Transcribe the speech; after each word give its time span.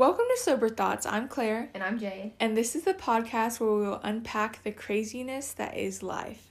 Welcome 0.00 0.24
to 0.34 0.42
Sober 0.42 0.70
Thoughts. 0.70 1.04
I'm 1.04 1.28
Claire, 1.28 1.68
And 1.74 1.82
I'm 1.82 1.98
Jay. 1.98 2.32
and 2.40 2.56
this 2.56 2.74
is 2.74 2.84
the 2.84 2.94
podcast 2.94 3.60
where 3.60 3.70
we 3.70 3.86
will 3.86 4.00
unpack 4.02 4.62
the 4.62 4.72
craziness 4.72 5.52
that 5.52 5.76
is 5.76 6.02
life. 6.02 6.48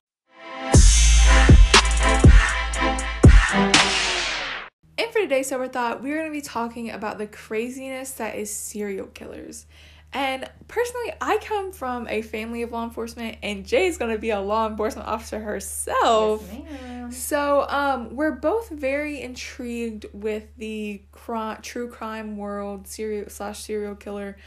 And 5.00 5.12
for 5.12 5.20
today's 5.22 5.48
Sober 5.48 5.68
Thought, 5.68 6.04
we're 6.04 6.18
going 6.18 6.28
to 6.28 6.32
be 6.32 6.44
talking 6.44 6.92
about 6.92 7.18
the 7.18 7.26
craziness 7.26 8.12
that 8.12 8.36
is 8.36 8.54
serial 8.56 9.08
killers. 9.08 9.66
And 10.12 10.50
personally, 10.68 11.14
I 11.22 11.38
come 11.38 11.72
from 11.72 12.08
a 12.08 12.24
family 12.24 12.64
of 12.64 12.72
law 12.72 12.84
enforcement, 12.84 13.38
and 13.44 13.66
Jay's 13.66 13.98
going 14.00 14.12
to 14.12 14.18
be 14.18 14.32
a 14.32 14.40
law 14.40 14.68
enforcement 14.68 15.08
officer 15.08 15.40
herself. 15.40 16.50
Yes. 16.52 17.18
So, 17.18 17.68
um, 17.70 18.16
we're 18.16 18.32
both 18.32 18.70
very 18.70 19.22
intrigued 19.22 20.08
with 20.14 20.48
the 20.58 21.04
cri- 21.12 21.58
true 21.62 21.90
crime 21.90 22.38
world, 22.38 22.88
serial 22.88 23.30
slash 23.30 23.60
serial 23.60 23.96
killer. 23.96 24.38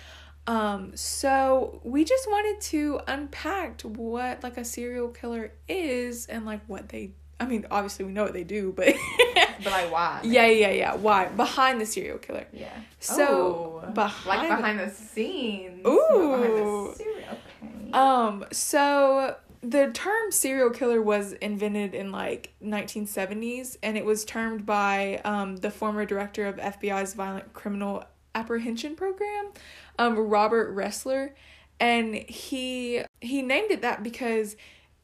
Um, 0.47 0.97
so 0.97 1.81
we 1.85 2.05
just 2.05 2.29
wanted 2.29 2.61
to 2.63 3.01
unpack 3.07 3.83
what 3.83 4.43
like 4.43 4.57
a 4.57 4.65
serial 4.65 5.09
killer 5.09 5.53
is 5.69 6.27
and 6.27 6.45
like 6.45 6.61
what 6.67 6.89
they. 6.89 7.13
I 7.43 7.47
mean, 7.47 7.67
obviously 7.71 8.05
we 8.05 8.13
know 8.13 8.23
what 8.25 8.33
they 8.33 8.45
do, 8.45 8.73
but 8.75 8.95
But 9.65 9.73
like 9.73 9.93
why? 9.93 10.21
yeah, 10.25 10.47
yeah, 10.47 10.71
yeah. 10.71 10.95
Why 10.95 11.27
behind 11.29 11.81
the 11.81 11.87
serial 11.87 12.19
killer? 12.19 12.47
Yeah. 12.53 12.69
So, 12.99 13.83
Oh, 13.85 13.91
behind- 13.93 14.27
like 14.27 14.49
behind 14.59 14.79
the 14.81 14.91
scenes. 14.91 15.87
Ooh. 15.87 16.09
Behind 16.11 16.43
the 16.57 16.95
serial. 16.97 17.39
Okay. 17.63 17.93
Um, 17.93 18.45
so 18.53 19.37
the 19.61 19.91
term 19.93 20.33
serial 20.33 20.71
killer 20.71 21.01
was 21.01 21.33
invented 21.35 21.95
in 21.95 22.11
like 22.11 22.53
1970s 22.65 23.77
and 23.83 23.97
it 23.97 24.05
was 24.05 24.25
termed 24.25 24.67
by 24.67 25.21
um, 25.25 25.57
the 25.57 25.71
former 25.71 26.05
director 26.05 26.47
of 26.47 26.57
FBI's 26.57 27.15
violent 27.15 27.53
criminal 27.53 28.05
apprehension 28.35 28.97
program, 28.97 29.53
um, 29.99 30.17
Robert 30.19 30.75
Ressler, 30.75 31.33
and 31.79 32.15
he 32.15 33.03
he 33.21 33.43
named 33.43 33.71
it 33.71 33.83
that 33.83 34.03
because 34.03 34.57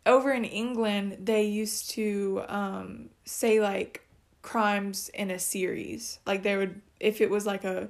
over 0.09 0.33
in 0.33 0.45
England 0.45 1.19
they 1.20 1.45
used 1.45 1.91
to 1.91 2.42
um, 2.48 3.11
say 3.25 3.61
like 3.61 4.03
crimes 4.42 5.11
in 5.11 5.31
a 5.31 5.39
series. 5.39 6.19
Like 6.27 6.42
they 6.42 6.56
would 6.56 6.81
if 6.98 7.20
it 7.20 7.31
was 7.31 7.47
like 7.47 7.64
a 7.64 7.89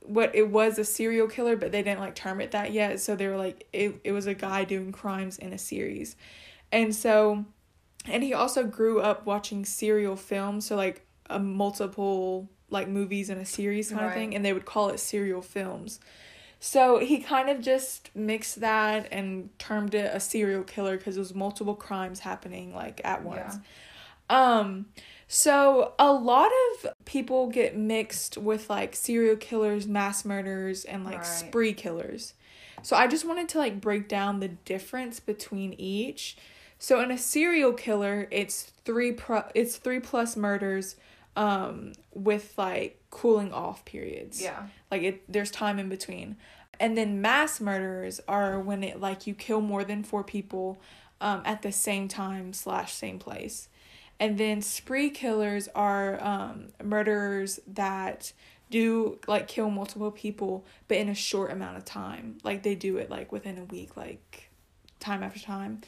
what 0.00 0.34
it 0.34 0.48
was 0.48 0.78
a 0.78 0.84
serial 0.84 1.26
killer, 1.26 1.56
but 1.56 1.72
they 1.72 1.82
didn't 1.82 2.00
like 2.00 2.14
term 2.14 2.40
it 2.40 2.52
that 2.52 2.72
yet. 2.72 3.00
So 3.00 3.16
they 3.16 3.26
were 3.26 3.36
like 3.36 3.66
it 3.72 4.00
it 4.04 4.12
was 4.12 4.26
a 4.26 4.34
guy 4.34 4.64
doing 4.64 4.92
crimes 4.92 5.38
in 5.38 5.52
a 5.52 5.58
series. 5.58 6.16
And 6.70 6.94
so 6.94 7.44
and 8.06 8.22
he 8.22 8.32
also 8.32 8.64
grew 8.64 9.00
up 9.00 9.26
watching 9.26 9.64
serial 9.64 10.16
films, 10.16 10.66
so 10.66 10.76
like 10.76 11.04
a 11.28 11.38
multiple 11.38 12.48
like 12.70 12.88
movies 12.88 13.30
in 13.30 13.38
a 13.38 13.44
series 13.44 13.90
kind 13.90 14.06
of 14.06 14.12
thing, 14.14 14.34
and 14.34 14.44
they 14.44 14.52
would 14.52 14.64
call 14.64 14.90
it 14.90 14.98
serial 14.98 15.42
films. 15.42 16.00
So 16.66 16.98
he 16.98 17.18
kind 17.18 17.50
of 17.50 17.60
just 17.60 18.08
mixed 18.14 18.60
that 18.60 19.08
and 19.12 19.50
termed 19.58 19.94
it 19.94 20.10
a 20.10 20.18
serial 20.18 20.62
killer 20.62 20.96
because 20.96 21.18
it 21.18 21.20
was 21.20 21.34
multiple 21.34 21.74
crimes 21.74 22.20
happening 22.20 22.74
like 22.74 23.02
at 23.04 23.22
once. 23.22 23.58
Um, 24.30 24.86
so 25.28 25.92
a 25.98 26.10
lot 26.10 26.50
of 26.82 26.94
people 27.04 27.48
get 27.48 27.76
mixed 27.76 28.38
with 28.38 28.70
like 28.70 28.96
serial 28.96 29.36
killers, 29.36 29.86
mass 29.86 30.24
murders, 30.24 30.86
and 30.86 31.04
like 31.04 31.16
Right. 31.18 31.26
spree 31.26 31.74
killers. 31.74 32.32
So 32.80 32.96
I 32.96 33.08
just 33.08 33.26
wanted 33.26 33.50
to 33.50 33.58
like 33.58 33.78
break 33.78 34.08
down 34.08 34.40
the 34.40 34.48
difference 34.48 35.20
between 35.20 35.74
each. 35.74 36.34
So 36.78 36.98
in 37.02 37.10
a 37.10 37.18
serial 37.18 37.74
killer, 37.74 38.26
it's 38.30 38.62
three 38.86 39.12
pro- 39.12 39.50
it's 39.54 39.76
three 39.76 40.00
plus 40.00 40.34
murders 40.34 40.96
um 41.36 41.92
with 42.14 42.54
like 42.56 43.02
cooling 43.10 43.52
off 43.52 43.84
periods. 43.84 44.40
Yeah. 44.40 44.68
Like 44.94 45.02
it 45.02 45.32
there's 45.32 45.50
time 45.50 45.80
in 45.80 45.88
between. 45.88 46.36
And 46.78 46.96
then 46.96 47.20
mass 47.20 47.60
murders 47.60 48.20
are 48.28 48.60
when 48.60 48.84
it 48.84 49.00
like 49.00 49.26
you 49.26 49.34
kill 49.34 49.60
more 49.60 49.82
than 49.82 50.04
four 50.04 50.22
people 50.22 50.78
um 51.20 51.42
at 51.44 51.62
the 51.62 51.72
same 51.72 52.06
time 52.06 52.52
slash 52.52 52.92
same 52.92 53.18
place. 53.18 53.68
And 54.20 54.38
then 54.38 54.62
spree 54.62 55.10
killers 55.10 55.68
are 55.74 56.22
um 56.22 56.68
murderers 56.80 57.58
that 57.66 58.32
do 58.70 59.18
like 59.26 59.48
kill 59.48 59.68
multiple 59.68 60.12
people 60.12 60.64
but 60.86 60.96
in 60.96 61.08
a 61.08 61.14
short 61.14 61.50
amount 61.50 61.76
of 61.76 61.84
time. 61.84 62.38
Like 62.44 62.62
they 62.62 62.76
do 62.76 62.98
it 62.98 63.10
like 63.10 63.32
within 63.32 63.58
a 63.58 63.64
week, 63.64 63.96
like 63.96 64.48
time 65.00 65.24
after 65.24 65.40
time. 65.40 65.80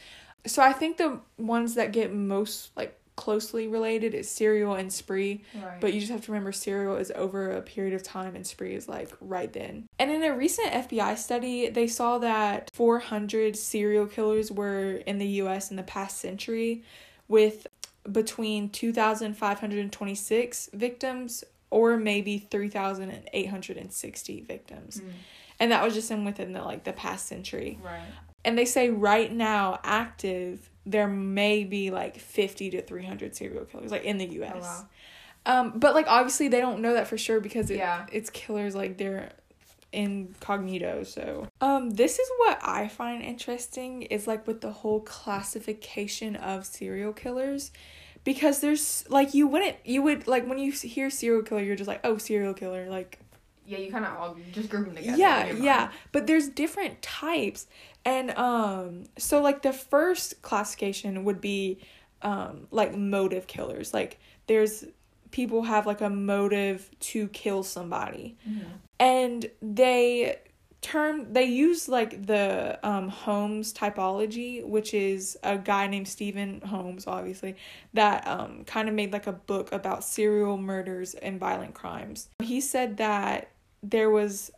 So 0.48 0.64
I 0.64 0.72
think 0.72 0.96
the 0.96 1.20
ones 1.38 1.76
that 1.76 1.92
get 1.92 2.12
most 2.12 2.76
like 2.76 2.98
closely 3.16 3.66
related 3.66 4.14
is 4.14 4.30
serial 4.30 4.74
and 4.74 4.92
spree. 4.92 5.42
Right. 5.54 5.80
But 5.80 5.94
you 5.94 6.00
just 6.00 6.12
have 6.12 6.20
to 6.26 6.32
remember 6.32 6.52
serial 6.52 6.96
is 6.96 7.10
over 7.16 7.52
a 7.52 7.62
period 7.62 7.94
of 7.94 8.02
time 8.02 8.36
and 8.36 8.46
spree 8.46 8.74
is 8.74 8.88
like 8.88 9.10
right 9.20 9.50
then. 9.52 9.88
And 9.98 10.10
in 10.10 10.22
a 10.22 10.36
recent 10.36 10.70
FBI 10.70 11.16
study, 11.16 11.70
they 11.70 11.86
saw 11.86 12.18
that 12.18 12.70
400 12.74 13.56
serial 13.56 14.06
killers 14.06 14.52
were 14.52 14.96
in 15.06 15.16
the 15.18 15.26
US 15.26 15.70
in 15.70 15.76
the 15.76 15.82
past 15.82 16.18
century 16.18 16.84
with 17.26 17.66
between 18.10 18.68
2,526 18.68 20.70
victims 20.72 21.44
or 21.70 21.96
maybe 21.96 22.38
3,860 22.38 24.40
victims. 24.42 25.00
Mm. 25.00 25.12
And 25.58 25.72
that 25.72 25.82
was 25.82 25.94
just 25.94 26.10
in 26.10 26.24
within 26.24 26.52
the 26.52 26.62
like 26.62 26.84
the 26.84 26.92
past 26.92 27.26
century. 27.26 27.78
right. 27.82 28.02
And 28.44 28.56
they 28.56 28.66
say 28.66 28.90
right 28.90 29.32
now 29.32 29.80
active 29.82 30.70
there 30.86 31.08
may 31.08 31.64
be 31.64 31.90
like 31.90 32.16
50 32.18 32.70
to 32.70 32.80
300 32.82 33.34
serial 33.34 33.64
killers 33.64 33.90
like 33.90 34.04
in 34.04 34.18
the 34.18 34.26
US. 34.42 34.52
Oh, 34.54 34.60
wow. 34.60 35.60
Um, 35.60 35.72
but 35.78 35.94
like 35.94 36.06
obviously 36.08 36.48
they 36.48 36.60
don't 36.60 36.80
know 36.80 36.94
that 36.94 37.06
for 37.08 37.18
sure 37.18 37.40
because 37.40 37.70
it, 37.70 37.76
Yeah. 37.78 38.06
it's 38.12 38.30
killers 38.30 38.74
like 38.74 38.96
they're 38.96 39.32
incognito. 39.92 41.02
So 41.04 41.48
um, 41.60 41.90
this 41.90 42.18
is 42.18 42.28
what 42.38 42.58
I 42.62 42.88
find 42.88 43.22
interesting 43.22 44.02
is 44.02 44.26
like 44.26 44.46
with 44.46 44.60
the 44.60 44.70
whole 44.72 45.00
classification 45.00 46.36
of 46.36 46.66
serial 46.66 47.12
killers, 47.12 47.72
because 48.24 48.60
there's 48.60 49.04
like 49.08 49.34
you 49.34 49.46
wouldn't 49.46 49.76
you 49.84 50.02
would 50.02 50.26
like 50.26 50.46
when 50.46 50.58
you 50.58 50.72
hear 50.72 51.10
serial 51.10 51.42
killer 51.42 51.62
you're 51.62 51.76
just 51.76 51.88
like 51.88 52.00
oh 52.04 52.18
serial 52.18 52.54
killer 52.54 52.88
like 52.90 53.18
Yeah, 53.64 53.78
you 53.78 53.90
kind 53.90 54.04
of 54.04 54.16
all 54.16 54.36
just 54.52 54.68
group 54.68 54.86
them 54.86 54.96
together. 54.96 55.16
yeah 55.16 55.52
yeah 55.52 55.90
but 56.12 56.26
there's 56.26 56.48
different 56.48 57.00
types 57.02 57.66
and 58.06 58.30
um 58.38 59.04
so 59.18 59.42
like 59.42 59.60
the 59.62 59.72
first 59.72 60.40
classification 60.40 61.24
would 61.24 61.40
be 61.40 61.78
um 62.22 62.66
like 62.70 62.94
motive 62.96 63.46
killers 63.46 63.92
like 63.92 64.18
there's 64.46 64.84
people 65.32 65.62
have 65.64 65.84
like 65.86 66.00
a 66.00 66.08
motive 66.08 66.88
to 67.00 67.28
kill 67.28 67.62
somebody 67.62 68.36
Mhm. 68.48 68.64
and 69.00 69.50
they 69.60 70.38
term 70.82 71.32
they 71.32 71.44
use 71.44 71.88
like 71.88 72.26
the 72.26 72.78
um 72.84 73.08
Holmes 73.08 73.72
typology 73.74 74.64
which 74.64 74.94
is 74.94 75.36
a 75.42 75.58
guy 75.58 75.88
named 75.88 76.06
Stephen 76.06 76.60
Holmes 76.60 77.06
obviously 77.08 77.56
that 77.92 78.26
um 78.28 78.62
kind 78.64 78.88
of 78.88 78.94
made 78.94 79.12
like 79.12 79.26
a 79.26 79.32
book 79.32 79.72
about 79.72 80.04
serial 80.04 80.56
murders 80.56 81.14
and 81.14 81.40
violent 81.40 81.74
crimes. 81.74 82.28
He 82.40 82.60
said 82.60 82.98
that 82.98 83.50
there 83.82 84.10
was 84.10 84.52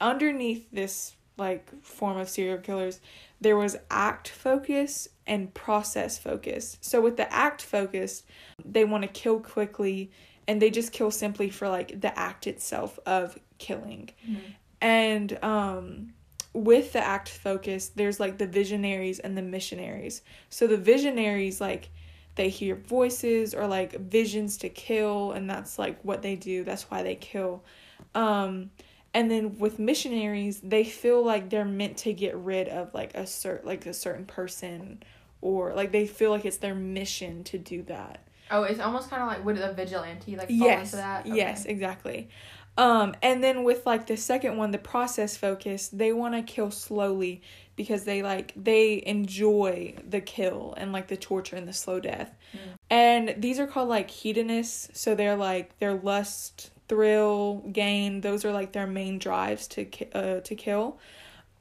underneath 0.00 0.70
this 0.72 1.14
like 1.36 1.70
form 1.82 2.18
of 2.18 2.28
serial 2.28 2.58
killers 2.58 3.00
there 3.42 3.56
was 3.56 3.76
act 3.90 4.28
focus 4.28 5.08
and 5.26 5.52
process 5.52 6.16
focus. 6.16 6.78
So 6.80 7.00
with 7.00 7.16
the 7.16 7.30
act 7.32 7.60
focus, 7.60 8.22
they 8.64 8.84
want 8.84 9.02
to 9.02 9.08
kill 9.08 9.40
quickly 9.40 10.10
and 10.48 10.62
they 10.62 10.70
just 10.70 10.92
kill 10.92 11.10
simply 11.10 11.50
for 11.50 11.68
like 11.68 12.00
the 12.00 12.16
act 12.18 12.46
itself 12.46 12.98
of 13.04 13.38
killing. 13.58 14.10
Mhm. 14.28 14.40
And 14.80 15.44
um 15.44 16.14
with 16.54 16.92
the 16.92 17.00
act 17.00 17.30
focus, 17.30 17.88
there's 17.88 18.20
like 18.20 18.38
the 18.38 18.46
visionaries 18.46 19.18
and 19.18 19.36
the 19.36 19.42
missionaries. 19.42 20.22
So 20.48 20.66
the 20.66 20.76
visionaries 20.76 21.60
like 21.60 21.90
they 22.34 22.48
hear 22.48 22.76
voices 22.76 23.54
or 23.54 23.66
like 23.66 23.92
visions 23.98 24.56
to 24.58 24.68
kill 24.68 25.32
and 25.32 25.50
that's 25.50 25.78
like 25.78 25.98
what 26.02 26.22
they 26.22 26.36
do. 26.36 26.62
That's 26.62 26.84
why 26.90 27.02
they 27.02 27.16
kill. 27.16 27.64
Um 28.14 28.70
and 29.14 29.30
then 29.30 29.58
with 29.58 29.78
missionaries, 29.78 30.60
they 30.60 30.84
feel 30.84 31.24
like 31.24 31.50
they're 31.50 31.64
meant 31.64 31.98
to 31.98 32.12
get 32.12 32.34
rid 32.36 32.68
of 32.68 32.92
like 32.94 33.14
a 33.14 33.22
cert 33.22 33.64
like 33.64 33.86
a 33.86 33.94
certain 33.94 34.24
person 34.24 35.02
or 35.40 35.74
like 35.74 35.92
they 35.92 36.06
feel 36.06 36.30
like 36.30 36.44
it's 36.44 36.58
their 36.58 36.74
mission 36.74 37.44
to 37.44 37.58
do 37.58 37.82
that. 37.84 38.20
Oh, 38.50 38.64
it's 38.64 38.80
almost 38.80 39.08
kind 39.10 39.22
of 39.22 39.28
like 39.28 39.44
would 39.44 39.58
a 39.58 39.72
vigilante 39.72 40.36
like 40.36 40.48
fall 40.48 40.56
yes 40.68 40.84
into 40.92 40.96
that? 40.96 41.26
yes 41.26 41.64
exactly 41.64 42.28
um 42.76 43.14
and 43.22 43.42
then 43.44 43.64
with 43.64 43.84
like 43.86 44.06
the 44.06 44.16
second 44.16 44.56
one 44.56 44.70
the 44.72 44.78
process 44.78 45.36
focus 45.36 45.88
they 45.88 46.12
want 46.12 46.34
to 46.34 46.42
kill 46.42 46.70
slowly 46.70 47.40
because 47.76 48.04
they 48.04 48.22
like 48.22 48.52
they 48.56 49.02
enjoy 49.06 49.94
the 50.08 50.20
kill 50.20 50.74
and 50.76 50.92
like 50.92 51.08
the 51.08 51.16
torture 51.16 51.56
and 51.56 51.66
the 51.68 51.72
slow 51.72 51.98
death 52.00 52.34
Mm. 52.54 52.58
and 52.90 53.34
these 53.38 53.58
are 53.58 53.66
called 53.66 53.88
like 53.88 54.10
hedonists 54.10 54.90
so 55.00 55.14
they're 55.14 55.36
like 55.36 55.78
their 55.78 55.94
lust 55.94 56.70
thrill 56.88 57.64
gain 57.72 58.20
those 58.20 58.44
are 58.44 58.52
like 58.52 58.72
their 58.72 58.86
main 58.86 59.18
drives 59.18 59.66
to 59.68 59.86
uh 60.14 60.40
to 60.40 60.54
kill. 60.54 60.98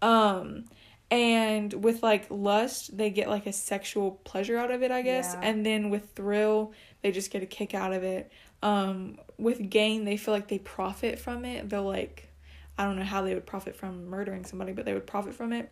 Um 0.01 0.65
and 1.09 1.73
with 1.73 2.03
like 2.03 2.27
lust 2.29 2.95
they 2.95 3.09
get 3.09 3.29
like 3.29 3.45
a 3.45 3.53
sexual 3.53 4.11
pleasure 4.23 4.57
out 4.57 4.71
of 4.71 4.81
it 4.81 4.91
i 4.91 5.01
guess. 5.01 5.33
Yeah. 5.33 5.49
and 5.49 5.65
then 5.65 5.89
with 5.89 6.11
thrill 6.15 6.73
they 7.01 7.11
just 7.11 7.31
get 7.31 7.43
a 7.43 7.47
kick 7.47 7.73
out 7.73 7.93
of 7.93 8.03
it. 8.03 8.31
Um 8.63 9.17
with 9.37 9.69
gain 9.69 10.05
they 10.05 10.17
feel 10.17 10.33
like 10.33 10.47
they 10.47 10.59
profit 10.59 11.19
from 11.19 11.45
it. 11.45 11.69
They'll 11.69 11.83
like 11.83 12.27
I 12.77 12.85
don't 12.85 12.95
know 12.95 13.03
how 13.03 13.21
they 13.21 13.33
would 13.33 13.45
profit 13.45 13.75
from 13.75 14.07
murdering 14.07 14.45
somebody, 14.45 14.73
but 14.73 14.85
they 14.85 14.93
would 14.93 15.05
profit 15.05 15.35
from 15.35 15.53
it. 15.53 15.71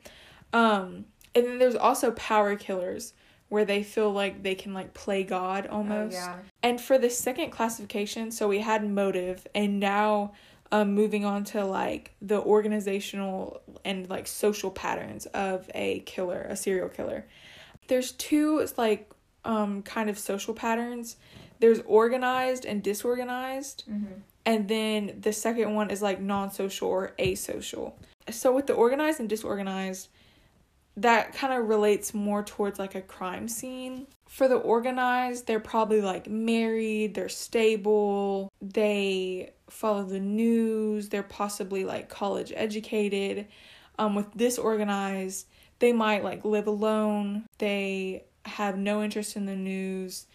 Um, 0.54 1.06
and 1.34 1.46
then 1.46 1.60
there's 1.60 1.76
also 1.76 2.12
power 2.12 2.56
killers 2.56 3.14
where 3.50 3.66
they 3.66 3.84
feel 3.84 4.12
like 4.12 4.44
they 4.44 4.56
can 4.56 4.74
like 4.74 4.94
play 4.94 5.24
God 5.24 5.68
almost. 5.68 6.16
Oh, 6.16 6.20
yeah. 6.20 6.36
And 6.64 6.80
for 6.80 6.98
the 6.98 7.10
second 7.10 7.50
classification, 7.52 8.32
so 8.32 8.48
we 8.48 8.60
had 8.60 8.88
motive, 8.90 9.46
and 9.54 9.80
now 9.80 10.34
um, 10.72 10.94
moving 10.94 11.26
on 11.26 11.44
to 11.46 11.66
like 11.66 12.12
the 12.22 12.40
organizational 12.40 13.62
and 13.84 14.10
like 14.10 14.28
social 14.28 14.70
patterns 14.72 15.26
of 15.28 15.70
a 15.74 16.00
killer, 16.02 16.42
a 16.50 16.56
serial 16.56 16.90
killer. 16.90 17.26
There's 17.88 18.12
two 18.12 18.68
like 18.78 19.12
um, 19.46 19.82
kind 19.82 20.10
of 20.10 20.20
social 20.20 20.54
patterns. 20.54 21.16
There's 21.60 21.80
organized 21.86 22.66
and 22.66 22.82
disorganized, 22.84 23.84
Mm-hmm. 23.90 24.14
and 24.46 24.68
then 24.70 25.18
the 25.20 25.34
second 25.34 25.74
one 25.74 25.90
is 25.90 26.02
like 26.02 26.22
non-social 26.22 26.88
or 26.88 27.14
asocial. 27.20 27.94
So 28.30 28.54
with 28.56 28.68
the 28.68 28.74
organized 28.74 29.20
and 29.20 29.28
disorganized, 29.28 30.08
that 31.02 31.34
kind 31.34 31.54
of 31.54 31.68
relates 31.68 32.14
more 32.14 32.44
towards 32.44 32.78
like 32.78 32.96
a 32.96 33.02
crime 33.02 33.48
scene. 33.48 34.06
For 34.28 34.48
the 34.48 34.58
organized, 34.58 35.48
they're 35.48 35.60
probably 35.60 36.02
like 36.02 36.28
married, 36.28 37.16
they're 37.16 37.30
stable, 37.30 38.52
they 38.62 39.54
follow 39.70 40.04
the 40.04 40.20
news, 40.20 41.10
they're 41.10 41.24
possibly 41.24 41.86
like 41.86 42.10
college 42.10 42.52
educated. 42.56 43.48
Um, 43.98 44.16
with 44.16 44.36
disorganized, 44.36 45.48
they 45.80 45.92
might 45.94 46.24
like 46.24 46.46
live 46.46 46.68
alone, 46.68 47.46
they 47.58 48.26
have 48.46 48.78
no 48.78 49.04
interest 49.04 49.36
in 49.36 49.46
the 49.46 49.56
news, 49.56 50.26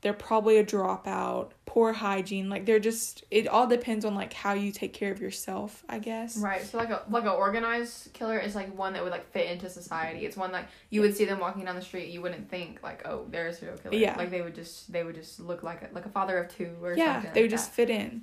they're 0.00 0.12
probably 0.12 0.58
a 0.58 0.64
dropout, 0.64 1.50
poor 1.76 1.92
hygiene. 1.92 2.48
Like 2.48 2.64
they're 2.64 2.80
just, 2.80 3.22
it 3.30 3.46
all 3.46 3.66
depends 3.66 4.06
on 4.06 4.14
like 4.14 4.32
how 4.32 4.54
you 4.54 4.72
take 4.72 4.94
care 4.94 5.12
of 5.12 5.20
yourself, 5.20 5.84
I 5.90 5.98
guess. 5.98 6.38
Right. 6.38 6.62
So 6.62 6.78
like 6.78 6.88
a 6.88 7.02
like 7.10 7.24
a 7.24 7.30
organized 7.30 8.14
killer 8.14 8.38
is 8.38 8.54
like 8.54 8.74
one 8.74 8.94
that 8.94 9.02
would 9.02 9.12
like 9.12 9.30
fit 9.30 9.50
into 9.50 9.68
society. 9.68 10.24
It's 10.24 10.38
one 10.38 10.52
like 10.52 10.68
you 10.88 11.02
would 11.02 11.14
see 11.14 11.26
them 11.26 11.38
walking 11.38 11.66
down 11.66 11.74
the 11.74 11.82
street, 11.82 12.08
you 12.08 12.22
wouldn't 12.22 12.48
think 12.48 12.82
like, 12.82 13.06
oh, 13.06 13.26
they're 13.28 13.48
a 13.48 13.52
serial 13.52 13.76
killer. 13.76 13.94
Yeah. 13.94 14.16
Like 14.16 14.30
they 14.30 14.40
would 14.40 14.54
just 14.54 14.90
they 14.90 15.04
would 15.04 15.16
just 15.16 15.38
look 15.38 15.62
like 15.62 15.82
a, 15.82 15.94
like 15.94 16.06
a 16.06 16.08
father 16.08 16.38
of 16.38 16.50
two 16.50 16.72
or 16.80 16.94
Yeah, 16.96 17.16
something. 17.16 17.32
they 17.34 17.40
like 17.40 17.44
would 17.44 17.50
just 17.50 17.68
that. 17.68 17.76
fit 17.76 17.90
in. 17.90 18.22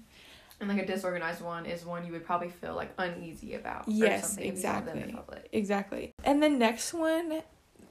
And 0.59 0.67
like 0.67 0.81
a 0.81 0.85
disorganized 0.87 1.41
one 1.41 1.67
is 1.67 1.85
one 1.85 2.07
you 2.07 2.11
would 2.13 2.25
probably 2.25 2.49
feel 2.49 2.73
like 2.73 2.91
uneasy 2.97 3.53
about. 3.53 3.83
Yes, 3.87 4.23
or 4.23 4.27
something 4.29 4.47
if 4.47 4.55
you 4.55 4.61
saw 4.61 4.79
them 4.79 4.97
in 4.97 5.09
exactly. 5.09 5.39
Exactly. 5.51 6.13
And 6.23 6.41
the 6.41 6.49
next 6.49 6.91
one 6.91 7.43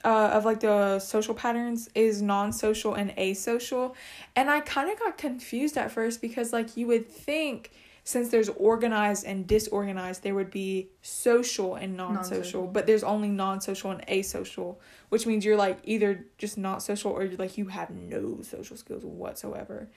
uh, 0.04 0.30
of 0.32 0.44
like 0.44 0.60
the 0.60 0.98
social 0.98 1.34
patterns 1.34 1.88
is 1.94 2.20
non-social 2.22 2.94
and 2.94 3.10
asocial. 3.16 3.94
And 4.36 4.50
I 4.50 4.60
kind 4.60 4.90
of 4.90 4.98
got 4.98 5.16
confused 5.18 5.76
at 5.78 5.90
first 5.92 6.20
because 6.20 6.52
like 6.52 6.76
you 6.76 6.86
would 6.88 7.08
think 7.08 7.70
since 8.04 8.30
there's 8.30 8.48
organized 8.48 9.24
and 9.24 9.46
disorganized 9.46 10.24
there 10.24 10.34
would 10.34 10.50
be 10.50 10.88
social 11.02 11.76
and 11.76 11.96
non-social, 11.96 12.32
Non-social. 12.34 12.66
but 12.66 12.86
there's 12.88 13.04
only 13.04 13.28
non-social 13.28 13.92
and 13.92 14.04
asocial, 14.08 14.76
which 15.10 15.24
means 15.24 15.44
you're 15.44 15.56
like 15.56 15.78
either 15.84 16.26
just 16.36 16.58
not 16.58 16.82
social 16.82 17.12
or 17.12 17.22
you're 17.24 17.36
like 17.38 17.56
you 17.56 17.66
have 17.68 17.90
no 17.90 18.40
social 18.42 18.76
skills 18.76 19.04
whatsoever. 19.04 19.88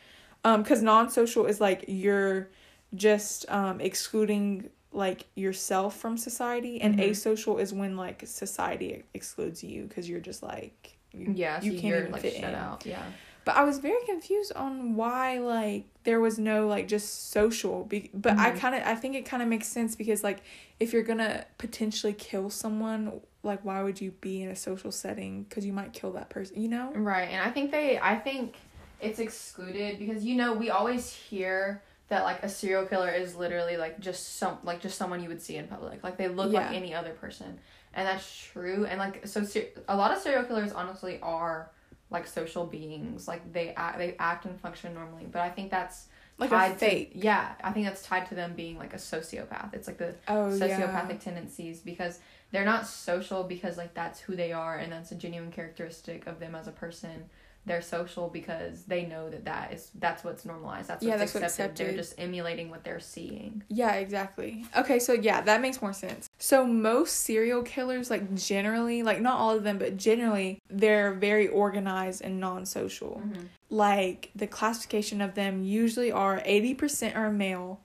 Um 0.43 0.63
cuz 0.63 0.83
non-social 0.83 1.47
is 1.47 1.59
like 1.59 1.85
you're 1.87 2.49
just 2.93 3.49
um 3.49 3.81
excluding 3.81 4.69
like 4.95 5.25
yourself 5.35 5.97
from 5.97 6.17
society 6.17 6.79
and 6.81 6.97
Mhm. 6.97 7.09
asocial 7.09 7.59
is 7.59 7.73
when 7.73 7.97
like 7.97 8.23
society 8.25 9.03
excludes 9.13 9.63
you 9.63 9.83
because 9.83 10.07
you're 10.09 10.19
just 10.21 10.41
like 10.41 10.97
you, 11.11 11.31
Yeah, 11.35 11.59
so 11.59 11.67
you 11.67 11.79
can't 11.79 11.95
even 11.95 12.11
like 12.11 12.21
fit 12.21 12.33
shut 12.33 12.49
in. 12.49 12.55
out. 12.55 12.85
Yeah. 12.85 13.03
But 13.45 13.55
I 13.57 13.63
was 13.63 13.77
very 13.77 14.03
confused 14.05 14.51
on 14.55 14.95
why 14.95 15.37
like 15.39 15.85
there 16.03 16.19
was 16.19 16.39
no 16.39 16.67
like 16.67 16.87
just 16.87 17.29
social. 17.31 17.83
Be- 17.85 18.09
but 18.13 18.37
I 18.39 18.51
Mhm. 18.51 18.57
kind 18.59 18.75
of 18.75 18.81
I 18.83 18.95
think 18.95 19.15
it 19.15 19.25
kind 19.25 19.43
of 19.43 19.47
makes 19.49 19.67
sense 19.67 19.95
because 19.95 20.23
like 20.23 20.39
if 20.79 20.91
you're 20.93 21.03
gonna 21.03 21.45
potentially 21.57 22.13
kill 22.13 22.49
someone, 22.49 23.21
like 23.43 23.63
why 23.63 23.83
would 23.83 24.01
you 24.01 24.11
be 24.11 24.41
in 24.41 24.49
a 24.49 24.55
social 24.55 24.91
setting? 24.91 25.43
Because 25.43 25.65
you 25.65 25.73
might 25.73 25.93
kill 25.93 26.11
that 26.13 26.29
person. 26.29 26.59
You 26.61 26.67
know? 26.69 26.91
Right, 26.95 27.29
and 27.29 27.41
I 27.41 27.51
think 27.51 27.71
they, 27.71 27.99
I 27.99 28.15
think 28.17 28.55
it's 28.99 29.19
excluded 29.19 29.99
because 29.99 30.25
you 30.25 30.35
know 30.35 30.53
we 30.53 30.69
always 30.69 31.13
hear 31.13 31.83
that 32.07 32.23
like 32.23 32.43
a 32.43 32.49
serial 32.49 32.85
killer 32.85 33.09
is 33.09 33.35
literally 33.35 33.77
like 33.77 33.99
just 33.99 34.37
some 34.37 34.57
like 34.63 34.81
just 34.81 34.97
someone 34.97 35.21
you 35.23 35.29
would 35.29 35.41
see 35.41 35.55
in 35.57 35.67
public, 35.67 36.03
like 36.03 36.17
they 36.17 36.27
look 36.27 36.51
like 36.51 36.71
any 36.71 36.93
other 36.93 37.11
person, 37.13 37.57
and 37.93 38.07
that's 38.07 38.37
true. 38.37 38.85
And 38.85 38.99
like 38.99 39.25
so, 39.27 39.43
ser- 39.43 39.69
a 39.87 39.97
lot 39.97 40.11
of 40.15 40.21
serial 40.21 40.43
killers 40.43 40.71
honestly 40.71 41.19
are 41.21 41.71
like 42.11 42.27
social 42.27 42.65
beings, 42.65 43.27
like 43.27 43.51
they 43.51 43.73
act, 43.73 43.97
they 43.97 44.15
act 44.19 44.45
and 44.45 44.59
function 44.59 44.93
normally. 44.93 45.25
But 45.31 45.41
I 45.41 45.49
think 45.49 45.71
that's 45.71 46.07
Like 46.37 46.51
tied 46.51 46.73
a 46.73 46.75
fake. 46.75 47.13
To, 47.13 47.17
yeah, 47.17 47.53
I 47.63 47.71
think 47.71 47.87
that's 47.87 48.03
tied 48.03 48.27
to 48.27 48.35
them 48.35 48.53
being 48.55 48.77
like 48.77 48.93
a 48.93 48.97
sociopath. 48.97 49.73
It's 49.73 49.87
like 49.87 49.97
the 49.97 50.13
oh 50.27 50.49
sociopathic 50.51 51.09
yeah. 51.09 51.17
tendencies 51.19 51.79
because 51.79 52.19
they're 52.51 52.65
not 52.65 52.85
social 52.85 53.43
because 53.43 53.77
like 53.77 53.95
that's 53.95 54.19
who 54.19 54.35
they 54.35 54.51
are 54.53 54.77
and 54.77 54.91
that's 54.91 55.11
a 55.11 55.15
genuine 55.15 55.51
characteristic 55.51 56.27
of 56.27 56.39
them 56.39 56.53
as 56.53 56.67
a 56.67 56.71
person 56.71 57.25
they're 57.65 57.81
social 57.81 58.29
because 58.29 58.83
they 58.83 59.05
know 59.05 59.29
that 59.29 59.45
that 59.45 59.73
is 59.73 59.89
that's 59.95 60.23
what's 60.23 60.45
normalized 60.45 60.87
that's 60.87 61.01
what's, 61.03 61.09
Yeah, 61.09 61.17
that's 61.17 61.33
what's 61.33 61.45
accepted. 61.45 61.87
they're 61.87 61.95
just 61.95 62.13
emulating 62.17 62.69
what 62.69 62.83
they're 62.83 62.99
seeing 62.99 63.63
Yeah, 63.69 63.93
exactly. 63.93 64.65
Okay, 64.77 64.99
so 64.99 65.13
yeah, 65.13 65.41
that 65.41 65.61
makes 65.61 65.81
more 65.81 65.93
sense. 65.93 66.29
So 66.37 66.65
most 66.65 67.21
serial 67.21 67.63
killers, 67.63 68.09
like 68.09 68.35
generally, 68.35 69.03
like 69.03 69.19
not 69.21 69.39
all 69.39 69.55
of 69.55 69.63
them, 69.63 69.77
but 69.77 69.97
generally, 69.97 70.59
they're 70.69 71.13
very 71.13 71.47
organized 71.47 72.21
and 72.21 72.39
non-social. 72.39 73.21
Mm-hmm. 73.23 73.43
Like 73.69 74.29
the 74.35 74.47
classification 74.47 75.21
of 75.21 75.33
them 75.35 75.63
usually 75.63 76.11
are 76.11 76.41
eighty 76.45 76.73
percent 76.73 77.15
are 77.15 77.31
male, 77.31 77.81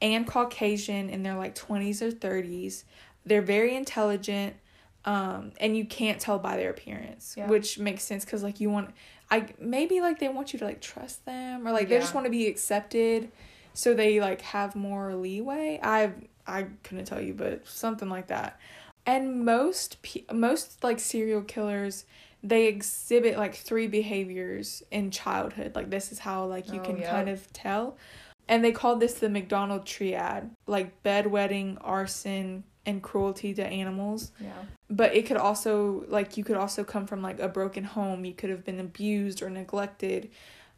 and 0.00 0.26
Caucasian 0.26 1.10
in 1.10 1.22
their 1.22 1.36
like 1.36 1.54
twenties 1.54 2.00
or 2.00 2.10
thirties. 2.10 2.84
They're 3.26 3.42
very 3.42 3.74
intelligent, 3.76 4.56
um, 5.04 5.52
and 5.60 5.76
you 5.76 5.84
can't 5.84 6.20
tell 6.20 6.38
by 6.38 6.56
their 6.56 6.70
appearance, 6.70 7.34
Yeah. 7.36 7.46
which 7.48 7.78
makes 7.78 8.02
sense 8.04 8.24
because 8.24 8.42
like 8.42 8.60
you 8.60 8.70
want, 8.70 8.90
I 9.30 9.46
maybe 9.58 10.00
like 10.00 10.18
they 10.18 10.28
want 10.28 10.52
you 10.52 10.58
to 10.58 10.64
like 10.64 10.80
trust 10.80 11.24
them 11.24 11.66
or 11.66 11.72
like 11.72 11.88
they 11.88 11.98
just 11.98 12.14
want 12.14 12.26
to 12.26 12.30
be 12.30 12.46
accepted 12.46 13.30
so 13.72 13.94
they 13.94 14.20
like 14.20 14.40
have 14.42 14.74
more 14.76 15.14
leeway. 15.14 15.78
I 15.82 16.12
i 16.46 16.66
couldn't 16.82 17.04
tell 17.04 17.20
you 17.20 17.32
but 17.34 17.66
something 17.66 18.08
like 18.08 18.26
that. 18.28 18.58
And 19.06 19.44
most 19.44 20.02
pe- 20.02 20.24
most 20.32 20.82
like 20.84 20.98
serial 20.98 21.42
killers 21.42 22.04
they 22.42 22.66
exhibit 22.66 23.36
like 23.36 23.54
three 23.54 23.86
behaviors 23.86 24.82
in 24.90 25.10
childhood. 25.10 25.74
Like 25.74 25.90
this 25.90 26.10
is 26.12 26.18
how 26.18 26.46
like 26.46 26.72
you 26.72 26.80
Oh, 26.80 26.84
can 26.84 26.96
yeah. 26.98 27.10
kind 27.10 27.28
of 27.28 27.50
tell. 27.52 27.96
And 28.48 28.64
they 28.64 28.72
call 28.72 28.96
this 28.96 29.14
the 29.14 29.28
Macdonald 29.28 29.86
triad 29.86 30.50
like 30.66 31.02
bedwetting 31.04 31.78
arson 31.80 32.64
and 32.86 33.02
cruelty 33.02 33.54
to 33.54 33.66
animals. 33.66 34.32
Yeah. 34.40 34.52
But 34.88 35.14
it 35.14 35.26
could 35.26 35.36
also 35.36 36.04
like 36.08 36.36
you 36.36 36.44
could 36.44 36.56
also 36.56 36.84
come 36.84 37.06
from 37.06 37.22
like 37.22 37.38
a 37.40 37.48
broken 37.48 37.84
home. 37.84 38.24
You 38.24 38.32
could 38.34 38.50
have 38.50 38.64
been 38.64 38.80
abused 38.80 39.42
or 39.42 39.50
neglected. 39.50 40.30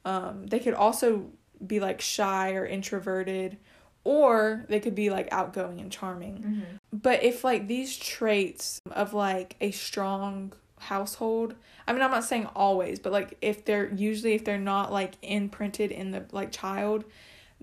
Um 0.04 0.46
they 0.46 0.58
could 0.58 0.74
also 0.74 1.30
be 1.64 1.80
like 1.80 2.00
shy 2.00 2.54
or 2.54 2.66
introverted 2.66 3.56
or 4.04 4.64
they 4.68 4.80
could 4.80 4.94
be 4.96 5.10
like 5.10 5.28
outgoing 5.30 5.80
and 5.80 5.92
charming. 5.92 6.38
Mm-hmm. 6.38 6.76
but 6.92 7.22
if 7.22 7.44
like 7.44 7.68
these 7.68 7.96
traits 7.96 8.80
of 8.90 9.14
like 9.14 9.54
a 9.60 9.70
strong 9.70 10.52
household 10.80 11.54
i 11.86 11.92
mean 11.92 12.02
i'm 12.02 12.10
not 12.10 12.24
saying 12.24 12.48
always 12.56 12.98
but 12.98 13.12
like 13.12 13.36
if 13.40 13.64
they're 13.64 13.92
usually 13.94 14.32
if 14.34 14.44
they're 14.44 14.58
not 14.58 14.90
like 14.92 15.14
imprinted 15.22 15.92
in 15.92 16.10
the 16.10 16.24
like 16.32 16.50
child 16.50 17.04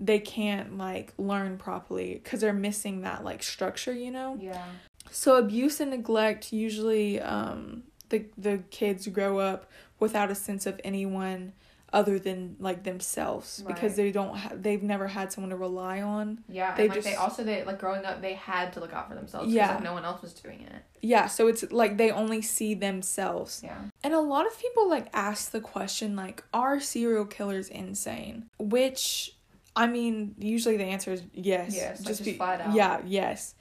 they 0.02 0.18
can't 0.18 0.78
like 0.78 1.12
learn 1.18 1.58
properly 1.58 2.14
because 2.14 2.40
they're 2.40 2.52
missing 2.52 3.02
that 3.02 3.22
like 3.22 3.42
structure 3.42 3.92
you 3.92 4.10
know 4.10 4.36
yeah 4.40 4.64
so 5.10 5.36
abuse 5.36 5.78
and 5.80 5.90
neglect 5.90 6.52
usually 6.52 7.20
um 7.20 7.82
the 8.08 8.24
the 8.38 8.58
kids 8.70 9.06
grow 9.08 9.38
up 9.38 9.66
without 9.98 10.30
a 10.30 10.34
sense 10.34 10.64
of 10.66 10.80
anyone 10.82 11.52
other 11.92 12.20
than 12.20 12.54
like 12.60 12.84
themselves 12.84 13.64
because 13.66 13.96
they 13.96 14.12
don't 14.12 14.36
ha- 14.36 14.52
they've 14.54 14.82
never 14.84 15.08
had 15.08 15.32
someone 15.32 15.50
to 15.50 15.56
rely 15.56 16.00
on. 16.00 16.38
yeah 16.48 16.72
They 16.76 16.84
and 16.86 16.94
like 16.94 17.02
they 17.02 17.16
also 17.16 17.42
they 17.42 17.64
like 17.64 17.80
growing 17.80 18.04
up 18.04 18.22
they 18.22 18.34
had 18.34 18.72
to 18.74 18.80
look 18.80 18.92
out 18.92 19.08
for 19.08 19.16
themselves 19.16 19.52
Yeah. 19.52 19.74
like 19.74 19.82
no 19.82 19.92
one 19.94 20.04
else 20.04 20.22
was 20.22 20.32
doing 20.32 20.60
it 20.60 20.82
Yeah, 21.02 21.26
so 21.26 21.48
it's 21.48 21.64
like 21.72 21.96
they 21.96 22.12
only 22.12 22.42
see 22.42 22.74
themselves. 22.74 23.60
yeah 23.64 23.76
And 24.04 24.14
a 24.14 24.20
lot 24.20 24.46
of 24.46 24.56
people 24.58 24.88
like 24.88 25.08
ask 25.12 25.50
the 25.50 25.60
question 25.60 26.14
like 26.14 26.44
are 26.54 26.78
serial 26.78 27.24
killers 27.26 27.68
insane? 27.68 28.48
Which 28.60 29.34
I 29.76 29.86
mean, 29.86 30.34
usually 30.38 30.76
the 30.76 30.84
answer 30.84 31.12
is 31.12 31.22
yes. 31.32 31.74
Yes, 31.74 32.04
like, 32.04 32.16
just 32.16 32.36
flat 32.36 32.60
out. 32.60 32.74
Yeah, 32.74 33.00
yes. 33.06 33.54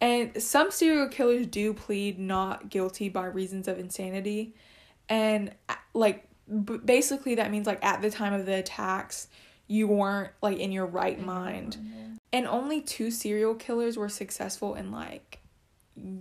And 0.00 0.40
some 0.42 0.70
serial 0.70 1.08
killers 1.08 1.46
do 1.46 1.72
plead 1.72 2.18
not 2.18 2.68
guilty 2.68 3.08
by 3.08 3.26
reasons 3.26 3.66
of 3.66 3.78
insanity. 3.78 4.54
And 5.08 5.54
like 5.94 6.28
b- 6.64 6.78
basically 6.84 7.36
that 7.36 7.50
means 7.50 7.66
like 7.66 7.82
at 7.84 8.02
the 8.02 8.10
time 8.10 8.32
of 8.32 8.44
the 8.46 8.56
attacks 8.56 9.28
you 9.68 9.88
weren't 9.88 10.30
like 10.42 10.58
in 10.58 10.70
your 10.70 10.86
right 10.86 11.18
mind. 11.18 11.78
And 12.32 12.46
only 12.46 12.82
two 12.82 13.10
serial 13.10 13.54
killers 13.54 13.96
were 13.96 14.08
successful 14.08 14.74
in 14.74 14.92
like 14.92 15.38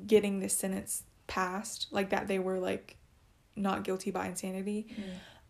getting 0.08 0.40
the 0.40 0.48
sentence 0.50 1.04
passed, 1.28 1.88
like 1.92 2.12
that 2.12 2.28
they 2.28 2.40
were 2.40 2.60
like 2.60 2.96
not 3.56 3.84
guilty 3.84 4.12
by 4.12 4.28
insanity. 4.28 4.88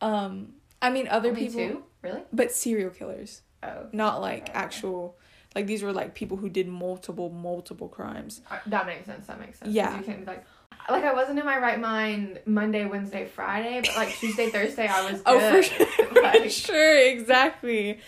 Mm. 0.01 0.05
Um 0.07 0.53
I 0.81 0.89
mean 0.89 1.07
other 1.07 1.29
Only 1.29 1.41
people 1.47 1.59
two? 1.59 1.83
really 2.01 2.21
but 2.33 2.51
serial 2.51 2.89
killers, 2.89 3.43
oh 3.67 3.87
not 3.91 4.21
like 4.21 4.43
Okay. 4.49 4.51
actual 4.53 5.17
Like 5.55 5.67
these 5.67 5.83
were 5.83 5.93
like 5.93 6.13
people 6.15 6.35
who 6.37 6.49
did 6.49 6.67
multiple, 6.67 7.29
multiple 7.29 7.87
crimes. 7.87 8.41
That 8.65 8.85
makes 8.85 9.05
sense. 9.05 9.25
That 9.27 9.39
makes 9.39 9.59
sense. 9.59 9.71
Yeah. 9.73 9.97
You 9.97 10.03
can't 10.03 10.19
be 10.19 10.25
like, 10.25 10.43
like 10.89 11.03
I 11.05 11.13
wasn't 11.13 11.39
in 11.39 11.45
my 11.45 11.57
right 11.59 11.79
mind 11.79 12.41
Monday, 12.45 12.85
Wednesday, 12.85 13.25
Friday, 13.25 13.79
but 13.81 13.95
like 13.95 14.09
Tuesday, 14.17 14.49
Thursday, 14.49 14.87
I 14.87 15.09
was 15.09 15.21
good. 15.21 15.25
Oh, 15.33 15.51
for 15.51 15.63
sure. 15.63 16.23
Like- 16.23 16.49
sure, 16.67 16.97
exactly. 17.07 17.99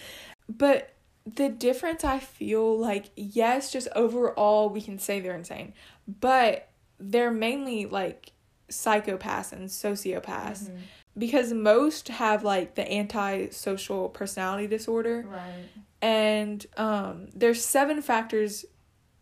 But 0.49 0.93
the 1.25 1.47
difference 1.49 2.03
I 2.03 2.19
feel 2.19 2.77
like, 2.77 3.05
yes, 3.15 3.71
just 3.71 3.87
overall, 3.95 4.69
we 4.69 4.81
can 4.81 4.99
say 4.99 5.19
they're 5.21 5.33
insane, 5.35 5.73
but 6.19 6.67
they're 6.99 7.31
mainly 7.31 7.85
like 7.85 8.31
psychopaths 8.69 9.53
and 9.53 9.69
sociopaths 9.69 10.69
Mhm. 10.69 10.77
Because 11.17 11.51
most 11.53 12.07
have 12.09 12.43
like 12.43 12.75
the 12.75 12.91
antisocial 12.91 14.09
personality 14.09 14.67
disorder. 14.67 15.25
Right. 15.27 15.69
and 16.01 16.65
um 16.77 17.27
there's 17.33 17.63
seven 17.65 18.01
factors 18.01 18.65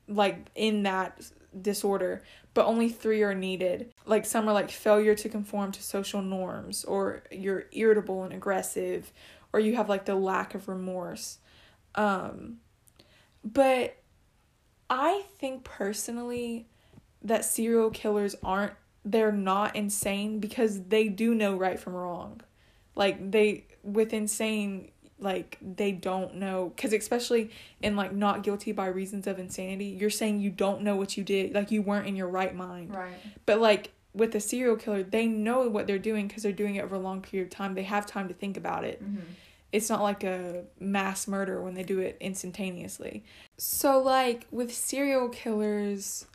like 0.07 0.47
in 0.55 0.83
that 0.83 1.21
disorder 1.61 2.21
but 2.53 2.65
only 2.65 2.87
three 2.89 3.21
are 3.21 3.35
needed. 3.35 3.91
Like 4.05 4.25
some 4.25 4.47
are 4.47 4.53
like 4.53 4.71
failure 4.71 5.13
to 5.15 5.27
conform 5.29 5.71
to 5.73 5.83
social 5.83 6.21
norms 6.21 6.85
or 6.85 7.23
you're 7.31 7.65
irritable 7.73 8.23
and 8.23 8.33
aggressive 8.33 9.11
or 9.51 9.59
you 9.59 9.75
have 9.75 9.89
like 9.89 10.05
the 10.05 10.15
lack 10.15 10.55
of 10.55 10.67
remorse. 10.67 11.39
Um 11.95 12.57
but 13.43 13.97
i 14.89 15.23
think 15.39 15.63
personally 15.63 16.67
that 17.21 17.45
serial 17.45 17.89
killers 17.89 18.35
aren't 18.43 18.73
they're 19.05 19.31
not 19.31 19.75
insane 19.75 20.39
because 20.39 20.81
they 20.85 21.07
do 21.07 21.33
know 21.35 21.55
right 21.55 21.79
from 21.79 21.93
wrong 21.93 22.41
like 22.95 23.31
they 23.31 23.63
with 23.83 24.13
insane 24.13 24.89
like 25.19 25.57
they 25.61 25.91
don't 25.91 26.35
know 26.35 26.71
because 26.75 26.91
especially 26.91 27.49
in 27.81 27.95
like 27.95 28.11
not 28.13 28.41
guilty 28.43 28.71
by 28.71 28.87
reasons 28.87 29.27
of 29.27 29.37
insanity 29.39 29.85
you're 29.85 30.09
saying 30.09 30.39
you 30.41 30.49
don't 30.49 30.81
know 30.81 30.95
what 30.95 31.15
you 31.15 31.23
did 31.23 31.53
like 31.53 31.71
you 31.71 31.81
weren't 31.81 32.07
in 32.07 32.15
your 32.15 32.27
right 32.27 32.55
mind 32.55 32.93
Right. 32.93 33.13
but 33.45 33.59
like 33.61 33.91
with 34.13 34.33
a 34.35 34.39
serial 34.39 34.75
killer 34.75 35.03
they 35.03 35.27
know 35.27 35.67
what 35.69 35.87
they're 35.87 35.99
doing 35.99 36.27
because 36.27 36.43
they're 36.43 36.51
doing 36.51 36.75
it 36.75 36.83
over 36.83 36.95
a 36.95 36.99
long 36.99 37.21
period 37.21 37.45
of 37.47 37.49
time 37.51 37.75
they 37.75 37.83
have 37.83 38.05
time 38.05 38.27
to 38.27 38.33
think 38.33 38.57
about 38.57 38.83
it 38.83 39.01
Mm-hmm. 39.03 39.21
it's 39.71 39.89
not 39.89 40.01
like 40.01 40.23
a 40.23 40.63
mass 40.79 41.27
murder 41.27 41.61
when 41.61 41.73
they 41.75 41.83
do 41.83 41.99
it 41.99 42.17
instantaneously. 42.21 43.23
So, 43.57 43.99
like 44.01 44.47
with 44.51 44.73
serial 44.73 45.27
killers, 45.29 46.25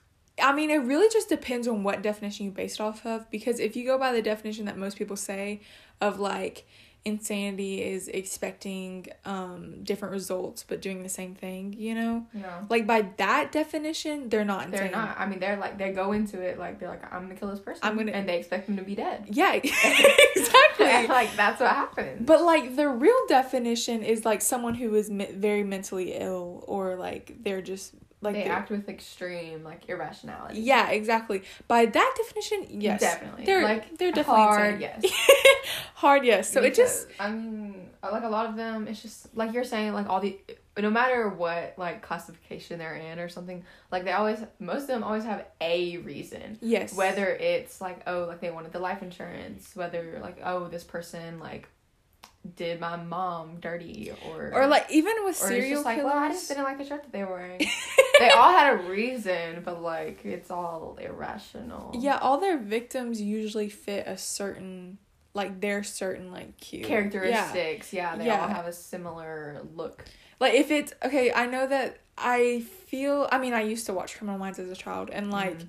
I 0.43 0.53
mean, 0.53 0.71
it 0.71 0.79
really 0.79 1.09
just 1.13 1.29
depends 1.29 1.67
on 1.69 1.83
what 1.83 2.03
definition 2.03 2.47
you 2.47 2.53
base 2.53 2.75
it 2.75 2.81
off 2.81 3.05
of. 3.07 3.31
Because 3.31 3.61
if 3.61 3.77
you 3.77 3.85
go 3.85 3.99
by 3.99 4.13
the 4.13 4.23
definition 4.23 4.65
that 4.67 4.77
most 4.79 4.97
people 4.97 5.17
say 5.17 5.61
of 6.01 6.19
like 6.21 6.67
insanity 7.03 7.83
is 7.83 8.09
expecting 8.09 9.07
um, 9.25 9.83
different 9.85 10.13
results 10.13 10.63
but 10.69 10.83
doing 10.83 11.03
the 11.03 11.09
same 11.09 11.35
thing, 11.35 11.73
you 11.73 11.95
know, 11.95 12.27
Yeah. 12.35 12.61
like 12.69 12.87
by 12.87 13.09
that 13.17 13.53
definition, 13.53 14.29
they're 14.29 14.45
not 14.45 14.67
insane. 14.67 14.81
They're 14.83 14.91
not. 14.91 15.19
I 15.19 15.25
mean, 15.25 15.41
they're 15.41 15.57
like 15.57 15.79
they 15.79 15.93
go 15.93 16.13
into 16.13 16.41
it 16.43 16.59
like 16.59 16.79
they're 16.79 16.91
like 16.91 17.11
I'm 17.11 17.23
gonna 17.23 17.37
kill 17.37 17.49
this 17.49 17.61
person. 17.61 17.81
I'm 17.83 17.97
gonna- 17.97 18.13
and 18.13 18.29
they 18.29 18.39
expect 18.39 18.67
them 18.67 18.77
to 18.77 18.83
be 18.83 18.95
dead. 18.95 19.25
Yeah, 19.31 19.53
exactly. 19.55 20.87
like 21.09 21.35
that's 21.37 21.61
what 21.61 21.71
happens. 21.71 22.27
But 22.27 22.43
like 22.43 22.77
the 22.77 22.89
real 22.89 23.27
definition 23.29 24.03
is 24.03 24.25
like 24.27 24.43
someone 24.43 24.75
who 24.75 24.95
is 24.95 25.11
me- 25.11 25.33
very 25.33 25.63
mentally 25.63 26.13
ill 26.15 26.65
or 26.69 26.97
like 26.97 27.37
they're 27.43 27.63
just 27.63 27.95
like 28.23 28.35
they 28.35 28.45
they're- 28.45 28.53
act 28.53 28.71
with 28.71 28.89
extreme 28.89 29.65
like 29.65 29.89
irrationality. 29.89 30.61
Yeah, 30.61 30.91
exactly. 30.91 31.43
By 31.69 31.87
that 31.87 32.15
definition, 32.17 32.81
yes, 32.81 33.00
definitely. 33.00 33.45
They're 33.47 33.62
like 33.62 33.97
they're 33.99 34.12
definitely 34.12 34.43
hard. 34.43 34.83
insane. 34.83 35.00
Yes. 35.03 35.12
hard. 35.95 36.25
Yes. 36.25 36.53
So 36.53 36.62
it 36.62 36.75
just 36.75 37.09
I 37.19 37.31
mean, 37.31 37.89
uh, 38.03 38.11
like 38.12 38.25
a 38.25 38.29
lot 38.29 38.47
of 38.47 38.57
them, 38.57 38.89
it's 38.89 39.03
just 39.03 39.35
like 39.37 39.53
you're 39.55 39.65
saying, 39.65 39.93
like 39.95 40.09
all 40.09 40.21
the, 40.21 40.39
no 40.79 40.91
matter 40.91 41.29
what 41.29 41.75
like 41.77 42.03
classification 42.03 42.79
they're 42.79 42.95
in 42.95 43.19
or 43.19 43.29
something, 43.29 43.65
like 43.91 44.05
they 44.05 44.12
always, 44.12 44.39
most 44.59 44.83
of 44.83 44.89
them 44.89 45.03
always 45.03 45.25
have 45.25 45.47
a 45.61 45.97
reason. 45.99 46.59
yes. 46.61 46.95
Whether 46.95 47.27
it's 47.27 47.81
like 47.81 48.03
oh, 48.07 48.25
like 48.25 48.41
they 48.41 48.50
wanted 48.50 48.73
the 48.73 48.81
life 48.81 49.03
insurance, 49.03 49.75
whether 49.75 50.19
like 50.23 50.41
oh, 50.45 50.69
this 50.69 50.85
person 50.85 51.39
like 51.41 51.69
did 52.57 52.81
my 52.81 52.97
mom 52.97 53.61
dirty 53.61 54.11
or 54.27 54.51
or 54.55 54.67
like 54.67 54.87
even 54.91 55.13
with 55.25 55.37
serial 55.37 55.83
like 55.83 55.97
killers. 55.99 56.13
well, 56.13 56.23
I 56.23 56.29
just 56.31 56.49
didn't 56.49 56.65
like 56.65 56.79
the 56.79 56.85
shirt 56.85 57.03
that 57.03 57.13
they 57.13 57.23
were 57.23 57.33
wearing. 57.35 57.59
they 58.19 58.31
all 58.31 58.51
had 58.51 58.73
a 58.73 58.77
reason, 58.89 59.63
but 59.65 59.83
like 59.83 60.25
it's 60.25 60.51
all 60.51 60.97
irrational. 61.01 61.95
yeah, 61.99 62.17
all 62.17 62.39
their 62.41 62.57
victims 62.59 63.21
usually 63.21 63.69
fit 63.69 64.07
a 64.07 64.17
certain 64.17 64.99
like 65.35 65.61
their 65.61 65.83
certain 65.83 66.33
like 66.33 66.73
Yeah. 66.73 66.87
characteristics. 66.87 67.93
Yeah, 67.93 68.17
they 68.17 68.31
all 68.31 68.49
have 68.49 68.67
a 68.67 68.73
similar 68.73 69.61
look. 69.75 70.05
Like 70.41 70.55
if 70.55 70.71
it's 70.71 70.95
okay, 71.05 71.31
I 71.33 71.45
know 71.47 71.67
that 71.67 71.99
I 72.17 72.61
feel. 72.87 73.29
I 73.31 73.39
mean, 73.39 73.53
I 73.53 73.61
used 73.63 73.85
to 73.87 73.93
watch 73.93 74.17
Criminal 74.17 74.39
Minds 74.39 74.59
as 74.59 74.71
a 74.71 74.77
child, 74.77 75.11
and 75.13 75.31
like. 75.31 75.59
Mhm. 75.59 75.69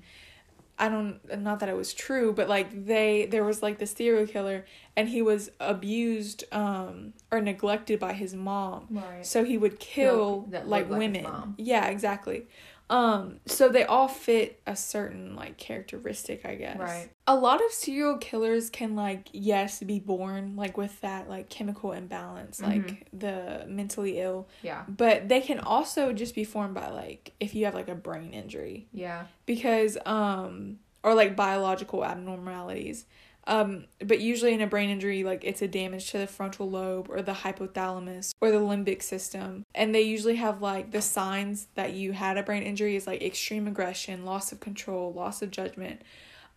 I 0.78 0.88
don't 0.88 1.20
not 1.40 1.60
that 1.60 1.68
it 1.68 1.76
was 1.76 1.94
true, 1.94 2.32
but 2.32 2.48
like 2.48 2.86
they 2.86 3.26
there 3.26 3.44
was 3.44 3.62
like 3.62 3.78
this 3.78 3.92
serial 3.92 4.26
killer 4.26 4.64
and 4.96 5.08
he 5.08 5.22
was 5.22 5.50
abused 5.60 6.44
um 6.52 7.12
or 7.30 7.40
neglected 7.40 8.00
by 8.00 8.12
his 8.14 8.34
mom. 8.34 8.86
Right. 8.90 9.24
So 9.24 9.44
he 9.44 9.58
would 9.58 9.78
kill 9.78 10.46
that 10.50 10.68
like 10.68 10.88
like 10.88 10.98
women. 10.98 11.54
yeah, 11.58 11.86
exactly. 11.86 12.46
Um 12.90 13.40
so 13.46 13.68
they 13.68 13.84
all 13.84 14.08
fit 14.08 14.60
a 14.66 14.76
certain 14.76 15.34
like 15.34 15.56
characteristic, 15.56 16.44
I 16.44 16.56
guess. 16.56 16.78
Right. 16.78 17.10
A 17.26 17.34
lot 17.34 17.64
of 17.64 17.70
serial 17.72 18.18
killers 18.18 18.68
can 18.70 18.94
like 18.94 19.28
yes 19.32 19.80
be 19.82 19.98
born 19.98 20.56
like 20.56 20.76
with 20.76 21.00
that 21.00 21.28
like 21.28 21.48
chemical 21.48 21.92
imbalance, 21.92 22.60
Mhm. 22.60 22.66
like 22.66 23.06
the 23.12 23.64
mentally 23.68 24.18
ill, 24.20 24.48
Yeah. 24.62 24.84
but 24.88 25.28
they 25.28 25.40
can 25.40 25.58
also 25.60 26.12
just 26.12 26.34
be 26.34 26.44
formed 26.44 26.74
by 26.74 26.90
like 26.90 27.32
if 27.40 27.54
you 27.54 27.64
have 27.64 27.74
like 27.74 27.88
a 27.88 27.94
brain 27.94 28.32
injury 28.32 28.88
Yeah. 28.92 29.24
because 29.46 29.96
um 30.04 30.78
or 31.02 31.14
like 31.14 31.34
biological 31.34 32.04
abnormalities 32.04 33.06
um 33.46 33.86
but 33.98 34.20
usually 34.20 34.52
in 34.52 34.60
a 34.60 34.66
brain 34.66 34.88
injury 34.88 35.24
like 35.24 35.42
it's 35.42 35.62
a 35.62 35.68
damage 35.68 36.10
to 36.10 36.18
the 36.18 36.26
frontal 36.26 36.70
lobe 36.70 37.08
or 37.10 37.22
the 37.22 37.32
hypothalamus 37.32 38.32
or 38.40 38.50
the 38.50 38.58
limbic 38.58 39.02
system. 39.02 39.64
And 39.74 39.94
they 39.94 40.02
usually 40.02 40.36
have 40.36 40.62
like 40.62 40.92
the 40.92 41.02
signs 41.02 41.66
that 41.74 41.92
you 41.92 42.12
had 42.12 42.36
a 42.38 42.42
brain 42.42 42.62
injury 42.62 42.94
is 42.94 43.06
like 43.06 43.22
extreme 43.22 43.66
aggression 43.66 44.24
loss 44.24 44.52
of 44.52 44.60
control 44.60 45.12
loss 45.12 45.42
of 45.42 45.50
judgment. 45.50 46.02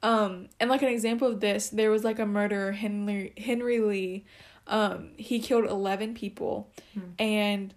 Um 0.04 0.50
and 0.60 0.70
like 0.70 0.84
an 0.84 0.90
example 0.90 1.28
of 1.28 1.40
this 1.40 1.70
there 1.70 1.90
was 1.90 2.04
like 2.04 2.20
a 2.20 2.26
murderer 2.26 2.72
henry 2.74 3.34
henry 3.38 3.80
lee. 3.80 4.26
Um 4.68 5.12
he 5.18 5.40
killed 5.40 5.66
11 5.66 6.14
people. 6.14 6.72
Hmm. 6.94 7.00
and 7.18 7.74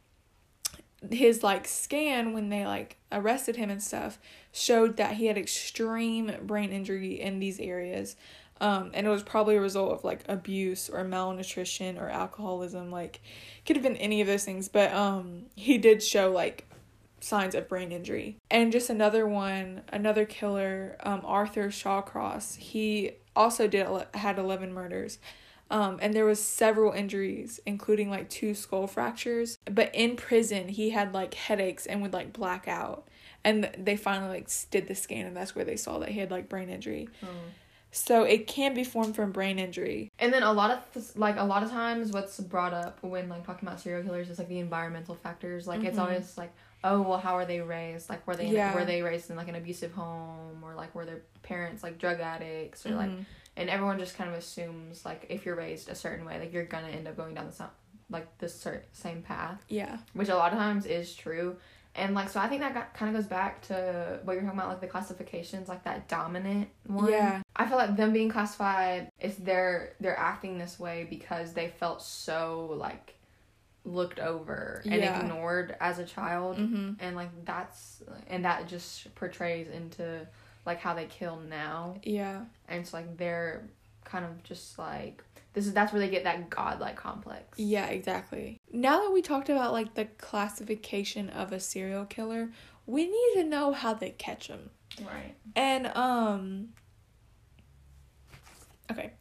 his 1.11 1.43
like 1.45 1.67
scan 1.67 2.33
when 2.33 2.49
they 2.49 2.67
like 2.67 2.97
arrested 3.13 3.57
him 3.57 3.71
and 3.71 3.83
stuff 3.83 4.19
showed 4.53 4.97
that 4.97 5.15
he 5.15 5.27
had 5.27 5.39
extreme 5.39 6.33
brain 6.43 6.73
injury 6.73 7.21
in 7.21 7.39
these 7.39 7.61
areas 7.61 8.17
um 8.61 8.91
and 8.95 9.07
it 9.07 9.11
was 9.11 9.23
probably 9.23 9.57
a 9.57 9.61
result 9.61 9.93
of 9.93 10.05
like 10.05 10.25
abuse 10.29 10.89
or 10.89 11.05
malnutrition 11.05 11.99
or 11.99 12.09
alcoholism 12.09 12.91
like 12.91 13.21
could 13.67 13.77
have 13.77 13.83
been 13.83 13.97
any 13.97 14.21
of 14.21 14.27
those 14.27 14.45
things. 14.45 14.69
But 14.69 14.93
um 14.93 15.47
he 15.55 15.79
did 15.79 16.03
show 16.03 16.31
like 16.31 16.67
signs 17.21 17.55
of 17.55 17.69
brain 17.69 17.93
injury. 17.93 18.37
And 18.51 18.73
just 18.73 18.91
another 18.91 19.27
one 19.27 19.83
another 19.93 20.25
killer 20.25 20.97
um 21.01 21.23
arthur 21.25 21.69
shawcross. 21.69 22.57
He 22.57 23.13
also 23.37 23.69
did 23.69 23.87
had 24.15 24.39
11 24.39 24.73
murders. 24.73 25.19
Um, 25.71 25.99
and 26.01 26.15
there 26.15 26.25
was 26.25 26.43
several 26.43 26.93
injuries 26.93 27.61
including 27.67 28.11
like 28.11 28.31
two 28.31 28.55
skull 28.55 28.87
fractures. 28.87 29.59
But 29.67 29.95
in 29.95 30.17
prison 30.17 30.69
he 30.69 30.91
had 30.91 31.13
like 31.15 31.35
headaches 31.35 31.87
and 31.87 32.03
would 32.03 32.13
like 32.13 32.33
black 32.33 32.67
out. 32.67 33.07
And 33.45 33.71
they 33.79 33.97
finally 33.97 34.31
like 34.31 34.51
did 34.71 34.89
the 34.89 34.95
scan 34.95 35.27
and 35.27 35.37
that's 35.37 35.55
where 35.55 35.65
they 35.65 35.77
saw 35.77 35.99
that 36.01 36.09
he 36.09 36.19
had 36.21 36.31
like 36.31 36.49
brain 36.49 36.69
injury 36.71 37.09
so 37.91 38.23
it 38.25 38.47
can 38.47 38.75
be 38.75 38.85
formed 38.85 39.17
from 39.17 39.33
brain 39.33 39.59
injury 39.59 40.11
And 40.19 40.33
then 40.33 40.43
a 40.43 40.53
lot 40.53 40.71
of 40.71 41.17
like 41.17 41.37
a 41.39 41.45
lot 41.45 41.63
of 41.63 41.71
times, 41.71 42.13
what's 42.13 42.39
brought 42.41 42.75
up 42.75 42.99
when 43.03 43.29
like 43.29 43.47
talking 43.47 43.67
about 43.69 43.81
serial 43.81 44.03
killers 44.03 44.29
is 44.31 44.39
like 44.39 44.49
the 44.49 44.59
environmental 44.59 45.15
factors. 45.15 45.67
Like 45.67 45.83
it's 45.85 45.97
Mhm. 45.99 46.03
always 46.03 46.37
like, 46.39 46.53
oh 46.85 47.01
well, 47.03 47.19
how 47.19 47.35
are 47.37 47.45
they 47.47 47.61
raised? 47.61 48.09
Like 48.11 48.27
were 48.27 48.37
they 48.37 48.49
Yeah. 48.49 48.75
were 48.75 48.85
they 48.85 49.03
raised 49.03 49.31
in 49.31 49.37
like 49.37 49.49
an 49.49 49.55
abusive 49.55 49.93
home 49.93 50.63
or 50.63 50.75
like 50.75 50.95
were 50.95 51.05
their 51.07 51.23
parents 51.43 51.83
like 51.83 51.99
drug 51.99 52.21
addicts 52.21 52.85
or 52.87 52.91
like 52.91 53.11
Mhm. 53.11 53.25
and 53.57 53.71
everyone 53.71 53.99
just 53.99 54.17
kind 54.17 54.29
of 54.31 54.37
assumes 54.37 55.05
like 55.05 55.27
if 55.31 55.45
you're 55.47 55.57
raised 55.57 55.89
a 55.89 55.95
certain 55.95 56.25
way 56.27 56.39
like 56.39 56.53
you're 56.53 56.65
gonna 56.67 56.89
end 56.89 57.09
up 57.09 57.17
going 57.17 57.35
down 57.35 57.47
the 57.49 57.65
like 58.11 58.27
the 58.39 58.49
same 58.93 59.23
path 59.23 59.63
yeah 59.69 59.99
which 60.15 60.29
a 60.29 60.35
lot 60.37 60.53
of 60.53 60.59
times 60.59 60.87
is 60.87 61.15
true 61.15 61.57
and 61.99 62.15
like 62.15 62.29
so 62.31 62.41
i 62.41 62.49
think 62.49 62.61
that 62.63 62.95
kind 62.95 63.15
of 63.15 63.21
goes 63.21 63.29
back 63.29 63.61
to 63.63 64.19
what 64.25 64.33
you're 64.35 64.43
talking 64.43 64.59
about 64.59 64.71
like 64.71 64.81
the 64.81 64.87
classifications 64.87 65.69
like 65.69 65.83
that 65.85 66.09
dominant 66.09 66.69
one 66.87 67.11
Yeah. 67.11 67.43
i 67.57 67.67
feel 67.67 67.77
like 67.77 67.97
them 67.97 68.13
being 68.13 68.31
classified 68.31 69.11
is 69.21 69.37
they're 69.37 69.93
they're 70.01 70.19
acting 70.19 70.59
this 70.59 70.79
way 70.79 71.07
because 71.09 71.53
they 71.53 71.69
felt 71.69 72.01
so 72.03 72.75
like 72.77 73.15
looked 73.85 74.19
over 74.21 74.83
and 74.85 74.95
Yeah. 74.95 75.21
ignored 75.21 75.77
as 75.81 75.99
a 75.99 76.05
child 76.05 76.59
mm-hmm. 76.59 76.93
and 77.01 77.17
like 77.17 77.31
that's 77.45 78.03
and 78.29 78.45
that 78.45 78.69
just 78.69 79.15
portrays 79.15 79.69
into 79.69 80.27
like 80.67 80.81
how 80.81 80.95
they 80.95 81.07
kill 81.07 81.37
now 81.49 81.97
yeah 82.03 82.43
and 82.69 82.81
it's 82.81 82.93
like 82.93 83.17
they're 83.17 83.65
kind 84.05 84.25
of 84.25 84.43
just 84.43 84.79
like 84.79 85.23
this 85.59 85.67
is 85.67 85.73
that's 85.73 85.93
where 85.93 85.99
they 85.99 86.09
get 86.09 86.23
that 86.23 86.51
godlike 86.51 86.95
complex. 86.95 87.59
Yeah, 87.59 87.87
exactly. 87.87 88.61
Now 88.73 89.01
that 89.01 89.13
we 89.13 89.23
talked 89.23 89.49
about 89.49 89.73
like 89.73 89.95
the 89.95 90.05
classification 90.05 91.31
of 91.31 91.53
a 91.53 91.59
serial 91.59 92.05
killer, 92.05 92.51
we 92.87 93.07
need 93.07 93.43
to 93.43 93.45
know 93.45 93.73
how 93.73 93.93
they 93.93 94.11
catch 94.11 94.47
them. 94.47 94.71
Right. 95.01 95.35
And 95.57 95.89
um 95.89 96.69
okay. 98.89 99.15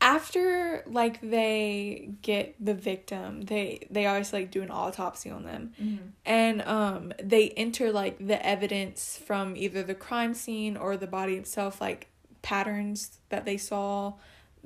After 0.00 0.84
like 0.86 1.20
they 1.20 2.10
get 2.22 2.54
the 2.64 2.74
victim, 2.74 3.40
they 3.40 3.88
they 3.90 4.06
always 4.06 4.32
like 4.32 4.52
do 4.52 4.62
an 4.62 4.70
autopsy 4.70 5.30
on 5.30 5.42
them. 5.42 5.72
Mm-hmm. 5.82 6.06
And 6.24 6.62
um 6.62 7.12
they 7.20 7.50
enter 7.50 7.90
like 7.90 8.24
the 8.24 8.44
evidence 8.46 9.20
from 9.26 9.56
either 9.56 9.82
the 9.82 9.96
crime 9.96 10.32
scene 10.32 10.76
or 10.76 10.96
the 10.96 11.08
body 11.08 11.34
itself 11.34 11.80
like 11.80 12.06
patterns 12.42 13.18
that 13.30 13.44
they 13.44 13.56
saw 13.56 14.12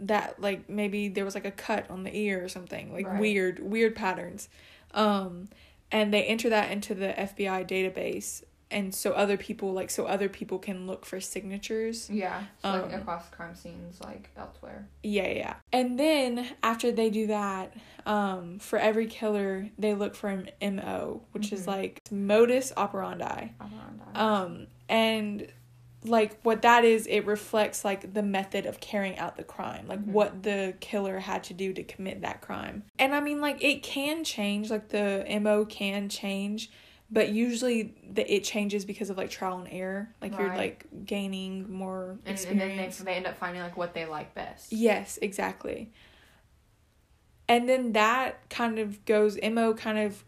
that 0.07 0.41
like 0.41 0.69
maybe 0.69 1.09
there 1.09 1.25
was 1.25 1.35
like 1.35 1.45
a 1.45 1.51
cut 1.51 1.89
on 1.91 2.05
the 2.05 2.17
ear 2.17 2.43
or 2.45 2.49
something 2.49 2.93
like 2.93 3.07
Right. 3.07 3.21
weird 3.21 3.59
weird 3.61 3.95
patterns 3.95 4.49
um 4.93 5.49
and 5.93 6.13
they 6.15 6.25
enter 6.25 6.49
that 6.51 6.71
into 6.71 6.95
the 6.95 7.09
FBI 7.09 7.65
database 7.69 8.43
and 8.73 8.95
so 8.95 9.11
other 9.13 9.37
people 9.37 9.73
like 9.73 9.91
so 9.91 10.07
other 10.07 10.29
people 10.29 10.59
can 10.59 10.87
look 10.87 11.05
for 11.05 11.21
signatures 11.21 12.09
Yeah. 12.09 12.45
So, 12.63 12.71
like 12.71 12.93
Um, 12.95 13.01
across 13.01 13.29
crime 13.31 13.55
scenes 13.57 14.01
like 14.01 14.31
elsewhere. 14.37 14.87
yeah 15.03 15.27
yeah, 15.29 15.55
and 15.73 15.99
then 15.99 16.47
after 16.63 16.93
they 16.93 17.11
do 17.11 17.27
that 17.27 17.75
um 18.07 18.59
for 18.61 18.79
every 18.79 19.07
killer 19.07 19.69
they 19.79 19.93
look 19.95 20.15
for 20.15 20.29
an 20.31 20.51
mo 20.75 21.23
which 21.33 21.53
is 21.53 21.65
Mhm. 21.65 21.67
like 21.67 22.01
modus 22.11 22.73
operandi 22.77 23.51
Around 23.61 24.01
um 24.17 24.67
and 24.89 25.53
like 26.05 26.41
what 26.43 26.63
that 26.63 26.85
is 26.85 27.07
it 27.07 27.27
reflects 27.27 27.85
like 27.85 28.15
the 28.15 28.23
method 28.23 28.65
of 28.67 28.81
carrying 28.81 29.19
out 29.19 29.37
the 29.37 29.45
crime 29.45 29.87
like 29.87 30.01
Mhm. 30.01 30.07
what 30.13 30.43
the 30.43 30.75
killer 30.81 31.19
had 31.19 31.45
to 31.45 31.55
do 31.55 31.73
to 31.75 31.83
commit 31.83 32.23
that 32.23 32.41
crime 32.41 32.85
and 32.99 33.15
i 33.15 33.21
mean 33.21 33.41
like 33.41 33.63
it 33.63 33.83
can 33.83 34.25
change 34.25 34.71
like 34.71 34.89
the 34.89 35.27
mo 35.41 35.65
can 35.67 36.09
change 36.09 36.71
but 37.11 37.31
usually 37.31 37.95
the, 38.09 38.33
it 38.33 38.45
changes 38.45 38.85
because 38.85 39.11
of 39.11 39.19
like 39.19 39.29
trial 39.31 39.59
and 39.59 39.69
error 39.71 40.09
like 40.23 40.39
you're 40.39 40.57
like 40.57 40.87
gaining 41.05 41.71
more 41.71 42.17
and, 42.25 42.39
and 42.49 42.61
then 42.61 42.77
they, 42.77 42.89
they 43.05 43.15
end 43.15 43.27
up 43.27 43.37
finding 43.37 43.61
like 43.61 43.77
what 43.77 43.93
they 43.95 44.07
like 44.07 44.35
best. 44.35 44.73
Yes, 44.73 45.19
exactly. 45.21 45.91
And 47.49 47.69
then 47.69 47.93
that 47.95 48.49
kind 48.49 48.79
of 48.79 49.05
goes 49.05 49.37
MO 49.43 49.75
kind 49.75 49.99
of 49.99 50.23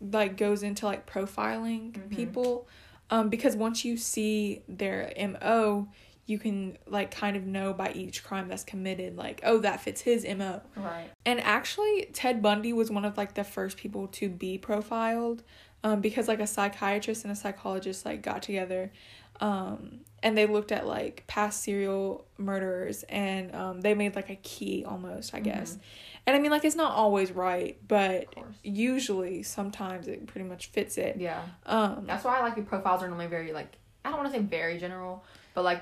like 0.00 0.36
goes 0.36 0.62
into 0.62 0.84
like 0.84 1.10
profiling 1.10 1.92
Mhm. 1.92 2.10
people 2.10 2.68
um 3.12 3.28
because 3.28 3.54
once 3.54 3.84
you 3.84 3.96
see 3.96 4.64
their 4.66 5.12
MO 5.16 5.86
you 6.26 6.38
can 6.38 6.78
like 6.86 7.10
kind 7.10 7.36
of 7.36 7.44
know 7.44 7.72
by 7.72 7.92
each 7.92 8.24
crime 8.24 8.48
that's 8.48 8.64
committed 8.64 9.16
like 9.16 9.40
oh 9.44 9.58
that 9.58 9.80
fits 9.80 10.00
his 10.00 10.24
MO. 10.24 10.62
Right. 10.74 11.10
And 11.26 11.40
actually 11.40 12.08
Ted 12.12 12.42
Bundy 12.42 12.72
was 12.72 12.90
one 12.90 13.04
of 13.04 13.16
like 13.16 13.34
the 13.34 13.44
first 13.44 13.76
people 13.76 14.08
to 14.08 14.28
be 14.28 14.58
profiled 14.58 15.42
um 15.84 16.00
because 16.00 16.26
like 16.26 16.40
a 16.40 16.46
psychiatrist 16.46 17.24
and 17.24 17.32
a 17.32 17.36
psychologist 17.36 18.04
like 18.04 18.22
got 18.22 18.42
together 18.42 18.92
um 19.40 20.00
and 20.22 20.38
they 20.38 20.46
looked 20.46 20.72
at 20.72 20.86
like 20.86 21.24
past 21.26 21.62
serial 21.62 22.24
murderers 22.38 23.02
and 23.04 23.54
um 23.54 23.80
they 23.80 23.94
made 23.94 24.14
like 24.14 24.30
a 24.30 24.36
key 24.36 24.84
almost 24.86 25.34
i 25.34 25.40
guess 25.40 25.78
and 26.26 26.36
i 26.36 26.38
mean 26.38 26.50
like 26.50 26.64
it's 26.64 26.76
not 26.76 26.92
always 26.92 27.30
right 27.32 27.76
but 27.86 28.26
usually 28.62 29.42
sometimes 29.42 30.06
it 30.08 30.26
pretty 30.26 30.46
much 30.48 30.66
fits 30.68 30.98
it 30.98 31.16
Yeah. 31.18 31.42
um 31.66 32.04
That's 32.06 32.24
why 32.24 32.38
I 32.38 32.42
like 32.42 32.56
the 32.56 32.62
profiles 32.62 33.02
are 33.02 33.08
normally 33.08 33.26
very 33.28 33.52
like 33.52 33.76
I 34.04 34.10
don't 34.10 34.18
want 34.18 34.32
to 34.32 34.38
say 34.38 34.44
very 34.44 34.78
general, 34.78 35.24
but 35.54 35.62
like 35.62 35.80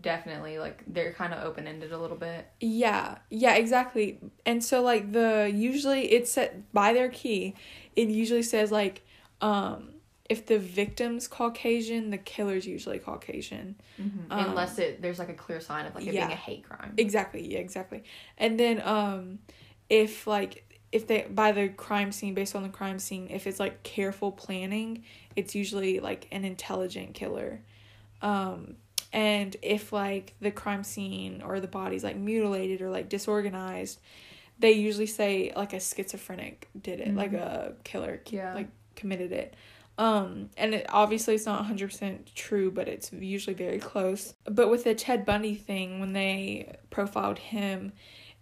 definitely 0.00 0.58
like 0.58 0.82
they're 0.86 1.12
kind 1.12 1.34
of 1.34 1.44
open 1.44 1.66
ended 1.66 1.92
a 1.92 1.98
little 1.98 2.16
bit. 2.16 2.46
yeah 2.60 3.18
yeah 3.30 3.54
exactly 3.56 4.18
and 4.46 4.62
so 4.64 4.80
like 4.82 5.12
the 5.12 5.50
usually 5.54 6.12
it's 6.12 6.30
set 6.30 6.72
by 6.72 6.92
their 6.92 7.08
key 7.08 7.54
it 7.96 8.08
usually 8.08 8.42
says 8.42 8.70
like 8.70 9.04
um 9.40 9.90
if 10.28 10.46
the 10.46 10.58
victim's 10.58 11.26
caucasian 11.26 12.10
the 12.10 12.18
killer's 12.18 12.66
usually 12.66 12.98
caucasian 12.98 13.74
Um, 13.98 14.22
Unless 14.30 14.78
it 14.78 15.02
there's 15.02 15.18
like 15.18 15.30
a 15.30 15.34
clear 15.34 15.60
sign 15.60 15.86
of 15.86 15.94
like 15.94 16.06
it 16.06 16.14
yeah. 16.14 16.26
being 16.26 16.32
a 16.32 16.40
hate 16.40 16.64
crime. 16.68 16.94
Exactly, 16.96 17.42
yeah, 17.52 17.58
exactly. 17.58 18.04
And 18.36 18.58
then 18.60 18.80
um 18.84 19.38
if 19.90 20.26
like 20.26 20.64
if 20.92 21.06
they 21.06 21.26
by 21.30 21.52
the 21.52 21.68
crime 21.68 22.12
scene 22.12 22.34
based 22.34 22.54
on 22.56 22.62
the 22.62 22.68
crime 22.68 22.98
scene, 22.98 23.28
if 23.30 23.46
it's 23.46 23.60
like 23.60 23.82
careful 23.82 24.32
planning, 24.32 25.04
it's 25.36 25.54
usually 25.54 26.00
like 26.00 26.26
an 26.32 26.44
intelligent 26.44 27.14
killer. 27.14 27.60
Um 28.22 28.76
and 29.12 29.56
if 29.62 29.92
like 29.92 30.34
the 30.40 30.50
crime 30.50 30.84
scene 30.84 31.42
or 31.42 31.60
the 31.60 31.66
body's 31.68 32.04
like 32.04 32.16
mutilated 32.16 32.82
or 32.82 32.90
like 32.90 33.08
disorganized, 33.08 33.98
they 34.58 34.72
usually 34.72 35.06
say 35.06 35.52
like 35.56 35.72
a 35.72 35.80
schizophrenic 35.80 36.68
did 36.80 37.00
it, 37.00 37.14
like 37.14 37.32
Mhm. 37.32 37.40
a 37.40 37.72
killer 37.84 38.20
Yeah. 38.30 38.54
like 38.54 38.68
committed 38.96 39.32
it. 39.32 39.54
Um, 39.96 40.50
and 40.56 40.74
it 40.74 40.86
obviously 40.90 41.34
it's 41.34 41.46
not 41.46 41.58
100% 41.60 42.32
true, 42.34 42.70
but 42.70 42.86
it's 42.86 43.12
usually 43.12 43.54
very 43.54 43.78
close. 43.78 44.34
But 44.44 44.68
with 44.68 44.84
the 44.84 44.94
Ted 44.94 45.24
Bundy 45.24 45.54
thing, 45.56 45.98
when 46.00 46.12
they 46.12 46.76
profiled 46.90 47.38
him, 47.38 47.92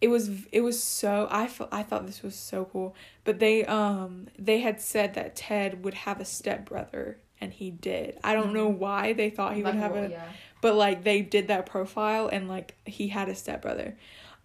it 0.00 0.08
was 0.08 0.30
it 0.52 0.60
was 0.60 0.82
so 0.82 1.26
I 1.30 1.46
felt 1.46 1.70
I 1.72 1.82
thought 1.82 2.06
this 2.06 2.22
was 2.22 2.34
so 2.34 2.66
cool. 2.66 2.94
But 3.24 3.38
they 3.38 3.64
um 3.64 4.28
they 4.38 4.60
had 4.60 4.80
said 4.80 5.14
that 5.14 5.36
Ted 5.36 5.84
would 5.84 5.94
have 5.94 6.20
a 6.20 6.24
stepbrother 6.24 7.18
and 7.40 7.52
he 7.52 7.70
did. 7.70 8.18
I 8.24 8.34
don't 8.34 8.52
know 8.52 8.68
why 8.68 9.12
they 9.12 9.30
thought 9.30 9.54
he 9.54 9.62
would 9.62 9.74
have 9.74 9.94
a 9.96 10.08
yeah. 10.10 10.24
but 10.60 10.74
like 10.74 11.04
they 11.04 11.22
did 11.22 11.48
that 11.48 11.66
profile 11.66 12.28
and 12.28 12.48
like 12.48 12.74
he 12.84 13.08
had 13.08 13.28
a 13.28 13.34
stepbrother 13.34 13.96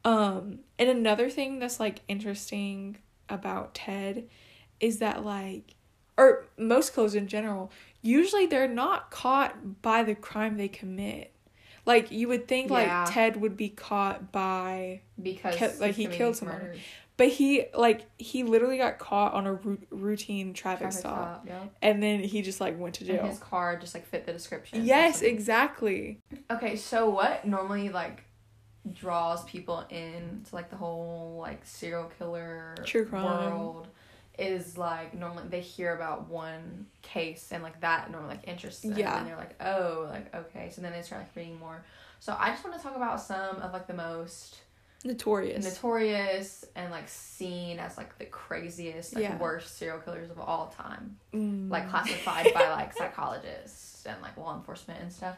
um 0.04 0.60
and 0.80 0.90
another 0.90 1.30
thing 1.30 1.60
that's 1.60 1.80
like 1.80 2.02
interesting 2.08 2.98
about 3.30 3.74
ted 3.74 4.28
is 4.80 5.00
that 5.00 5.24
like 5.24 5.76
or 6.18 6.46
most 6.58 6.94
killers 6.94 7.16
in 7.16 7.28
general 7.28 7.72
usually 8.02 8.46
they're 8.46 8.68
not 8.68 9.12
caught 9.12 9.82
by 9.82 10.04
the 10.04 10.16
crime 10.16 10.58
they 10.58 10.68
commit 10.68 11.31
like 11.86 12.12
you 12.12 12.28
would 12.28 12.48
think 12.48 12.70
Yeah. 12.70 13.04
like 13.06 13.14
ted 13.14 13.38
would 13.38 13.58
be 13.58 13.70
caught 13.70 14.32
by 14.32 15.02
because 15.22 15.56
Ki- 15.56 15.80
like, 15.80 15.96
he 15.96 16.08
killed 16.08 16.36
someone. 16.36 16.58
murders. 16.60 16.80
but 17.18 17.28
he 17.30 17.66
like 17.76 18.02
he 18.18 18.44
literally 18.44 18.78
got 18.78 18.98
caught 19.00 19.34
on 19.34 19.46
a 19.48 19.54
ru- 19.54 19.78
routine 19.90 20.54
traffic, 20.54 20.82
Traffic 20.82 21.00
stop 21.00 21.46
stop, 21.46 21.46
yeah. 21.48 21.64
and 21.82 22.02
then 22.02 22.20
he 22.22 22.42
just 22.42 22.60
like 22.62 22.80
went 22.80 22.96
to 22.96 23.02
And 23.10 23.20
jail 23.20 23.28
his 23.28 23.40
car 23.40 23.78
just 23.78 23.94
like 23.94 24.06
fit 24.06 24.26
the 24.26 24.34
description. 24.34 24.86
yes 24.86 25.22
exactly 25.22 26.20
Okay, 26.50 26.76
so 26.76 27.10
what 27.10 27.46
normally 27.46 27.90
like 27.90 28.24
draws 28.94 29.44
people 29.46 29.86
in 29.92 30.42
to 30.50 30.56
like 30.56 30.70
the 30.72 30.76
whole 30.76 31.38
like 31.40 31.64
serial 31.66 32.12
killer 32.18 32.76
True 32.84 33.06
crime. 33.06 33.24
world 33.52 33.88
is 34.42 34.78
like 34.78 35.14
normally 35.14 35.44
they 35.50 35.62
hear 35.62 35.94
about 35.96 36.28
one 36.30 36.88
case 37.02 37.50
and 37.52 37.62
like 37.64 37.80
that 37.82 38.10
normally 38.12 38.36
like 38.36 38.48
interests 38.48 38.82
them 38.82 38.98
Yeah. 38.98 39.18
and 39.20 39.28
they're 39.28 39.38
like 39.38 39.56
oh 39.62 40.08
like 40.10 40.34
okay 40.36 40.70
so 40.74 40.82
then 40.82 40.92
they 40.92 41.02
start 41.02 41.22
like 41.22 41.36
reading 41.36 41.60
more 41.60 41.84
so 42.20 42.36
i 42.40 42.50
just 42.50 42.64
want 42.64 42.76
to 42.76 42.82
talk 42.84 42.96
about 42.96 43.22
some 43.22 43.58
of 43.58 43.72
like 43.74 43.88
the 43.88 43.94
most 43.94 44.60
notorious 45.04 45.64
notorious 45.66 46.64
and 46.76 46.92
like 46.92 47.08
seen 47.10 47.80
as 47.80 47.98
like 47.98 48.18
the 48.20 48.26
craziest 48.26 49.16
like 49.16 49.24
Yeah. 49.24 49.38
worst 49.38 49.78
serial 49.78 50.00
killers 50.00 50.30
of 50.30 50.40
all 50.40 50.68
time 50.76 51.18
Mm. 51.34 51.70
like 51.72 51.90
classified 51.90 52.54
by 52.54 52.70
like 52.80 52.94
psychologists 52.94 54.06
and 54.06 54.22
like 54.22 54.36
law 54.38 54.56
enforcement 54.56 55.00
and 55.02 55.12
stuff. 55.14 55.38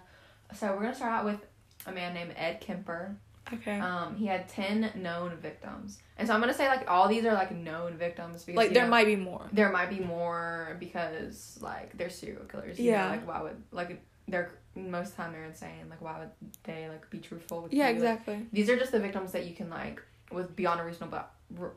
So 0.55 0.67
we're 0.73 0.81
gonna 0.83 0.95
start 0.95 1.11
out 1.11 1.25
with 1.25 1.39
a 1.85 1.91
man 1.91 2.13
named 2.13 2.33
Ed 2.37 2.61
Kemper. 2.61 3.15
Okay 3.53 3.79
Um, 3.79 4.15
he 4.15 4.25
had 4.25 4.47
ten 4.49 4.91
known 4.95 5.35
victims, 5.37 5.99
and 6.17 6.27
so 6.27 6.33
I'm 6.33 6.39
gonna 6.39 6.53
say 6.53 6.67
like 6.67 6.89
all 6.89 7.07
these 7.07 7.25
are 7.25 7.33
like 7.33 7.51
known 7.55 7.97
victims 7.97 8.43
because 8.43 8.57
like 8.57 8.73
there 8.73 8.83
know, 8.83 8.89
might 8.89 9.05
be 9.07 9.15
more 9.15 9.45
there 9.51 9.71
might 9.71 9.89
be 9.89 9.99
more 9.99 10.77
because 10.79 11.57
like 11.61 11.97
they're 11.97 12.09
serial 12.09 12.43
killers. 12.45 12.79
Yeah. 12.79 13.05
know, 13.05 13.11
like 13.11 13.27
why 13.27 13.41
would 13.41 13.61
like 13.71 14.01
they're 14.27 14.51
most 14.75 15.15
time 15.15 15.33
they're 15.33 15.45
insane. 15.45 15.89
Like 15.89 16.01
why 16.01 16.19
would 16.19 16.31
they 16.63 16.87
like 16.89 17.09
be 17.09 17.19
truthful 17.19 17.61
with 17.61 17.73
yeah 17.73 17.89
you? 17.89 17.95
Like, 17.95 17.95
exactly 17.95 18.45
these 18.51 18.69
are 18.69 18.77
just 18.77 18.91
the 18.91 18.99
victims 18.99 19.31
that 19.33 19.45
you 19.45 19.53
can 19.53 19.69
like 19.69 20.01
with 20.31 20.55
beyond 20.55 20.79
a 20.81 20.83
reasonable 20.83 21.19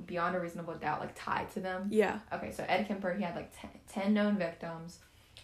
beyond 0.07 0.35
a 0.37 0.41
reasonable 0.41 0.75
doubt 0.75 1.01
like 1.01 1.13
tied 1.15 1.51
to 1.53 1.61
them. 1.61 1.89
yeah 1.91 2.21
Okay, 2.33 2.51
so 2.53 2.65
Ed 2.67 2.87
Kemper, 2.89 3.13
he 3.15 3.23
had 3.23 3.37
like 3.37 3.53
10, 3.61 3.71
10 3.93 4.15
known 4.15 4.37
victims, 4.39 5.01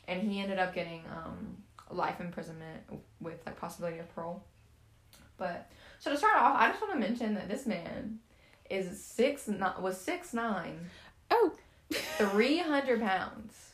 and 0.09 0.23
he 0.23 0.41
ended 0.41 0.59
up 0.59 0.75
getting 0.75 1.03
um, 1.11 1.59
life 1.91 2.21
imprisonment 2.21 2.83
with 3.21 3.45
like 3.45 3.57
possibility 3.57 3.99
of 3.99 4.13
parole. 4.15 4.43
But 5.43 5.69
so 5.99 6.11
to 6.13 6.17
start 6.17 6.37
off, 6.37 6.55
I 6.57 6.69
just 6.69 6.81
want 6.81 6.93
to 6.95 7.01
mention 7.01 7.35
that 7.35 7.49
this 7.49 7.67
man 7.67 8.21
is 8.71 9.03
six 9.03 9.49
not 9.49 9.83
was 9.83 10.01
six 10.01 10.33
nine, 10.33 10.79
oh 11.31 11.53
three 11.93 12.59
hundred 12.59 13.01
pounds. 13.01 13.71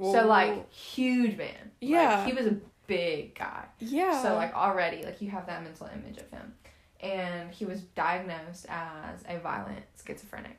So 0.00 0.26
like 0.26 0.70
huge 0.72 1.36
man. 1.38 1.48
Like, 1.62 1.70
Yeah. 1.80 2.24
he 2.26 2.32
was 2.32 2.46
a 2.46 2.56
big 2.86 3.34
guy. 3.34 3.64
yeah 3.78 4.20
So 4.22 4.34
like 4.34 4.54
already 4.54 5.02
like 5.04 5.20
you 5.22 5.30
have 5.30 5.46
that 5.46 5.62
mental 5.62 5.88
image 5.94 6.18
of 6.18 6.30
him, 6.30 6.52
and 7.00 7.50
he 7.50 7.64
was 7.64 7.80
diagnosed 7.80 8.66
as 8.68 9.24
a 9.28 9.38
violent 9.38 9.84
schizophrenic. 10.04 10.58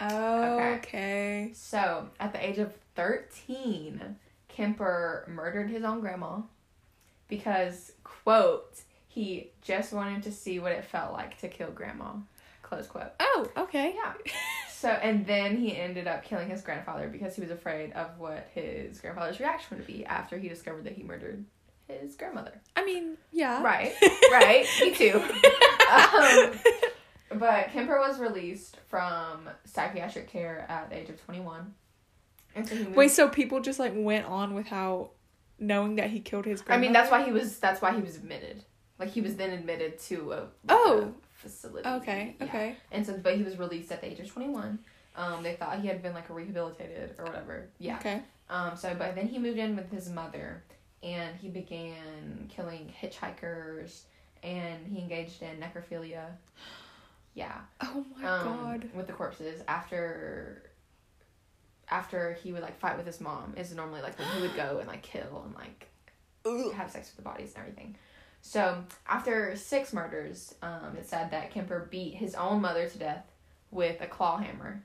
oh, 0.00 0.42
okay. 0.58 0.74
okay 0.76 1.50
So, 1.54 2.08
at 2.20 2.32
the 2.32 2.44
age 2.46 2.58
of 2.58 2.72
13, 2.96 4.16
Kemper 4.48 5.24
murdered 5.28 5.70
his 5.70 5.84
own 5.84 6.00
grandma 6.00 6.40
because, 7.28 7.92
quote, 8.04 8.80
he 9.18 9.50
just 9.62 9.92
wanted 9.92 10.22
to 10.22 10.30
see 10.30 10.60
what 10.60 10.70
it 10.70 10.84
felt 10.84 11.12
like 11.12 11.40
to 11.40 11.48
kill 11.48 11.72
grandma. 11.72 12.12
Close 12.62 12.86
quote. 12.86 13.10
Oh, 13.18 13.46
okay. 13.56 13.96
Yeah. 13.96 14.12
So 14.70 14.90
and 14.90 15.26
then 15.26 15.56
he 15.56 15.76
ended 15.76 16.06
up 16.06 16.22
killing 16.22 16.48
his 16.48 16.62
grandfather 16.62 17.08
because 17.08 17.34
he 17.34 17.40
was 17.40 17.50
afraid 17.50 17.92
of 17.94 18.16
what 18.16 18.48
his 18.54 19.00
grandfather's 19.00 19.40
reaction 19.40 19.76
would 19.76 19.88
be 19.88 20.06
after 20.06 20.38
he 20.38 20.48
discovered 20.48 20.84
that 20.84 20.92
he 20.92 21.02
murdered 21.02 21.44
his 21.88 22.14
grandmother. 22.14 22.60
I 22.76 22.84
mean, 22.84 23.16
yeah. 23.32 23.60
Right. 23.60 23.92
Right. 24.30 24.68
Me 24.80 24.94
too. 24.94 25.14
um, 25.92 27.40
but 27.40 27.72
Kemper 27.72 27.98
was 27.98 28.20
released 28.20 28.76
from 28.86 29.50
psychiatric 29.64 30.28
care 30.28 30.64
at 30.68 30.90
the 30.90 30.96
age 30.96 31.08
of 31.08 31.20
twenty 31.24 31.40
one. 31.40 31.74
And 32.54 32.68
so 32.68 32.76
he 32.76 32.84
moved 32.84 32.94
Wait, 32.94 33.10
so 33.10 33.28
people 33.28 33.58
just 33.58 33.80
like 33.80 33.94
went 33.96 34.26
on 34.26 34.54
without 34.54 35.10
knowing 35.58 35.96
that 35.96 36.10
he 36.10 36.20
killed 36.20 36.44
his 36.44 36.62
grandmother. 36.62 36.84
I 36.84 36.86
mean, 36.86 36.92
that's 36.92 37.10
why 37.10 37.24
he 37.24 37.32
was. 37.32 37.58
That's 37.58 37.82
why 37.82 37.96
he 37.96 38.00
was 38.00 38.14
admitted. 38.14 38.62
Like 38.98 39.10
he 39.10 39.20
was 39.20 39.36
then 39.36 39.50
admitted 39.50 39.98
to 40.00 40.32
a 40.32 40.46
Oh. 40.68 41.14
a 41.14 41.38
facility. 41.38 41.88
Okay, 41.88 42.36
Yeah. 42.40 42.46
okay. 42.46 42.76
And 42.90 43.06
so, 43.06 43.16
but 43.16 43.36
he 43.36 43.42
was 43.44 43.58
released 43.58 43.92
at 43.92 44.00
the 44.00 44.10
age 44.10 44.18
of 44.20 44.28
twenty 44.28 44.48
one. 44.48 44.80
Um, 45.16 45.42
they 45.42 45.54
thought 45.54 45.80
he 45.80 45.88
had 45.88 46.02
been 46.02 46.14
like 46.14 46.28
rehabilitated 46.30 47.14
or 47.18 47.24
whatever. 47.24 47.68
Yeah. 47.78 47.96
Okay. 47.98 48.22
Um. 48.50 48.76
So, 48.76 48.94
but 48.98 49.14
then 49.14 49.28
he 49.28 49.38
moved 49.38 49.58
in 49.58 49.76
with 49.76 49.90
his 49.90 50.08
mother, 50.10 50.62
and 51.02 51.36
he 51.36 51.48
began 51.48 52.48
killing 52.48 52.92
hitchhikers, 53.00 54.02
and 54.42 54.86
he 54.86 54.98
engaged 55.00 55.42
in 55.42 55.60
necrophilia. 55.60 56.26
Yeah. 57.34 57.58
Oh 57.82 58.04
my 58.16 58.28
um, 58.28 58.44
god. 58.44 58.88
With 58.94 59.06
the 59.06 59.12
corpses 59.12 59.62
after. 59.68 60.62
After 61.90 62.34
he 62.42 62.52
would 62.52 62.60
like 62.60 62.78
fight 62.78 62.98
with 62.98 63.06
his 63.06 63.18
mom 63.18 63.54
is 63.56 63.74
normally 63.74 64.02
like 64.02 64.18
when 64.18 64.28
he 64.28 64.42
would 64.42 64.54
go 64.54 64.76
and 64.78 64.86
like 64.86 65.00
kill 65.02 65.42
and 65.46 65.54
like 65.54 65.86
have 66.74 66.90
sex 66.90 67.08
with 67.08 67.16
the 67.16 67.22
bodies 67.22 67.54
and 67.54 67.60
everything. 67.62 67.96
So 68.48 68.82
after 69.06 69.54
six 69.56 69.92
murders, 69.92 70.54
um, 70.62 70.96
it 70.98 71.06
said 71.06 71.32
that 71.32 71.50
Kemper 71.50 71.86
beat 71.90 72.14
his 72.14 72.34
own 72.34 72.62
mother 72.62 72.88
to 72.88 72.98
death 72.98 73.26
with 73.70 74.00
a 74.00 74.06
claw 74.06 74.38
hammer. 74.38 74.82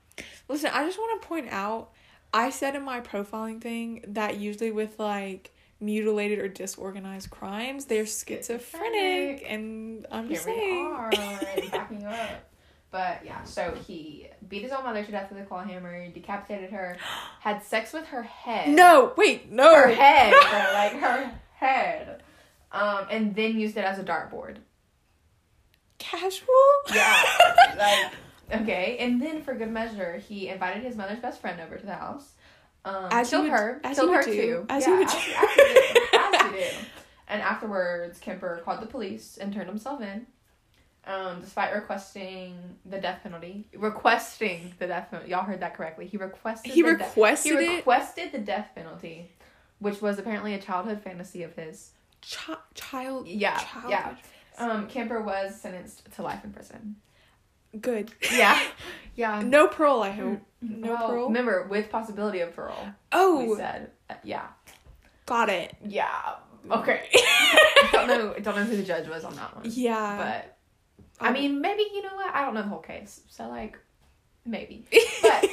Listen, 0.50 0.72
I 0.74 0.84
just 0.86 0.98
want 0.98 1.22
to 1.22 1.26
point 1.26 1.48
out 1.50 1.92
I 2.34 2.50
said 2.50 2.76
in 2.76 2.84
my 2.84 3.00
profiling 3.00 3.62
thing 3.62 4.04
that 4.10 4.38
usually 4.38 4.72
with 4.72 5.00
like 5.00 5.52
mutilated 5.80 6.40
or 6.40 6.50
disorganized 6.50 7.30
crimes, 7.30 7.86
they're 7.86 8.06
schizophrenic, 8.06 9.40
Schizophrenic. 9.40 9.46
and 9.48 10.08
I'm 10.12 10.26
Here 10.28 10.34
just 10.34 10.44
saying. 10.44 10.86
are, 10.88 11.10
backing 11.72 12.02
you 12.02 12.08
up. 12.08 12.50
But 12.92 13.22
yeah, 13.24 13.46
so 13.46 13.74
he 13.88 14.28
beat 14.50 14.64
his 14.64 14.74
own 14.74 14.84
mother 14.84 15.06
to 15.06 15.12
death 15.12 15.32
with 15.32 15.42
a 15.42 15.46
claw 15.46 15.64
hammer, 15.64 16.06
decapitated 16.10 16.70
her, 16.72 16.98
had 17.40 17.64
sex 17.64 17.94
with 17.94 18.08
her 18.08 18.24
head. 18.24 18.70
No, 18.76 19.14
wait, 19.16 19.50
no. 19.50 19.74
her 19.74 19.88
head, 19.88 20.34
like 20.74 21.02
her 21.02 21.32
head, 21.56 22.22
um, 22.74 23.08
and 23.10 23.36
then 23.36 23.58
used 23.60 23.78
it 23.78 23.86
as 23.86 24.00
a 24.00 24.04
dartboard. 24.04 24.58
Casual? 26.00 26.48
Yeah, 26.94 27.24
like 27.78 28.62
okay. 28.62 28.98
And 29.00 29.22
then 29.22 29.42
for 29.42 29.54
good 29.54 29.72
measure, 29.72 30.18
he 30.18 30.50
invited 30.50 30.84
his 30.84 30.96
mother's 30.98 31.20
best 31.20 31.40
friend 31.40 31.62
over 31.62 31.78
to 31.78 31.86
the 31.86 31.94
house. 31.96 32.32
Um, 32.86 33.08
As 33.12 33.32
you 33.32 33.38
killed 33.38 33.44
would- 33.52 33.58
her, 33.60 33.82
as 33.86 33.96
killed 33.96 34.10
you 34.10 34.16
her 34.16 34.24
do. 34.24 34.34
too. 34.34 34.66
As 34.70 34.84
yeah, 34.86 34.90
you 34.94 34.98
would 35.00 35.08
as, 35.08 35.14
do. 35.14 35.20
as 35.20 35.58
you 35.58 35.64
do, 35.64 36.18
as 36.18 36.42
you 36.44 36.52
do. 36.60 36.78
And 37.30 37.42
afterwards, 37.42 38.20
Kemper 38.20 38.62
called 38.66 38.82
the 38.82 38.86
police 38.86 39.38
and 39.40 39.54
turned 39.54 39.70
himself 39.70 40.02
in. 40.02 40.28
Um, 41.06 41.42
despite 41.42 41.74
requesting 41.74 42.56
the 42.86 42.98
death 42.98 43.20
penalty, 43.24 43.68
requesting 43.76 44.74
the 44.80 44.88
death 44.88 45.10
penalty. 45.12 45.32
Y'all 45.32 45.44
heard 45.44 45.60
that 45.60 45.76
correctly. 45.76 46.08
He 46.08 46.16
requested. 46.16 46.72
he 46.72 46.82
the 46.82 46.90
de- 46.92 46.94
requested 47.04 47.60
he 47.60 47.66
it. 47.66 47.76
requested 47.78 48.32
the 48.32 48.38
death 48.40 48.70
penalty, 48.74 49.30
which 49.80 50.02
was 50.02 50.18
apparently 50.18 50.54
a 50.54 50.60
childhood 50.62 51.02
fantasy 51.02 51.44
of 51.44 51.56
his. 51.58 51.92
Chi- 52.30 52.56
child. 52.74 53.28
Yeah, 53.28 53.58
childhood. 53.60 53.90
yeah. 53.92 54.16
Um, 54.58 54.88
Kemper 54.88 55.22
was 55.22 55.60
sentenced 55.60 56.12
to 56.16 56.22
life 56.22 56.44
in 56.44 56.52
prison. 56.54 56.96
Good. 57.80 58.12
Yeah, 58.32 58.60
yeah. 59.16 59.42
No 59.42 59.68
parole, 59.68 60.04
I 60.04 60.12
hope. 60.12 60.40
No 60.62 60.92
Well, 60.94 61.08
parole. 61.10 61.28
Remember, 61.28 61.68
with 61.70 61.90
possibility 61.90 62.40
of 62.42 62.56
parole. 62.56 62.88
Oh. 63.12 63.46
We 63.50 63.56
said, 63.56 63.92
uh, 64.10 64.16
yeah, 64.24 64.48
got 65.26 65.50
it. 65.50 65.76
yeah. 65.86 66.36
Okay. 66.72 67.10
don't 67.92 68.08
know. 68.08 68.34
Don't 68.42 68.56
know 68.56 68.64
who 68.64 68.78
the 68.78 68.84
judge 68.84 69.08
was 69.10 69.26
on 69.26 69.36
that 69.36 69.56
one. 69.56 69.66
Yeah. 69.68 70.18
But 70.18 70.58
I 71.20 71.30
Oh. 71.30 71.34
mean, 71.34 71.60
maybe 71.62 71.84
you 71.94 72.02
know 72.04 72.16
what? 72.16 72.34
I 72.34 72.46
don't 72.46 72.54
know 72.54 72.62
the 72.62 72.68
whole 72.70 72.80
case, 72.80 73.22
so 73.30 73.48
like, 73.50 73.78
maybe. 74.46 74.86
But 75.22 75.46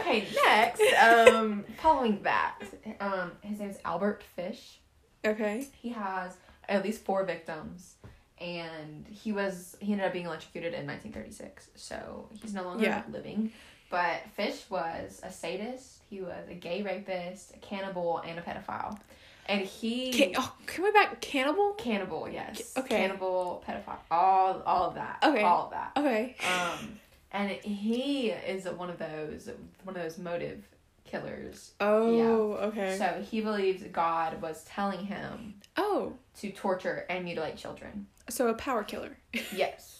okay, 0.00 0.26
next, 0.44 0.82
um, 1.02 1.64
following 1.82 2.22
that, 2.22 2.56
um, 3.00 3.32
his 3.42 3.60
name 3.60 3.70
is 3.70 3.78
Albert 3.84 4.24
Fish. 4.36 4.80
Okay. 5.24 5.66
He 5.80 5.90
has 5.90 6.36
at 6.68 6.84
least 6.84 7.04
four 7.04 7.24
victims, 7.24 7.94
and 8.40 9.06
he 9.10 9.32
was 9.32 9.76
he 9.80 9.92
ended 9.92 10.06
up 10.06 10.12
being 10.12 10.26
electrocuted 10.26 10.74
in 10.74 10.86
1936. 10.86 11.70
So 11.76 12.28
he's 12.42 12.54
no 12.54 12.62
longer 12.64 12.84
Yeah. 12.84 13.02
living. 13.10 13.52
But 13.90 14.20
Fish 14.36 14.64
was 14.68 15.20
a 15.22 15.32
sadist. 15.32 16.02
He 16.10 16.20
was 16.20 16.46
a 16.48 16.54
gay 16.54 16.82
rapist, 16.82 17.54
a 17.54 17.58
cannibal, 17.58 18.18
and 18.18 18.38
a 18.38 18.42
pedophile. 18.42 18.98
And 19.46 19.62
he 19.62 20.12
Can, 20.12 20.32
oh, 20.36 20.54
can 20.66 20.84
we 20.84 20.90
back 20.90 21.22
cannibal? 21.22 21.72
cannibal, 21.72 22.28
yes, 22.28 22.74
Okay. 22.76 22.96
cannibal, 22.98 23.64
pedophile, 23.66 23.96
all 24.10 24.60
all 24.66 24.88
of 24.90 24.94
that, 24.96 25.20
Okay. 25.24 25.42
all 25.42 25.64
of 25.66 25.70
that. 25.70 25.92
Okay. 25.96 26.36
Um, 26.46 26.98
and 27.32 27.50
he 27.50 28.28
is 28.30 28.66
one 28.66 28.90
of 28.90 28.98
those 28.98 29.48
one 29.84 29.96
of 29.96 30.02
those 30.02 30.18
motive 30.18 30.62
killers. 31.08 31.72
Oh, 31.80 32.52
okay. 32.68 32.96
So 32.98 33.22
he 33.28 33.40
believes 33.40 33.82
God 33.92 34.40
was 34.40 34.64
telling 34.64 35.04
him 35.06 35.54
oh, 35.76 36.12
to 36.40 36.50
torture 36.50 37.06
and 37.08 37.24
mutilate 37.24 37.56
children. 37.56 38.06
so 38.28 38.48
a 38.48 38.54
power 38.54 38.84
killer. 38.84 39.16
Yes. 39.52 39.94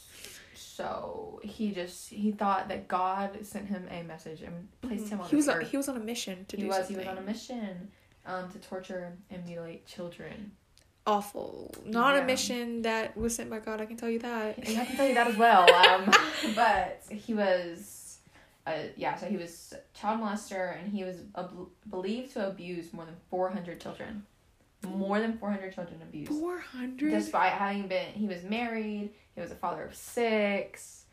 So 0.54 1.40
he 1.42 1.72
just 1.72 2.08
he 2.10 2.30
thought 2.30 2.68
that 2.68 2.86
God 2.86 3.44
sent 3.44 3.66
him 3.66 3.88
a 3.90 4.02
message 4.04 4.42
and 4.42 4.68
placed 4.80 5.08
him 5.08 5.20
on 5.20 5.28
he 5.28 5.34
was 5.36 5.46
this 5.46 5.54
on, 5.56 5.60
he 5.64 5.76
was 5.76 5.88
on 5.88 5.96
a 5.96 6.00
mission 6.00 6.44
to 6.48 6.56
he 6.56 6.62
do 6.62 6.68
was 6.68 6.76
something. 6.76 6.94
he 6.94 7.00
was 7.00 7.08
on 7.08 7.18
a 7.18 7.20
mission 7.26 7.90
um 8.26 8.48
to 8.50 8.58
torture 8.58 9.12
and 9.30 9.44
mutilate 9.44 9.86
children. 9.86 10.52
Awful. 11.06 11.74
Not 11.84 12.14
Yeah. 12.14 12.22
a 12.22 12.26
mission 12.26 12.82
that 12.82 13.16
was 13.16 13.34
sent 13.34 13.50
by 13.50 13.58
God. 13.60 13.80
I 13.80 13.86
can 13.86 13.96
tell 13.96 14.10
you 14.10 14.18
that. 14.20 14.58
And 14.58 14.78
I 14.78 14.84
can 14.84 14.94
tell 14.96 15.08
you 15.08 15.14
that 15.14 15.26
as 15.26 15.36
well. 15.36 15.62
Um, 15.74 16.12
but 16.54 17.02
he 17.10 17.32
was, 17.34 17.97
uh, 18.68 18.78
yeah. 18.96 19.16
So 19.16 19.26
he 19.26 19.36
was 19.36 19.74
a 19.76 19.98
child 19.98 20.20
molester, 20.20 20.78
and 20.78 20.92
he 20.92 21.04
was 21.04 21.16
ab- 21.36 21.68
believed 21.90 22.32
to 22.34 22.48
abuse 22.48 22.92
more 22.92 23.04
than 23.04 23.16
four 23.30 23.50
hundred 23.50 23.80
children. 23.80 24.24
More 24.86 25.20
than 25.20 25.38
four 25.38 25.50
hundred 25.50 25.74
children 25.74 26.00
abused. 26.02 26.30
Four 26.30 26.58
hundred. 26.58 27.10
Despite 27.10 27.52
having 27.52 27.88
been, 27.88 28.12
he 28.14 28.26
was 28.26 28.42
married. 28.44 29.10
He 29.34 29.40
was 29.40 29.50
a 29.50 29.56
father 29.56 29.82
of 29.84 29.94
six. 29.94 31.04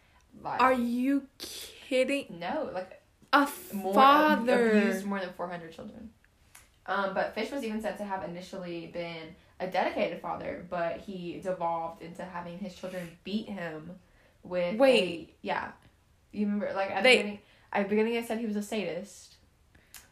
Like, 0.44 0.62
Are 0.62 0.74
you 0.74 1.24
kidding? 1.38 2.38
no, 2.40 2.70
like 2.74 3.02
A 3.34 3.48
more 3.74 3.94
father. 3.94 4.72
abused 4.80 5.06
more 5.06 5.20
than 5.22 5.30
400 5.38 5.72
children. 5.74 6.10
Um, 6.88 7.14
but 7.14 7.34
Fish 7.34 7.52
was 7.52 7.64
even 7.64 7.82
said 7.82 7.98
to 8.00 8.04
have 8.04 8.24
initially 8.24 8.88
been 8.88 9.34
a 9.62 9.68
dedicated 9.68 10.22
father, 10.22 10.66
but 10.70 10.98
he 10.98 11.40
devolved 11.42 12.02
into 12.02 12.24
having 12.26 12.58
his 12.60 12.76
children 12.76 13.08
beat 13.24 13.48
him 13.48 13.92
with 14.44 14.76
Wait. 14.78 15.04
a- 15.04 15.34
yeah. 15.42 15.72
You 16.36 16.46
remember 16.46 16.72
like 16.74 16.92
at 16.92 17.04
They- 17.04 17.18
the 17.18 17.22
beginning 17.24 17.40
at 17.74 17.84
the 17.84 17.90
beginning 17.90 18.18
I 18.18 18.24
said 18.24 18.40
he 18.40 18.46
was 18.46 18.56
a 18.56 18.62
sadist. 18.64 19.32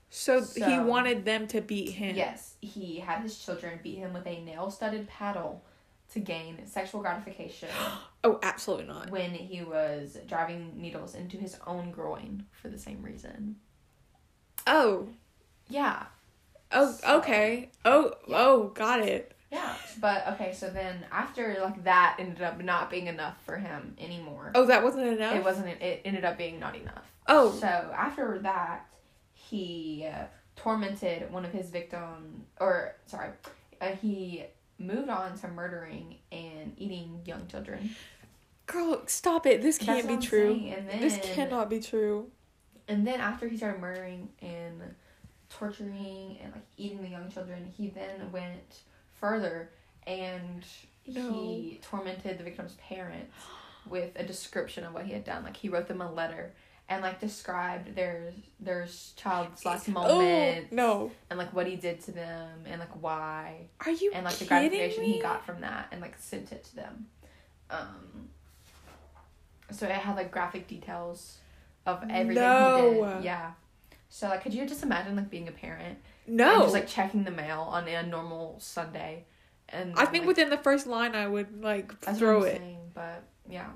So, 0.10 0.44
he 0.44 0.80
wanted 0.80 1.26
them 1.26 1.48
to 1.48 1.60
beat 1.62 1.90
him. 1.94 2.16
Yes, 2.16 2.54
he 2.62 3.00
had 3.00 3.22
his 3.24 3.40
children 3.44 3.80
beat 3.82 3.98
him 3.98 4.14
with 4.14 4.28
a 4.28 4.42
nail-studded 4.42 5.08
paddle 5.08 5.64
to 6.12 6.20
gain 6.20 6.68
sexual 6.68 7.02
gratification 7.02 7.70
Oh, 8.24 8.38
absolutely 8.44 8.86
not. 8.86 9.10
when 9.10 9.32
he 9.34 9.64
was 9.64 10.18
driving 10.28 10.80
needles 10.80 11.16
into 11.16 11.38
his 11.38 11.58
own 11.66 11.90
groin 11.92 12.46
for 12.52 12.70
the 12.70 12.78
same 12.78 13.02
reason. 13.02 13.56
Oh. 14.68 15.08
Yeah. 15.68 16.04
Oh. 16.72 16.92
So- 16.92 17.18
Okay. 17.18 17.72
Oh. 17.84 18.14
Yeah. 18.28 18.36
Oh. 18.40 18.68
Got 18.70 19.00
it. 19.02 19.33
Yeah, 19.54 19.76
but 20.00 20.28
okay, 20.30 20.52
so 20.52 20.72
then 20.72 21.06
after 21.12 21.60
like 21.62 21.84
that 21.84 22.16
ended 22.18 22.42
up 22.42 22.60
not 22.60 22.90
being 22.90 23.06
enough 23.06 23.38
for 23.46 23.56
him 23.56 23.96
anymore. 24.00 24.52
Oh, 24.56 24.66
that 24.66 24.84
wasn't 24.84 25.06
enough. 25.06 25.36
It 25.36 25.44
wasn't. 25.44 25.68
It 25.68 26.02
ended 26.04 26.26
up 26.26 26.40
being 26.40 26.60
not 26.60 26.76
enough. 26.76 27.04
Oh. 27.28 27.52
So 27.52 27.68
after 27.68 28.40
that, 28.40 28.88
he 29.34 30.08
uh, 30.12 30.24
tormented 30.56 31.32
one 31.32 31.46
of 31.46 31.52
his 31.52 31.70
victims, 31.70 32.46
or 32.60 32.96
sorry, 33.06 33.30
uh, 33.80 33.90
he 34.02 34.44
moved 34.80 35.10
on 35.10 35.38
to 35.38 35.48
murdering 35.50 36.16
and 36.32 36.74
eating 36.80 37.22
young 37.24 37.46
children. 37.46 37.92
Girl, 38.66 39.04
stop 39.06 39.46
it. 39.46 39.62
This 39.62 39.78
can't 39.78 40.08
be 40.08 40.16
I'm 40.16 40.22
true. 40.22 40.52
And 40.52 40.90
then, 40.90 41.00
This 41.00 41.20
cannot 41.22 41.70
be 41.70 41.80
true. 41.80 42.32
And 42.88 43.06
then 43.06 43.22
after 43.22 43.48
he 43.48 43.58
started 43.58 43.80
murdering 43.80 44.30
and 44.42 44.82
torturing 45.50 46.40
and 46.42 46.54
like 46.54 46.66
eating 46.76 47.04
the 47.04 47.10
young 47.10 47.30
children, 47.30 47.72
he 47.78 47.90
then 47.90 48.32
went 48.32 48.80
further 49.24 49.70
and 50.06 50.66
he 51.04 51.80
tormented 51.82 52.38
the 52.38 52.44
victim's 52.44 52.74
parents 52.74 53.34
with 53.90 54.12
a 54.18 54.24
description 54.24 54.84
of 54.84 54.94
what 54.94 55.06
he 55.06 55.14
had 55.14 55.24
done. 55.24 55.44
Like 55.46 55.56
he 55.56 55.70
wrote 55.70 55.88
them 55.88 56.02
a 56.02 56.12
letter 56.12 56.52
and 56.90 57.02
like 57.02 57.22
described 57.22 57.96
their 57.96 58.34
their 58.60 58.86
child's 59.16 59.66
last 59.66 59.88
Oh 59.88 59.94
moments 59.94 60.74
no! 60.74 61.12
and 61.30 61.40
like 61.40 61.54
what 61.54 61.68
he 61.68 61.78
did 61.78 62.02
to 62.02 62.12
them 62.12 62.50
and 62.66 62.82
like 62.82 63.02
why 63.02 63.68
Are 63.86 63.92
you 63.92 64.12
and 64.14 64.26
like 64.26 64.36
the 64.36 64.46
gratification 64.46 65.04
me? 65.04 65.14
he 65.14 65.22
got 65.22 65.46
from 65.46 65.62
that 65.62 65.88
and 65.94 66.02
like 66.02 66.18
sent 66.20 66.52
it 66.52 66.66
to 66.66 66.76
them. 66.76 67.06
Um 67.70 68.28
so 69.72 69.86
it 69.86 69.92
had 69.94 70.18
like 70.18 70.32
graphic 70.32 70.68
details 70.68 71.38
of 71.86 72.04
everything 72.10 72.44
he 72.44 73.00
did. 73.00 73.24
Yeah. 73.24 73.52
So 74.14 74.28
like 74.28 74.44
could 74.44 74.54
you 74.54 74.68
just 74.68 74.84
imagine 74.84 75.16
like 75.16 75.32
being 75.32 75.48
a 75.48 75.52
parent 75.52 75.98
No. 76.28 76.62
just 76.62 76.74
like 76.74 76.88
checking 76.88 77.24
the 77.24 77.32
mail 77.32 77.62
on 77.62 77.88
a 77.88 78.04
normal 78.04 78.58
Sunday 78.60 79.26
and 79.70 79.96
I 79.98 80.06
think 80.06 80.22
like, 80.22 80.28
within 80.28 80.50
the 80.52 80.58
first 80.58 80.86
line, 80.86 81.16
I 81.16 81.26
would 81.26 81.64
like 81.64 82.00
throw 82.02 82.44
it. 82.44 82.58
saying, 82.58 82.78
but 82.94 83.24
yeah. 83.50 83.70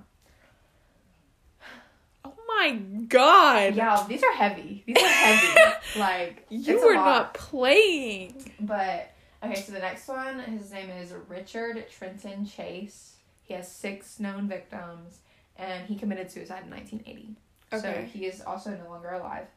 Oh 2.24 2.34
my 2.48 2.76
god! 3.08 3.74
Yeah, 3.74 4.06
these 4.08 4.22
are 4.22 4.34
heavy. 4.34 4.84
These 4.86 4.98
are 4.98 5.08
heavy. 5.08 5.74
like 6.00 6.46
you 6.50 6.86
were 6.86 6.94
not 6.94 7.34
playing. 7.34 8.54
But 8.60 9.12
okay, 9.44 9.56
so 9.56 9.72
the 9.72 9.80
next 9.80 10.08
one, 10.08 10.40
his 10.42 10.72
name 10.72 10.92
is 10.92 11.14
Richard 11.28 11.84
Trenton 11.90 12.46
Chase. 12.46 13.16
He 13.42 13.56
has 13.56 13.72
six 13.72 14.20
known 14.20 14.48
victims, 14.48 15.20
and 15.58 15.88
he 15.88 15.96
committed 15.96 16.30
suicide 16.30 16.64
in 16.66 16.70
1980. 16.70 17.38
Okay. 17.74 17.82
So 17.82 18.20
he 18.20 18.26
is 18.26 18.42
also 18.42 18.70
no 18.72 18.88
longer 18.90 19.10
alive. 19.10 19.48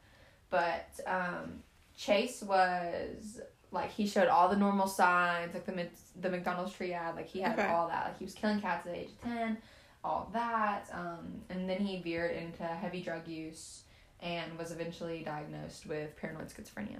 But 0.51 0.87
um, 1.07 1.63
Chase 1.97 2.43
was 2.43 3.41
like 3.71 3.91
he 3.91 4.05
showed 4.05 4.27
all 4.27 4.49
the 4.49 4.57
normal 4.57 4.85
signs, 4.87 5.53
like 5.55 5.65
the 5.65 5.87
the 6.21 6.29
McDonald's 6.29 6.73
triad. 6.73 7.15
Like 7.15 7.27
he 7.27 7.41
had 7.41 7.57
Okay. 7.57 7.67
all 7.67 7.87
that. 7.87 8.05
Like 8.05 8.19
he 8.19 8.25
was 8.25 8.35
killing 8.35 8.61
cats 8.61 8.85
at 8.85 8.93
the 8.93 8.99
age 8.99 9.07
of 9.09 9.21
ten, 9.21 9.57
all 10.03 10.29
that. 10.33 10.87
Um, 10.93 11.41
and 11.49 11.67
then 11.67 11.79
he 11.79 11.99
veered 12.01 12.35
into 12.35 12.63
heavy 12.63 13.01
drug 13.01 13.27
use 13.27 13.83
and 14.21 14.55
was 14.59 14.71
eventually 14.71 15.23
diagnosed 15.23 15.87
with 15.87 16.15
paranoid 16.17 16.49
schizophrenia. 16.49 16.99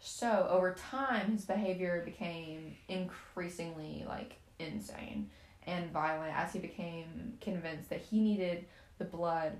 So 0.00 0.48
over 0.50 0.74
time, 0.74 1.32
his 1.32 1.44
behavior 1.44 2.02
became 2.04 2.74
increasingly 2.88 4.04
like 4.08 4.36
insane 4.58 5.28
and 5.66 5.90
violent 5.92 6.34
as 6.34 6.52
he 6.54 6.58
became 6.58 7.34
convinced 7.40 7.90
that 7.90 8.00
he 8.00 8.18
needed 8.18 8.64
the 8.98 9.04
blood 9.04 9.52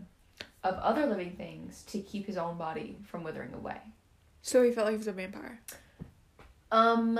of 0.62 0.74
other 0.74 1.06
living 1.06 1.32
things 1.36 1.82
to 1.88 2.00
keep 2.00 2.26
his 2.26 2.36
own 2.36 2.58
body 2.58 2.96
from 3.04 3.22
withering 3.24 3.54
away. 3.54 3.78
So 4.42 4.62
he 4.62 4.70
felt 4.72 4.86
like 4.86 4.94
he 4.94 4.98
was 4.98 5.06
a 5.06 5.12
vampire, 5.12 5.60
Um, 6.70 7.14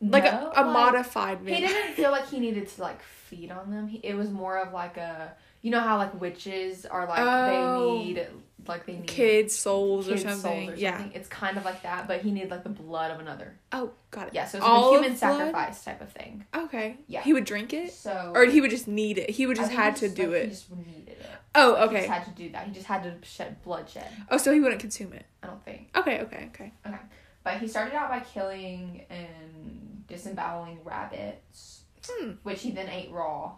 like 0.00 0.24
no, 0.24 0.52
a, 0.56 0.62
a 0.62 0.64
like, 0.64 0.72
modified 0.72 1.38
He 1.44 1.60
didn't 1.60 1.94
feel 1.94 2.10
like 2.10 2.28
he 2.28 2.38
needed 2.40 2.68
to 2.68 2.80
like 2.82 3.02
feed 3.02 3.50
on 3.50 3.70
them. 3.70 3.88
He, 3.88 3.98
it 3.98 4.14
was 4.14 4.30
more 4.30 4.58
of 4.58 4.72
like 4.72 4.96
a 4.96 5.32
you 5.62 5.70
know 5.70 5.80
how 5.80 5.98
like 5.98 6.18
witches 6.20 6.86
are 6.86 7.06
like 7.06 7.18
Oh. 7.20 7.98
they 7.98 8.04
need 8.04 8.26
like 8.66 8.86
they 8.86 8.94
need 8.96 9.06
Kids' 9.06 9.56
souls 9.56 10.06
kids' 10.06 10.24
or 10.24 10.28
souls 10.28 10.42
something. 10.42 10.72
Yeah. 10.76 10.98
something. 10.98 11.12
It's 11.18 11.28
kind 11.28 11.56
of 11.56 11.64
like 11.64 11.82
that, 11.82 12.06
but 12.06 12.20
he 12.20 12.30
needed 12.30 12.50
like 12.50 12.62
the 12.62 12.68
blood 12.70 13.10
of 13.10 13.18
another. 13.20 13.54
Oh, 13.72 13.90
got 14.10 14.28
it. 14.28 14.34
Yeah, 14.34 14.46
so 14.46 14.58
it's 14.58 14.66
like 14.66 14.72
a 14.72 14.90
human 14.90 15.10
blood? 15.10 15.18
sacrifice 15.18 15.84
type 15.84 16.00
of 16.00 16.12
thing. 16.12 16.44
Okay. 16.54 16.96
Yeah. 17.06 17.22
He 17.22 17.32
would 17.32 17.44
drink 17.44 17.72
it, 17.72 17.92
So 17.92 18.32
or 18.34 18.44
he 18.44 18.60
would 18.60 18.70
just 18.70 18.86
need 18.88 19.18
it. 19.18 19.30
He 19.30 19.46
would 19.46 19.56
just 19.56 19.72
had 19.72 19.96
to 19.96 20.08
do 20.08 20.32
like, 20.32 20.42
He 20.44 20.48
just 20.50 20.70
needed 20.70 21.08
it. 21.08 21.26
Oh, 21.54 21.74
He 21.76 21.82
okay. 21.82 21.96
just 21.96 22.08
had 22.08 22.24
to 22.26 22.30
do 22.30 22.50
that. 22.52 22.66
He 22.66 22.72
just 22.72 22.86
had 22.86 23.02
to 23.02 23.14
shed 23.26 23.62
bloodshed. 23.62 24.08
Oh, 24.30 24.36
so 24.36 24.52
he 24.52 24.60
wouldn't 24.60 24.80
consume 24.80 25.12
it. 25.12 25.26
I 25.42 25.48
don't 25.48 25.64
think. 25.64 25.90
Okay, 25.96 26.20
okay, 26.20 26.48
okay. 26.54 26.72
Okay. 26.86 26.96
But 27.42 27.54
he 27.58 27.66
started 27.68 27.94
out 27.94 28.08
by 28.10 28.20
killing 28.20 29.04
and 29.10 30.04
disemboweling 30.06 30.78
rabbits, 30.84 31.80
Hmm. 32.08 32.32
which 32.42 32.62
he 32.62 32.70
then 32.70 32.88
ate 32.88 33.10
raw. 33.10 33.52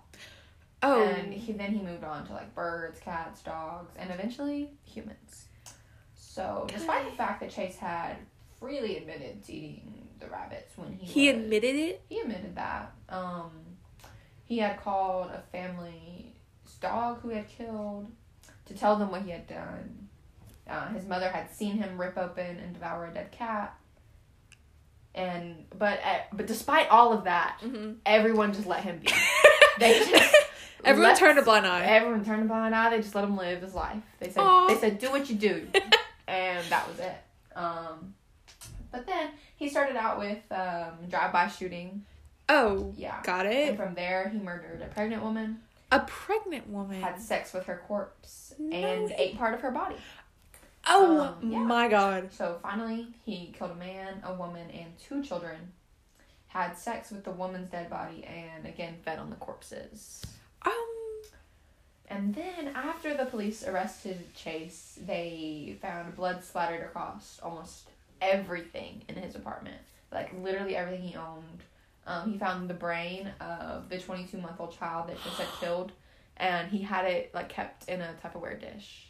Oh, 0.83 1.03
And 1.05 1.33
he 1.33 1.53
then 1.53 1.73
he 1.73 1.81
moved 1.83 2.03
on 2.05 2.27
to 2.27 2.33
like 2.33 2.55
birds, 2.55 2.99
cats, 3.01 3.43
dogs, 3.43 3.93
and 3.99 4.11
eventually 4.11 4.71
humans. 4.85 5.47
So, 6.15 6.67
despite 6.69 7.05
the 7.11 7.17
fact 7.17 7.41
that 7.41 7.51
Chase 7.51 7.77
had 7.77 8.17
freely 8.59 8.97
admitted 8.97 9.45
to 9.45 9.53
eating 9.53 10.09
the 10.19 10.29
rabbits 10.29 10.77
when 10.79 10.93
he 10.95 11.07
he 11.07 11.29
was- 11.33 11.43
admitted 11.43 11.75
it. 11.77 12.03
he 12.09 12.21
admitted 12.21 12.55
that. 12.57 12.93
Um, 13.09 13.51
he 14.45 14.59
had 14.59 14.81
called 14.81 15.31
a 15.31 15.43
family's 15.53 16.32
dog 16.83 17.21
who 17.23 17.31
he 17.31 17.37
had 17.37 17.49
killed 17.49 18.11
to 18.67 18.75
tell 18.75 18.97
them 18.97 19.11
what 19.11 19.23
he 19.23 19.31
had 19.31 19.47
done. 19.47 20.09
Uh, 20.69 20.89
his 20.91 21.07
mother 21.07 21.29
had 21.31 21.51
seen 21.55 21.77
him 21.79 22.01
rip 22.01 22.17
open 22.19 22.59
and 22.59 22.73
devour 22.75 23.07
a 23.07 23.15
dead 23.15 23.33
cat. 23.33 23.75
And 25.15 25.67
but 25.79 26.01
uh, 26.05 26.19
but 26.33 26.47
despite 26.47 26.89
all 26.89 27.13
of 27.13 27.25
that, 27.25 27.59
Mm-hmm. 27.63 27.93
everyone 28.07 28.53
just 28.53 28.67
let 28.67 28.83
him 28.83 28.99
be. 28.99 29.09
They 29.79 29.99
just 30.01 30.35
Everyone 30.85 31.11
let- 31.13 31.19
turned 31.19 31.39
a 31.39 31.43
blind 31.43 31.67
eye. 31.67 31.85
Everyone 31.87 32.25
turned 32.25 32.43
a 32.43 32.45
blind 32.47 32.75
eye. 32.75 32.91
They 32.91 32.99
just 32.99 33.15
let 33.15 33.25
him 33.25 33.37
live 33.39 33.63
his 33.63 33.75
life. 33.75 34.03
They 34.21 34.29
said 34.31 34.41
Aw. 34.43 34.69
they 34.69 34.77
said 34.77 34.99
do 34.99 35.11
what 35.11 35.29
you 35.31 35.37
do, 35.37 35.67
and 36.29 36.65
that 36.69 36.87
was 36.89 36.99
it. 36.99 37.15
Um, 37.57 38.15
but 38.91 39.07
then 39.07 39.31
he 39.57 39.69
started 39.71 39.97
out 39.97 40.19
with 40.19 40.39
um, 40.51 41.09
drive-by 41.09 41.49
shooting. 41.49 42.05
Oh, 42.51 42.93
Yeah. 42.97 43.23
got 43.23 43.47
And 43.47 43.55
it. 43.71 43.77
from 43.77 43.95
there, 43.95 44.29
he 44.29 44.39
murdered 44.39 44.83
a 44.83 44.87
pregnant 44.89 45.23
woman, 45.23 45.61
A 45.93 46.01
pregnant 46.01 46.69
woman. 46.69 47.01
had 47.01 47.21
sex 47.21 47.53
with 47.53 47.67
her 47.67 47.83
corpse, 47.87 48.55
No 48.59 48.77
and 48.77 49.05
way. 49.11 49.15
ate 49.19 49.39
part 49.39 49.55
of 49.55 49.61
her 49.61 49.71
body. 49.71 49.97
Oh 50.87 51.37
Um, 51.41 51.51
yeah. 51.53 51.59
my 51.61 51.89
god. 51.89 52.33
So 52.33 52.59
finally, 52.63 53.09
he 53.25 53.55
killed 53.57 53.71
a 53.73 53.75
man, 53.77 54.23
a 54.25 54.35
woman, 54.35 54.69
and 54.71 54.99
two 54.99 55.23
children. 55.23 55.73
Had 56.49 56.77
sex 56.77 57.11
with 57.11 57.25
the 57.25 57.31
woman's 57.31 57.71
dead 57.71 57.89
body, 57.89 58.25
and 58.25 58.67
again 58.67 58.97
fed 59.05 59.19
on 59.19 59.31
the 59.31 59.37
corpses. 59.37 60.23
Um. 60.67 60.73
And 62.09 62.35
then, 62.35 62.69
after 62.75 63.15
the 63.17 63.25
police 63.25 63.67
arrested 63.67 64.35
Chase, 64.35 64.99
they 65.07 65.79
found 65.81 66.15
blood 66.17 66.45
splattered 66.45 66.83
across 66.83 67.41
almost 67.43 67.89
everything 68.21 69.03
in 69.09 69.15
his 69.17 69.35
apartment. 69.35 69.81
Like, 70.11 70.31
literally 70.43 70.77
everything 70.77 71.03
he 71.09 71.17
owned. 71.17 71.63
Um, 72.07 72.33
he 72.33 72.39
found 72.39 72.69
the 72.69 72.75
brain 72.75 73.31
of 73.41 73.89
the 73.89 73.99
22 73.99 74.39
month 74.39 74.57
old 74.59 74.77
child 74.77 75.09
that 75.09 75.17
just 75.23 75.39
had 75.39 75.49
killed, 75.61 75.93
and 76.37 76.69
he 76.69 76.83
had 76.83 77.05
it, 77.07 77.31
like, 77.35 77.49
kept 77.49 77.89
in 77.89 78.01
a 78.01 78.15
Tupperware 78.23 78.61
dish. 78.61 79.09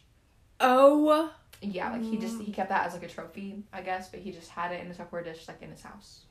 Oh. 0.60 1.30
Yeah, 1.60 1.90
like, 1.92 2.02
he 2.04 2.18
just, 2.18 2.40
he 2.40 2.52
kept 2.52 2.68
that 2.70 2.86
as, 2.86 2.92
like, 2.92 3.04
a 3.04 3.08
trophy, 3.08 3.62
I 3.72 3.82
guess, 3.82 4.08
but 4.08 4.20
he 4.20 4.30
just 4.32 4.50
had 4.50 4.72
it 4.72 4.84
in 4.84 4.90
a 4.90 4.94
Tupperware 4.94 5.24
dish, 5.24 5.46
like, 5.48 5.62
in 5.62 5.70
his 5.70 5.80
house. 5.82 6.24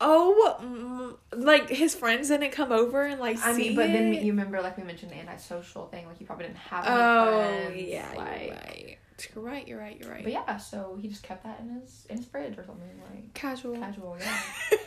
Oh. 0.00 0.56
mm, 0.60 1.16
Like 1.38 1.68
his 1.70 1.94
friends 1.94 2.28
didn't 2.28 2.50
come 2.50 2.70
over 2.70 3.02
and 3.02 3.18
like 3.18 3.38
I 3.42 3.52
see 3.54 3.68
mean, 3.68 3.74
but 3.76 3.86
then 3.92 4.12
you 4.12 4.32
remember, 4.32 4.60
like, 4.60 4.76
we 4.76 4.82
mentioned 4.82 5.10
the 5.12 5.16
antisocial 5.18 5.86
thing, 5.86 6.06
like, 6.06 6.18
he 6.18 6.24
probably 6.24 6.46
didn't 6.46 6.58
have 6.58 6.84
any 6.84 6.94
Oh 7.00 7.66
friends. 7.70 7.88
yeah, 7.88 8.12
like, 8.14 8.40
you're 8.44 8.54
right. 8.54 8.98
You're 9.34 9.44
right. 9.44 9.66
You're 9.68 9.78
right. 9.78 9.98
You're 10.00 10.10
right. 10.10 10.22
But 10.24 10.32
yeah, 10.32 10.56
so 10.58 10.98
he 11.00 11.08
just 11.08 11.22
kept 11.22 11.44
that 11.44 11.60
in 11.60 11.80
his 11.80 12.06
in 12.10 12.18
his 12.18 12.26
fridge 12.26 12.58
or 12.58 12.64
something 12.66 12.86
like 13.10 13.32
Casual. 13.32 13.76
casual. 13.76 14.18
Yeah. 14.20 14.38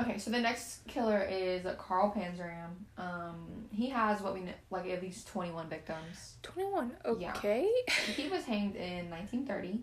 okay, 0.00 0.18
so 0.18 0.30
the 0.30 0.40
next 0.40 0.86
killer 0.86 1.22
is 1.22 1.66
Carl 1.78 2.12
Panzram. 2.16 2.70
Um, 2.98 3.66
he 3.72 3.88
has 3.90 4.20
what 4.20 4.34
we 4.34 4.40
know, 4.40 4.52
like 4.70 4.86
at 4.88 5.02
least 5.02 5.28
twenty 5.28 5.50
one 5.50 5.68
victims. 5.68 6.34
Twenty 6.42 6.70
one. 6.70 6.92
Yeah. 7.18 7.32
Okay. 7.36 7.70
He 8.16 8.28
was 8.28 8.44
hanged 8.44 8.76
in 8.76 9.10
nineteen 9.10 9.46
thirty, 9.46 9.80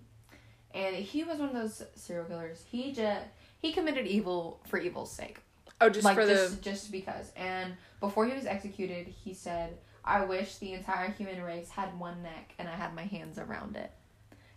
and 0.74 0.96
he 0.96 1.24
was 1.24 1.40
one 1.40 1.50
of 1.50 1.56
those 1.56 1.84
serial 1.96 2.26
killers. 2.26 2.64
He 2.70 2.92
just 2.92 3.26
he 3.60 3.72
committed 3.74 4.08
evil 4.08 4.62
for 4.68 4.78
evil's 4.80 5.12
sake, 5.12 5.40
Oh, 5.82 5.90
just 5.90 6.06
like 6.06 6.16
for 6.16 6.26
just 6.26 6.58
the. 6.58 6.62
just 6.62 6.92
because. 6.92 7.32
And 7.36 7.74
before 8.00 8.26
he 8.26 8.34
was 8.34 8.46
executed, 8.46 9.08
he 9.08 9.34
said, 9.34 9.78
"I 10.06 10.26
wish 10.26 10.58
the 10.58 10.74
entire 10.74 11.10
human 11.12 11.42
race 11.42 11.70
had 11.70 11.98
one 12.00 12.24
neck, 12.24 12.54
and 12.60 12.68
I 12.68 12.76
had 12.76 12.94
my 12.96 13.04
hands 13.04 13.38
around 13.38 13.76
it." 13.76 13.92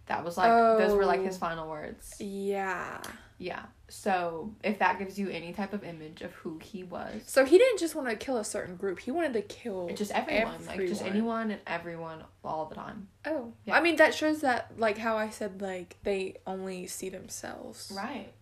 That 0.07 0.25
was 0.25 0.37
like 0.37 0.51
those 0.51 0.95
were 0.95 1.07
like 1.07 1.23
his 1.23 1.37
Oh. 1.37 1.41
final 1.41 1.69
words. 1.69 2.15
Yeah. 2.21 3.01
Yeah. 3.39 3.63
So 3.95 4.55
if 4.65 4.79
that 4.79 4.99
gives 4.99 5.19
you 5.19 5.29
any 5.29 5.53
type 5.53 5.75
of 5.75 5.85
image 5.85 6.23
of 6.23 6.33
who 6.33 6.59
he 6.63 6.83
was, 6.83 7.23
So 7.27 7.45
he 7.45 7.59
didn't 7.59 7.79
just 7.79 7.95
want 7.95 8.09
to 8.09 8.17
kill 8.17 8.39
a 8.39 8.45
certain 8.45 8.75
group. 8.77 8.99
He 9.01 9.11
wanted 9.11 9.35
to 9.35 9.43
kill 9.43 9.91
just 9.95 10.13
everyone, 10.13 10.65
like 10.67 10.81
just 10.81 11.03
anyone 11.03 11.51
and 11.51 11.61
everyone 11.67 12.25
all 12.43 12.65
the 12.65 12.75
time. 12.75 13.09
Oh, 13.27 13.53
Yeah. 13.67 13.77
I 13.77 13.83
mean 13.83 13.97
that 13.97 14.15
shows 14.15 14.41
that 14.41 14.73
like 14.79 14.97
how 14.97 15.19
I 15.19 15.29
said 15.29 15.61
like 15.61 15.99
they 16.05 16.37
only 16.47 16.87
see 16.87 17.11
themselves. 17.11 17.93
Right. 17.95 18.33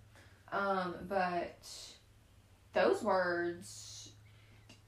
Um, 0.52 0.94
but 1.08 1.68
those 2.72 3.02
words 3.02 4.10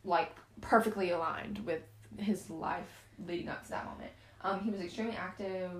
like 0.04 0.30
perfectly 0.60 1.10
aligned 1.10 1.66
with 1.66 1.82
his 2.18 2.48
life 2.50 3.04
leading 3.26 3.48
up 3.48 3.64
to 3.64 3.70
that 3.70 3.84
moment. 3.84 4.12
Um, 4.42 4.60
he 4.60 4.70
was 4.70 4.80
extremely 4.80 5.16
active 5.16 5.72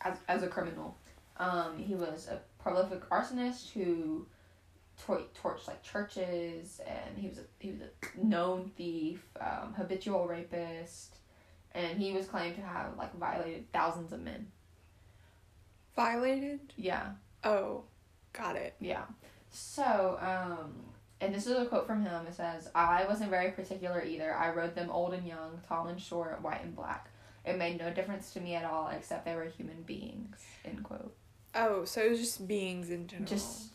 as 0.00 0.18
as 0.26 0.42
a 0.42 0.48
criminal. 0.48 0.96
Um, 1.36 1.78
he 1.78 1.94
was 1.94 2.26
a 2.26 2.40
prolific 2.58 3.08
arsonist 3.10 3.70
who 3.72 4.26
tor- 5.06 5.22
torched 5.42 5.66
like 5.66 5.82
churches, 5.82 6.80
and 6.86 7.16
he 7.16 7.28
was 7.28 7.38
a 7.38 7.42
he 7.58 7.70
was 7.70 7.80
a 7.80 8.24
known 8.24 8.70
thief, 8.76 9.22
um, 9.40 9.74
habitual 9.74 10.26
rapist, 10.26 11.16
and 11.72 11.98
he 11.98 12.12
was 12.12 12.26
claimed 12.26 12.56
to 12.56 12.62
have 12.62 12.96
like 12.96 13.16
violated 13.16 13.70
thousands 13.72 14.12
of 14.12 14.20
men. 14.20 14.48
Violated. 15.96 16.60
Yeah. 16.76 17.12
Oh, 17.44 17.84
got 18.32 18.56
it. 18.56 18.74
Yeah. 18.80 19.04
So, 19.50 20.18
um, 20.20 20.74
and 21.20 21.34
this 21.34 21.46
is 21.46 21.56
a 21.56 21.66
quote 21.66 21.86
from 21.86 22.02
him. 22.02 22.26
It 22.26 22.34
says, 22.34 22.70
"I 22.74 23.04
wasn't 23.06 23.30
very 23.30 23.50
particular 23.52 24.02
either. 24.04 24.34
I 24.34 24.50
rode 24.50 24.74
them 24.74 24.90
old 24.90 25.14
and 25.14 25.26
young, 25.26 25.60
tall 25.68 25.86
and 25.86 26.00
short, 26.00 26.42
white 26.42 26.62
and 26.62 26.76
black. 26.76 27.10
It 27.44 27.56
made 27.56 27.78
no 27.78 27.90
difference 27.92 28.32
to 28.34 28.40
me 28.40 28.54
at 28.56 28.64
all, 28.64 28.88
except 28.88 29.24
they 29.24 29.34
were 29.34 29.46
human 29.46 29.82
beings." 29.82 30.44
End 30.64 30.84
quote. 30.84 31.14
Oh, 31.54 31.84
so 31.84 32.00
it 32.02 32.10
was 32.10 32.20
just 32.20 32.46
beings 32.46 32.90
in 32.90 33.06
general. 33.06 33.28
Just 33.28 33.68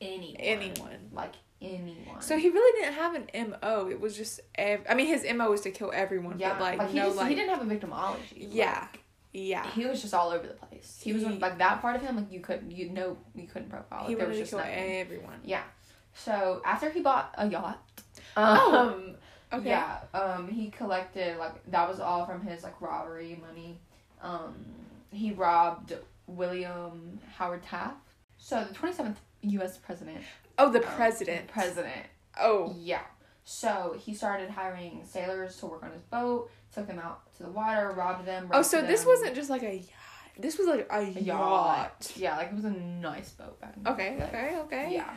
anyone. 0.00 0.36
anyone. 0.40 1.08
Like 1.12 1.34
anyone. 1.62 2.20
So 2.20 2.36
he 2.38 2.48
really 2.48 2.80
didn't 2.80 2.94
have 2.94 3.14
an 3.14 3.50
MO. 3.50 3.88
It 3.90 4.00
was 4.00 4.16
just 4.16 4.40
ev- 4.56 4.84
I 4.88 4.94
mean 4.94 5.06
his 5.06 5.24
MO 5.34 5.50
was 5.50 5.60
to 5.62 5.70
kill 5.70 5.92
everyone, 5.94 6.38
yeah, 6.38 6.50
but 6.58 6.78
like 6.78 6.90
he 6.90 6.98
no 6.98 7.06
just, 7.06 7.16
like 7.16 7.28
he 7.28 7.34
didn't 7.34 7.50
have 7.50 7.62
a 7.62 7.74
victimology. 7.74 8.16
Yeah. 8.50 8.80
Like, 8.92 9.00
yeah. 9.32 9.64
he 9.70 9.86
was 9.86 10.02
just 10.02 10.12
all 10.12 10.30
over 10.30 10.44
the 10.46 10.54
place. 10.54 10.98
He 11.02 11.12
was 11.12 11.22
He- 11.22 11.28
like 11.38 11.58
that 11.58 11.80
part 11.80 11.96
of 11.96 12.02
him. 12.02 12.16
Like 12.16 12.32
you 12.32 12.40
couldn't, 12.40 12.70
you 12.72 12.90
know, 12.90 13.16
you 13.34 13.46
couldn't 13.46 13.68
profile. 13.70 14.06
he 14.06 14.14
there 14.14 14.26
was 14.26 14.36
just 14.38 14.50
kill 14.50 14.58
nothing. 14.58 14.74
everyone. 15.00 15.38
Yeah. 15.44 15.62
So 16.14 16.60
after 16.64 16.90
he 16.90 17.00
bought 17.00 17.32
a 17.38 17.46
yacht, 17.48 17.78
um, 18.36 19.16
Oh, 19.52 19.58
Okay. 19.58 19.68
yeah, 19.70 19.98
um, 20.14 20.46
he 20.48 20.70
collected 20.70 21.36
like 21.38 21.52
that 21.72 21.88
was 21.88 21.98
all 22.00 22.24
from 22.26 22.40
his 22.42 22.62
like 22.62 22.80
robbery 22.80 23.40
money. 23.46 23.78
Um, 24.22 24.54
he 25.10 25.32
robbed 25.32 25.92
William 26.36 27.18
Howard 27.36 27.62
Taft. 27.62 27.96
So 28.38 28.64
the 28.64 28.74
twenty 28.74 28.94
seventh 28.94 29.20
U.S. 29.42 29.78
president. 29.78 30.18
Oh, 30.58 30.70
the 30.70 30.78
um, 30.78 30.94
president. 30.94 31.48
President. 31.48 32.06
Oh. 32.38 32.74
Yeah. 32.78 33.02
So 33.44 33.96
he 33.98 34.14
started 34.14 34.50
hiring 34.50 35.02
sailors 35.04 35.56
to 35.56 35.66
work 35.66 35.82
on 35.82 35.90
his 35.92 36.02
boat, 36.02 36.50
took 36.74 36.86
them 36.86 36.98
out 36.98 37.34
to 37.36 37.42
the 37.42 37.50
water, 37.50 37.92
robbed 37.96 38.26
them. 38.26 38.48
Oh, 38.52 38.62
so 38.62 38.82
this 38.82 39.04
wasn't 39.04 39.34
just 39.34 39.50
like 39.50 39.62
a 39.62 39.76
yacht. 39.76 39.88
This 40.38 40.56
was 40.58 40.68
like 40.68 40.86
a, 40.90 40.98
a 40.98 41.02
yacht. 41.04 41.26
yacht. 41.26 42.12
Yeah, 42.16 42.36
like 42.36 42.48
it 42.48 42.54
was 42.54 42.64
a 42.64 42.70
nice 42.70 43.30
boat 43.30 43.60
back. 43.60 43.82
the 43.82 43.90
Okay. 43.92 44.16
day. 44.18 44.24
Okay. 44.24 44.56
Okay. 44.60 44.94
Yeah. 44.94 45.10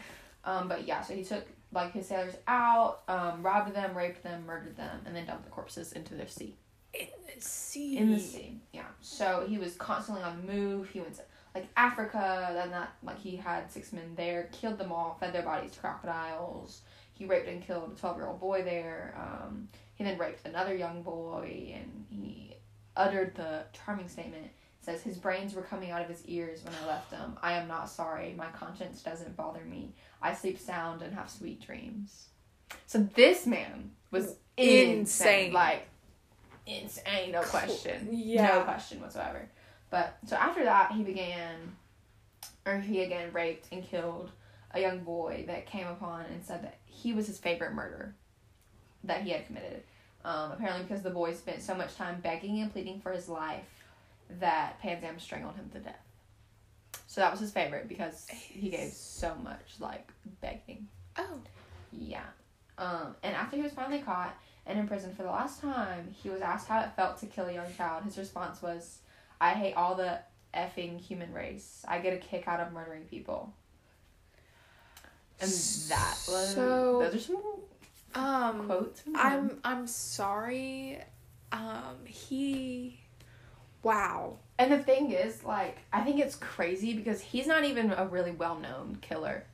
Um, 0.45 0.67
but 0.67 0.87
yeah, 0.87 1.01
so 1.01 1.13
he 1.13 1.23
took 1.23 1.45
like 1.71 1.93
his 1.93 2.07
sailors 2.07 2.35
out, 2.47 3.01
um, 3.07 3.41
robbed 3.43 3.73
them, 3.75 3.95
raped 3.95 4.23
them, 4.23 4.45
murdered 4.45 4.77
them, 4.77 5.01
and 5.05 5.15
then 5.15 5.25
dumped 5.25 5.45
the 5.45 5.51
corpses 5.51 5.91
into 5.93 6.15
their 6.15 6.27
sea. 6.27 6.55
In 6.93 7.07
the 7.33 7.41
sea. 7.41 7.97
In 7.97 8.11
the 8.11 8.19
sea. 8.19 8.61
Yeah. 8.71 8.83
So 9.01 9.45
he 9.47 9.57
was 9.57 9.75
constantly 9.75 10.23
on 10.23 10.45
the 10.45 10.53
move. 10.53 10.89
He 10.89 10.99
went 10.99 11.15
to 11.15 11.21
like 11.55 11.67
Africa, 11.77 12.51
then 12.53 12.71
that 12.71 12.93
like 13.03 13.19
he 13.19 13.35
had 13.35 13.71
six 13.71 13.93
men 13.93 14.13
there, 14.15 14.49
killed 14.51 14.77
them 14.77 14.91
all, 14.91 15.17
fed 15.19 15.33
their 15.33 15.43
bodies 15.43 15.71
to 15.71 15.79
crocodiles. 15.79 16.81
He 17.13 17.25
raped 17.25 17.47
and 17.47 17.61
killed 17.61 17.91
a 17.95 17.99
twelve 17.99 18.17
year 18.17 18.27
old 18.27 18.39
boy 18.39 18.63
there. 18.63 19.15
Um, 19.17 19.67
he 19.95 20.03
then 20.03 20.17
raped 20.17 20.47
another 20.47 20.75
young 20.75 21.03
boy 21.03 21.73
and 21.75 22.05
he 22.09 22.55
uttered 22.95 23.35
the 23.35 23.63
charming 23.73 24.07
statement 24.07 24.51
says 24.83 25.01
his 25.01 25.17
brains 25.17 25.53
were 25.53 25.61
coming 25.61 25.91
out 25.91 26.01
of 26.01 26.09
his 26.09 26.25
ears 26.25 26.63
when 26.63 26.73
I 26.83 26.87
left 26.87 27.11
him. 27.11 27.37
I 27.41 27.53
am 27.53 27.67
not 27.67 27.89
sorry. 27.89 28.33
My 28.37 28.47
conscience 28.47 29.01
doesn't 29.01 29.35
bother 29.37 29.63
me. 29.63 29.93
I 30.21 30.33
sleep 30.33 30.59
sound 30.59 31.01
and 31.01 31.13
have 31.13 31.29
sweet 31.29 31.65
dreams. 31.65 32.27
So 32.85 32.99
this 33.15 33.47
man 33.47 33.91
was 34.11 34.35
insane. 34.57 34.99
Insane. 34.99 35.53
Like 35.53 35.87
insane, 36.65 37.31
no 37.31 37.41
question. 37.41 38.09
Yeah. 38.11 38.47
No 38.47 38.63
question 38.63 39.01
whatsoever. 39.01 39.49
But 39.89 40.17
so 40.25 40.35
after 40.35 40.63
that 40.63 40.91
he 40.91 41.03
began 41.03 41.75
or 42.65 42.79
he 42.79 43.01
again 43.01 43.31
raped 43.33 43.67
and 43.71 43.83
killed 43.83 44.29
a 44.71 44.79
young 44.79 44.99
boy 44.99 45.43
that 45.47 45.65
came 45.65 45.87
upon 45.87 46.25
and 46.25 46.43
said 46.43 46.63
that 46.63 46.77
he 46.85 47.13
was 47.13 47.27
his 47.27 47.37
favorite 47.37 47.73
murder 47.73 48.15
that 49.03 49.21
he 49.21 49.31
had 49.31 49.45
committed. 49.45 49.83
Um, 50.25 50.51
apparently 50.53 50.83
because 50.83 51.03
the 51.03 51.09
boy 51.09 51.33
spent 51.33 51.61
so 51.61 51.75
much 51.75 51.95
time 51.95 52.21
begging 52.21 52.61
and 52.61 52.71
pleading 52.71 53.01
for 53.01 53.11
his 53.11 53.27
life 53.27 53.65
that 54.39 54.81
Panzram 54.81 55.19
strangled 55.19 55.55
him 55.55 55.69
to 55.73 55.79
death. 55.79 55.99
So 57.07 57.21
that 57.21 57.29
was 57.29 57.41
his 57.41 57.51
favorite 57.51 57.87
because 57.87 58.25
he 58.29 58.69
gave 58.69 58.91
so 58.93 59.35
much 59.43 59.75
like 59.79 60.09
begging. 60.41 60.87
Oh. 61.17 61.39
Yeah. 61.91 62.23
Um, 62.77 63.15
and 63.21 63.35
after 63.35 63.57
he 63.57 63.61
was 63.61 63.73
finally 63.73 63.99
caught 63.99 64.35
and 64.65 64.79
in 64.79 64.87
prison 64.87 65.13
for 65.15 65.23
the 65.23 65.29
last 65.31 65.61
time, 65.61 66.13
he 66.21 66.29
was 66.29 66.41
asked 66.41 66.67
how 66.67 66.81
it 66.81 66.91
felt 66.95 67.17
to 67.19 67.25
kill 67.25 67.45
a 67.47 67.53
young 67.53 67.73
child. 67.75 68.03
His 68.03 68.17
response 68.17 68.61
was, 68.61 68.99
I 69.41 69.51
hate 69.51 69.73
all 69.75 69.95
the 69.95 70.19
effing 70.53 70.99
human 70.99 71.33
race. 71.33 71.83
I 71.87 71.99
get 71.99 72.13
a 72.13 72.17
kick 72.17 72.47
out 72.47 72.59
of 72.59 72.71
murdering 72.71 73.03
people. 73.03 73.53
And 75.39 75.49
that 75.49 76.17
was 76.29 76.53
So- 76.55 76.99
those 76.99 77.15
are 77.15 77.19
some 77.19 77.41
Um. 78.15 78.65
quotes. 78.67 79.01
I'm. 79.15 79.59
I'm 79.63 79.87
sorry. 79.87 81.01
Um. 81.51 82.05
He. 82.05 82.99
Wow. 83.81 84.37
And 84.59 84.71
the 84.71 84.79
thing 84.81 85.11
is, 85.11 85.43
like, 85.43 85.79
I 85.91 86.01
think 86.01 86.19
it's 86.19 86.35
crazy 86.35 86.93
because 86.93 87.19
he's 87.21 87.47
not 87.47 87.63
even 87.65 87.91
a 87.91 88.05
really 88.05 88.31
well 88.31 88.57
known 88.59 88.99
killer. 89.01 89.45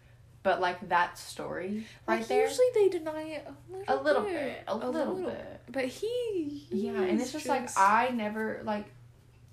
But 0.41 0.62
like 0.62 0.88
that 0.89 1.17
story 1.17 1.86
right 2.08 2.19
like, 2.19 2.28
there. 2.28 2.47
Usually 2.47 2.67
they 2.73 2.89
deny 2.89 3.23
it 3.23 3.47
a 3.47 3.71
little. 3.71 3.93
a 3.93 3.97
little 4.02 4.21
bit. 4.23 4.63
A, 4.67 4.75
little, 4.75 4.91
little 4.91 5.15
bit. 5.32 5.62
But 5.69 5.86
he. 5.86 6.65
Yeah, 6.71 7.02
and 7.02 7.19
it's 7.19 7.34
just, 7.34 7.45
like 7.45 7.69
I 7.78 8.10
never 8.10 8.62
like 8.63 8.86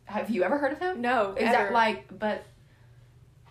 have 0.04 0.30
you 0.30 0.44
ever 0.44 0.58
heard 0.58 0.72
of 0.72 0.78
him? 0.78 1.00
No. 1.00 1.32
Is 1.32 1.42
ever. 1.42 1.52
that 1.52 1.72
like 1.72 2.18
but 2.18 2.44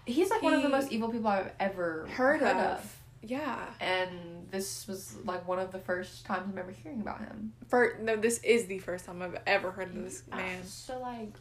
he's 0.05 0.29
like 0.29 0.41
one 0.41 0.53
of 0.53 0.63
the 0.63 0.69
most 0.69 0.91
evil 0.91 1.09
people 1.09 1.27
I've 1.27 1.51
ever 1.59 2.07
heard, 2.09 2.41
of. 2.41 3.01
Yeah. 3.21 3.65
And 3.79 4.47
this 4.51 4.87
was 4.87 5.17
like 5.25 5.47
one 5.47 5.59
of 5.59 5.71
the 5.71 5.79
first 5.79 6.25
times 6.25 6.49
I'm 6.51 6.57
ever 6.57 6.71
hearing 6.71 7.01
about 7.01 7.19
him. 7.19 7.53
For 7.67 7.97
no, 8.01 8.15
this 8.15 8.39
is 8.39 8.67
the 8.67 8.79
first 8.79 9.05
time 9.05 9.21
I've 9.21 9.37
ever 9.45 9.71
heard 9.71 9.89
of 9.89 9.95
this 9.95 10.23
I 10.31 10.37
man. 10.37 10.63
So 10.63 10.99
like 10.99 11.33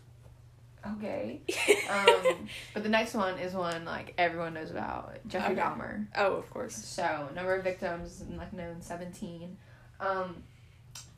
okay. 0.97 1.41
Um 1.91 2.49
but 2.73 2.83
the 2.83 2.89
next 2.89 3.15
one 3.15 3.39
is 3.39 3.53
one 3.55 3.85
like 3.85 4.15
everyone 4.19 4.55
knows 4.55 4.71
about. 4.71 5.15
Jeffrey 5.29 5.53
Okay. 5.55 5.61
Dahmer. 5.63 6.07
oh, 6.17 6.35
of 6.35 6.49
course. 6.51 6.75
So 6.75 7.29
number 7.35 7.55
of 7.55 7.65
victims 7.65 8.23
like 8.37 8.53
known 8.53 8.81
seventeen. 8.81 9.57
Um 10.01 10.43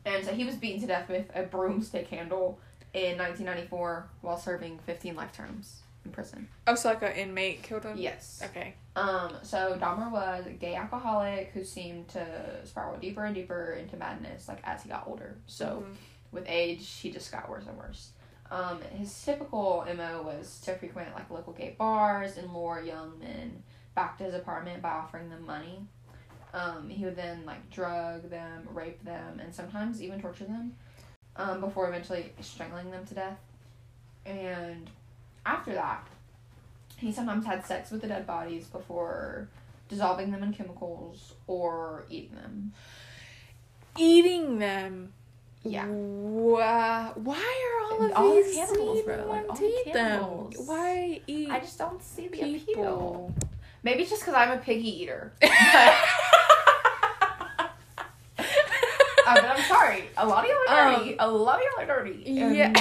and 0.05 0.25
so 0.25 0.33
he 0.33 0.45
was 0.45 0.55
beaten 0.57 0.81
to 0.81 0.87
death 0.87 1.09
with 1.09 1.27
a 1.35 1.43
broomstick 1.45 2.09
handle 2.09 2.59
in 2.95 3.17
nineteen 3.17 3.47
ninety 3.47 3.67
four 3.67 4.09
while 4.23 4.37
serving 4.39 4.79
fifteen 4.87 5.15
life 5.17 5.33
terms 5.37 5.81
in 6.05 6.11
prison. 6.13 6.49
Oh, 6.67 6.75
so 6.75 6.89
like 6.91 7.03
an 7.03 7.13
inmate 7.13 7.63
killed 7.63 7.85
him. 7.85 7.97
Yes. 7.97 8.41
Okay. 8.45 8.75
Um, 8.95 9.33
so 9.43 9.77
Dahmer 9.81 10.11
was 10.11 10.47
a 10.47 10.51
gay 10.51 10.75
alcoholic 10.75 11.51
who 11.53 11.65
seemed 11.65 12.09
to 12.09 12.25
spiral 12.65 12.97
deeper 12.99 13.25
and 13.25 13.35
deeper 13.35 13.73
into 13.73 13.97
madness 13.97 14.49
like 14.49 14.61
as 14.65 14.83
he 14.83 14.89
got 14.89 15.07
older. 15.07 15.37
So 15.47 15.85
Mhm. 15.87 15.95
with 16.33 16.45
age 16.49 16.89
he 17.03 17.11
just 17.11 17.31
got 17.33 17.49
worse 17.51 17.67
and 17.67 17.77
worse. 17.77 18.11
Um, 18.51 18.81
his 18.93 19.23
typical 19.23 19.85
MO 19.97 20.23
was 20.23 20.61
to 20.61 20.75
frequent 20.75 21.15
like 21.15 21.31
local 21.31 21.53
gay 21.53 21.75
bars 21.77 22.37
and 22.37 22.53
lure 22.53 22.81
young 22.81 23.19
men 23.19 23.63
back 23.95 24.19
to 24.19 24.25
his 24.25 24.35
apartment 24.35 24.83
by 24.83 24.91
offering 24.91 25.31
them 25.31 25.45
money. 25.45 25.81
Um, 26.55 26.89
he 26.89 27.05
would 27.05 27.17
then 27.17 27.45
like 27.45 27.71
drug 27.71 28.31
them, 28.31 28.69
rape 28.73 29.05
them, 29.05 29.41
and 29.41 29.55
sometimes 29.55 30.01
even 30.01 30.21
torture 30.21 30.45
them 30.45 30.75
um, 31.37 31.61
before 31.61 31.89
eventually 31.89 32.33
strangling 32.41 32.91
them 32.91 33.05
to 33.07 33.15
death. 33.15 33.39
And 34.25 34.89
after 35.45 35.75
that, 35.75 36.07
he 36.97 37.13
sometimes 37.13 37.45
had 37.45 37.65
sex 37.65 37.91
with 37.91 38.01
the 38.01 38.09
dead 38.09 38.27
bodies 38.27 38.67
before 38.67 39.49
dissolving 39.89 40.31
them 40.31 40.43
in 40.43 40.53
chemicals 40.53 41.35
or 41.47 42.05
eating 42.09 42.35
them. 42.37 42.73
Eating 43.99 44.59
them. 44.59 45.13
Yeah. 45.67 45.87
Why? 45.87 47.11
Why 47.15 47.37
are 47.37 47.85
all 47.85 48.05
of 48.07 48.13
All 48.13 48.35
the 48.35 48.43
these 48.43 48.55
cannibals, 48.57 48.99
even 48.99 49.17
bro, 49.17 49.27
like, 49.29 49.49
all 49.51 49.57
the 49.57 49.65
eat 49.87 49.93
them? 49.93 50.23
Why 50.67 51.21
eat 51.27 51.51
I 51.51 51.61
just 51.61 51.79
don't 51.79 52.03
see 52.03 52.29
the 52.29 52.41
appeal. 52.41 52.59
people? 52.67 53.35
Maybe 53.83 54.03
it's 54.03 54.11
just 54.11 54.23
because 54.23 54.35
I'm 54.35 54.51
a 54.53 54.59
piggy 54.59 55.03
eater. 55.03 55.33
Uh, 59.29 59.35
but 59.35 59.45
I'm 59.45 59.63
sorry. 59.65 60.05
A 60.19 60.25
lot 60.25 60.45
of 60.45 60.51
y'all 60.51 60.73
are 60.77 60.99
dirty. 61.01 61.17
a 61.19 61.29
lot 61.29 61.57
of 61.59 61.63
y'all 61.63 61.83
are 61.83 61.87
dirty. 61.99 62.23
And, 62.27 62.43
Um, 62.45 62.55
Yeah. 62.55 62.73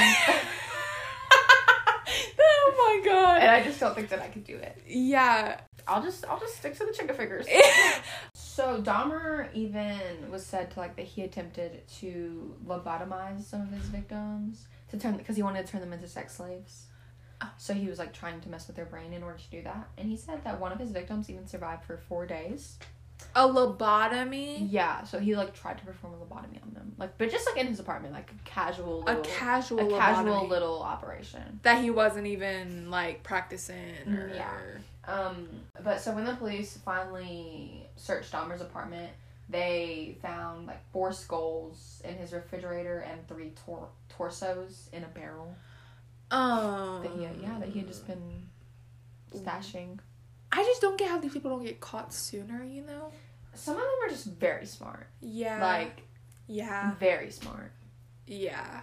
oh 2.39 3.01
my 3.03 3.09
god. 3.11 3.41
and 3.41 3.49
I 3.49 3.63
just 3.63 3.79
don't 3.79 3.95
think 3.95 4.09
that 4.09 4.21
I 4.21 4.27
could 4.27 4.43
do 4.43 4.55
it. 4.55 4.79
yeah. 4.87 5.59
I'll 5.87 6.03
just 6.03 6.23
I'll 6.25 6.39
just 6.39 6.55
stick 6.55 6.77
to 6.77 6.85
the 6.85 6.91
chicken 6.93 7.15
fingers. 7.15 7.47
So 8.55 8.81
Dahmer 8.81 9.53
even 9.53 10.31
was 10.31 10.45
said 10.45 10.71
to 10.71 10.79
like 10.79 10.95
that 10.95 11.05
he 11.05 11.23
attempted 11.23 11.85
to 11.99 12.55
lobotomize 12.65 13.41
some 13.43 13.61
of 13.63 13.69
his 13.71 13.83
victims 13.87 14.67
to 14.91 14.97
turn 14.97 15.17
because 15.17 15.35
he 15.35 15.43
wanted 15.43 15.65
to 15.65 15.71
turn 15.73 15.81
them 15.81 15.91
into 15.91 16.07
sex 16.07 16.35
slaves. 16.35 16.85
Oh. 17.41 17.49
So 17.57 17.73
he 17.73 17.87
was 17.89 17.99
like 17.99 18.13
trying 18.13 18.39
to 18.39 18.47
mess 18.49 18.67
with 18.67 18.77
their 18.77 18.85
brain 18.85 19.11
in 19.11 19.23
order 19.23 19.37
to 19.37 19.49
do 19.49 19.61
that, 19.63 19.89
and 19.97 20.09
he 20.09 20.15
said 20.15 20.41
that 20.45 20.61
one 20.61 20.71
of 20.71 20.79
his 20.79 20.91
victims 20.91 21.29
even 21.29 21.45
survived 21.47 21.83
for 21.83 21.97
four 21.97 22.25
days. 22.25 22.77
A 23.35 23.45
lobotomy. 23.45 24.67
Yeah, 24.71 25.03
so 25.03 25.19
he 25.19 25.35
like 25.35 25.53
tried 25.53 25.77
to 25.79 25.85
perform 25.85 26.13
a 26.13 26.17
lobotomy 26.17 26.61
on 26.63 26.73
them, 26.73 26.93
like 26.97 27.17
but 27.17 27.29
just 27.29 27.45
like 27.49 27.57
in 27.57 27.67
his 27.67 27.81
apartment, 27.81 28.13
like 28.13 28.31
a 28.31 28.49
casual, 28.49 29.05
A 29.07 29.17
casual. 29.17 29.93
a 29.93 29.97
casual 29.99 30.47
little 30.47 30.81
operation. 30.81 31.59
that 31.63 31.81
he 31.81 31.89
wasn't 31.89 32.27
even 32.27 32.89
like 32.89 33.21
practicing. 33.23 33.95
Or, 34.07 34.29
Mm, 34.29 34.35
yeah. 34.35 34.57
Um, 35.07 35.47
but 35.83 36.01
so 36.01 36.13
when 36.13 36.25
the 36.25 36.33
police 36.35 36.77
finally 36.83 37.87
searched 37.95 38.31
Dahmer's 38.31 38.61
apartment, 38.61 39.11
they 39.49 40.17
found 40.21 40.67
like 40.67 40.81
four 40.91 41.13
skulls 41.13 42.01
in 42.03 42.15
his 42.15 42.33
refrigerator 42.33 42.99
and 42.99 43.27
three 43.27 43.51
tor- 43.65 43.89
torsos 44.09 44.89
in 44.91 45.03
a 45.03 45.07
barrel 45.07 45.55
Um. 46.31 47.03
that 47.03 47.11
he 47.11 47.23
had, 47.23 47.35
yeah 47.41 47.59
that 47.59 47.69
he 47.69 47.79
had 47.79 47.87
just 47.87 48.07
been 48.07 48.49
stashing. 49.33 49.99
I 50.51 50.63
just 50.63 50.81
don't 50.81 50.97
get 50.97 51.09
how 51.09 51.19
these 51.19 51.33
people 51.33 51.51
don't 51.51 51.63
get 51.63 51.79
caught 51.79 52.13
sooner. 52.13 52.63
You 52.63 52.83
know. 52.83 53.11
some 53.53 53.75
of 53.75 53.81
them 53.81 53.89
are 54.05 54.09
just 54.09 54.25
very 54.25 54.65
smart. 54.65 55.07
Yeah. 55.21 55.61
Like 55.61 56.01
yeah. 56.47 56.93
very 56.99 57.31
smart. 57.31 57.71
Yeah. 58.27 58.81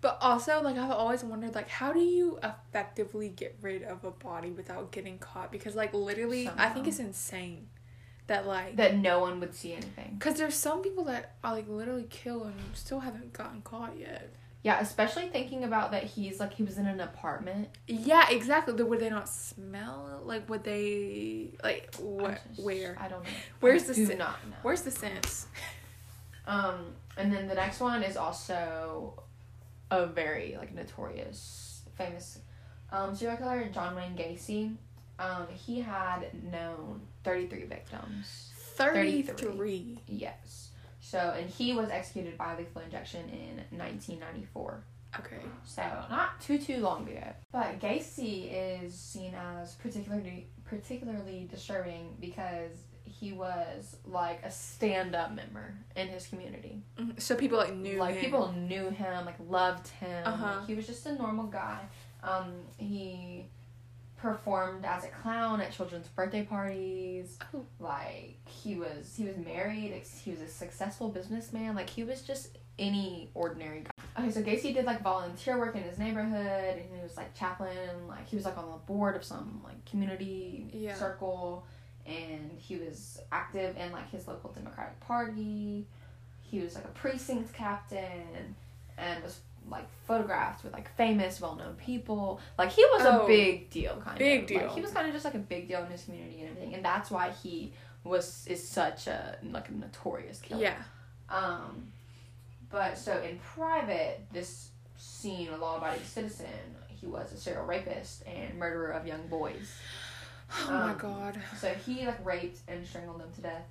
But 0.00 0.18
also, 0.20 0.62
like, 0.62 0.76
I've 0.76 0.92
always 0.92 1.24
wondered, 1.24 1.54
like, 1.56 1.68
how 1.68 1.92
do 1.92 1.98
you 1.98 2.38
effectively 2.42 3.28
get 3.30 3.58
rid 3.60 3.82
of 3.82 4.04
a 4.04 4.12
body 4.12 4.50
without 4.50 4.92
getting 4.92 5.18
caught? 5.18 5.50
Because, 5.50 5.74
like, 5.74 5.92
literally, 5.92 6.48
I 6.56 6.68
think 6.68 6.86
it's 6.86 7.00
insane 7.00 7.66
that, 8.28 8.46
like, 8.46 8.76
That 8.76 8.96
no 8.96 9.18
one 9.18 9.40
would 9.40 9.54
see 9.56 9.72
anything. 9.72 10.14
because 10.18 10.36
there's 10.38 10.54
some 10.54 10.82
people 10.82 11.02
that 11.04 11.34
are, 11.42 11.52
like, 11.52 11.66
literally 11.68 12.06
kill 12.10 12.44
and 12.44 12.54
still 12.74 13.00
haven't 13.00 13.32
gotten 13.32 13.60
caught 13.62 13.98
yet. 13.98 14.30
Yeah, 14.62 14.78
especially 14.80 15.28
thinking 15.28 15.62
about 15.64 15.92
that 15.92 16.02
he's 16.02 16.40
like 16.40 16.52
he 16.52 16.64
was 16.64 16.78
in 16.78 16.86
an 16.86 17.00
apartment. 17.00 17.68
Yeah, 17.86 18.28
exactly. 18.28 18.74
The- 18.74 18.84
Would 18.86 18.98
they 19.00 19.08
not 19.08 19.28
smell? 19.28 20.20
Like, 20.24 20.48
would 20.50 20.62
they, 20.64 21.54
like, 21.62 21.94
what, 21.96 22.40
just- 22.48 22.60
where? 22.64 22.96
I 23.00 23.08
don't 23.08 23.22
know. 23.22 23.30
Where's 23.60 23.84
I 23.84 23.86
the 23.88 23.94
do 23.94 24.06
sen- 24.06 24.18
not. 24.18 24.36
Where's 24.62 24.82
the 24.82 24.90
sense? 24.90 25.46
Um, 26.46 26.94
and 27.16 27.32
then 27.32 27.46
the 27.48 27.54
next 27.54 27.80
one 27.80 28.02
is 28.02 28.16
also 28.16 29.22
a 29.90 30.06
very 30.06 30.56
like 30.58 30.74
notorious, 30.74 31.82
famous 31.96 32.40
um, 32.92 33.14
serial 33.14 33.36
killer, 33.36 33.68
John 33.72 33.96
Wayne 33.96 34.16
Gacy. 34.16 34.76
Um, 35.18 35.46
he 35.52 35.80
had 35.80 36.28
known 36.50 37.00
thirty 37.24 37.46
three 37.46 37.64
victims. 37.64 38.50
33. 38.78 39.98
Yes. 40.06 40.70
So, 41.00 41.34
and 41.36 41.50
he 41.50 41.74
was 41.74 41.90
executed 41.90 42.38
by 42.38 42.56
lethal 42.56 42.82
injection 42.82 43.28
in 43.28 43.56
1994. 43.76 44.84
Okay. 45.18 45.36
So, 45.64 45.82
not 46.10 46.40
too 46.40 46.58
too 46.58 46.78
long 46.78 47.08
ago. 47.08 47.32
But 47.50 47.80
Gacy 47.80 48.50
is 48.52 48.94
seen 48.94 49.34
as 49.34 49.74
particularly 49.76 50.48
particularly 50.64 51.48
disturbing 51.50 52.14
because 52.20 52.72
he 53.08 53.32
was 53.32 53.96
like 54.06 54.42
a 54.44 54.50
stand-up 54.50 55.32
member 55.34 55.74
in 55.96 56.08
his 56.08 56.26
community. 56.26 56.82
Mhm. 56.98 57.20
So 57.20 57.34
people, 57.34 57.58
like, 57.58 57.74
knew 57.74 57.98
like 57.98 58.14
him. 58.16 58.24
people 58.24 58.52
knew 58.52 58.90
him, 58.90 59.26
like 59.26 59.36
loved 59.48 59.88
him. 59.88 60.26
Uh-huh. 60.26 60.62
He 60.66 60.74
was 60.74 60.86
just 60.86 61.04
a 61.06 61.14
normal 61.14 61.46
guy. 61.46 61.80
Um, 62.22 62.52
he 62.76 63.46
performed 64.16 64.84
as 64.84 65.04
a 65.04 65.08
clown 65.08 65.60
at 65.60 65.70
children's 65.72 66.08
birthday 66.08 66.42
parties. 66.42 67.38
Oh. 67.54 67.64
Like 67.78 68.36
he 68.46 68.74
was 68.74 69.14
he 69.16 69.24
was 69.24 69.36
married. 69.36 70.02
He 70.24 70.30
was 70.32 70.40
a 70.40 70.48
successful 70.48 71.08
businessman. 71.08 71.74
Like 71.76 71.88
he 71.90 72.02
was 72.04 72.22
just 72.22 72.58
any 72.78 73.30
ordinary 73.34 73.80
guy. 73.84 73.90
Okay, 74.22 74.30
so 74.32 74.42
Gacy 74.42 74.74
did 74.74 74.84
like 74.84 75.02
volunteer 75.02 75.58
work 75.58 75.76
in 75.76 75.82
his 75.84 75.98
neighborhood, 75.98 76.76
and 76.78 76.82
he 76.96 77.00
was 77.02 77.16
like 77.16 77.34
chaplain. 77.34 78.08
Like 78.08 78.28
he 78.28 78.34
was 78.36 78.44
like 78.44 78.58
on 78.58 78.66
the 78.70 78.76
board 78.92 79.14
of 79.14 79.22
some 79.24 79.60
like 79.64 79.84
community 79.84 80.66
Yeah. 80.72 80.94
circle, 80.94 81.64
and 82.08 82.50
he 82.58 82.76
was 82.76 83.20
active 83.30 83.76
in 83.76 83.92
like 83.92 84.10
his 84.10 84.26
local 84.26 84.50
Democratic 84.52 84.98
Party. 85.00 85.86
He 86.42 86.60
was 86.60 86.74
like 86.74 86.84
a 86.84 86.88
precinct 86.88 87.52
captain, 87.52 88.54
and 88.96 89.22
was 89.22 89.40
like 89.70 89.86
photographed 90.06 90.64
with 90.64 90.72
like 90.72 90.94
famous, 90.96 91.40
well-known 91.40 91.74
people. 91.74 92.40
Like 92.56 92.70
he 92.70 92.82
was 92.86 93.02
Oh, 93.04 93.24
a 93.24 93.26
big 93.26 93.68
deal, 93.70 94.00
kind 94.02 94.18
big 94.18 94.42
of. 94.42 94.46
deal. 94.46 94.62
Like, 94.62 94.74
he 94.74 94.80
was 94.80 94.90
kind 94.92 95.06
of 95.06 95.12
just 95.12 95.24
like 95.26 95.34
a 95.34 95.38
big 95.38 95.68
deal 95.68 95.82
in 95.84 95.90
his 95.90 96.04
community 96.04 96.40
and 96.40 96.50
everything, 96.50 96.74
and 96.74 96.84
that's 96.84 97.10
why 97.10 97.30
he 97.42 97.72
was 98.04 98.46
is 98.48 98.66
such 98.66 99.06
a 99.06 99.36
like 99.52 99.68
a 99.68 99.72
notorious 99.72 100.40
killer. 100.40 100.62
Yeah. 100.62 100.76
Um, 101.28 101.88
but 102.70 102.96
so 102.96 103.20
in 103.20 103.38
private, 103.38 104.20
this 104.32 104.70
seen 104.96 105.48
a 105.48 105.56
law-abiding 105.56 106.04
citizen. 106.04 106.46
He 107.00 107.06
was 107.06 107.32
a 107.32 107.36
serial 107.36 107.64
rapist 107.64 108.24
and 108.26 108.58
murderer 108.58 108.90
of 108.90 109.06
young 109.06 109.26
boys. 109.28 109.70
Oh 110.50 110.70
my 110.70 110.90
Um, 110.92 110.98
god. 110.98 111.38
So 111.60 111.68
he 111.86 112.06
like 112.06 112.24
raped 112.24 112.60
and 112.68 112.86
strangled 112.86 113.20
them 113.20 113.30
to 113.36 113.40
death. 113.42 113.66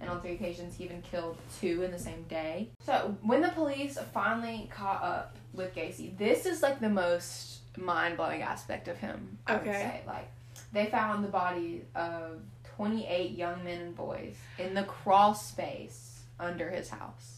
And 0.00 0.08
on 0.08 0.20
three 0.22 0.32
occasions, 0.32 0.76
he 0.76 0.84
even 0.84 1.02
killed 1.02 1.36
two 1.60 1.82
in 1.82 1.90
the 1.90 1.98
same 1.98 2.22
day. 2.22 2.70
So 2.86 3.16
when 3.22 3.42
the 3.42 3.48
police 3.50 3.98
finally 4.14 4.70
caught 4.74 5.02
up 5.02 5.36
with 5.52 5.74
Gacy, 5.74 6.16
this 6.16 6.46
is 6.46 6.62
like 6.62 6.80
the 6.80 6.88
most 6.88 7.58
mind 7.76 8.16
blowing 8.16 8.40
aspect 8.42 8.88
of 8.88 8.96
him. 8.96 9.38
I 9.46 9.54
would 9.54 9.62
Okay. 9.62 9.72
say 9.72 10.00
like 10.06 10.30
they 10.72 10.86
found 10.86 11.22
the 11.24 11.28
body 11.28 11.82
of 11.94 12.40
twenty 12.76 13.06
eight 13.06 13.32
young 13.32 13.62
men 13.62 13.80
and 13.80 13.94
boys 13.96 14.36
in 14.58 14.72
the 14.74 14.84
crawl 14.84 15.34
space 15.34 16.20
under 16.38 16.70
his 16.70 16.88
house. 16.88 17.36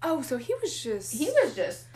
Oh, 0.00 0.22
so 0.22 0.36
he 0.36 0.54
was 0.62 0.80
just 0.80 1.12
He 1.12 1.28
was 1.42 1.56
just 1.56 1.86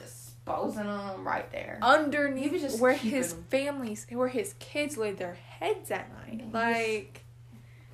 disposing 0.56 0.84
them 0.86 1.26
right 1.26 1.50
there. 1.52 1.78
underneath 1.82 2.52
just 2.60 2.80
where 2.80 2.94
his 2.94 3.34
them. 3.34 3.44
families, 3.50 4.06
where 4.10 4.28
his 4.28 4.54
kids 4.58 4.96
laid 4.96 5.18
their 5.18 5.34
heads 5.34 5.90
at 5.90 6.10
night. 6.12 6.40
He 6.40 6.44
was- 6.46 6.52
Like, 6.54 7.24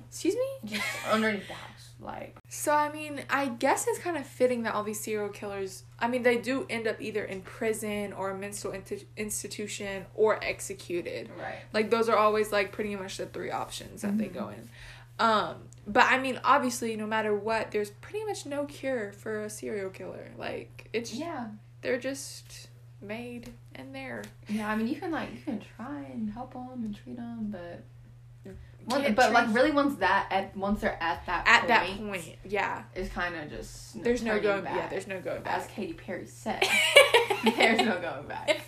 excuse 0.07 0.35
me. 0.35 0.41
Just 0.75 0.83
underneath 1.11 1.47
the 1.47 1.53
house, 1.53 1.89
like 1.99 2.35
So 2.49 2.73
I 2.73 2.91
mean, 2.91 3.21
I 3.29 3.47
guess 3.49 3.85
it's 3.87 3.99
kind 3.99 4.17
of 4.17 4.25
fitting 4.25 4.63
that 4.63 4.73
all 4.73 4.83
these 4.83 4.99
serial 4.99 5.29
killers. 5.29 5.83
I 5.99 6.07
mean, 6.07 6.23
they 6.23 6.37
do 6.37 6.65
end 6.69 6.87
up 6.87 6.99
either 6.99 7.23
in 7.23 7.41
prison 7.41 8.13
or 8.13 8.31
a 8.31 8.37
mental 8.37 8.71
inti- 8.71 9.05
institution 9.17 10.05
or 10.15 10.43
executed. 10.43 11.29
right. 11.39 11.59
Like 11.73 11.89
those 11.91 12.09
are 12.09 12.17
always 12.17 12.51
like 12.51 12.71
pretty 12.71 12.95
much 12.95 13.17
the 13.17 13.25
three 13.27 13.51
options 13.51 14.01
that 14.01 14.17
they 14.17 14.25
Mhm. 14.29 14.33
go 14.33 14.49
in. 14.49 14.69
Um, 15.19 15.55
but 15.85 16.05
I 16.05 16.17
mean, 16.17 16.39
obviously, 16.43 16.95
no 16.95 17.05
matter 17.05 17.35
what, 17.35 17.71
there's 17.71 17.89
pretty 17.91 18.23
much 18.25 18.45
no 18.45 18.65
cure 18.65 19.11
for 19.11 19.41
a 19.43 19.49
serial 19.49 19.89
killer. 19.91 20.31
Like 20.37 20.89
it's 20.93 21.13
Yeah. 21.13 21.47
They're 21.81 21.97
just 21.99 22.67
made 23.01 23.51
and 23.75 23.93
there. 23.95 24.23
Yeah, 24.47 24.69
I 24.69 24.75
mean, 24.75 24.87
you 24.87 24.95
can 24.99 25.11
like 25.11 25.31
you 25.33 25.39
can 25.43 25.61
try 25.77 26.01
and 26.11 26.29
help 26.31 26.53
them 26.53 26.69
and 26.83 26.95
treat 26.95 27.15
them, 27.17 27.47
but 27.51 27.83
Once- 28.87 29.13
but 29.15 29.31
like 29.33 29.53
really 29.53 29.71
once 29.71 29.95
that 29.99 30.27
at 30.31 30.55
once 30.57 30.81
they're 30.81 30.97
at 31.01 31.25
that 31.27 31.47
at 31.47 31.59
point, 31.61 31.67
that 31.67 31.97
point, 32.25 32.35
yeah. 32.45 32.83
is 32.95 33.09
kind 33.09 33.35
of 33.35 33.49
just 33.49 34.01
There's 34.03 34.23
no 34.23 34.39
going. 34.39 34.63
back. 34.63 34.75
Yeah, 34.75 34.87
there's 34.89 35.07
no 35.07 35.19
going 35.21 35.43
back. 35.43 35.61
as. 35.61 35.67
Katy 35.67 35.93
Perry 35.93 36.25
said, 36.27 36.63
there's 37.55 37.79
no 37.79 37.99
going 38.01 38.27
back. 38.27 38.61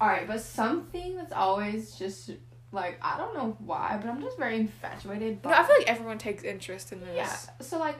All 0.00 0.08
right, 0.08 0.26
but 0.26 0.40
something 0.40 1.16
that's 1.16 1.32
always 1.32 1.94
just 1.94 2.30
like 2.72 2.98
I 3.02 3.16
don't 3.16 3.34
know 3.34 3.56
why, 3.60 3.98
but 4.02 4.08
I'm 4.10 4.20
just 4.20 4.36
very 4.38 4.56
infatuated. 4.56 5.44
No, 5.44 5.50
I 5.50 5.62
feel 5.64 5.76
like 5.78 5.88
everyone 5.88 6.18
takes 6.18 6.42
interest 6.42 6.92
in 6.92 7.00
this. 7.00 7.14
yeah. 7.16 7.36
So 7.60 7.78
like, 7.78 7.96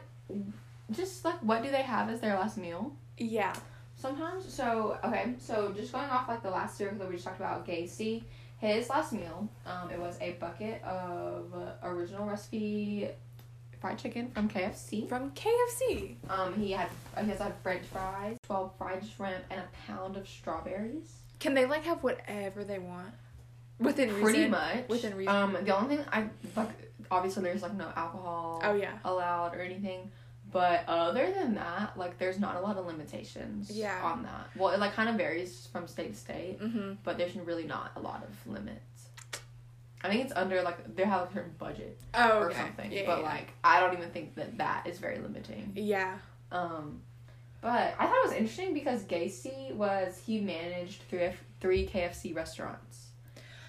just 0.90 1.24
like 1.24 1.36
what 1.42 1.62
do 1.62 1.70
they 1.70 1.82
have 1.82 2.10
as 2.10 2.20
their 2.20 2.34
last 2.34 2.58
meal? 2.58 2.94
Yeah. 3.18 3.54
Sometimes, 4.02 4.52
so 4.52 4.98
okay, 5.04 5.34
so 5.38 5.72
just 5.76 5.92
going 5.92 6.10
off 6.10 6.26
like 6.26 6.42
the 6.42 6.50
last 6.50 6.76
serial 6.76 6.98
that 6.98 7.08
we 7.08 7.14
just 7.14 7.24
talked 7.24 7.38
about, 7.38 7.64
Gacy, 7.64 8.24
his 8.58 8.88
last 8.90 9.12
meal, 9.12 9.48
um, 9.64 9.90
it 9.92 9.98
was 10.00 10.18
a 10.20 10.32
bucket 10.40 10.82
of 10.82 11.54
uh, 11.54 11.86
original 11.86 12.26
recipe 12.26 13.08
fried 13.80 13.98
chicken 13.98 14.28
from 14.32 14.48
KFC. 14.48 15.08
From 15.08 15.30
KFC. 15.30 16.16
Um, 16.28 16.52
he 16.54 16.72
had 16.72 16.88
he 17.20 17.28
has 17.28 17.38
had 17.38 17.54
French 17.62 17.84
fries, 17.86 18.38
twelve 18.44 18.72
fried 18.76 19.04
shrimp, 19.06 19.44
and 19.52 19.60
a 19.60 19.68
pound 19.86 20.16
of 20.16 20.26
strawberries. 20.28 21.18
Can 21.38 21.54
they 21.54 21.64
like 21.66 21.84
have 21.84 22.02
whatever 22.02 22.64
they 22.64 22.80
want? 22.80 23.14
Within 23.78 24.08
Pretty 24.20 24.38
reason. 24.38 24.50
much. 24.50 24.88
Within 24.88 25.16
reason. 25.16 25.32
Um, 25.32 25.56
the 25.62 25.76
only 25.76 25.94
thing 25.96 26.04
I 26.10 26.24
like, 26.56 26.70
obviously, 27.08 27.44
there's 27.44 27.62
like 27.62 27.74
no 27.74 27.86
alcohol 27.94 28.60
Oh 28.64 28.74
yeah. 28.74 28.98
allowed 29.04 29.54
or 29.54 29.60
anything. 29.60 30.10
But 30.52 30.84
other 30.86 31.32
than 31.32 31.54
that, 31.54 31.96
like, 31.96 32.18
there's 32.18 32.38
not 32.38 32.56
a 32.56 32.60
lot 32.60 32.76
of 32.76 32.84
limitations 32.86 33.70
Yeah. 33.70 33.98
on 34.04 34.22
that. 34.24 34.48
Well, 34.54 34.68
it 34.74 34.78
like 34.80 34.92
kind 34.92 35.08
of 35.08 35.16
varies 35.16 35.66
from 35.72 35.88
state 35.88 36.12
to 36.12 36.18
state. 36.18 36.60
Mm-hmm. 36.60 36.94
but 37.04 37.16
there's 37.18 37.34
really 37.36 37.64
not 37.64 37.92
a 37.96 38.00
lot 38.00 38.22
of 38.22 38.52
limits. 38.52 39.08
I 40.04 40.08
think 40.08 40.24
it's 40.24 40.32
under 40.34 40.60
like 40.62 40.94
they 40.96 41.04
have 41.04 41.30
a 41.30 41.32
certain 41.32 41.54
budget 41.58 41.98
Oh, 42.12 42.40
or 42.40 42.50
okay. 42.50 42.56
something, 42.60 42.92
Yeah, 42.92 43.04
but 43.06 43.18
yeah. 43.20 43.24
like 43.24 43.52
I 43.64 43.80
don't 43.80 43.96
even 43.96 44.10
think 44.10 44.34
that 44.34 44.58
that 44.58 44.86
is 44.86 44.98
very 44.98 45.18
limiting. 45.18 45.72
Yeah. 45.76 46.18
Um, 46.50 47.00
but 47.60 47.94
I 47.98 48.06
thought 48.06 48.16
it 48.24 48.28
was 48.28 48.32
interesting 48.32 48.74
because 48.74 49.04
Gacy 49.04 49.72
was 49.74 50.20
he 50.26 50.40
managed 50.40 51.02
three 51.08 51.30
three 51.60 51.86
KFC 51.86 52.34
restaurants 52.34 53.06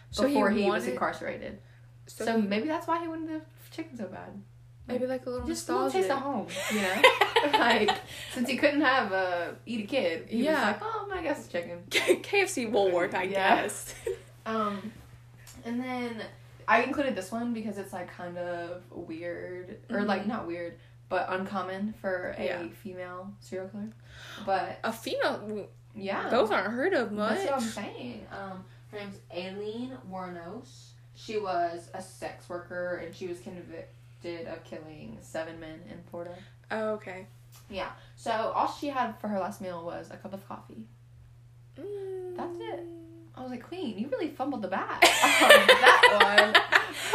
So 0.10 0.28
before 0.28 0.50
he, 0.50 0.64
he, 0.64 0.70
was 0.70 0.88
incarcerated. 0.88 1.60
So, 2.08 2.26
So, 2.26 2.42
he- 2.42 2.48
maybe 2.48 2.68
that's 2.68 2.88
why 2.88 3.00
he 3.00 3.08
wanted 3.08 3.30
the 3.30 3.42
chicken 3.70 3.96
so 3.96 4.08
bad. 4.08 4.42
Maybe 4.88 5.08
like 5.08 5.26
a 5.26 5.30
little 5.30 5.48
Just 5.48 5.70
a 5.70 5.74
little 5.74 5.90
taste 5.90 6.10
of 6.10 6.20
home, 6.20 6.48
you 6.74 6.82
know. 6.82 7.02
like 7.60 7.90
since 8.34 8.50
he 8.50 8.58
couldn't 8.58 8.82
have 8.82 9.14
uh, 9.14 9.52
eat 9.66 9.86
a 9.86 9.88
kid, 9.88 10.28
Yeah. 10.30 10.62
like, 10.62 10.80
oh, 10.82 11.08
my 11.10 11.22
guess 11.24 11.40
is 11.40 11.48
chicken. 11.48 11.84
KFC 11.90 12.70
will 12.70 12.92
work, 12.92 13.14
I 13.14 13.24
Yeah. 13.24 13.62
guess. 13.64 13.94
Um, 14.46 14.92
and 15.64 15.80
then 15.82 16.22
I 16.68 16.82
included 16.84 17.16
this 17.16 17.32
one 17.32 17.54
because 17.54 17.78
it's 17.78 17.94
like 17.94 18.12
kind 18.12 18.38
of 18.38 18.82
weird, 18.92 19.78
or 19.90 20.02
like 20.04 20.24
Mhm. 20.24 20.28
not 20.28 20.48
weird, 20.48 20.78
but 21.08 21.28
uncommon 21.30 21.94
for 22.02 22.36
a 22.38 22.44
Yeah. 22.44 22.68
female 22.84 23.32
serial 23.40 23.70
killer. 23.70 23.88
But 24.46 24.80
a 24.84 24.92
female. 24.92 25.70
yeah, 25.96 26.28
Those 26.28 26.52
aren't 26.52 26.74
heard 26.74 26.92
of 26.92 27.14
much. 27.14 27.38
that's 27.38 27.46
what 27.52 27.54
I'm 27.62 27.70
saying. 27.70 28.28
Um, 28.34 28.66
her 28.92 28.98
name's 29.00 29.20
Aileen 29.34 29.98
Wuornos. 30.12 30.90
She 31.16 31.38
was 31.40 31.88
a 31.94 32.02
sex 32.02 32.50
worker 32.50 32.98
and 32.98 33.16
she 33.16 33.28
was 33.28 33.40
convicted 33.40 33.86
of 34.26 34.64
killing 34.64 35.18
seven 35.22 35.60
men 35.60 35.82
in 35.90 35.98
Florida. 36.10 36.36
Oh, 36.72 36.90
okay. 36.92 37.28
Yeah. 37.70 37.90
So 38.16 38.32
all 38.32 38.72
she 38.72 38.88
had 38.88 39.14
for 39.20 39.28
her 39.28 39.40
last 39.40 39.62
meal 39.62 39.84
was 39.86 40.10
a 40.12 40.18
cup 40.18 40.34
of 40.34 40.48
coffee. 40.48 40.86
Mm. 41.80 42.36
That's 42.38 42.58
it. 42.60 42.86
I 43.36 43.42
was 43.42 43.50
like, 43.52 43.64
Queen, 43.64 43.98
you 43.98 44.08
really 44.10 44.30
fumbled 44.30 44.62
the 44.62 44.68
bag 44.68 44.90
on 45.04 45.50
that 45.50 46.54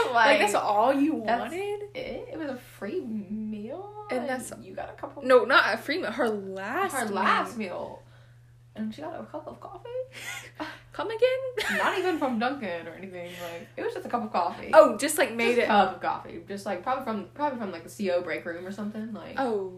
one. 0.07 0.15
like, 0.15 0.41
that's 0.41 0.55
all 0.55 0.93
you 0.93 1.15
wanted? 1.15 1.81
it, 1.95 2.29
it 2.33 2.39
was 2.39 2.51
a 2.51 2.57
free 2.57 3.01
meal. 3.01 4.07
And 4.11 4.25
that's- 4.29 4.53
you 4.63 4.75
got 4.75 4.91
a 4.91 4.95
couple. 4.95 5.23
No, 5.23 5.45
not 5.45 5.75
a 5.75 5.77
free 5.79 5.99
meal. 5.99 6.11
Her 6.11 6.29
last. 6.29 6.93
her 6.95 7.05
meal. 7.07 7.15
last 7.15 7.57
meal, 7.57 8.03
and 8.79 8.95
she 8.95 9.03
got 9.03 9.21
a 9.21 9.25
cup 9.25 9.47
of 9.47 9.61
coffee. 9.61 9.89
Come 10.93 11.09
again? 11.11 11.79
Not 11.79 11.99
even 11.99 12.19
from 12.19 12.39
Dunkin' 12.41 12.89
or 12.89 12.95
anything. 12.95 13.31
Like 13.43 13.69
it 13.77 13.83
was 13.85 13.95
just 13.95 14.07
a 14.07 14.09
cup 14.09 14.25
of 14.25 14.33
coffee. 14.33 14.71
Oh, 14.73 14.97
just 14.97 15.19
like 15.19 15.35
made 15.35 15.57
just 15.57 15.59
a 15.61 15.63
it. 15.65 15.67
cup 15.67 15.95
of 15.97 16.01
coffee. 16.03 16.41
Just 16.49 16.67
like 16.67 16.83
probably 16.83 17.05
from 17.05 17.27
probably 17.35 17.59
from 17.59 17.71
like 17.73 17.85
the 17.89 18.09
CO 18.09 18.21
break 18.23 18.45
room 18.45 18.67
or 18.67 18.73
something. 18.73 19.13
Like 19.13 19.35
Oh, 19.39 19.75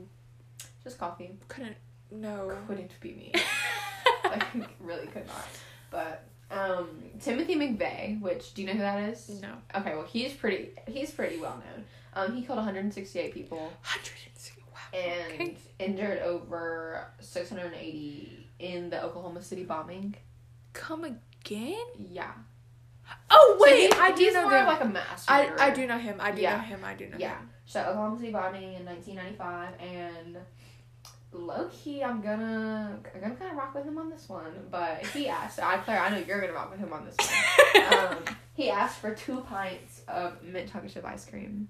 just 0.85 0.99
coffee. 0.99 1.33
couldn't. 1.49 1.77
No. 2.11 2.57
Couldn't 2.67 2.99
be 3.01 3.13
me. 3.13 3.33
like 4.25 4.45
really 4.81 5.07
could 5.09 5.27
not. 5.27 5.49
But 5.91 6.25
um 6.51 6.89
Timothy 7.21 7.55
McVeigh, 7.55 8.21
which 8.21 8.55
do 8.55 8.63
you 8.63 8.69
know 8.69 8.73
who 8.75 8.81
that 8.81 9.11
is? 9.11 9.29
No. 9.43 9.53
Okay, 9.77 9.95
well 9.95 10.05
he's 10.07 10.33
pretty 10.33 10.71
he's 10.89 11.11
pretty 11.11 11.39
well 11.39 11.61
known. 11.65 11.85
Um 12.15 12.35
he 12.35 12.43
killed 12.43 12.57
168 12.57 13.35
people 13.35 13.73
Hundred 13.83 14.13
and 14.27 14.37
sixty. 14.37 14.63
Wow. 14.73 14.99
and 14.99 15.33
Okay. 15.35 15.57
injured 15.79 16.19
over 16.23 17.07
680 17.21 18.50
in 18.61 18.91
the 18.91 19.03
Oklahoma 19.03 19.43
City 19.43 19.65
bombing. 19.65 20.15
Come 20.73 21.05
again? 21.05 21.77
Yeah. 21.99 22.33
Oh 23.31 23.57
So 23.59 23.65
wait, 23.65 23.93
he- 23.93 23.99
I 24.01 24.13
do 24.13 24.25
he's 24.25 24.35
know 24.35 24.43
more 24.43 24.51
them. 24.53 24.67
like 24.69 24.81
a 24.83 24.89
mass 24.89 25.25
I. 25.29 25.51
I 25.59 25.71
do 25.71 25.87
know 25.87 25.99
him. 25.99 26.17
I 26.21 26.31
do 26.31 26.43
Yeah. 26.43 26.57
know 26.57 26.63
him. 26.63 26.81
I 26.85 26.95
do 26.95 27.07
know 27.07 27.13
him. 27.13 27.21
Yeah. 27.21 27.39
him. 27.39 27.51
So 27.67 27.81
Oklahoma 27.81 28.19
City 28.19 28.31
bombing 28.33 28.75
in 28.75 28.85
1995, 28.85 29.75
and 29.81 30.39
low 31.33 31.69
key, 31.73 32.03
I'm 32.05 32.21
gonna 32.21 32.99
I'm 33.15 33.21
gonna 33.21 33.35
kind 33.37 33.51
of 33.53 33.57
rock 33.57 33.75
with 33.75 33.85
him 33.85 33.99
on 33.99 34.11
this 34.11 34.29
one. 34.29 34.53
But 34.71 35.05
he 35.07 35.29
asked, 35.41 35.59
I 35.61 35.79
Claire, 35.79 36.01
I 36.01 36.11
know 36.11 36.19
you're 36.19 36.41
gonna 36.41 36.53
rock 36.53 36.71
with 36.71 36.81
him 36.81 36.93
on 36.93 37.05
this 37.07 37.17
one. 37.19 37.85
um, 38.09 38.37
he 38.55 38.71
asked 38.71 38.99
for 38.99 39.15
two 39.15 39.41
pints 39.43 40.03
of 40.09 40.43
mint 40.43 40.71
chocolate 40.71 40.93
chip 40.93 41.05
ice 41.05 41.25
cream. 41.25 41.69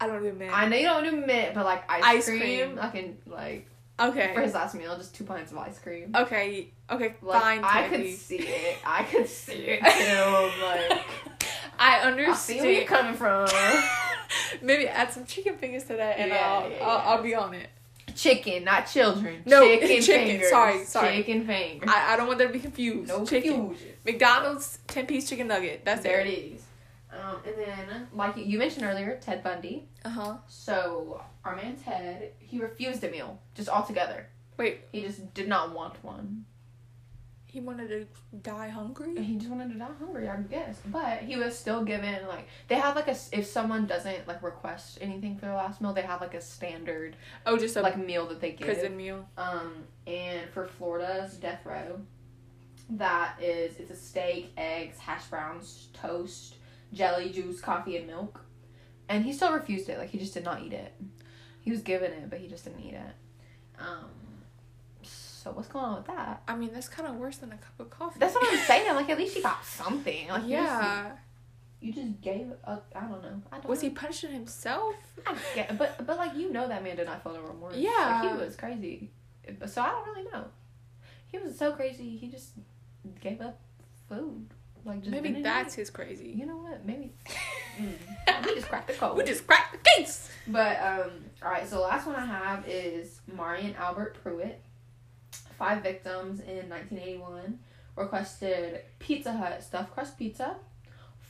I 0.00 0.06
don't 0.08 0.22
do 0.22 0.32
man. 0.34 0.50
I 0.52 0.68
know 0.68 0.76
you 0.76 0.84
don't 0.86 1.04
do 1.04 1.26
mint, 1.26 1.54
but 1.54 1.64
like 1.64 1.90
ice, 1.90 2.02
Ice 2.04 2.26
cream, 2.28 2.40
cream? 2.40 2.76
like 2.76 2.94
in 2.96 3.16
like 3.26 3.68
okay. 4.00 4.32
for 4.34 4.40
his 4.40 4.54
last 4.54 4.74
meal, 4.74 4.96
just 4.96 5.14
two 5.14 5.24
pints 5.24 5.52
of 5.52 5.58
ice 5.58 5.78
cream. 5.78 6.12
Okay. 6.14 6.68
Okay. 6.90 7.14
Like 7.22 7.42
fine. 7.42 7.64
I 7.64 7.88
could 7.88 8.12
see 8.14 8.38
it. 8.38 8.78
I 8.84 9.02
could 9.02 9.28
see 9.28 9.52
it 9.54 9.80
too. 9.80 10.64
Like 10.64 11.02
I 11.78 12.00
understand. 12.00 12.32
I 12.32 12.36
see 12.36 12.60
where 12.60 12.72
you're 12.72 12.84
coming 12.84 13.14
from. 13.14 13.48
Maybe 14.62 14.88
add 14.88 15.12
some 15.12 15.24
chicken 15.24 15.56
fingers 15.56 15.84
to 15.84 15.94
that, 15.94 16.18
and 16.18 16.30
Yeah, 16.30 16.36
I'll, 16.36 16.70
yeah, 16.70 16.76
I'll 16.78 16.98
yeah. 16.98 17.08
I'll 17.10 17.22
be 17.22 17.34
on 17.34 17.54
it. 17.54 17.68
Chicken, 18.14 18.64
not 18.64 18.86
children. 18.86 19.42
No, 19.44 19.62
chicken, 19.62 19.88
chicken, 20.02 20.26
fingers. 20.26 20.50
sorry, 20.50 20.84
sorry. 20.84 21.16
Chicken 21.16 21.46
fingers. 21.46 21.88
I, 21.92 22.14
I 22.14 22.16
don't 22.16 22.26
want 22.26 22.38
them 22.38 22.48
to 22.48 22.52
be 22.52 22.60
confused. 22.60 23.08
no 23.08 23.26
chicken. 23.26 23.52
confusion. 23.52 23.88
McDonald's 24.04 24.78
ten 24.86 25.06
piece 25.06 25.28
chicken 25.28 25.48
nugget. 25.48 25.84
That's 25.84 26.02
there 26.02 26.20
it. 26.20 26.28
it 26.28 26.54
is. 26.54 26.62
Um, 27.22 27.40
and 27.46 27.54
then, 27.56 28.06
like 28.12 28.36
you, 28.36 28.44
you 28.44 28.58
mentioned 28.58 28.84
earlier, 28.84 29.18
Ted 29.20 29.42
Bundy. 29.42 29.88
Uh 30.04 30.08
huh. 30.10 30.36
So 30.46 31.22
our 31.44 31.56
man 31.56 31.76
Ted, 31.76 32.32
he 32.38 32.60
refused 32.60 33.02
a 33.04 33.10
meal 33.10 33.40
just 33.54 33.68
altogether. 33.68 34.26
Wait, 34.56 34.80
He 34.92 35.02
just 35.02 35.34
did 35.34 35.48
not 35.48 35.74
want 35.74 36.02
one. 36.04 36.44
he 37.46 37.60
wanted 37.60 37.88
to 37.88 38.06
die 38.42 38.68
hungry. 38.68 39.14
He 39.22 39.36
just 39.36 39.48
wanted 39.50 39.72
to 39.72 39.78
die 39.78 39.88
hungry, 39.98 40.28
I 40.28 40.36
guess. 40.42 40.78
But 40.86 41.20
he 41.20 41.36
was 41.36 41.58
still 41.58 41.84
given 41.84 42.26
like 42.26 42.48
they 42.68 42.74
have 42.76 42.96
like 42.96 43.08
a 43.08 43.16
if 43.32 43.46
someone 43.46 43.86
doesn't 43.86 44.26
like 44.28 44.42
request 44.42 44.98
anything 45.00 45.36
for 45.36 45.46
their 45.46 45.54
last 45.54 45.80
meal, 45.80 45.92
they 45.94 46.02
have 46.02 46.20
like 46.20 46.34
a 46.34 46.40
standard 46.40 47.16
Oh, 47.46 47.56
just 47.56 47.76
a 47.76 47.82
like 47.82 47.96
meal 47.98 48.26
that 48.28 48.40
they 48.40 48.52
give. 48.52 48.66
prison 48.66 48.96
meal. 48.96 49.26
Um, 49.38 49.84
and 50.06 50.48
for 50.50 50.66
Florida's 50.66 51.34
death 51.34 51.64
row, 51.64 52.00
that 52.90 53.36
is 53.42 53.76
it's 53.78 53.90
a 53.90 53.96
steak, 53.96 54.52
eggs, 54.56 54.98
hash 54.98 55.24
browns, 55.26 55.88
toast, 55.94 56.55
jelly, 56.92 57.30
juice, 57.30 57.60
coffee, 57.60 57.96
and 57.96 58.06
milk. 58.06 58.40
And 59.08 59.24
he 59.24 59.32
still 59.32 59.52
refused 59.52 59.88
it. 59.88 59.98
Like 59.98 60.10
he 60.10 60.18
just 60.18 60.34
did 60.34 60.44
not 60.44 60.62
eat 60.62 60.72
it. 60.72 60.92
He 61.60 61.70
was 61.70 61.80
given 61.82 62.12
it, 62.12 62.30
but 62.30 62.38
he 62.38 62.48
just 62.48 62.64
didn't 62.64 62.80
eat 62.80 62.94
it. 62.94 63.14
Um, 63.78 64.10
so 65.02 65.50
what's 65.52 65.68
going 65.68 65.84
on 65.84 65.96
with 65.96 66.06
that? 66.06 66.42
I 66.48 66.56
mean, 66.56 66.70
that's 66.72 66.88
kind 66.88 67.08
of 67.08 67.16
worse 67.16 67.36
than 67.38 67.52
a 67.52 67.56
cup 67.56 67.78
of 67.78 67.90
coffee. 67.90 68.18
That's 68.18 68.34
what 68.34 68.46
I'm 68.52 68.58
saying. 68.66 68.94
Like 68.94 69.08
at 69.10 69.18
least 69.18 69.36
he 69.36 69.42
got 69.42 69.64
something. 69.64 70.28
Like 70.28 70.42
you 70.44 70.56
just- 70.56 70.72
yeah. 70.82 71.12
you 71.80 71.92
just, 71.92 72.20
gave. 72.20 72.50
A, 72.64 72.80
I 72.94 73.00
don't 73.02 73.22
know. 73.22 73.42
I 73.52 73.56
don't. 73.58 73.68
Was 73.68 73.82
know. 73.82 73.88
he 73.88 73.94
punishing 73.94 74.32
himself? 74.32 74.94
I 75.26 75.36
get, 75.54 75.76
but 75.78 76.04
but 76.06 76.16
like 76.16 76.34
you 76.36 76.52
know 76.52 76.66
that 76.68 76.82
man 76.82 76.96
did 76.96 77.06
not 77.06 77.22
feel 77.22 77.34
no 77.34 77.42
remorse. 77.42 77.76
Yeah. 77.76 78.20
like, 78.22 78.32
he 78.32 78.44
was 78.44 78.56
crazy. 78.56 79.10
So 79.66 79.82
I 79.82 79.90
don't 79.90 80.06
really 80.08 80.28
know. 80.32 80.44
He 81.28 81.38
was 81.38 81.56
so 81.56 81.72
crazy. 81.72 82.16
He 82.16 82.28
just 82.28 82.50
gave 83.20 83.40
up 83.40 83.60
food. 84.08 84.48
Like 84.86 85.00
just 85.00 85.10
Maybe 85.10 85.42
that's 85.42 85.74
his 85.74 85.90
crazy. 85.90 86.28
You 86.28 86.46
know 86.46 86.56
what? 86.56 86.86
Maybe 86.86 87.12
mm, 87.80 88.46
we 88.46 88.54
just 88.54 88.68
cracked 88.68 88.86
the 88.88 88.94
code. 88.94 89.16
We 89.16 89.24
just 89.24 89.46
cracked 89.46 89.72
the 89.72 89.90
case. 89.96 90.30
But 90.46 90.80
um, 90.80 91.10
all 91.42 91.50
right. 91.50 91.66
So 91.68 91.76
the 91.76 91.82
last 91.82 92.06
one 92.06 92.14
I 92.16 92.24
have 92.24 92.66
is 92.68 93.20
Marion 93.36 93.74
Albert 93.78 94.16
Pruett. 94.24 94.54
Five 95.58 95.82
victims 95.82 96.40
in 96.40 96.68
1981 96.68 97.58
requested 97.96 98.82
Pizza 98.98 99.32
Hut 99.32 99.62
stuffed 99.62 99.92
crust 99.94 100.18
pizza, 100.18 100.56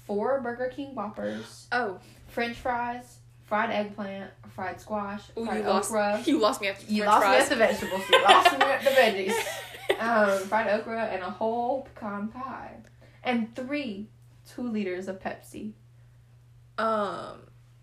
four 0.05 0.41
Burger 0.41 0.69
King 0.75 0.95
Whoppers, 0.95 1.69
Oh, 1.73 1.99
French 2.29 2.57
fries, 2.57 3.19
fried 3.45 3.71
eggplant, 3.71 4.31
fried 4.55 4.81
squash, 4.81 5.23
Ooh, 5.39 5.45
fried 5.47 5.59
you 5.59 5.69
lost. 5.71 5.93
You 6.29 6.41
lost 6.41 6.61
me 6.61 6.69
after 6.69 6.87
You 6.93 7.05
lost 7.05 7.21
me 7.21 7.27
fries. 7.29 7.43
at 7.45 7.49
the 7.51 7.57
vegetables. 7.57 8.03
You 8.11 8.23
lost 8.25 8.59
me 8.59 8.65
at 8.67 8.83
the 8.85 8.91
veggies. 8.91 9.35
Um, 10.01 10.41
fried 10.41 10.67
okra 10.69 11.05
and 11.07 11.23
a 11.23 11.31
whole 11.31 11.83
pecan 11.95 12.29
pie, 12.29 12.73
and 13.27 13.55
three 13.55 14.07
two 14.49 14.63
liters 14.63 15.09
of 15.09 15.21
Pepsi. 15.21 15.73
Um, 16.79 17.41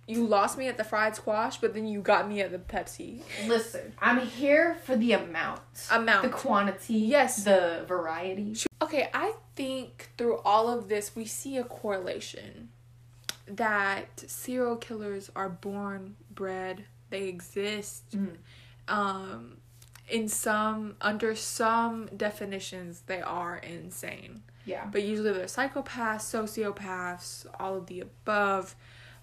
you 0.07 0.25
lost 0.25 0.57
me 0.57 0.67
at 0.67 0.77
the 0.77 0.83
fried 0.83 1.15
squash, 1.15 1.57
but 1.57 1.73
then 1.73 1.87
you 1.87 2.01
got 2.01 2.27
me 2.27 2.41
at 2.41 2.51
the 2.51 2.59
Pepsi 2.59 3.21
Listen, 3.47 3.93
I'm 3.99 4.19
here 4.25 4.75
for 4.83 4.95
the 4.95 5.13
amount, 5.13 5.61
amount. 5.91 6.23
the 6.23 6.29
quantity, 6.29 6.95
Yes. 6.95 7.43
the 7.43 7.85
variety. 7.87 8.55
Okay, 8.81 9.09
I 9.13 9.33
think 9.55 10.09
through 10.17 10.37
all 10.39 10.69
of 10.69 10.89
this, 10.89 11.15
we 11.15 11.25
see 11.25 11.57
a 11.57 11.63
correlation 11.63 12.69
that 13.47 14.23
serial 14.27 14.75
killers 14.77 15.29
are 15.35 15.49
born, 15.49 16.15
bred, 16.31 16.85
they 17.09 17.23
exist. 17.27 18.11
Mhm. 18.11 18.37
Um, 18.87 19.57
in 20.09 20.27
some, 20.27 20.95
under 21.01 21.33
some 21.35 22.07
definitions, 22.15 23.01
they 23.07 23.21
are 23.21 23.57
insane. 23.57 24.43
Yeah. 24.65 24.85
But 24.91 25.03
usually 25.03 25.31
they're 25.31 25.45
psychopaths, 25.45 26.21
sociopaths, 26.21 27.45
all 27.59 27.77
of 27.77 27.87
the 27.87 28.01
above. 28.01 28.75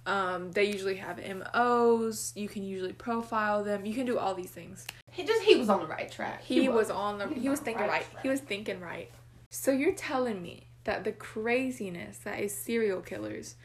Um, 0.06 0.50
they 0.52 0.64
usually 0.64 0.96
have 0.96 1.18
MOs. 1.18 2.32
You 2.34 2.48
can 2.48 2.62
usually 2.62 2.92
profile 2.92 3.62
them. 3.62 3.84
You 3.84 3.94
can 3.94 4.06
do 4.06 4.18
all 4.18 4.34
these 4.34 4.50
things. 4.50 4.86
He 5.10 5.24
just 5.24 5.42
he 5.42 5.56
was 5.56 5.68
on 5.68 5.80
the 5.80 5.86
right 5.86 6.10
track. 6.10 6.42
He, 6.42 6.68
was, 6.68 6.90
on 6.90 7.18
the. 7.18 7.28
he 7.28 7.40
He 7.40 7.48
was 7.48 7.58
was 7.58 7.64
thinking 7.64 7.82
right 7.82 7.90
right. 7.90 8.22
He 8.22 8.28
was 8.28 8.40
thinking 8.40 8.80
right. 8.80 9.10
So 9.50 9.72
you're 9.72 9.92
telling 9.92 10.40
me 10.42 10.68
that 10.84 11.04
the 11.04 11.12
craziness 11.12 12.18
that 12.18 12.40
is 12.40 12.54
serial 12.54 13.00
killers 13.00 13.56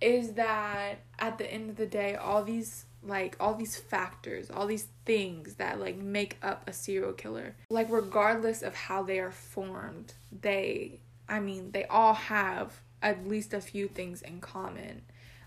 is 0.00 0.32
that 0.34 1.00
at 1.18 1.38
the 1.38 1.50
end 1.50 1.70
of 1.70 1.76
the 1.76 1.86
day, 1.86 2.16
all 2.16 2.44
these 2.44 2.86
like 3.04 3.36
all 3.40 3.54
these 3.54 3.76
factors, 3.76 4.50
all 4.50 4.66
these 4.66 4.86
things 5.04 5.54
that 5.54 5.80
like 5.80 5.96
make 5.96 6.36
up 6.42 6.68
a 6.68 6.72
serial 6.72 7.12
killer, 7.12 7.56
like 7.68 7.88
regardless 7.90 8.62
of 8.62 8.74
how 8.74 9.02
they 9.02 9.18
are 9.18 9.32
formed, 9.32 10.14
they, 10.40 11.00
I 11.28 11.40
mean, 11.40 11.70
they 11.70 11.84
all 11.86 12.14
have 12.14 12.80
at 13.02 13.26
least 13.26 13.52
a 13.54 13.60
few 13.60 13.88
things 13.88 14.22
in 14.22 14.40
common. 14.40 15.02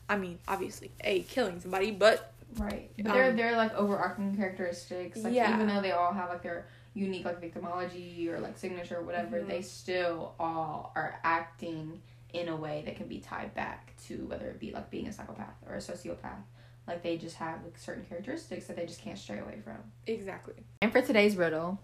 I 0.10 0.18
mean, 0.18 0.40
obviously, 0.48 0.92
a 1.02 1.22
killing 1.24 1.60
somebody, 1.60 1.92
but 1.92 2.32
Right. 2.58 2.90
But 2.98 3.12
they're 3.14 3.30
Um, 3.32 3.36
they're 3.36 3.58
like 3.58 3.74
overarching 3.74 4.36
characteristics. 4.36 5.24
Like 5.24 5.34
Yeah. 5.34 5.54
even 5.54 5.68
though 5.68 5.82
they 5.82 5.92
all 5.92 6.14
have 6.14 6.30
like 6.30 6.42
their 6.42 6.68
unique 6.94 7.26
like 7.26 7.42
victimology 7.42 8.28
or 8.30 8.40
like 8.40 8.58
signature 8.58 8.98
or 9.00 9.04
whatever, 9.04 9.42
Mhm. 9.42 9.48
they 9.48 9.62
still 9.62 10.36
all 10.40 10.94
are 10.96 11.20
acting 11.24 12.02
in 12.34 12.48
a 12.50 12.56
way 12.56 12.84
that 12.86 12.96
can 12.96 13.08
be 13.08 13.20
tied 13.20 13.54
back 13.56 13.94
to 14.06 14.26
whether 14.28 14.48
it 14.48 14.60
be 14.60 14.72
like 14.72 14.90
being 14.90 15.08
a 15.08 15.12
psychopath 15.12 15.56
or 15.68 15.76
a 15.76 15.80
sociopath. 15.80 16.44
Like 16.88 17.02
they 17.02 17.18
just 17.18 17.36
have 17.38 17.64
like 17.64 17.78
certain 17.78 18.06
characteristics 18.06 18.68
that 18.68 18.76
they 18.78 18.86
just 18.86 19.02
can't 19.02 19.18
stray 19.18 19.40
away 19.40 19.60
from. 19.64 19.78
exactly. 20.08 20.54
And 20.82 20.92
for 20.92 21.02
today's 21.02 21.36
riddle, 21.36 21.80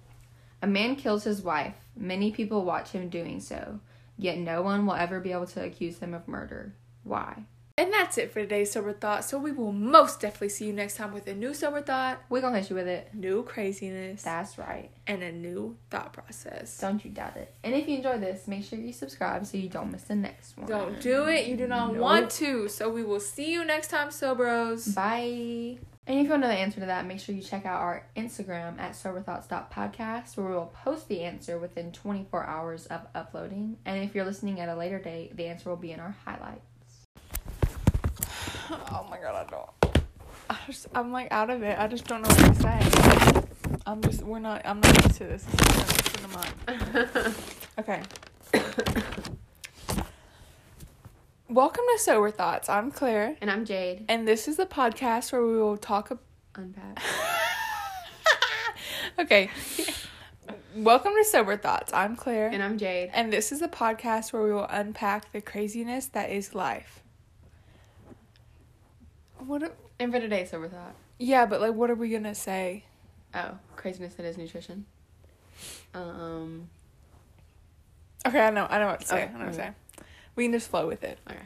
a 0.62 0.68
man 0.68 0.96
kills 0.96 1.24
his 1.24 1.42
wife. 1.42 1.76
Many 1.96 2.32
people 2.32 2.64
watch 2.64 2.90
him 2.92 3.10
doing 3.10 3.40
so, 3.40 3.80
yet 4.18 4.38
no 4.38 4.62
one 4.62 4.86
will 4.86 4.94
ever 4.96 5.20
be 5.20 5.32
able 5.32 5.48
to 5.48 5.64
accuse 5.64 6.00
him 6.00 6.14
of 6.14 6.28
murder. 6.28 6.74
Why? 7.04 7.44
And 7.78 7.92
that's 7.92 8.18
it 8.20 8.32
for 8.32 8.42
today's 8.42 8.72
sober 8.72 8.94
thought. 8.94 9.24
So 9.26 9.40
we 9.40 9.52
will 9.52 9.72
most 9.72 10.20
definitely 10.20 10.50
see 10.50 10.68
you 10.68 10.74
next 10.74 10.98
time 10.98 11.14
with 11.14 11.26
a 11.28 11.34
new 11.34 11.54
sober 11.54 11.82
thought, 11.82 12.20
We're 12.30 12.42
gonna 12.42 12.60
hit 12.60 12.70
you 12.70 12.76
with 12.76 12.88
it. 12.88 13.10
new 13.14 13.42
craziness, 13.44 14.22
That's 14.22 14.58
right. 14.60 14.92
and 15.08 15.24
a 15.24 15.32
new 15.32 15.78
thought 15.90 16.14
process. 16.14 16.78
Don't 16.78 17.04
you 17.04 17.10
doubt 17.10 17.38
it. 17.38 17.52
And 17.64 17.74
if 17.74 17.88
you 17.88 17.96
enjoy 17.98 18.20
this, 18.20 18.48
make 18.48 18.66
sure 18.66 18.78
you 18.78 18.94
subscribe 18.94 19.46
so 19.48 19.58
you 19.58 19.70
don't 19.70 19.92
miss 19.92 20.04
the 20.04 20.16
next 20.16 20.58
one. 20.58 20.68
Don't 20.68 21.02
do 21.02 21.26
it. 21.28 21.48
You 21.48 21.58
do 21.58 21.66
not 21.68 21.94
Nope. 21.94 22.02
want 22.02 22.30
to. 22.32 22.68
So 22.68 22.90
we 22.90 23.04
will 23.04 23.22
see 23.22 23.52
you 23.52 23.64
next 23.66 23.88
time, 23.88 24.10
Sobros. 24.10 24.94
Bye. 24.94 25.80
And 26.08 26.18
if 26.20 26.24
you 26.26 26.32
want 26.32 26.42
to 26.42 26.48
know 26.48 26.54
the 26.54 26.60
answer 26.60 26.80
to 26.80 26.88
that, 26.88 27.06
make 27.06 27.20
sure 27.20 27.36
you 27.36 27.44
check 27.44 27.64
out 27.66 27.80
our 27.80 28.08
Instagram 28.18 28.80
at 28.80 28.94
soberthoughts.podcast 28.96 30.36
where 30.36 30.48
we 30.48 30.54
will 30.54 30.74
post 30.84 31.08
the 31.08 31.22
answer 31.22 31.60
within 31.60 31.92
24 31.92 32.44
hours 32.44 32.88
of 32.88 33.02
uploading. 33.14 33.78
And 33.86 34.04
if 34.04 34.16
you're 34.16 34.26
listening 34.26 34.60
at 34.60 34.68
a 34.68 34.76
later 34.76 34.98
date, 34.98 35.38
the 35.38 35.46
answer 35.46 35.70
will 35.70 35.78
be 35.78 35.92
in 35.92 36.00
our 36.00 36.16
highlights. 36.26 36.66
Oh 38.72 39.06
my 39.10 39.20
god, 39.20 39.36
I 39.36 39.50
don't. 39.50 39.70
I 40.50 40.58
just, 40.66 40.88
I'm 40.96 41.12
like 41.12 41.28
out 41.32 41.50
of 41.50 41.62
it. 41.62 41.78
I 41.78 41.88
just 41.88 42.06
don't 42.08 42.24
know 42.24 42.30
what 42.30 42.56
to 42.56 42.62
say. 42.62 43.78
I'm 43.86 44.02
just 44.02 44.24
we're 44.24 44.40
not. 44.40 44.62
I'm 44.66 44.80
not 44.82 45.04
used 45.04 45.18
to 45.18 45.26
this. 45.26 45.44
This 45.44 46.16
is 46.16 46.34
not- 46.34 47.34
Okay. 47.80 48.02
Welcome 51.52 51.84
to 51.94 52.00
Sober 52.00 52.32
Thoughts. 52.32 52.70
I'm 52.70 52.92
Claire, 52.92 53.36
and 53.42 53.52
I'm 53.52 53.66
Jade. 53.66 54.06
and 54.08 54.26
this 54.26 54.48
is 54.48 54.56
the 54.58 54.66
podcast 54.66 55.34
where 55.34 55.46
we 55.46 55.58
will 55.58 55.76
talk. 55.78 56.10
Ab- 56.12 56.20
Unpack. 56.56 57.00
okay. 59.20 59.50
Welcome 60.76 61.12
to 61.18 61.26
Sober 61.26 61.58
Thoughts. 61.58 61.92
I'm 61.94 62.16
Claire, 62.16 62.48
And 62.54 62.64
I'm 62.64 62.78
Jade. 62.78 63.10
and 63.14 63.34
this 63.34 63.52
is 63.52 63.60
the 63.60 63.68
podcast 63.68 64.32
where 64.32 64.44
we 64.44 64.54
will 64.54 64.68
unpack 64.70 65.32
the 65.34 65.42
craziness 65.42 66.06
that 66.08 66.30
is 66.30 66.56
life. 66.56 67.04
What? 69.40 69.64
a- 69.64 69.72
And 70.00 70.14
for 70.14 70.20
today's 70.22 70.52
sober 70.52 70.70
thought. 70.70 70.96
yeah, 71.20 71.46
but 71.46 71.60
like, 71.60 71.74
what 71.74 71.90
are 71.90 71.96
we 71.96 72.10
gonna 72.10 72.36
say? 72.36 72.86
Oh, 73.34 73.58
craziness 73.76 74.14
that 74.16 74.26
is 74.26 74.38
nutrition. 74.38 74.86
Um. 75.94 76.70
Okay, 78.26 78.40
I 78.40 78.52
know. 78.52 78.68
I 78.70 78.80
know 78.80 78.88
what 78.88 79.02
to 79.02 79.08
say. 79.08 79.24
Okay, 79.24 79.34
I 79.34 79.38
know 79.38 79.46
what 79.46 79.52
to 79.52 79.58
say. 79.58 79.70
We 80.36 80.46
can 80.46 80.54
just 80.54 80.70
flow 80.70 80.88
with 80.88 81.04
it. 81.04 81.20
Okay. 81.30 81.40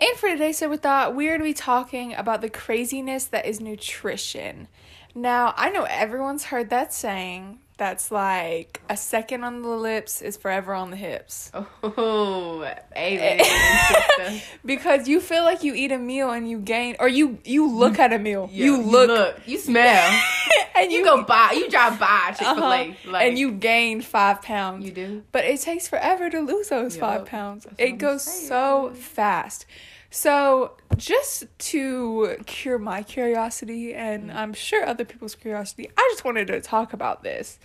And 0.00 0.16
for 0.16 0.30
today, 0.30 0.52
so 0.52 0.68
with 0.68 0.82
that, 0.82 1.14
we're 1.14 1.30
going 1.30 1.40
to 1.40 1.44
be 1.44 1.52
talking 1.52 2.14
about 2.14 2.40
the 2.40 2.48
craziness 2.48 3.26
that 3.26 3.44
is 3.44 3.60
nutrition. 3.60 4.68
Now, 5.14 5.52
I 5.56 5.70
know 5.70 5.84
everyone's 5.84 6.44
heard 6.44 6.70
that 6.70 6.94
saying 6.94 7.58
that's 7.80 8.10
like 8.10 8.82
a 8.90 8.96
second 8.96 9.42
on 9.42 9.62
the 9.62 9.68
lips 9.70 10.20
is 10.20 10.36
forever 10.36 10.74
on 10.74 10.90
the 10.90 10.98
hips. 10.98 11.50
Oh, 11.82 12.62
amen. 12.94 13.40
because 14.66 15.08
you 15.08 15.18
feel 15.18 15.44
like 15.44 15.62
you 15.62 15.72
eat 15.74 15.90
a 15.90 15.96
meal 15.96 16.30
and 16.30 16.48
you 16.48 16.58
gain, 16.58 16.96
or 17.00 17.08
you 17.08 17.38
you 17.42 17.66
look 17.66 17.98
at 17.98 18.12
a 18.12 18.18
meal, 18.18 18.50
Yeah, 18.52 18.66
you 18.66 18.82
look, 18.82 19.40
you 19.46 19.56
smell. 19.56 20.20
and 20.76 20.92
you 20.92 21.02
go 21.02 21.24
buy. 21.24 21.52
You 21.54 21.70
drive 21.70 21.98
by 21.98 22.34
Chick 22.36 22.46
Fil 22.48 22.58
A, 22.64 22.90
uh-huh, 22.90 23.10
like 23.10 23.26
and 23.26 23.38
you 23.38 23.52
gain 23.52 24.02
five 24.02 24.42
pounds. 24.42 24.84
You 24.84 24.92
do. 24.92 25.22
But 25.32 25.46
it 25.46 25.60
takes 25.62 25.88
forever 25.88 26.28
to 26.28 26.40
lose 26.40 26.68
those 26.68 26.96
Yup, 26.96 27.00
five 27.00 27.24
pounds. 27.24 27.66
It 27.78 27.92
I'm 27.92 27.96
goes 27.96 28.24
saying. 28.24 28.48
so 28.48 28.92
fast. 28.94 29.64
So, 30.10 30.72
just 30.96 31.46
to 31.70 32.36
cure 32.44 32.78
my 32.78 33.02
curiosity, 33.02 33.94
and 33.94 34.30
Mm. 34.30 34.34
I'm 34.34 34.52
sure 34.52 34.84
other 34.84 35.04
people's 35.04 35.36
curiosity, 35.36 35.88
I 35.96 36.08
just 36.12 36.24
wanted 36.24 36.48
to 36.48 36.60
talk 36.60 36.92
about 36.92 37.22
this. 37.22 37.58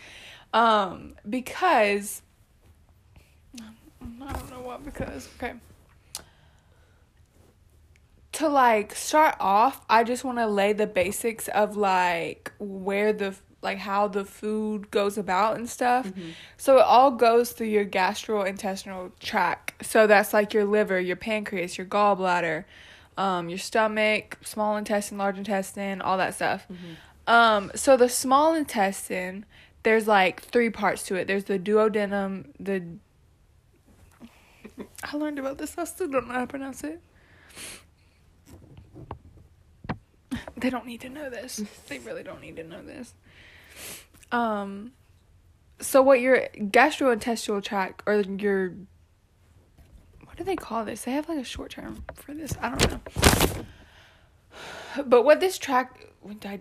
Um, 0.54 1.16
because 1.28 2.22
I 4.22 4.34
don't 4.34 4.50
know 4.52 4.62
what 4.62 4.86
because 4.86 5.28
okay. 5.38 5.54
To 8.34 8.48
like 8.48 8.94
start 8.94 9.36
off, 9.40 9.82
I 9.90 10.04
just 10.04 10.24
want 10.24 10.38
to 10.38 10.48
lay 10.48 10.74
the 10.74 10.88
basics 10.88 11.48
of 11.48 11.76
like 11.78 12.52
where 12.60 13.12
the 13.12 13.36
like 13.66 13.80
how 13.80 14.08
the 14.08 14.24
food 14.24 14.90
goes 14.92 15.18
about 15.18 15.58
and 15.58 15.68
stuff. 15.70 16.06
So 16.56 16.78
it 16.78 16.86
all 16.86 17.12
goes 17.12 17.52
through 17.52 17.68
your 17.68 17.84
gastrointestinal 17.86 19.12
tract. 19.20 19.86
So 19.86 20.08
that's 20.08 20.34
like 20.34 20.54
your 20.54 20.64
liver, 20.64 21.00
your 21.00 21.18
pancreas, 21.18 21.78
your 21.78 21.88
gallbladder, 21.88 22.64
um, 23.18 23.50
your 23.50 23.60
stomach, 23.60 24.38
small 24.44 24.78
intestine, 24.78 25.18
large 25.18 25.38
intestine, 25.38 26.02
all 26.02 26.18
that 26.18 26.36
stuff. 26.36 26.66
Um, 27.28 27.72
so 27.76 27.98
the 27.98 28.08
small 28.08 28.54
intestine, 28.56 29.46
there's 29.84 30.08
like 30.08 30.42
three 30.42 30.70
parts 30.70 31.04
to 31.08 31.16
it. 31.16 31.28
There's 31.28 31.46
the 31.46 31.60
duodenum, 31.60 32.46
the 32.60 32.84
I 35.04 35.18
learned 35.18 35.40
about 35.40 35.58
this. 35.58 35.78
I 35.78 35.86
still 35.86 36.08
don't 36.08 36.28
know 36.28 36.34
how 36.34 36.42
to 36.42 36.48
pronounce 36.48 36.84
it. 36.84 37.02
They 40.58 40.70
don't 40.70 40.86
need 40.86 41.02
to 41.02 41.10
know 41.10 41.30
this. 41.30 41.64
They 41.88 42.00
really 42.00 42.24
don't 42.24 42.42
need 42.42 42.56
to 42.58 42.64
know 42.64 42.82
this. 42.82 43.14
Um 44.36 44.92
so 45.80 46.02
what 46.02 46.20
your 46.20 46.48
gastrointestinal 46.58 47.64
tract 47.64 48.04
or 48.06 48.22
your 48.22 48.74
what 50.26 50.36
do 50.38 50.44
they 50.44 50.56
call 50.58 50.84
this? 50.84 51.04
They 51.04 51.12
have 51.12 51.30
like 51.30 51.40
a 51.40 51.44
short 51.44 51.72
term 51.72 52.04
for 52.16 52.34
this. 52.34 52.54
I 52.62 52.76
don't 52.76 52.92
know. 52.92 53.00
But 55.06 55.24
what 55.24 55.40
this 55.40 55.58
tract 55.58 56.04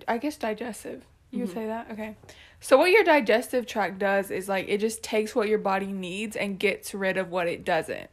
I 0.08 0.18
guess 0.18 0.36
digestive. 0.36 1.04
You 1.30 1.40
would 1.40 1.48
Mhm. 1.50 1.54
say 1.54 1.66
that? 1.66 1.90
Okay. 1.90 2.16
So 2.60 2.78
what 2.78 2.92
your 2.92 3.02
digestive 3.02 3.66
tract 3.66 3.98
does 3.98 4.30
is 4.30 4.48
like 4.48 4.66
it 4.68 4.78
just 4.78 5.02
takes 5.02 5.34
what 5.34 5.48
your 5.48 5.58
body 5.58 5.86
needs 5.86 6.36
and 6.36 6.58
gets 6.58 6.94
rid 6.94 7.16
of 7.16 7.30
what 7.30 7.48
it 7.48 7.64
doesn't. 7.64 8.08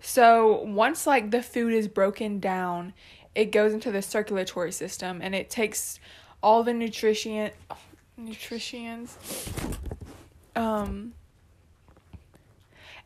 So 0.00 0.62
once 0.62 1.06
like 1.06 1.30
the 1.30 1.42
food 1.42 1.72
is 1.72 1.88
broken 1.88 2.38
down, 2.38 2.92
it 3.34 3.46
goes 3.46 3.72
into 3.72 3.90
the 3.90 4.02
circulatory 4.02 4.72
system 4.72 5.20
and 5.22 5.34
it 5.34 5.48
takes 5.48 5.98
all 6.42 6.62
the 6.62 6.74
nutrition 6.74 7.50
nutrients 8.16 9.16
um 10.54 11.12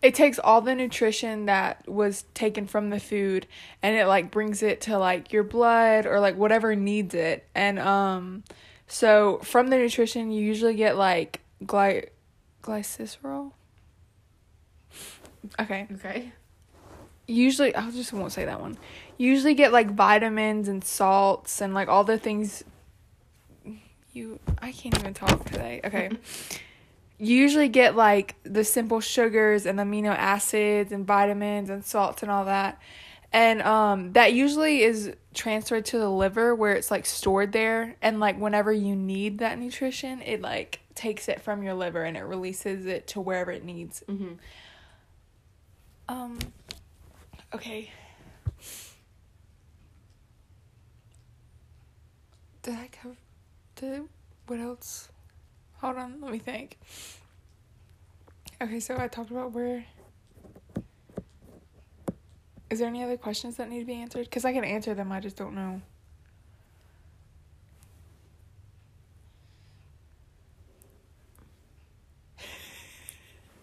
it 0.03 0.15
takes 0.15 0.39
all 0.39 0.61
the 0.63 0.75
nutrition 0.75 1.45
that 1.47 1.87
was 1.87 2.25
taken 2.33 2.67
from 2.67 2.91
the 2.91 2.99
food 3.01 3.47
and 3.83 3.97
it 3.97 4.07
like 4.07 4.31
brings 4.31 4.63
it 4.63 4.81
to 4.81 4.99
like 4.99 5.33
your 5.33 5.43
blood 5.43 6.07
or 6.07 6.21
like 6.21 6.37
whatever 6.37 6.75
needs 6.77 7.15
it 7.15 7.47
and 7.55 7.79
um 7.79 8.43
so 8.87 9.39
from 9.43 9.69
the 9.69 9.77
nutrition 9.77 10.31
you 10.31 10.43
usually 10.43 10.75
get 10.75 10.97
like 10.97 11.41
gly 11.67 12.05
glycerol 12.63 13.53
okay 15.59 15.87
Okay. 15.93 16.33
usually 17.27 17.75
I 17.75 17.91
just 17.91 18.13
won't 18.13 18.33
say 18.33 18.45
that 18.45 18.61
one. 18.61 18.77
You 19.17 19.31
usually 19.31 19.55
get 19.55 19.73
like 19.73 19.91
vitamins 19.91 20.69
and 20.69 20.83
salts 20.83 21.61
and 21.61 21.73
like 21.75 21.89
all 21.89 22.05
the 22.05 22.19
things 22.19 22.65
you 24.13 24.39
I 24.61 24.73
can't 24.73 24.99
even 24.99 25.15
talk 25.15 25.45
today. 25.45 25.81
Okay. 25.85 26.11
you 27.19 27.37
usually 27.37 27.69
get 27.69 27.97
like 27.97 28.37
the 28.45 28.65
simple 28.65 29.01
sugars 29.01 29.67
and 29.67 29.79
amino 29.79 30.15
acids 30.17 30.93
and 30.93 31.07
vitamins 31.07 31.71
and 31.71 31.85
salts 31.85 32.23
and 32.23 32.31
all 32.31 32.45
that. 32.47 32.81
And 33.33 33.63
um 33.63 34.13
that 34.15 34.33
usually 34.33 34.83
is 34.83 35.13
transferred 35.35 35.85
to 35.87 35.99
the 35.99 36.11
liver 36.11 36.55
where 36.55 36.73
it's 36.73 36.91
like 36.91 37.07
stored 37.07 37.53
there 37.53 37.97
and 38.03 38.19
like 38.21 38.39
whenever 38.39 38.73
you 38.73 38.97
need 38.97 39.39
that 39.39 39.59
nutrition, 39.59 40.23
it 40.23 40.41
like 40.41 40.81
takes 40.95 41.29
it 41.29 41.41
from 41.41 41.63
your 41.63 41.75
liver 41.75 42.03
and 42.05 42.17
it 42.17 42.23
releases 42.23 42.87
it 42.87 43.07
to 43.09 43.21
wherever 43.21 43.51
it 43.51 43.65
needs. 43.65 44.03
Mm-hmm. 44.09 44.35
Um. 46.09 46.39
Okay. 47.55 47.91
Did 52.63 52.75
I 52.75 52.89
cover? 52.93 53.17
Did 53.81 54.03
what 54.47 54.61
else? 54.61 55.09
Hold 55.79 55.97
on, 55.97 56.21
let 56.21 56.31
me 56.33 56.39
think. 56.39 56.77
Okay, 58.61 58.79
so 58.79 58.99
I 58.99 59.09
talked 59.09 59.31
about 59.31 59.53
where. 59.53 59.87
Is 62.69 62.79
there 62.81 62.89
any 62.89 63.03
other 63.03 63.17
questions 63.17 63.57
that 63.57 63.71
need 63.71 63.81
to 63.81 63.87
be 63.87 63.95
answered? 63.95 64.25
Because 64.25 64.45
I 64.45 64.53
can 64.53 64.65
answer 64.65 64.93
them, 64.93 65.11
I 65.11 65.21
just 65.21 65.37
don't 65.37 65.55
know. 65.55 65.81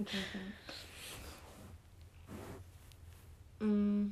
Mm. 3.60 4.12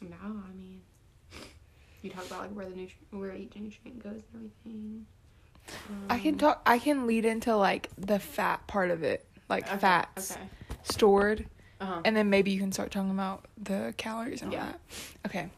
No, 0.00 0.16
I 0.20 0.52
mean, 0.52 0.61
you 2.02 2.10
talk 2.10 2.26
about 2.26 2.40
like 2.40 2.50
where 2.50 2.66
the 2.66 2.74
nutri- 2.74 2.92
where 3.10 3.34
each 3.34 3.54
nutrient 3.56 4.02
goes 4.02 4.22
and 4.34 4.50
everything. 4.64 5.06
I 6.10 6.18
can 6.18 6.34
Um, 6.34 6.38
talk. 6.38 6.62
I 6.66 6.78
can 6.78 7.06
lead 7.06 7.24
into 7.24 7.54
like 7.56 7.88
the 7.96 8.18
fat 8.18 8.66
part 8.66 8.90
of 8.90 9.02
it, 9.02 9.26
like 9.48 9.66
okay, 9.68 9.78
fats 9.78 10.32
Okay. 10.32 10.40
stored. 10.82 11.46
Uh-huh. 11.80 12.00
And 12.04 12.16
then 12.16 12.30
maybe 12.30 12.50
you 12.50 12.60
can 12.60 12.72
start 12.72 12.90
talking 12.90 13.10
about 13.10 13.46
the 13.56 13.94
calories 13.96 14.42
and 14.42 14.50
all 14.50 14.56
Yeah. 14.56 14.66
that. 14.72 14.80
Okay. 15.26 15.48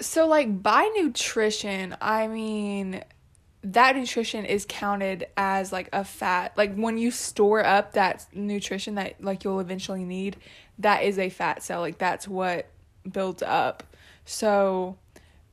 So 0.00 0.26
like 0.26 0.62
by 0.62 0.90
nutrition, 1.00 1.96
I 2.00 2.26
mean 2.26 3.02
that 3.64 3.94
nutrition 3.94 4.44
is 4.44 4.66
counted 4.68 5.26
as 5.36 5.70
like 5.72 5.88
a 5.92 6.04
fat. 6.04 6.52
Like 6.56 6.74
when 6.74 6.98
you 6.98 7.10
store 7.12 7.64
up 7.64 7.92
that 7.92 8.26
nutrition 8.34 8.96
that 8.96 9.22
like 9.22 9.44
you'll 9.44 9.60
eventually 9.60 10.04
need, 10.04 10.36
that 10.78 11.04
is 11.04 11.18
a 11.18 11.28
fat 11.30 11.62
cell. 11.62 11.80
Like 11.80 11.98
that's 11.98 12.26
what 12.26 12.66
builds 13.10 13.42
up. 13.42 13.82
So 14.24 14.96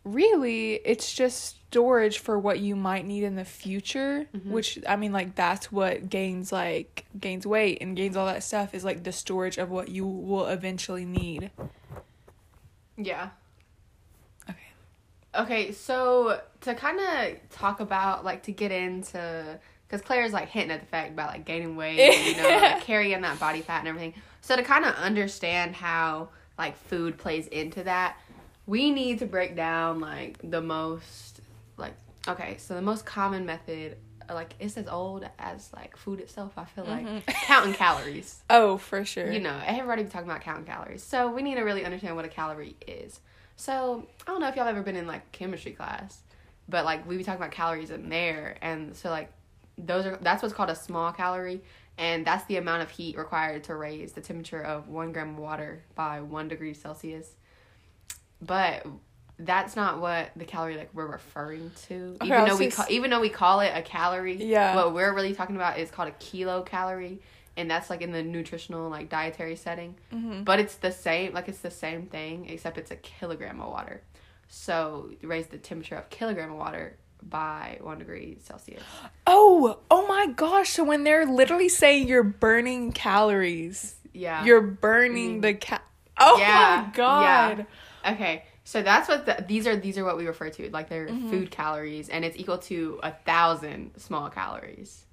really 0.05 0.75
it's 0.85 1.13
just 1.13 1.57
storage 1.69 2.19
for 2.19 2.39
what 2.39 2.59
you 2.59 2.75
might 2.75 3.05
need 3.05 3.21
in 3.23 3.35
the 3.35 3.43
future 3.45 4.25
Mhm. 4.33 4.45
which 4.45 4.79
i 4.87 4.95
mean 4.95 5.11
like 5.11 5.35
that's 5.35 5.71
what 5.71 6.09
gains 6.09 6.51
like 6.53 7.05
gains 7.19 7.45
weight 7.45 7.77
and 7.81 7.95
gains 7.97 8.15
all 8.15 8.25
that 8.25 8.41
stuff 8.41 8.73
is 8.73 8.83
like 8.85 9.03
the 9.03 9.11
storage 9.11 9.57
of 9.57 9.69
what 9.69 9.89
you 9.89 10.05
will 10.07 10.47
eventually 10.47 11.05
need 11.05 11.51
yeah. 12.97 13.29
okay 14.49 14.57
Okay, 15.35 15.71
so 15.73 16.41
to 16.61 16.73
kind 16.73 16.99
of 16.99 17.49
talk 17.51 17.79
about 17.81 18.25
like 18.25 18.43
to 18.43 18.51
get 18.51 18.71
into 18.71 19.59
because 19.87 20.01
Claire's 20.01 20.33
like 20.33 20.47
hinting 20.49 20.71
at 20.71 20.79
the 20.79 20.87
fact 20.87 21.11
about 21.11 21.29
like 21.29 21.45
gaining 21.45 21.75
weight, 21.75 21.99
and, 21.99 22.25
you 22.37 22.41
know, 22.41 22.49
like, 22.57 22.81
carrying 22.83 23.21
that 23.21 23.39
body 23.39 23.61
fat 23.61 23.79
and 23.79 23.87
everything. 23.89 24.13
So 24.41 24.55
to 24.55 24.63
kind 24.63 24.85
of 24.85 24.95
understand 24.95 25.75
how 25.75 26.29
like 26.59 26.77
food 26.77 27.17
plays 27.17 27.47
into 27.47 27.83
that. 27.85 28.17
We 28.67 28.91
need 28.91 29.19
to 29.19 29.25
break 29.25 29.55
down 29.55 29.99
like 29.99 30.37
the 30.43 30.61
most 30.61 31.39
like 31.77 31.93
okay, 32.27 32.57
so 32.59 32.75
the 32.75 32.81
most 32.81 33.05
common 33.05 33.47
method 33.47 33.97
like 34.29 34.53
it's 34.59 34.77
as 34.77 34.87
old 34.87 35.27
as 35.39 35.73
like 35.73 35.97
food 35.97 36.19
itself, 36.19 36.53
I 36.57 36.65
feel 36.65 36.85
like 36.85 37.07
Mhm. 37.07 37.25
counting 37.47 37.73
calories. 37.73 38.43
Oh, 38.47 38.77
for 38.77 39.03
sure. 39.03 39.31
You 39.31 39.39
know, 39.39 39.59
everybody 39.65 40.03
be 40.03 40.09
talking 40.09 40.29
about 40.29 40.41
counting 40.41 40.65
calories. 40.65 41.01
So 41.01 41.31
we 41.31 41.41
need 41.41 41.55
to 41.55 41.63
really 41.63 41.83
understand 41.83 42.15
what 42.15 42.25
a 42.25 42.29
calorie 42.29 42.75
is. 42.85 43.21
So 43.55 44.05
I 44.27 44.31
don't 44.31 44.39
know 44.39 44.47
if 44.47 44.55
y'all 44.55 44.67
ever 44.67 44.83
been 44.83 44.95
in 44.95 45.07
like 45.07 45.31
chemistry 45.31 45.71
class, 45.71 46.21
but 46.67 46.85
like 46.85 47.07
we 47.07 47.17
be 47.17 47.23
talking 47.23 47.41
about 47.41 47.51
calories 47.51 47.89
in 47.89 48.09
there, 48.09 48.57
and 48.61 48.95
so 48.95 49.09
like 49.09 49.31
those 49.77 50.05
are 50.05 50.17
that's 50.21 50.43
what's 50.43 50.53
called 50.53 50.69
a 50.69 50.75
small 50.75 51.11
calorie, 51.11 51.61
and 51.99 52.25
that's 52.25 52.45
the 52.45 52.55
amount 52.57 52.81
of 52.81 52.89
heat 52.89 53.17
required 53.17 53.65
to 53.65 53.75
raise 53.75 54.13
the 54.13 54.21
temperature 54.21 54.61
of 54.61 54.87
one 54.87 55.11
gram 55.11 55.31
of 55.31 55.37
water 55.37 55.83
by 55.95 56.21
one 56.21 56.47
degree 56.47 56.73
Celsius. 56.73 57.29
But 58.41 58.85
that's 59.37 59.75
not 59.75 59.99
what 59.99 60.29
the 60.35 60.45
calorie 60.45 60.77
like 60.77 60.89
we're 60.93 61.07
referring 61.11 61.71
to. 61.87 62.15
Okay, 62.21 62.27
even 62.27 62.45
though 62.45 62.57
we 62.57 62.65
just- 62.65 62.77
call, 62.77 62.85
even 62.89 63.09
though 63.09 63.19
we 63.19 63.29
call 63.29 63.59
it 63.59 63.71
a 63.75 63.81
calorie, 63.81 64.35
Yeah. 64.35 64.75
what 64.75 64.93
we're 64.93 65.13
really 65.13 65.33
talking 65.35 65.55
about 65.55 65.77
is 65.77 65.91
called 65.91 66.09
a 66.09 66.11
kilocalorie, 66.13 67.19
and 67.57 67.69
that's 67.69 67.89
like 67.89 68.01
in 68.01 68.11
the 68.11 68.23
nutritional 68.23 68.89
like 68.89 69.09
dietary 69.09 69.55
setting. 69.57 69.95
Mhm. 70.13 70.45
But 70.45 70.59
it's 70.59 70.75
the 70.75 70.91
same, 70.91 71.33
like 71.33 71.49
it's 71.49 71.59
the 71.59 71.71
same 71.71 72.05
thing, 72.07 72.49
except 72.49 72.77
it's 72.77 72.91
a 72.91 72.95
kilogram 72.95 73.59
of 73.61 73.69
water. 73.69 74.01
So 74.47 75.11
raise 75.21 75.47
the 75.47 75.57
temperature 75.57 75.95
of 75.95 76.09
kilogram 76.09 76.51
of 76.51 76.57
water 76.57 76.97
by 77.21 77.77
one 77.81 77.99
degree 77.99 78.37
Celsius. 78.41 78.83
Oh, 79.27 79.79
oh 79.91 80.07
my 80.07 80.27
gosh. 80.27 80.69
So 80.69 80.83
when 80.83 81.03
they're 81.03 81.25
literally 81.25 81.69
saying 81.69 82.07
you're 82.07 82.23
burning 82.23 82.91
calories, 82.91 83.95
Yeah. 84.13 84.43
you're 84.45 84.61
burning 84.61 85.41
the 85.41 85.53
ca- 85.55 85.81
Oh 86.17 86.37
Yeah, 86.39 86.85
my 86.87 86.91
god. 86.95 87.65
okay. 88.07 88.43
So 88.63 88.81
that's 88.83 89.07
what 89.09 89.25
the, 89.25 89.43
these 89.47 89.65
are. 89.67 89.75
These 89.75 89.97
are 89.97 90.03
what 90.05 90.17
we 90.17 90.27
refer 90.27 90.49
to. 90.49 90.69
Like 90.69 90.89
they're 90.89 91.07
Mm-hmm. 91.07 91.29
food 91.29 91.49
calories, 91.51 92.09
and 92.09 92.23
it's 92.23 92.37
equal 92.37 92.57
to 92.59 92.99
a 93.01 93.11
thousand 93.11 93.91
small 93.97 94.29
calories. 94.29 95.05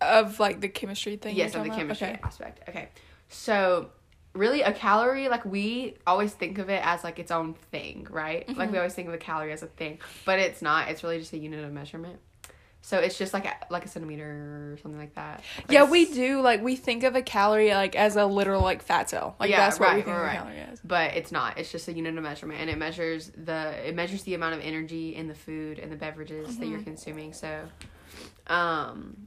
Of 0.00 0.38
like 0.40 0.60
the 0.60 0.68
chemistry 0.68 1.16
thing. 1.16 1.36
yes, 1.36 1.54
of 1.54 1.62
the 1.62 1.66
about? 1.68 1.78
chemistry 1.78 2.06
Okay. 2.08 2.20
aspect. 2.22 2.68
Okay. 2.68 2.88
So 3.28 3.90
really 4.36 4.62
a 4.62 4.72
calorie 4.72 5.28
like 5.28 5.44
we 5.44 5.96
always 6.06 6.32
think 6.32 6.58
of 6.58 6.68
it 6.70 6.80
as 6.84 7.02
like 7.04 7.18
its 7.18 7.30
own 7.30 7.54
thing 7.72 8.06
right 8.10 8.46
like 8.48 8.56
Mm-hmm. 8.58 8.72
we 8.72 8.78
always 8.78 8.94
think 8.94 9.08
of 9.08 9.14
a 9.14 9.18
calorie 9.18 9.52
as 9.52 9.62
a 9.62 9.66
thing 9.66 9.98
but 10.24 10.38
it's 10.38 10.62
not 10.62 10.88
it's 10.88 11.02
really 11.02 11.18
just 11.18 11.32
a 11.32 11.38
unit 11.38 11.64
of 11.64 11.72
measurement 11.72 12.18
so 12.82 12.98
it's 12.98 13.18
just 13.18 13.34
like 13.34 13.46
a, 13.46 13.52
like 13.68 13.84
a 13.84 13.88
centimeter 13.88 14.72
or 14.74 14.78
something 14.80 15.00
like 15.00 15.14
that 15.16 15.42
Like 15.58 15.72
Yeah, 15.72 15.90
we 15.90 16.04
do 16.04 16.40
like 16.40 16.62
we 16.62 16.76
think 16.76 17.02
of 17.02 17.16
a 17.16 17.22
calorie 17.22 17.74
like 17.74 17.96
as 17.96 18.14
a 18.14 18.24
literal 18.26 18.62
like 18.62 18.80
fat 18.80 19.10
cell. 19.10 19.34
Like 19.40 19.50
Yeah, 19.50 19.56
that's 19.56 19.80
what 19.80 19.96
we 19.96 20.02
think 20.02 20.16
right, 20.16 20.16
of 20.16 20.22
a 20.22 20.26
right. 20.26 20.38
calorie 20.38 20.58
as. 20.72 20.80
but 20.84 21.14
it's 21.14 21.32
not 21.32 21.58
it's 21.58 21.72
just 21.72 21.88
a 21.88 21.92
unit 21.92 22.16
of 22.16 22.22
measurement 22.22 22.60
and 22.60 22.70
it 22.70 22.78
measures 22.78 23.32
the 23.36 23.88
it 23.88 23.96
measures 23.96 24.22
the 24.22 24.34
amount 24.34 24.54
of 24.54 24.60
energy 24.60 25.16
in 25.16 25.26
the 25.26 25.34
food 25.34 25.80
and 25.80 25.90
the 25.90 25.96
beverages 25.96 26.46
that 26.46 26.62
Mm-hmm. 26.62 26.72
you're 26.72 26.82
consuming 26.82 27.32
so 27.32 27.62
um 28.46 29.26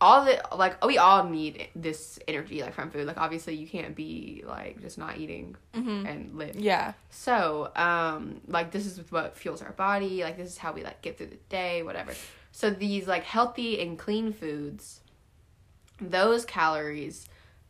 all 0.00 0.24
the 0.24 0.40
like 0.56 0.84
we 0.84 0.96
all 0.98 1.24
need 1.24 1.68
this 1.74 2.18
energy 2.28 2.62
like 2.62 2.74
from 2.74 2.90
food. 2.90 3.06
Like 3.06 3.18
obviously 3.18 3.54
you 3.54 3.66
can't 3.66 3.94
be 3.96 4.44
like 4.46 4.80
just 4.80 4.98
not 4.98 5.18
eating 5.18 5.56
Mm-hmm. 5.74 6.06
and 6.06 6.36
live. 6.38 6.56
Yeah. 6.56 6.92
so 7.10 7.70
um 7.76 8.40
like 8.46 8.70
this 8.70 8.86
is 8.86 9.00
what 9.10 9.36
fuels 9.36 9.62
our 9.62 9.72
body. 9.72 10.22
Like 10.22 10.36
this 10.36 10.48
is 10.50 10.58
how 10.58 10.72
we 10.72 10.82
like 10.84 11.02
get 11.02 11.18
through 11.18 11.28
the 11.28 11.36
day 11.48 11.82
whatever. 11.82 12.12
So 12.52 12.70
these 12.70 13.06
like 13.08 13.24
healthy 13.24 13.80
and 13.80 13.98
clean 13.98 14.32
foods 14.32 15.00
those 16.00 16.44
calories 16.44 17.26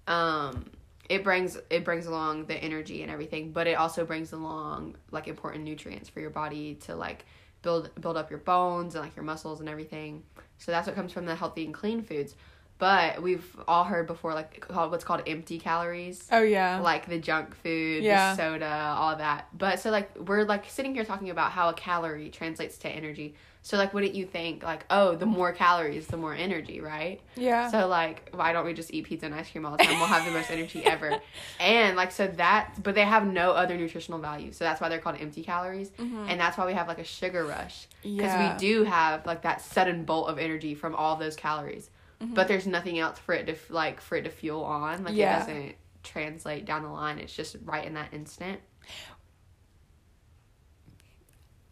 um 0.07 0.67
it 1.09 1.25
brings 1.25 1.57
it 1.71 1.85
brings 1.85 2.05
along 2.07 2.45
the 2.47 2.55
energy 2.55 3.03
and 3.03 3.11
everything 3.11 3.53
but 3.53 3.67
it 3.67 3.75
also 3.75 4.05
brings 4.05 4.33
along 4.33 4.95
like 5.11 5.27
important 5.29 5.65
nutrients 5.65 6.09
for 6.11 6.21
your 6.21 6.29
body 6.31 6.75
to 6.75 6.95
like 6.95 7.25
build 7.63 7.91
build 8.01 8.17
up 8.19 8.29
your 8.31 8.39
bones 8.41 8.95
and 8.95 9.03
like 9.05 9.17
your 9.17 9.25
muscles 9.25 9.61
and 9.61 9.69
everything 9.69 10.23
so 10.59 10.73
that's 10.73 10.87
what 10.87 10.97
comes 10.97 11.13
from 11.13 11.25
the 11.25 11.35
healthy 11.35 11.65
and 11.65 11.73
clean 11.75 12.03
foods 12.03 12.35
but 12.79 13.21
we've 13.23 13.45
all 13.67 13.85
heard 13.85 14.07
before 14.07 14.35
like 14.35 14.61
called 14.61 14.91
what's 14.91 15.05
called 15.05 15.23
empty 15.27 15.59
calories 15.59 16.27
Oh 16.31 16.43
yeah. 16.43 16.81
like 16.81 17.07
the 17.09 17.19
junk 17.19 17.57
food, 17.57 18.05
Yeah. 18.05 18.35
the 18.35 18.37
soda, 18.37 18.95
all 18.97 19.17
that. 19.17 19.49
But 19.57 19.81
so 19.81 19.91
like 19.91 20.17
we're 20.19 20.45
like 20.45 20.65
sitting 20.69 20.95
here 20.95 21.05
talking 21.05 21.31
about 21.31 21.51
how 21.53 21.69
a 21.69 21.75
calorie 21.75 22.31
translates 22.31 22.79
to 22.79 22.89
energy. 22.89 23.35
So 23.63 23.77
like 23.77 23.93
wouldn't 23.93 24.15
you 24.15 24.25
think 24.25 24.63
like, 24.63 24.87
oh, 24.89 25.17
the 25.17 25.27
more 25.27 25.53
calories, 25.53 26.07
the 26.07 26.17
more 26.17 26.33
energy, 26.33 26.81
right? 26.81 27.21
yeah. 27.37 27.69
So 27.71 27.89
like 27.89 28.31
why 28.33 28.53
don't 28.53 28.65
we 28.65 28.73
just 28.75 28.95
eat 28.95 29.07
pizza 29.07 29.27
and 29.27 29.35
ice 29.35 29.51
cream 29.51 29.67
all 29.67 29.77
the 29.77 29.83
time? 29.83 29.99
We'll 29.99 30.07
have 30.07 30.25
the 30.25 30.31
most 30.31 30.51
energy 30.51 30.85
ever. 30.85 31.21
And 31.61 31.97
like 31.97 32.13
so 32.13 32.29
that 32.29 32.75
but 32.83 32.95
they 32.95 33.05
have 33.05 33.27
no 33.27 33.51
other 33.51 33.77
nutritional 33.77 34.21
value. 34.21 34.53
So 34.53 34.65
that's 34.65 34.81
why 34.81 34.89
they're 34.89 35.01
called 35.01 35.17
empty 35.21 35.43
calories. 35.43 35.91
Mm-hmm. 35.91 36.27
And 36.29 36.41
that's 36.41 36.57
why 36.57 36.65
we 36.65 36.75
have 36.75 36.87
like 36.87 37.01
a 37.01 37.05
sugar 37.05 37.45
rush. 37.45 37.89
Because 38.03 38.19
yeah. 38.33 38.53
we 38.55 38.59
do 38.61 38.85
have 38.85 39.27
like 39.27 39.43
that 39.43 39.61
sudden 39.61 40.05
bolt 40.05 40.29
of 40.29 40.39
energy 40.39 40.75
from 40.77 40.95
all 40.95 41.17
those 41.17 41.35
calories. 41.35 41.91
But 42.21 42.49
there's 42.49 42.67
nothing 42.67 42.99
else 42.99 43.19
for 43.19 43.33
it 43.35 43.47
to 43.47 43.57
like 43.73 44.01
for 44.01 44.17
it 44.17 44.23
to 44.23 44.31
fuel 44.31 44.65
on. 44.65 45.05
Like 45.05 45.15
Yeah. 45.15 45.37
it 45.37 45.39
doesn't 45.41 45.75
translate 46.03 46.65
down 46.65 46.83
the 46.83 46.89
line. 46.89 47.19
It's 47.19 47.35
just 47.35 47.57
right 47.65 47.85
in 47.85 47.95
that 47.95 48.13
instant. 48.13 48.61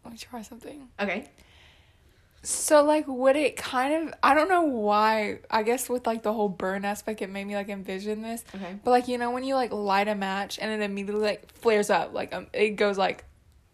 Let 0.03 0.13
me 0.13 0.17
try 0.17 0.41
something. 0.41 0.87
Okay. 0.99 1.29
So 2.43 2.81
like 2.83 3.05
would 3.07 3.35
it 3.35 3.57
kind 3.57 4.07
of 4.07 4.13
I 4.23 4.33
don't 4.33 4.47
know 4.47 4.61
why 4.61 5.39
I 5.51 5.63
guess 5.63 5.89
with 5.89 6.07
like 6.07 6.23
the 6.23 6.31
whole 6.31 6.47
burn 6.47 6.85
aspect 6.85 7.21
it 7.21 7.29
made 7.29 7.45
me 7.45 7.55
like 7.55 7.67
envision 7.67 8.21
this. 8.21 8.45
Okay. 8.55 8.79
But 8.85 8.91
like 8.91 9.07
you 9.09 9.17
know 9.17 9.31
when 9.31 9.43
you 9.43 9.55
like 9.55 9.73
light 9.73 10.07
a 10.07 10.15
match 10.15 10.59
and 10.61 10.71
it 10.71 10.83
immediately 10.83 11.21
like 11.23 11.51
flares 11.51 11.89
up 11.89 12.13
like 12.13 12.33
um 12.33 12.47
it 12.53 12.71
goes 12.77 12.97
like 12.97 13.25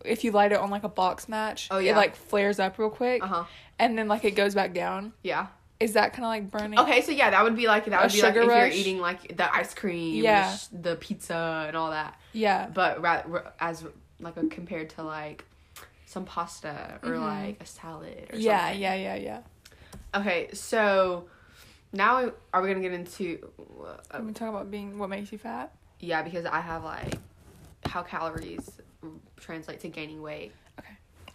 if 0.03 0.23
you 0.23 0.31
light 0.31 0.51
it 0.51 0.59
on 0.59 0.71
like 0.71 0.83
a 0.83 0.89
box 0.89 1.29
match 1.29 1.67
Oh, 1.71 1.77
yeah. 1.77 1.91
it 1.91 1.97
like 1.97 2.15
flares 2.15 2.59
up 2.59 2.79
real 2.79 2.89
quick 2.89 3.21
Uh 3.23 3.27
huh. 3.27 3.43
and 3.77 3.95
then 3.97 4.07
like 4.07 4.25
it 4.25 4.31
goes 4.31 4.55
back 4.55 4.73
down. 4.73 5.13
Yeah. 5.21 5.47
Is 5.83 5.93
that 5.93 6.13
kind 6.13 6.23
of 6.25 6.29
like 6.29 6.49
burning? 6.51 6.79
Okay. 6.79 7.01
So 7.01 7.11
yeah, 7.11 7.29
that 7.31 7.43
would 7.43 7.55
be 7.55 7.67
like 7.67 7.85
that 7.85 8.01
would 8.01 8.11
be 8.11 8.21
like 8.21 8.33
sugar 8.33 8.49
if 8.51 8.57
you're 8.57 8.79
eating 8.79 8.99
like 8.99 9.35
the 9.35 9.53
ice 9.53 9.73
cream, 9.73 10.23
Yeah. 10.23 10.49
the, 10.51 10.57
sh- 10.57 10.67
the 10.81 10.95
pizza, 10.95 11.65
and 11.67 11.75
all 11.77 11.91
that. 11.91 12.19
Yeah. 12.31 12.67
But 12.73 13.01
rather 13.01 13.51
as 13.59 13.83
like 14.19 14.37
a, 14.37 14.47
compared 14.47 14.89
to 14.91 15.03
like 15.03 15.43
some 16.05 16.25
pasta 16.25 16.99
or 17.03 17.09
Mhm. 17.11 17.21
like 17.21 17.61
a 17.61 17.65
salad 17.65 18.29
or 18.31 18.37
Yeah, 18.37 18.59
something. 18.65 18.81
yeah, 18.81 18.93
yeah, 18.95 19.15
yeah. 19.15 19.39
Okay. 20.15 20.49
So 20.53 21.27
now 21.91 22.31
are 22.53 22.61
we 22.61 22.67
gonna 22.69 22.81
get 22.81 22.93
into? 22.93 23.49
Uh, 23.83 23.97
Can 24.17 24.27
we 24.27 24.33
talk 24.33 24.49
about 24.49 24.71
being 24.71 24.97
what 24.97 25.09
makes 25.09 25.31
you 25.31 25.37
fat? 25.37 25.73
yeah, 25.99 26.21
because 26.21 26.45
I 26.45 26.59
have 26.61 26.83
like 26.83 27.17
how 27.85 28.01
calories 28.03 28.71
translate 29.39 29.79
to 29.81 29.89
gaining 29.89 30.21
weight. 30.21 30.53
Okay. 30.79 30.93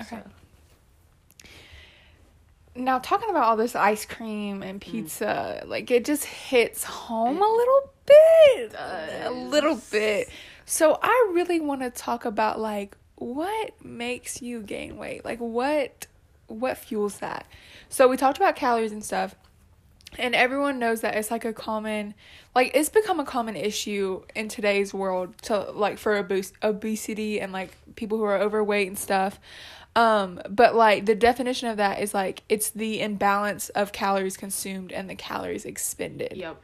So- 0.09 0.23
Now 2.79 2.99
talking 3.01 3.29
about 3.29 3.45
all 3.45 3.57
this 3.57 3.74
ice 3.74 4.07
cream 4.07 4.62
and 4.62 4.81
mm. 4.81 4.85
pizza, 4.85 5.64
like 5.66 5.91
it 5.91 6.05
just 6.05 6.24
hits 6.24 6.85
home 6.85 7.43
a 7.43 7.47
little 7.47 7.93
bit. 8.07 8.74
A 8.79 9.31
little 9.31 9.81
bit. 9.91 10.29
So 10.64 10.99
I 11.03 11.31
really 11.33 11.61
want 11.61 11.81
to 11.81 11.91
talk 11.91 12.24
about 12.24 12.61
like 12.61 12.97
what 13.16 13.72
makes 13.85 14.41
you 14.41 14.62
gain 14.62 14.97
weight? 14.97 15.24
Like 15.24 15.39
what 15.39 16.07
what 16.47 16.79
fuels 16.79 17.18
that? 17.18 17.47
So 17.89 18.09
we 18.09 18.16
talked 18.16 18.39
about 18.39 18.57
calories 18.57 18.93
and 18.93 19.05
stuff. 19.05 19.35
And 20.18 20.35
everyone 20.35 20.79
knows 20.79 21.03
that 21.03 21.16
it's 21.16 21.31
like 21.31 21.45
a 21.45 21.53
common 21.53 22.14
like 22.55 22.70
it's 22.74 22.89
become 22.89 23.20
a 23.20 23.24
common 23.24 23.57
issue 23.57 24.22
in 24.35 24.49
today's 24.49 24.95
world 24.95 25.37
to 25.43 25.70
like 25.72 25.99
for 25.99 26.16
obes- 26.16 26.55
obesity 26.62 27.41
and 27.41 27.53
like 27.53 27.76
people 27.95 28.18
who 28.18 28.24
are 28.24 28.39
overweight 28.39 28.89
and 28.89 28.99
stuff. 28.99 29.39
Um, 29.99 30.41
but 30.49 30.77
like 30.77 31.07
the 31.07 31.17
definition 31.17 31.69
of 31.69 31.77
that 31.79 32.01
is 32.01 32.15
like 32.15 32.45
it's 32.49 32.71
the 32.71 33.01
imbalance 33.01 33.69
of 33.71 33.91
calories 33.91 34.37
consumed 34.37 34.93
and 34.93 35.11
the 35.11 35.17
calories 35.17 35.65
expended. 35.65 36.35
Yep. 36.37 36.61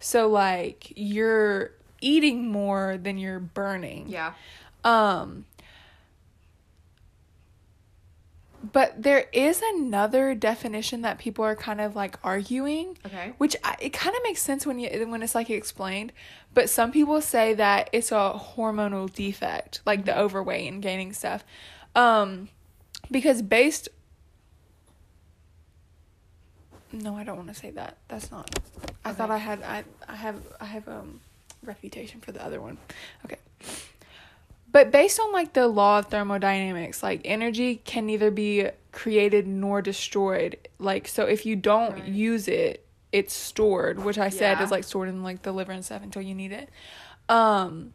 So 0.00 0.28
like 0.28 0.92
you're 0.96 1.70
eating 2.00 2.50
more 2.50 2.98
than 3.00 3.18
you're 3.18 3.38
burning. 3.38 4.08
Yeah. 4.08 4.32
Um 4.82 5.44
but 8.72 9.02
there 9.02 9.26
is 9.32 9.60
another 9.74 10.34
definition 10.34 11.02
that 11.02 11.18
people 11.18 11.44
are 11.44 11.56
kind 11.56 11.80
of 11.80 11.96
like 11.96 12.16
arguing, 12.22 12.96
Okay. 13.04 13.32
which 13.38 13.56
I, 13.64 13.76
it 13.80 13.92
kind 13.92 14.14
of 14.14 14.22
makes 14.22 14.40
sense 14.42 14.64
when 14.66 14.78
you 14.78 14.88
when 15.08 15.22
it's 15.22 15.34
like 15.34 15.50
explained, 15.50 16.12
but 16.54 16.68
some 16.70 16.90
people 16.92 17.20
say 17.20 17.54
that 17.54 17.90
it's 17.92 18.10
a 18.12 18.40
hormonal 18.56 19.12
defect, 19.12 19.82
like 19.86 20.04
the 20.04 20.18
overweight 20.18 20.70
and 20.72 20.82
gaining 20.82 21.12
stuff. 21.12 21.44
Um 21.94 22.48
because 23.12 23.42
based 23.42 23.88
No, 26.92 27.16
I 27.16 27.24
don't 27.24 27.36
want 27.36 27.48
to 27.48 27.54
say 27.54 27.70
that. 27.70 27.96
That's 28.08 28.30
not. 28.30 28.50
I 29.04 29.10
Okay. 29.10 29.16
thought 29.16 29.30
I 29.30 29.38
had 29.38 29.62
I 29.62 29.84
I 30.08 30.16
have 30.16 30.36
I 30.60 30.66
have 30.66 30.88
um 30.88 31.20
reputation 31.64 32.20
for 32.20 32.32
the 32.32 32.44
other 32.44 32.60
one. 32.60 32.78
Okay. 33.24 33.38
But 34.70 34.90
based 34.90 35.20
on 35.20 35.32
like 35.32 35.52
the 35.54 35.68
law 35.68 35.98
of 36.00 36.06
thermodynamics, 36.06 37.02
like 37.02 37.22
energy 37.24 37.76
can 37.76 38.06
neither 38.06 38.30
be 38.30 38.68
created 38.90 39.46
nor 39.46 39.82
destroyed. 39.82 40.56
Like 40.78 41.08
so 41.08 41.24
if 41.24 41.46
you 41.46 41.56
don't 41.56 41.92
Right. 41.94 42.04
use 42.04 42.48
it, 42.48 42.86
it's 43.10 43.34
stored, 43.34 44.04
which 44.04 44.18
I 44.18 44.28
said 44.30 44.60
is 44.60 44.70
like 44.70 44.84
stored 44.84 45.08
in 45.08 45.22
like 45.22 45.42
the 45.42 45.52
liver 45.52 45.72
and 45.72 45.84
stuff 45.84 46.02
until 46.02 46.22
you 46.22 46.34
need 46.34 46.52
it. 46.52 46.70
Um 47.28 47.94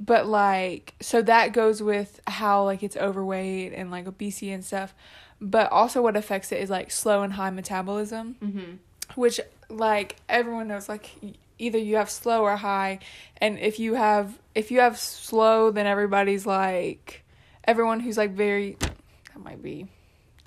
but 0.00 0.26
like 0.26 0.94
so 1.00 1.20
that 1.22 1.52
goes 1.52 1.82
with 1.82 2.20
how 2.26 2.64
like 2.64 2.82
it's 2.82 2.96
overweight 2.96 3.72
and 3.72 3.90
like 3.90 4.06
obesity 4.06 4.50
and 4.52 4.64
stuff 4.64 4.94
but 5.40 5.70
also 5.72 6.02
what 6.02 6.16
affects 6.16 6.52
it 6.52 6.60
is 6.60 6.70
like 6.70 6.90
slow 6.90 7.22
and 7.22 7.32
high 7.34 7.50
metabolism 7.50 8.36
Mm-hmm. 8.42 8.72
which 9.14 9.40
like 9.68 10.16
everyone 10.28 10.68
knows 10.68 10.88
like 10.88 11.10
either 11.58 11.78
you 11.78 11.96
have 11.96 12.08
slow 12.10 12.42
or 12.42 12.56
high 12.56 13.00
and 13.38 13.58
if 13.58 13.78
you 13.78 13.94
have 13.94 14.38
if 14.54 14.70
you 14.70 14.80
have 14.80 14.98
slow 14.98 15.70
then 15.70 15.86
everybody's 15.86 16.46
like 16.46 17.24
everyone 17.64 18.00
who's 18.00 18.16
like 18.16 18.30
very 18.32 18.76
that 18.80 19.42
might 19.44 19.62
be 19.62 19.86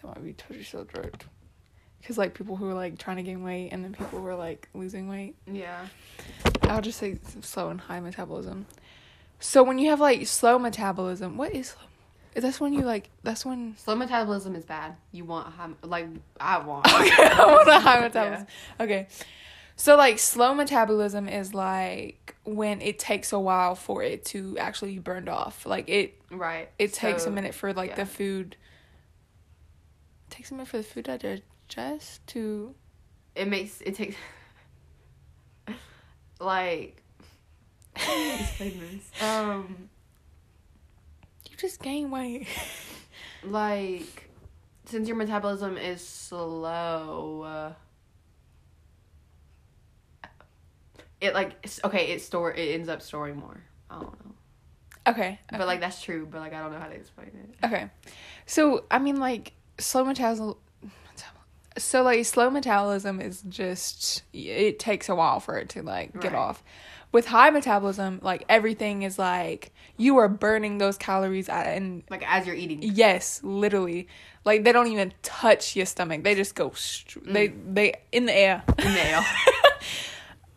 that 0.02 0.08
might 0.08 0.24
be 0.24 0.34
totally 0.34 0.64
so 0.64 0.84
direct 0.86 1.26
because 2.00 2.18
like 2.18 2.34
people 2.34 2.56
who 2.56 2.68
are 2.70 2.74
like 2.74 2.98
trying 2.98 3.18
to 3.18 3.24
gain 3.24 3.44
weight 3.44 3.70
and 3.72 3.84
then 3.84 3.92
people 3.94 4.20
who 4.20 4.26
are 4.28 4.36
like 4.36 4.70
losing 4.74 5.08
weight 5.10 5.36
Yeah. 5.46 5.86
I'll 6.64 6.82
just 6.82 6.98
say 7.00 7.20
slow 7.42 7.68
and 7.70 7.82
high 7.82 8.00
metabolism. 8.00 8.66
So 9.42 9.64
when 9.64 9.80
you 9.80 9.90
have 9.90 10.00
like 10.00 10.26
slow 10.28 10.60
metabolism, 10.60 11.36
what 11.36 11.52
is 11.54 11.70
slow? 11.70 11.82
That's 12.36 12.62
when 12.62 12.72
you 12.74 12.82
like. 12.84 13.10
That's 13.24 13.44
when. 13.46 13.76
Slow 13.78 13.96
metabolism 13.96 14.56
is 14.56 14.64
bad. 14.64 14.96
You 15.12 15.26
want 15.26 15.48
high, 15.52 15.70
like 15.84 16.08
I 16.40 16.60
want. 16.60 16.88
Okay, 16.92 17.12
I 17.12 17.46
want 17.46 17.68
a 17.68 17.80
high 17.80 18.00
metabolism. 18.08 18.48
Okay, 18.80 19.08
so 19.76 19.98
like 19.98 20.20
slow 20.20 20.54
metabolism 20.54 21.28
is 21.28 21.54
like 21.54 22.36
when 22.44 22.80
it 22.82 23.00
takes 23.00 23.34
a 23.34 23.40
while 23.40 23.76
for 23.76 24.04
it 24.04 24.24
to 24.26 24.58
actually 24.60 24.94
be 24.94 25.00
burned 25.00 25.28
off. 25.28 25.66
Like 25.66 25.90
it, 25.90 26.22
Right. 26.30 26.70
it 26.80 26.94
takes 26.94 27.26
a 27.26 27.32
minute 27.32 27.54
for 27.56 27.74
like 27.74 27.90
yeah. 27.92 27.96
the 27.96 28.06
food. 28.06 28.56
It 30.30 30.34
takes 30.36 30.52
a 30.52 30.54
minute 30.54 30.68
for 30.68 30.78
the 30.78 30.84
food 30.84 31.06
to 31.06 31.18
digest 31.18 32.26
to. 32.28 32.76
It 33.36 33.48
makes 33.48 33.82
it 33.82 33.96
takes 33.96 34.16
like 36.40 37.02
Um, 39.22 39.90
You 41.50 41.58
just 41.58 41.82
gain 41.82 42.10
weight. 42.12 42.48
like 43.44 44.30
since 44.86 45.08
your 45.08 45.18
metabolism 45.18 45.78
is 45.78 46.06
slow. 46.06 47.42
Uh, 50.24 50.28
it 51.20 51.34
like 51.34 51.66
okay, 51.84 52.08
it 52.12 52.22
store 52.22 52.52
it 52.54 52.74
ends 52.74 52.90
up 52.90 53.02
storing 53.02 53.38
more. 53.38 53.62
I 53.90 53.96
don't 53.96 54.26
know, 54.26 54.32
Okay. 55.12 55.40
but 55.52 55.68
like 55.68 55.80
that's 55.80 56.02
true. 56.02 56.28
But 56.30 56.40
like 56.40 56.54
I 56.54 56.60
don't 56.62 56.72
know 56.72 56.80
how 56.80 56.88
to 56.88 56.96
explain 56.96 57.28
it. 57.28 57.66
Okay. 57.66 57.90
So, 58.48 58.86
I 58.92 59.00
mean, 59.00 59.18
like, 59.18 59.54
slow 59.78 60.04
metabolism. 60.04 60.58
So, 61.78 62.02
like, 62.04 62.26
slow 62.26 62.50
metabolism 62.50 63.22
is 63.22 63.44
just, 63.48 64.24
it 64.34 64.78
takes 64.78 65.08
a 65.08 65.16
while 65.16 65.40
for 65.40 65.58
it 65.58 65.70
to, 65.70 65.82
like, 65.84 66.12
get 66.20 66.34
Right. 66.34 66.40
off. 66.40 66.64
With 67.12 67.28
high 67.28 67.50
metabolism, 67.50 68.20
like, 68.24 68.46
everything 68.48 69.04
is 69.04 69.20
like, 69.20 69.74
you 69.98 70.18
are 70.18 70.30
burning 70.30 70.78
those 70.78 70.98
calories 70.98 71.50
at, 71.50 71.68
and 71.68 72.04
Like 72.10 72.24
as 72.26 72.48
you're 72.48 72.56
eating. 72.56 72.80
yes, 72.82 73.42
literally. 73.44 74.08
Like, 74.46 74.64
they 74.64 74.72
don't 74.72 74.88
even 74.88 75.14
touch 75.22 75.76
your 75.76 75.86
stomach. 75.86 76.24
They 76.24 76.36
just 76.36 76.56
go, 76.56 76.72
str- 76.74 77.20
they, 77.26 77.48
they, 77.48 77.96
in 78.14 78.26
the 78.28 78.36
air. 78.36 78.64
in 78.80 78.94
the 78.94 79.06
air. 79.06 79.26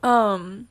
Um, 0.05 0.69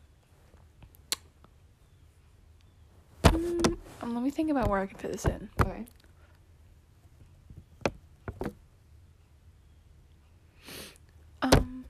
mm, 3.24 3.78
um, 4.04 4.14
let 4.14 4.24
me 4.24 4.30
think 4.30 4.52
about 4.52 4.70
where 4.70 4.80
I 4.80 4.86
can 4.86 4.96
fit 5.00 5.12
this 5.12 5.26
in. 5.26 5.50
Okay. 5.60 5.86
Um, 11.42 11.86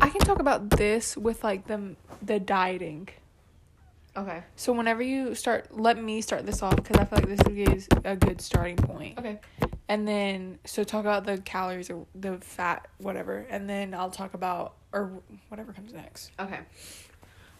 I 0.00 0.08
can 0.08 0.17
talk 0.28 0.38
about 0.38 0.70
this 0.70 1.16
with 1.16 1.42
like 1.42 1.66
the 1.66 1.96
the 2.22 2.38
dieting. 2.38 3.08
Okay. 4.16 4.42
So 4.56 4.72
whenever 4.72 5.00
you 5.00 5.34
start, 5.34 5.78
let 5.78 6.02
me 6.02 6.20
start 6.20 6.44
this 6.44 6.62
off 6.62 6.76
because 6.76 6.96
I 6.96 7.04
feel 7.04 7.18
like 7.20 7.28
this 7.28 7.40
is 7.46 7.88
a 8.04 8.16
good 8.16 8.40
starting 8.40 8.76
point. 8.76 9.18
Okay. 9.18 9.38
And 9.88 10.06
then 10.06 10.58
so 10.64 10.82
talk 10.84 11.00
about 11.00 11.24
the 11.24 11.38
calories 11.38 11.88
or 11.88 12.04
the 12.14 12.38
fat, 12.38 12.88
whatever, 12.98 13.46
and 13.48 13.70
then 13.70 13.94
I'll 13.94 14.10
talk 14.10 14.34
about 14.34 14.74
or 14.92 15.12
whatever 15.48 15.72
comes 15.72 15.92
next. 15.92 16.32
Okay. 16.38 16.58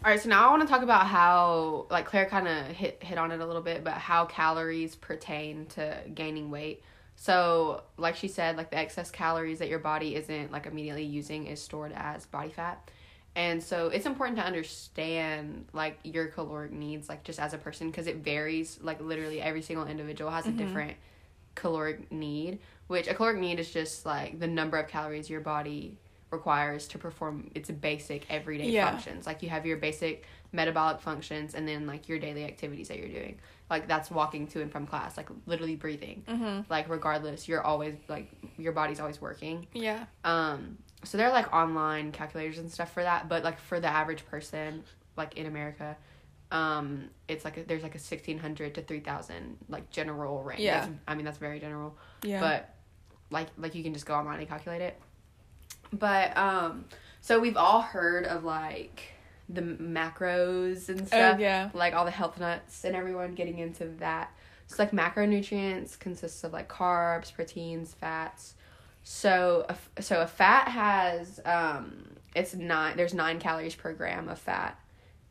All 0.05 0.13
right, 0.13 0.21
so 0.21 0.29
now 0.29 0.47
I 0.47 0.51
want 0.51 0.63
to 0.63 0.69
talk 0.69 0.83
about 0.83 1.09
how, 1.09 1.87
like 1.91 2.07
Claire 2.07 2.27
kind 2.27 2.47
of 2.47 2.67
hit 2.67 3.03
hit 3.03 3.19
on 3.19 3.33
it 3.33 3.41
a 3.41 3.47
little 3.47 3.63
bit, 3.63 3.83
but 3.83 3.95
how 3.95 4.27
calories 4.27 4.95
pertain 4.95 5.67
to 5.67 5.97
gaining 6.15 6.51
weight. 6.51 6.83
So, 7.21 7.83
like 7.97 8.15
she 8.15 8.29
said, 8.29 8.57
like 8.57 8.71
the 8.71 8.79
excess 8.79 9.11
calories 9.11 9.59
that 9.59 9.69
your 9.69 9.81
body 9.81 10.15
isn't 10.15 10.53
like 10.53 10.67
immediately 10.67 11.03
using 11.03 11.49
is 11.49 11.61
stored 11.61 11.93
as 11.93 12.27
body 12.27 12.51
fat. 12.51 12.93
And 13.35 13.61
so 13.61 13.89
it's 13.89 14.07
important 14.07 14.39
to 14.39 14.45
understand 14.45 15.67
like 15.73 15.99
your 16.05 16.29
caloric 16.29 16.71
needs 16.71 17.09
like 17.09 17.25
just 17.25 17.41
as 17.41 17.55
a 17.55 17.59
person 17.59 17.91
because 17.91 18.07
it 18.07 18.19
varies 18.19 18.79
like 18.83 19.01
literally 19.01 19.43
every 19.43 19.63
single 19.63 19.89
individual 19.89 20.31
has 20.31 20.47
a 20.47 20.51
mm-hmm. 20.51 20.59
different 20.59 20.97
caloric 21.57 22.13
need, 22.13 22.61
which 22.87 23.09
a 23.09 23.15
caloric 23.15 23.41
need 23.41 23.59
is 23.59 23.69
just 23.73 24.07
like 24.07 24.39
the 24.39 24.47
number 24.47 24.79
of 24.79 24.87
calories 24.87 25.29
your 25.29 25.41
body 25.41 25.99
requires 26.31 26.87
to 26.87 26.99
perform 26.99 27.51
its 27.53 27.69
basic 27.69 28.27
everyday 28.31 28.71
Yeah. 28.71 28.93
functions. 28.93 29.27
Like 29.27 29.43
you 29.43 29.49
have 29.49 29.67
your 29.67 29.79
basic 29.79 30.25
metabolic 30.53 31.01
functions 31.01 31.55
and 31.55 31.69
then 31.69 31.87
like 31.87 32.09
your 32.09 32.19
daily 32.19 32.45
activities 32.45 32.89
that 32.89 32.99
you're 32.99 33.09
doing. 33.09 33.39
Like 33.69 33.87
that's 33.87 34.11
walking 34.11 34.47
to 34.49 34.63
and 34.63 34.73
from 34.73 34.87
class, 34.87 35.17
like 35.17 35.29
literally 35.47 35.77
breathing. 35.77 36.25
Mm-hmm. 36.27 36.61
Like 36.71 36.89
regardless, 36.89 37.47
you're 37.49 37.63
always 37.63 37.97
like 38.09 38.31
your 38.57 38.73
body's 38.73 38.99
always 39.01 39.21
working. 39.21 39.67
Yeah. 39.75 40.07
Um 40.25 40.79
so 41.05 41.17
there 41.19 41.29
are 41.29 41.33
like 41.33 41.53
online 41.53 42.13
calculators 42.13 42.59
and 42.59 42.71
stuff 42.73 42.93
for 42.93 43.03
that, 43.03 43.29
but 43.29 43.45
like 43.45 43.61
for 43.61 43.79
the 43.79 43.89
average 43.89 44.25
person 44.27 44.85
like 45.17 45.37
in 45.37 45.47
America, 45.47 45.97
um 46.51 47.11
it's 47.29 47.45
like 47.45 47.59
a, 47.59 47.65
there's 47.65 47.83
like 47.83 47.95
a 47.95 47.99
1600 47.99 48.75
to 48.77 48.83
3000 48.83 49.59
like 49.69 49.91
general 49.91 50.43
range. 50.43 50.61
Yeah. 50.61 50.81
That's- 50.81 50.97
I 51.07 51.15
mean 51.15 51.27
that's 51.27 51.39
very 51.39 51.61
general 51.61 51.97
Yeah. 52.23 52.41
but 52.41 52.75
like 53.31 53.49
like 53.59 53.75
you 53.75 53.83
can 53.83 53.93
just 53.93 54.07
go 54.07 54.15
online 54.15 54.39
and 54.41 54.49
calculate 54.49 54.81
it 54.81 54.99
but 55.93 56.35
um 56.39 56.87
so 57.21 57.39
we've 57.39 57.57
all 57.59 57.83
heard 57.83 58.25
of 58.25 58.45
like 58.45 59.03
the 59.49 59.63
macros 59.63 60.89
and 60.89 61.03
oh 61.03 61.05
stuff 61.07 61.41
yeah. 61.41 61.71
like 61.75 61.95
all 61.95 62.05
the 62.05 62.11
health 62.11 62.39
nuts 62.39 62.85
and 62.85 62.95
everyone 62.95 63.35
getting 63.35 63.59
into 63.59 63.87
that 63.99 64.31
so 64.67 64.77
like 64.83 64.91
macronutrients 64.93 65.99
consists 65.99 66.45
of 66.45 66.53
like 66.53 66.69
carbs 66.69 67.33
proteins 67.33 67.95
fats 67.95 68.55
so 69.05 69.65
a, 69.97 70.03
so 70.03 70.21
a 70.21 70.27
fat 70.27 70.69
has 70.69 71.41
um 71.47 72.05
it's 72.37 72.55
nine 72.55 72.97
there's 72.97 73.15
nine 73.15 73.39
calories 73.39 73.75
per 73.75 73.93
gram 73.95 74.29
of 74.29 74.39
fat 74.39 74.79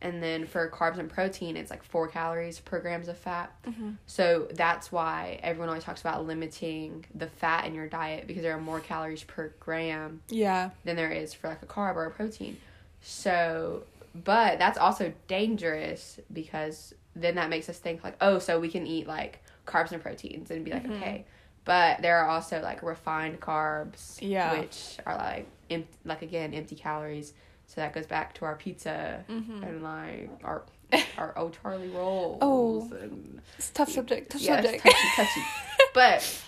and 0.01 0.21
then 0.21 0.45
for 0.45 0.67
carbs 0.69 0.97
and 0.97 1.09
protein 1.11 1.55
it's 1.55 1.69
like 1.69 1.83
four 1.83 2.07
calories 2.07 2.59
per 2.59 2.79
grams 2.79 3.07
of 3.07 3.17
fat 3.17 3.51
Mm-hmm. 3.67 3.91
so 4.07 4.47
that's 4.53 4.91
why 4.91 5.39
everyone 5.43 5.69
always 5.69 5.83
talks 5.83 6.01
about 6.01 6.25
limiting 6.25 7.05
the 7.13 7.27
fat 7.27 7.65
in 7.65 7.75
your 7.75 7.87
diet 7.87 8.25
because 8.25 8.41
there 8.41 8.55
are 8.55 8.61
more 8.61 8.79
calories 8.79 9.23
per 9.23 9.53
gram 9.59 10.21
Yeah. 10.29 10.71
than 10.85 10.95
there 10.95 11.11
is 11.11 11.35
for 11.35 11.47
like 11.49 11.61
a 11.61 11.67
carb 11.67 11.95
or 11.95 12.05
a 12.05 12.11
protein. 12.11 12.57
So, 13.01 13.83
but 14.23 14.59
that's 14.59 14.77
also 14.77 15.13
dangerous 15.27 16.19
because 16.31 16.93
then 17.15 17.35
that 17.35 17.49
makes 17.49 17.67
us 17.69 17.77
think 17.79 18.03
like, 18.03 18.15
oh, 18.21 18.39
so 18.39 18.59
we 18.59 18.69
can 18.69 18.85
eat 18.87 19.07
like 19.07 19.43
carbs 19.65 19.91
and 19.91 20.01
proteins 20.01 20.51
and 20.51 20.63
be 20.63 20.71
like, 20.71 20.85
Mhm. 20.85 20.97
okay. 20.97 21.25
But 21.65 22.01
there 22.01 22.17
are 22.19 22.29
also 22.29 22.61
like 22.61 22.81
refined 22.83 23.41
carbs, 23.41 24.17
Yeah. 24.21 24.57
which 24.59 24.97
are 25.05 25.15
like 25.17 25.47
em- 25.69 25.87
like 26.05 26.21
again 26.21 26.53
empty 26.53 26.75
calories. 26.75 27.33
So 27.67 27.81
that 27.81 27.91
goes 27.93 28.07
back 28.07 28.33
to 28.35 28.45
our 28.45 28.55
pizza 28.55 29.25
Mm-hmm. 29.29 29.63
and 29.63 29.83
like 29.83 30.29
our 30.43 30.63
our 31.17 31.33
oh 31.37 31.49
Charlie 31.49 31.89
rolls. 31.89 32.39
Oh. 32.41 32.89
and 33.01 33.41
It's 33.57 33.69
a 33.71 33.73
tough 33.73 33.89
subject. 33.91 34.31
Tough 34.31 34.41
Yes, 34.41 34.63
subject. 34.63 34.83
touchy, 34.85 35.07
touchy. 35.17 35.41
but 35.93 36.41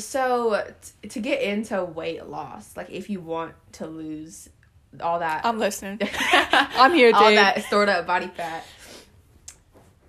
so 0.00 0.64
t- 1.02 1.08
to 1.08 1.20
get 1.20 1.40
into 1.42 1.84
weight 1.84 2.26
loss, 2.26 2.76
like 2.76 2.90
if 2.90 3.08
you 3.08 3.20
want 3.20 3.54
to 3.72 3.86
lose 3.86 4.48
all 5.00 5.18
that, 5.20 5.44
I'm 5.44 5.58
listening. 5.58 5.98
I'm 6.22 6.92
here, 6.92 7.12
all 7.14 7.28
dude. 7.28 7.38
that 7.38 7.64
stored 7.64 7.88
up 7.88 8.06
body 8.06 8.28
fat, 8.28 8.64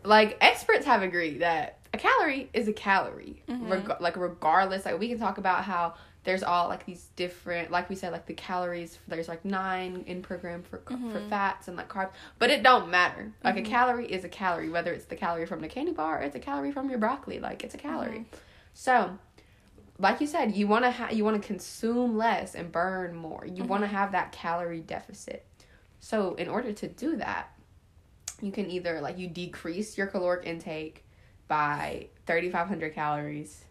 like 0.04 0.38
experts 0.42 0.86
have 0.86 1.02
agreed 1.02 1.40
that 1.42 1.80
a 1.94 1.98
calorie 1.98 2.50
is 2.54 2.68
a 2.68 2.74
calorie, 2.74 3.42
Mhm. 3.48 3.70
reg- 3.70 4.02
like 4.02 4.18
regardless. 4.18 4.86
Like 4.86 5.00
we 5.00 5.08
can 5.08 5.18
talk 5.20 5.38
about 5.38 5.64
how 5.64 5.96
there's 6.26 6.44
all 6.44 6.68
like 6.68 6.86
these 6.86 7.08
different, 7.16 7.72
like 7.72 7.90
we 7.90 7.96
said, 7.96 8.12
like 8.12 8.26
the 8.26 8.34
calories. 8.34 8.98
There's 9.08 9.28
like 9.28 9.46
nine 9.46 10.04
in 10.08 10.22
per 10.22 10.38
gram 10.38 10.64
for 10.64 10.78
ca- 10.80 10.98
for 11.12 11.22
fats 11.30 11.68
and 11.68 11.78
like 11.78 11.88
carbs, 11.88 12.12
but 12.40 12.50
it 12.50 12.64
don't 12.64 12.90
matter. 12.90 13.32
Like 13.44 13.56
Mhm. 13.56 13.60
a 13.60 13.70
calorie 13.70 14.12
is 14.12 14.24
a 14.24 14.30
calorie, 14.30 14.70
whether 14.70 14.92
it's 14.92 15.06
the 15.06 15.16
calorie 15.16 15.46
from 15.46 15.62
the 15.62 15.68
candy 15.68 15.92
bar 15.94 16.20
or 16.20 16.24
it's 16.24 16.36
a 16.36 16.40
calorie 16.40 16.72
from 16.72 16.90
your 16.90 17.00
broccoli. 17.00 17.40
Like 17.40 17.64
it's 17.64 17.76
a 17.76 17.78
calorie. 17.78 18.26
So, 18.74 19.18
like 19.98 20.20
you 20.22 20.28
said, 20.28 20.56
you 20.56 20.68
want 20.68 20.86
to 20.86 20.92
ha- 20.92 21.10
you 21.12 21.24
want 21.24 21.42
to 21.42 21.48
consume 21.48 22.18
less 22.18 22.56
and 22.56 22.72
burn 22.72 23.16
more. 23.16 23.46
You 23.46 23.64
mm-hmm. 23.64 23.68
want 23.68 23.84
to 23.84 23.88
have 23.88 24.12
that 24.12 24.32
calorie 24.32 24.82
deficit. 24.82 25.46
So, 26.00 26.36
in 26.36 26.48
order 26.48 26.72
to 26.74 26.88
do 26.88 27.16
that, 27.18 27.52
you 28.42 28.52
can 28.52 28.70
either 28.70 29.02
like 29.02 29.18
you 29.18 29.28
decrease 29.28 29.98
your 29.98 30.08
caloric 30.08 30.46
intake 30.46 31.04
by 31.48 32.08
3500 32.26 32.94
calories 32.94 33.66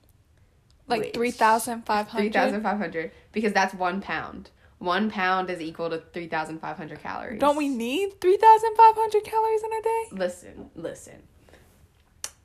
like 0.87 1.15
three 1.15 1.31
thousand 1.31 1.85
five 1.85 2.09
hundred. 2.09 2.33
3500 2.33 3.11
because 3.33 3.53
that's 3.53 3.75
1 3.75 4.01
pound 4.01 4.51
one 4.79 5.11
pound 5.11 5.49
is 5.51 5.61
equal 5.61 5.89
to 5.89 6.03
3,500 6.13 7.01
calories. 7.01 7.41
Don't 7.41 7.57
we 7.57 7.69
need 7.69 8.21
3,500 8.21 9.25
calories 9.25 9.63
in 9.63 9.73
a 9.73 9.83
day? 9.83 10.05
Listen, 10.13 10.71
listen. 10.75 11.23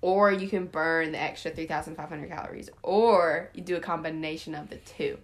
Or 0.01 0.31
you 0.31 0.47
can 0.47 0.65
burn 0.67 1.11
the 1.11 1.19
extra 1.19 1.51
3,500 1.51 2.29
calories, 2.29 2.69
or 2.83 3.49
you 3.53 3.61
do 3.61 3.75
a 3.75 3.81
combination 3.81 4.55
of 4.55 4.69
the 4.69 4.77
two. 4.77 5.17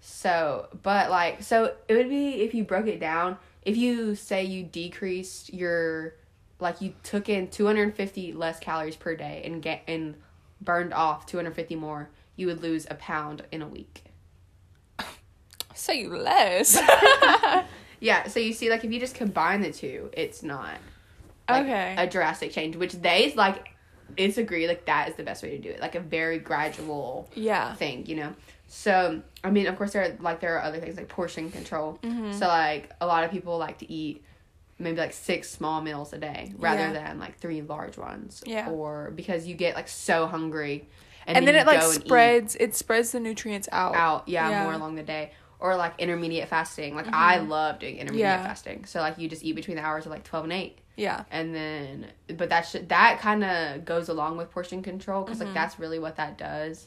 So, 0.00 0.68
but 0.82 1.10
like, 1.10 1.42
so 1.42 1.74
it 1.88 1.94
would 1.94 2.08
be 2.08 2.42
if 2.42 2.54
you 2.54 2.64
broke 2.64 2.86
it 2.86 3.00
down, 3.00 3.36
if 3.62 3.76
you 3.76 4.14
say 4.14 4.44
you 4.44 4.62
decreased 4.62 5.52
your, 5.52 6.14
like 6.60 6.80
you 6.80 6.94
took 7.02 7.28
in 7.28 7.48
250 7.48 8.32
less 8.32 8.58
calories 8.58 8.96
per 8.96 9.14
day 9.16 9.42
and 9.44 9.62
get, 9.62 9.82
and 9.86 10.14
burned 10.60 10.94
off 10.94 11.26
250 11.26 11.74
more, 11.76 12.10
you 12.36 12.46
would 12.46 12.62
lose 12.62 12.86
a 12.90 12.94
pound 12.94 13.42
in 13.52 13.60
a 13.62 13.66
week. 13.68 14.04
Say 15.74 16.06
less. 16.06 16.78
Yeah, 18.00 18.28
so 18.28 18.38
you 18.38 18.52
see, 18.52 18.68
like, 18.68 18.84
if 18.84 18.92
you 18.92 19.00
just 19.00 19.14
combine 19.14 19.62
the 19.62 19.72
two, 19.72 20.10
it's 20.12 20.42
not 20.42 20.76
like, 21.48 21.62
Okay. 21.62 21.94
a 21.96 22.06
drastic 22.06 22.52
change, 22.52 22.76
which 22.76 22.92
they 22.92 23.32
like 23.34 23.64
it's 24.16 24.38
agree 24.38 24.68
like 24.68 24.84
that 24.86 25.08
is 25.08 25.14
the 25.16 25.22
best 25.22 25.42
way 25.42 25.50
to 25.50 25.58
do 25.58 25.70
it, 25.70 25.80
like 25.80 25.94
a 25.94 26.00
very 26.00 26.38
gradual 26.38 27.28
yeah. 27.34 27.74
thing, 27.74 28.06
you 28.06 28.16
know. 28.16 28.32
So 28.68 29.22
I 29.42 29.50
mean, 29.50 29.66
of 29.66 29.76
course, 29.76 29.92
there 29.92 30.02
are 30.04 30.16
like 30.20 30.40
there 30.40 30.56
are 30.56 30.62
other 30.62 30.80
things 30.80 30.96
like 30.96 31.08
portion 31.08 31.50
control. 31.50 31.98
Mm-hmm. 32.02 32.32
So 32.32 32.46
like 32.46 32.90
a 33.00 33.06
lot 33.06 33.24
of 33.24 33.30
people 33.30 33.58
like 33.58 33.78
to 33.78 33.90
eat 33.92 34.24
maybe 34.78 34.96
like 34.96 35.12
six 35.12 35.50
small 35.50 35.80
meals 35.80 36.12
a 36.12 36.18
day 36.18 36.52
rather 36.58 36.80
Yeah. 36.80 36.92
than 36.92 37.18
like 37.18 37.38
three 37.38 37.62
large 37.62 37.96
ones. 37.96 38.42
Yeah. 38.46 38.68
Or 38.70 39.12
because 39.14 39.46
you 39.46 39.54
get 39.54 39.74
like 39.76 39.88
so 39.88 40.26
hungry, 40.26 40.88
And, 41.26 41.46
then, 41.46 41.54
you 41.54 41.60
it 41.60 41.66
like 41.66 41.80
and 41.82 41.92
spreads. 41.92 42.56
It 42.56 42.74
spreads 42.74 43.12
the 43.12 43.20
nutrients 43.20 43.68
out. 43.70 43.94
out 43.94 44.28
yeah, 44.28 44.50
Yeah. 44.50 44.62
more 44.64 44.72
along 44.72 44.96
the 44.96 45.02
day 45.04 45.32
or 45.60 45.76
like 45.76 45.94
intermediate 45.98 46.48
fasting 46.48 46.94
like 46.96 47.06
i 47.12 47.38
love 47.38 47.78
doing 47.78 47.96
intermediate 47.96 48.28
Mm-hmm. 48.28 48.42
Yeah. 48.42 48.46
fasting 48.48 48.84
so 48.84 48.98
like 49.00 49.16
you 49.18 49.28
just 49.28 49.44
eat 49.44 49.52
between 49.54 49.76
the 49.76 49.82
hours 49.84 50.04
of 50.04 50.10
like 50.10 50.24
12 50.24 50.44
and 50.46 50.52
8 50.52 50.78
Yeah. 50.96 51.24
and 51.30 51.54
then 51.54 52.06
but 52.36 52.48
that 52.50 52.74
that 52.88 53.20
kind 53.20 53.42
of 53.44 53.84
goes 53.84 54.08
along 54.08 54.36
with 54.36 54.50
portion 54.50 54.82
control 54.82 55.22
because 55.24 55.38
Mm-hmm. 55.38 55.46
like 55.48 55.54
that's 55.54 55.78
really 55.78 55.98
what 55.98 56.16
that 56.16 56.38
does 56.38 56.86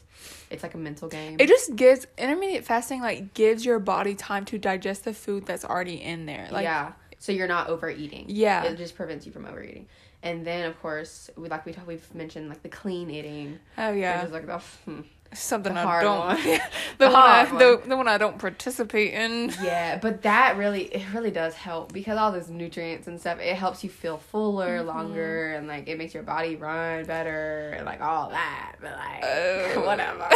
it's 0.50 0.62
like 0.62 0.74
a 0.74 0.78
mental 0.78 1.08
game 1.08 1.36
It 1.38 1.48
just 1.48 1.76
gives 1.76 2.06
intermediate 2.16 2.64
fasting 2.64 3.00
like 3.02 3.34
gives 3.34 3.64
your 3.64 3.78
body 3.78 4.14
time 4.14 4.44
to 4.46 4.58
digest 4.58 5.04
the 5.04 5.12
food 5.12 5.44
that's 5.46 5.64
already 5.64 6.02
in 6.02 6.26
there. 6.26 6.48
Like 6.50 6.64
yeah 6.64 6.92
so 7.18 7.32
you're 7.32 7.48
not 7.48 7.68
overeating 7.68 8.26
Yeah. 8.28 8.62
it 8.64 8.76
just 8.76 8.94
prevents 8.94 9.26
you 9.26 9.32
from 9.32 9.44
overeating 9.44 9.86
and 10.22 10.46
then 10.46 10.64
of 10.66 10.80
course 10.80 11.30
we 11.36 11.48
like 11.48 11.64
we 11.66 11.74
we've 11.86 12.14
mentioned 12.14 12.48
like 12.48 12.62
the 12.62 12.68
clean 12.68 13.10
eating 13.10 13.58
oh 13.76 13.92
yeah. 13.92 14.18
which 14.18 14.26
is 14.28 14.32
like 14.32 14.46
the 14.46 14.58
hmm. 14.84 15.00
Something 15.34 15.74
the 15.74 15.80
I 15.80 16.02
don't 16.02 16.18
one. 16.20 16.36
the, 16.42 16.60
The 16.98 17.04
one 17.06 17.14
I, 17.16 17.44
hard 17.44 17.60
the, 17.60 17.82
the 17.86 17.96
one 17.96 18.08
I 18.08 18.16
don't 18.16 18.38
participate 18.38 19.12
in. 19.12 19.52
Yeah, 19.62 19.98
but 19.98 20.22
that 20.22 20.56
really 20.56 20.84
it 20.84 21.04
really 21.12 21.30
does 21.30 21.54
help 21.54 21.92
because 21.92 22.16
all 22.18 22.32
those 22.32 22.48
nutrients 22.48 23.06
and 23.08 23.20
stuff 23.20 23.38
it 23.38 23.54
helps 23.54 23.84
you 23.84 23.90
feel 23.90 24.16
fuller, 24.16 24.78
Mm-hmm. 24.78 24.88
longer, 24.88 25.54
and 25.54 25.66
like 25.68 25.86
it 25.86 25.98
makes 25.98 26.14
your 26.14 26.22
body 26.22 26.56
run 26.56 27.04
better 27.04 27.74
and 27.76 27.84
like 27.84 28.00
all 28.00 28.30
that. 28.30 28.76
But 28.80 28.92
like 28.92 29.22
Oh. 29.24 29.82
whatever. 29.84 30.28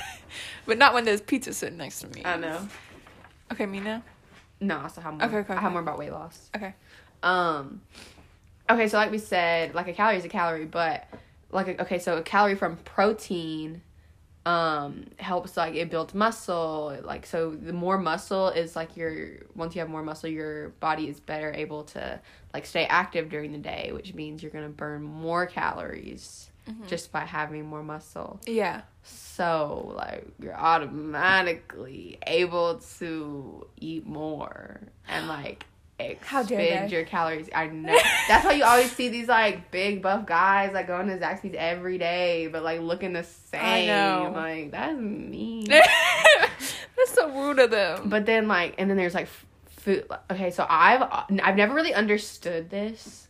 but 0.66 0.76
not 0.76 0.92
when 0.92 1.04
there's 1.06 1.22
pizza 1.22 1.54
sitting 1.54 1.78
next 1.78 2.00
to 2.00 2.08
me. 2.08 2.22
I 2.24 2.36
know. 2.36 2.68
Okay, 3.52 3.64
me 3.64 3.80
now. 3.80 4.02
No, 4.60 4.80
I 4.84 4.88
still 4.88 5.02
have 5.02 5.14
more. 5.14 5.22
Okay, 5.24 5.36
okay, 5.38 5.54
I 5.54 5.60
have 5.60 5.72
more 5.72 5.80
about 5.80 5.98
weight 5.98 6.12
loss. 6.12 6.50
Okay. 6.54 6.74
Um. 7.22 7.80
Okay, 8.68 8.88
so 8.88 8.98
like 8.98 9.10
we 9.10 9.18
said, 9.18 9.74
like 9.74 9.88
a 9.88 9.92
calorie 9.92 10.18
is 10.18 10.24
a 10.24 10.28
calorie, 10.28 10.64
but 10.66 11.06
like 11.52 11.68
a, 11.68 11.82
okay, 11.82 11.98
so 11.98 12.16
a 12.18 12.22
calorie 12.22 12.54
from 12.56 12.76
protein 12.78 13.80
um 14.46 15.04
helps 15.18 15.56
like 15.56 15.74
it 15.74 15.90
builds 15.90 16.14
muscle 16.14 16.96
like 17.02 17.26
so 17.26 17.50
the 17.50 17.72
more 17.72 17.98
muscle 17.98 18.48
is 18.48 18.76
like 18.76 18.96
your 18.96 19.12
once 19.56 19.74
you 19.74 19.80
have 19.80 19.88
more 19.90 20.04
muscle 20.04 20.30
your 20.30 20.68
body 20.80 21.08
is 21.08 21.18
better 21.18 21.52
able 21.52 21.82
to 21.82 22.20
like 22.54 22.64
stay 22.64 22.84
active 22.86 23.28
during 23.28 23.50
the 23.50 23.58
day 23.58 23.90
which 23.92 24.14
means 24.14 24.42
you're 24.42 24.52
gonna 24.52 24.68
burn 24.68 25.02
more 25.02 25.46
calories 25.46 26.48
just 26.88 27.12
by 27.12 27.20
having 27.20 27.64
more 27.66 27.82
muscle 27.82 28.40
Yeah. 28.46 28.82
so 29.04 29.92
like 29.96 30.26
you're 30.40 30.56
automatically 30.56 32.18
able 32.26 32.80
to 32.98 33.66
eat 33.80 34.06
more 34.06 34.80
and 35.08 35.28
like 35.28 35.66
expend 35.98 36.90
your 36.92 37.04
calories. 37.04 37.48
I 37.54 37.66
know. 37.68 37.96
That's 38.28 38.44
why 38.44 38.52
you 38.52 38.64
always 38.64 38.92
see 38.92 39.08
these 39.08 39.28
like 39.28 39.70
big 39.70 40.02
buff 40.02 40.26
guys 40.26 40.72
like 40.72 40.86
going 40.86 41.08
to 41.08 41.18
Zaxby's 41.18 41.54
every 41.56 41.98
day, 41.98 42.48
but 42.48 42.62
like 42.62 42.80
looking 42.80 43.12
the 43.12 43.22
same. 43.24 43.60
I 43.62 43.86
know. 43.86 44.32
Like 44.34 44.70
that's 44.72 44.98
mean. 44.98 45.66
That's 46.96 47.12
so 47.12 47.28
rude 47.30 47.58
of 47.58 47.70
them. 47.70 48.08
but 48.08 48.24
then 48.24 48.48
like, 48.48 48.74
and 48.78 48.88
then 48.88 48.96
there's 48.96 49.14
like 49.14 49.28
food. 49.66 50.06
Okay, 50.30 50.50
so 50.50 50.66
I've 50.68 51.02
I've 51.42 51.56
never 51.56 51.74
really 51.74 51.92
understood 51.92 52.70
this. 52.70 53.28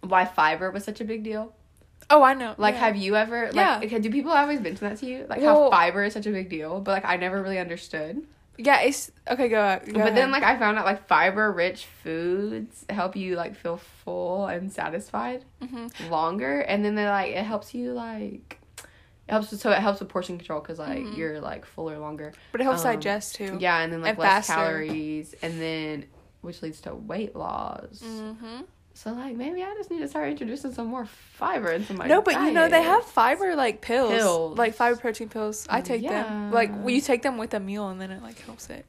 Why 0.00 0.24
fiber 0.24 0.70
was 0.70 0.84
such 0.84 1.00
a 1.00 1.04
big 1.04 1.22
deal? 1.22 1.54
oh, 2.10 2.22
I 2.22 2.32
know. 2.34 2.54
Like, 2.56 2.74
yeah. 2.74 2.80
have 2.80 2.96
you 2.96 3.16
ever 3.16 3.46
like? 3.46 3.54
Yeah. 3.54 3.80
Okay, 3.84 3.98
do 4.00 4.10
people 4.10 4.32
always 4.32 4.60
mention 4.60 4.88
that 4.88 4.98
to 4.98 5.06
you? 5.06 5.26
Like 5.28 5.40
Well- 5.40 5.64
how 5.64 5.70
fiber 5.70 6.02
is 6.04 6.14
such 6.14 6.26
a 6.26 6.30
big 6.30 6.48
deal, 6.48 6.80
but 6.80 6.92
like 6.92 7.04
I 7.04 7.16
never 7.16 7.42
really 7.42 7.58
understood. 7.58 8.26
Yeah, 8.60 8.80
it's 8.80 9.10
okay. 9.30 9.48
Go. 9.48 9.80
go 9.86 9.92
but 9.94 10.14
then 10.16 10.30
like 10.32 10.42
I 10.42 10.58
found 10.58 10.78
out 10.78 10.84
like 10.84 11.06
fiber 11.06 11.52
rich 11.52 11.86
foods 12.02 12.84
help 12.90 13.14
you 13.14 13.36
like 13.36 13.54
feel 13.54 13.76
full 13.76 14.46
and 14.46 14.72
satisfied 14.72 15.44
Mhm. 15.62 16.10
longer, 16.10 16.60
and 16.60 16.84
then 16.84 16.94
they're 16.96 17.08
like 17.10 17.32
it 17.34 17.44
helps 17.44 17.72
you 17.72 17.92
like. 17.92 18.58
It 19.28 19.32
helps 19.32 19.56
so 19.60 19.70
it 19.70 19.78
helps 19.78 20.00
with 20.00 20.08
portion 20.08 20.38
control 20.38 20.60
because 20.60 20.78
like 20.78 20.98
Mhm. 20.98 21.16
you're 21.16 21.40
like 21.40 21.64
fuller 21.66 21.98
longer. 21.98 22.32
but 22.50 22.60
it 22.60 22.64
helps 22.64 22.84
um, 22.84 22.94
digest 22.94 23.36
too. 23.36 23.56
Yeah, 23.60 23.78
and 23.80 23.92
then 23.92 24.02
like 24.02 24.10
And 24.10 24.18
less 24.18 24.46
faster. 24.48 24.54
calories, 24.54 25.34
and 25.42 25.60
then 25.60 26.06
which 26.40 26.62
leads 26.62 26.80
to 26.82 26.94
weight 26.94 27.36
loss. 27.36 28.00
Mm-hmm. 28.04 28.62
So 28.98 29.12
like 29.12 29.36
maybe 29.36 29.62
I 29.62 29.72
just 29.74 29.92
need 29.92 30.00
to 30.00 30.08
start 30.08 30.28
introducing 30.28 30.72
some 30.72 30.88
more 30.88 31.06
fiber 31.06 31.70
into 31.70 31.94
my 31.94 32.08
No, 32.08 32.20
but 32.20 32.34
you 32.34 32.50
know 32.50 32.68
they 32.68 32.82
have 32.82 33.04
fiber 33.04 33.54
like 33.54 33.80
pills, 33.80 34.10
Pills. 34.10 34.58
like 34.58 34.74
fiber 34.74 34.96
protein 34.98 35.28
pills. 35.28 35.68
I 35.70 35.82
take 35.82 36.02
Yeah. 36.02 36.24
them. 36.24 36.50
Like 36.50 36.70
well, 36.74 36.90
you 36.90 37.00
take 37.00 37.22
them 37.22 37.38
with 37.38 37.54
a 37.54 37.60
meal, 37.60 37.90
and 37.90 38.00
then 38.00 38.10
it 38.10 38.20
like 38.24 38.40
helps 38.40 38.68
it. 38.70 38.84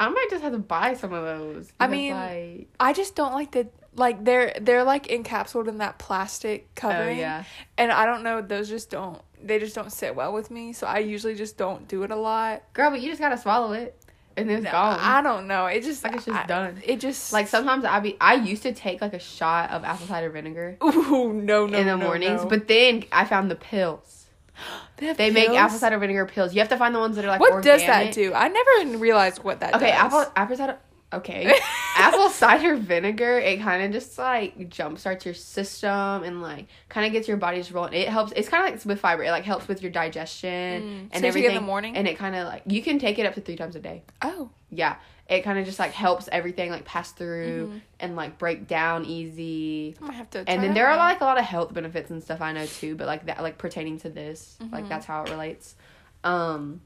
I 0.00 0.08
might 0.08 0.28
just 0.30 0.42
have 0.42 0.52
to 0.52 0.58
buy 0.58 0.94
some 0.94 1.12
of 1.12 1.22
those. 1.22 1.70
I 1.78 1.86
mean, 1.86 2.14
like, 2.14 2.68
I 2.80 2.94
just 2.94 3.14
don't 3.14 3.34
like 3.34 3.50
the 3.50 3.68
like 3.94 4.24
they're 4.24 4.56
they're 4.58 4.84
like 4.84 5.08
encapsulated 5.08 5.68
in 5.68 5.78
that 5.78 5.98
plastic 5.98 6.74
covering. 6.74 6.96
oh 6.96 7.00
covering, 7.00 7.18
yeah, 7.18 7.44
and 7.76 7.92
I 7.92 8.06
don't 8.06 8.22
know. 8.22 8.40
Those 8.40 8.70
just 8.70 8.88
don't. 8.88 9.20
They 9.44 9.58
just 9.58 9.74
don't 9.74 9.92
sit 9.92 10.14
well 10.16 10.32
with 10.32 10.50
me, 10.50 10.72
so 10.72 10.86
I 10.86 11.00
usually 11.00 11.34
just 11.34 11.58
don't 11.58 11.86
do 11.88 12.04
it 12.04 12.10
a 12.10 12.16
lot. 12.16 12.62
girl, 12.72 12.88
but 12.90 13.02
you 13.02 13.10
just 13.10 13.20
gotta 13.20 13.36
swallow 13.36 13.72
it, 13.74 14.00
and 14.36 14.48
then 14.50 14.62
it's 14.62 14.70
gone. 14.72 14.98
I 15.00 15.22
don't 15.22 15.46
know. 15.46 15.66
It 15.66 15.82
just 15.82 16.04
like 16.04 16.14
it's 16.16 16.26
just 16.26 16.36
I- 16.36 16.46
done. 16.46 16.80
It 16.84 17.00
just 17.00 17.32
Like 17.32 17.48
sometimes 17.48 17.84
I 17.84 18.00
be 18.00 18.16
I 18.20 18.34
used 18.34 18.62
to 18.64 18.72
take 18.72 19.00
like 19.00 19.14
a 19.14 19.18
shot 19.18 19.70
of 19.70 19.84
apple 19.84 20.06
cider 20.06 20.30
vinegar 20.30 20.76
Ooh, 20.84 21.32
no, 21.32 21.66
no, 21.66 21.78
in 21.78 21.86
the 21.86 21.96
no, 21.96 21.98
mornings, 21.98 22.42
no. 22.42 22.48
but 22.48 22.68
then 22.68 23.04
I 23.12 23.24
found 23.24 23.50
the 23.50 23.56
pills. 23.56 24.26
have 25.00 25.16
They 25.16 25.30
make 25.30 25.50
apple 25.50 25.78
cider 25.78 25.98
vinegar 25.98 26.26
pills. 26.26 26.54
You 26.54 26.60
have 26.60 26.68
to 26.70 26.76
find 26.76 26.94
the 26.94 26.98
ones 26.98 27.16
that 27.16 27.24
are 27.24 27.28
like 27.28 27.40
What 27.40 27.62
does 27.62 27.82
that 27.82 28.12
do? 28.12 28.32
I 28.34 28.48
never 28.48 28.70
even 28.80 29.00
realized 29.00 29.42
what 29.44 29.60
that. 29.60 29.74
Okay, 29.74 29.90
does. 29.90 29.94
apple 30.00 30.32
apple 30.36 30.56
cider. 30.56 30.78
Okay, 31.12 31.52
apple 31.96 32.28
cider 32.30 32.76
vinegar. 32.76 33.38
It 33.38 33.60
kind 33.60 33.84
of 33.84 33.92
just 33.92 34.18
like 34.18 34.58
jumpstarts 34.70 35.24
your 35.24 35.34
system 35.34 36.24
and 36.24 36.42
like 36.42 36.66
kind 36.88 37.06
of 37.06 37.12
gets 37.12 37.28
your 37.28 37.36
body's 37.36 37.70
rolling. 37.70 37.92
It 37.94 38.08
helps. 38.08 38.32
It's 38.34 38.48
kind 38.48 38.64
of 38.66 38.74
like 38.74 38.84
with 38.84 39.00
fiber. 39.00 39.22
It 39.22 39.30
like 39.30 39.44
helps 39.44 39.68
with 39.68 39.82
your 39.82 39.92
digestion 39.92 40.82
Mm. 40.82 41.08
and 41.12 41.20
So 41.22 41.28
everything. 41.28 41.50
in 41.50 41.54
the 41.54 41.60
morning? 41.60 41.96
and 41.96 42.08
it 42.08 42.18
kind 42.18 42.34
of 42.34 42.46
like 42.46 42.62
you 42.66 42.82
can 42.82 42.98
take 42.98 43.18
it 43.20 43.24
up 43.26 43.34
to 43.34 43.40
three 43.40 43.56
times 43.56 43.76
a 43.76 43.80
day. 43.80 44.02
Oh, 44.20 44.50
Yeah, 44.70 44.96
it 45.28 45.42
kind 45.42 45.58
of 45.60 45.64
just 45.64 45.78
like 45.78 45.92
helps 45.92 46.28
everything 46.32 46.70
like 46.70 46.84
pass 46.84 47.12
through 47.12 47.68
Mhm. 47.68 47.80
and 48.00 48.16
like 48.16 48.36
break 48.36 48.66
down 48.66 49.04
easy. 49.04 49.94
I 50.02 50.12
have 50.12 50.28
to. 50.30 50.44
And 50.48 50.62
then 50.62 50.74
there 50.74 50.88
are 50.88 50.96
like 50.96 51.20
a 51.20 51.24
lot 51.24 51.38
of 51.38 51.44
health 51.44 51.72
benefits 51.72 52.10
and 52.10 52.20
stuff 52.22 52.40
I 52.40 52.52
know 52.52 52.66
too, 52.66 52.96
but 52.96 53.06
like 53.06 53.26
that 53.26 53.42
like 53.42 53.58
pertaining 53.58 53.98
to 54.00 54.10
this, 54.10 54.56
like 54.72 54.84
Mhm. 54.84 54.88
that's 54.88 55.06
how 55.06 55.22
it 55.22 55.30
relates. 55.30 55.76
Um, 56.24 56.80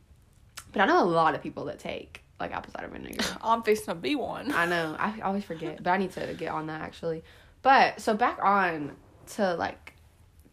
but 0.72 0.82
I 0.82 0.86
know 0.86 1.02
a 1.02 1.04
lot 1.08 1.34
of 1.34 1.42
people 1.42 1.64
that 1.64 1.78
take 1.78 2.22
like 2.40 2.52
apple 2.52 2.72
cider 2.72 2.88
vinegar. 2.88 3.24
I'm 3.42 3.62
fixing 3.62 3.86
to 3.86 3.94
be 3.94 4.14
one. 4.16 4.52
I 4.52 4.66
know. 4.66 4.96
I 4.98 5.20
always 5.20 5.44
forget, 5.44 5.82
but 5.82 5.90
I 5.90 5.96
need 5.98 6.12
to 6.12 6.34
get 6.38 6.50
on 6.52 6.66
that 6.68 6.80
actually. 6.80 7.22
But 7.62 8.00
so 8.00 8.14
back 8.14 8.38
on 8.42 8.96
to 9.34 9.54
like 9.54 9.94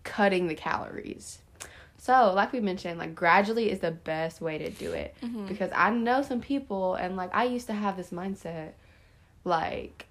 cutting 0.04 0.48
the 0.48 0.56
calories. 0.56 1.40
So, 2.00 2.32
like 2.34 2.54
we 2.54 2.60
mentioned, 2.62 3.00
like 3.00 3.16
gradually 3.16 3.70
is 3.72 3.80
the 3.80 3.92
best 3.92 4.40
way 4.40 4.58
to 4.60 4.70
do 4.70 4.92
it 4.94 5.16
Mhm. 5.24 5.48
because 5.48 5.72
I 5.76 5.90
know 5.90 6.22
some 6.22 6.40
people 6.42 6.96
and 6.96 7.18
like 7.18 7.34
I 7.36 7.46
used 7.46 7.68
to 7.68 7.74
have 7.74 7.98
this 7.98 8.12
mindset 8.12 8.74
like 9.44 10.06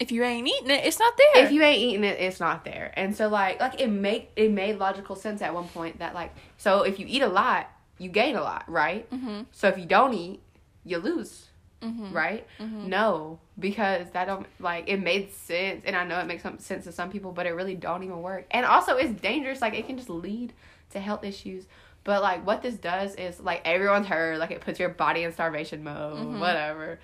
If 0.00 0.10
you 0.10 0.22
ain't 0.24 0.48
eating 0.48 0.70
it, 0.70 0.84
it's 0.84 0.98
not 0.98 1.12
there. 1.16 1.44
if 1.44 1.52
you 1.52 1.62
ain't 1.62 1.78
eating 1.78 2.04
it, 2.04 2.18
it's 2.20 2.40
not 2.40 2.64
there. 2.64 2.92
And 2.96 3.14
so 3.16 3.28
like 3.28 3.60
like 3.60 3.80
it 3.80 3.88
make 3.88 4.30
it 4.36 4.50
made 4.50 4.78
logical 4.78 5.14
sense 5.16 5.42
at 5.42 5.54
one 5.54 5.68
point 5.68 5.98
that 5.98 6.14
like 6.14 6.32
so 6.56 6.82
if 6.82 6.98
you 6.98 7.06
eat 7.08 7.22
a 7.22 7.28
lot, 7.28 7.68
you 7.98 8.08
gain 8.08 8.34
a 8.36 8.40
lot, 8.42 8.64
right? 8.66 9.08
Mm-hmm. 9.10 9.42
So 9.52 9.68
if 9.68 9.76
you 9.78 9.84
don't 9.84 10.14
eat, 10.14 10.40
you 10.84 10.98
lose 10.98 11.46
Mm-hmm. 11.82 12.12
right? 12.12 12.46
No, 12.58 13.38
because 13.58 14.10
that 14.10 14.26
don't 14.26 14.44
like 14.58 14.84
it 14.86 14.98
made 14.98 15.32
sense, 15.32 15.80
and 15.86 15.96
I 15.96 16.04
know 16.04 16.18
it 16.18 16.26
makes 16.26 16.42
some 16.42 16.58
sense 16.58 16.84
to 16.84 16.92
some 16.92 17.10
people, 17.10 17.32
but 17.32 17.46
it 17.46 17.52
really 17.52 17.74
don't 17.74 18.02
even 18.02 18.20
work. 18.20 18.44
And 18.50 18.66
also, 18.66 18.96
it's 18.98 19.18
dangerous. 19.18 19.62
Like 19.62 19.72
it 19.72 19.86
can 19.86 19.96
just 19.96 20.10
lead 20.10 20.52
to 20.90 21.00
health 21.00 21.24
issues. 21.24 21.64
But 22.04 22.20
like 22.20 22.46
what 22.46 22.60
this 22.60 22.74
does 22.74 23.14
is 23.14 23.40
like 23.40 23.62
everyone's 23.64 24.08
heard 24.08 24.38
like 24.38 24.50
it 24.50 24.60
puts 24.60 24.78
your 24.78 24.90
body 24.90 25.22
in 25.22 25.32
starvation 25.32 25.82
mode, 25.82 26.18
Mhm. 26.18 26.38
whatever. 26.40 26.98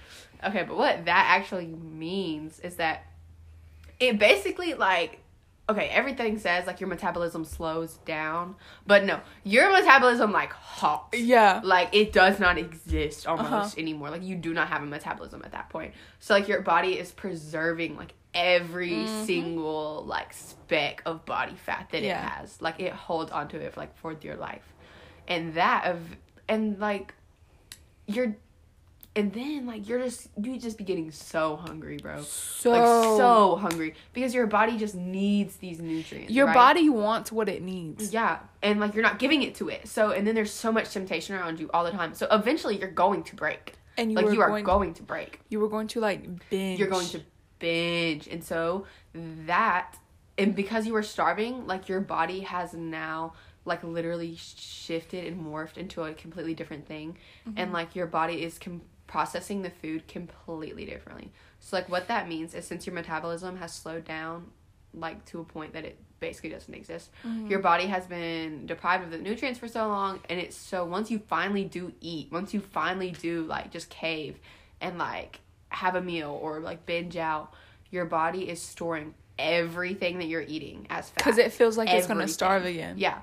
Okay, 0.44 0.64
but 0.64 0.76
what 0.76 1.06
that 1.06 1.26
actually 1.38 1.66
means 1.68 2.60
is 2.60 2.76
that 2.76 3.06
it 3.98 4.18
basically 4.18 4.74
like 4.74 5.20
okay, 5.68 5.88
everything 5.88 6.38
says 6.38 6.66
like 6.66 6.80
your 6.80 6.88
metabolism 6.88 7.44
slows 7.44 7.94
down, 8.04 8.54
but 8.86 9.04
no, 9.04 9.20
your 9.42 9.72
metabolism 9.72 10.30
like 10.32 10.52
halts. 10.52 11.18
Yeah. 11.18 11.60
Like 11.64 11.88
it 11.92 12.12
does 12.12 12.38
not 12.38 12.56
exist 12.58 13.26
almost 13.26 13.52
Uh-huh. 13.52 13.70
anymore. 13.76 14.10
Like 14.10 14.22
you 14.22 14.36
do 14.36 14.54
not 14.54 14.68
have 14.68 14.82
a 14.82 14.86
metabolism 14.86 15.42
at 15.44 15.52
that 15.52 15.68
point. 15.70 15.94
So 16.20 16.34
like 16.34 16.46
your 16.48 16.60
body 16.62 16.98
is 16.98 17.10
preserving 17.12 17.96
like 17.96 18.14
every 18.32 19.06
Mhm. 19.06 19.26
single 19.26 20.04
like 20.06 20.32
speck 20.32 21.02
of 21.06 21.24
body 21.24 21.54
fat 21.56 21.88
that 21.90 22.02
Yeah. 22.02 22.18
it 22.24 22.28
has. 22.30 22.62
Like 22.62 22.78
it 22.80 22.92
holds 22.92 23.32
onto 23.32 23.56
it 23.56 23.72
for 23.74 23.80
like 23.80 23.96
for 23.96 24.14
dear 24.14 24.36
life. 24.36 24.72
And 25.26 25.54
that 25.54 25.86
of 25.86 25.98
and 26.48 26.78
like 26.78 27.12
you're 28.06 28.36
and 29.16 29.32
then 29.32 29.66
like 29.66 29.88
you're 29.88 29.98
just 29.98 30.28
you 30.40 30.58
just 30.58 30.76
be 30.76 30.84
getting 30.84 31.10
so 31.10 31.56
hungry, 31.56 31.96
bro. 31.96 32.22
So, 32.22 32.70
like 32.70 32.84
so 32.84 33.56
hungry 33.56 33.94
because 34.12 34.34
your 34.34 34.46
body 34.46 34.76
just 34.76 34.94
needs 34.94 35.56
these 35.56 35.80
nutrients. 35.80 36.30
your 36.32 36.46
right? 36.46 36.54
body 36.54 36.88
wants 36.90 37.32
what 37.32 37.48
it 37.48 37.62
needs. 37.62 38.12
Yeah, 38.12 38.38
and 38.62 38.78
like 38.78 38.94
you're 38.94 39.02
not 39.02 39.18
giving 39.18 39.42
it 39.42 39.54
to 39.56 39.70
it. 39.70 39.88
So 39.88 40.10
and 40.10 40.26
then 40.26 40.34
there's 40.34 40.52
so 40.52 40.70
much 40.70 40.92
temptation 40.92 41.34
around 41.34 41.58
you 41.58 41.70
all 41.72 41.82
the 41.84 41.90
time. 41.90 42.14
So 42.14 42.28
eventually 42.30 42.78
you're 42.78 42.90
going 42.90 43.24
to 43.24 43.34
break. 43.34 43.72
And 43.98 44.12
you 44.12 44.16
like 44.16 44.34
you 44.34 44.42
are 44.42 44.48
going, 44.48 44.64
going 44.64 44.94
to 44.94 45.02
break. 45.02 45.40
you 45.48 45.58
were 45.58 45.68
going 45.68 45.88
to 45.88 46.00
like 46.00 46.50
binge. 46.50 46.78
You're 46.78 46.88
going 46.88 47.08
to 47.08 47.22
binge. 47.58 48.28
And 48.28 48.44
so 48.44 48.86
that 49.46 49.96
and 50.36 50.54
because 50.54 50.86
you 50.86 50.92
were 50.92 51.02
starving, 51.02 51.66
like 51.66 51.88
your 51.88 52.00
body 52.00 52.40
has 52.40 52.74
now 52.74 53.32
like 53.64 53.82
literally 53.82 54.36
shifted 54.36 55.26
and 55.26 55.44
morphed 55.44 55.76
into 55.78 56.02
a 56.04 56.12
completely 56.12 56.54
different 56.54 56.86
thing 56.86 57.16
Mm-hmm. 57.48 57.58
and 57.58 57.72
like 57.72 57.96
your 57.96 58.06
body 58.06 58.42
is 58.42 58.58
com- 58.58 58.82
processing 59.07 59.62
the 59.62 59.70
food 59.70 60.07
completely 60.09 60.84
differently. 60.84 61.30
So 61.61 61.76
like 61.76 61.88
what 61.88 62.09
that 62.09 62.28
means 62.28 62.54
is 62.54 62.66
since 62.66 62.86
your 62.86 62.94
metabolism 62.94 63.57
has 63.59 63.72
slowed 63.72 64.04
down 64.04 64.46
like 64.94 65.24
to 65.26 65.40
a 65.40 65.44
point 65.44 65.74
that 65.74 65.84
it 65.84 65.98
basically 66.20 66.50
doesn't 66.50 66.72
exist. 66.74 67.11
Mhm. 67.24 67.50
Your 67.50 67.59
body 67.59 67.86
has 67.86 68.07
been 68.07 68.66
deprived 68.66 69.04
of 69.04 69.11
the 69.11 69.18
nutrients 69.18 69.59
for 69.59 69.68
so 69.68 69.86
long 69.86 70.20
and 70.30 70.40
it's 70.40 70.57
so 70.57 70.84
once 70.84 71.11
you 71.11 71.18
finally 71.18 71.64
do 71.64 71.92
eat, 72.00 72.32
once 72.32 72.54
you 72.54 72.61
finally 72.61 73.11
do 73.11 73.42
like 73.42 73.70
just 73.70 73.90
cave 73.90 74.38
and 74.80 74.98
like 74.98 75.40
have 75.68 75.94
a 75.94 76.00
meal 76.00 76.38
or 76.42 76.61
like 76.61 76.86
binge 76.86 77.16
out, 77.16 77.52
your 77.90 78.07
body 78.07 78.48
is 78.48 78.61
storing 78.61 79.14
everything 79.38 80.18
that 80.18 80.26
you're 80.26 80.42
eating 80.42 80.86
as 80.88 81.11
fat. 81.11 81.16
because 81.18 81.38
it 81.38 81.52
feels 81.52 81.76
like 81.76 81.90
it's 81.90 82.07
gonna 82.07 82.26
starve 82.26 82.64
again. 82.64 82.96
Yeah. 82.98 83.18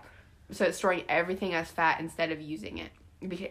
So 0.52 0.66
it's 0.66 0.78
storing 0.78 1.04
everything 1.10 1.54
as 1.56 1.70
fat 1.70 2.00
instead 2.00 2.32
of 2.32 2.40
using 2.40 2.78
it. 2.78 2.92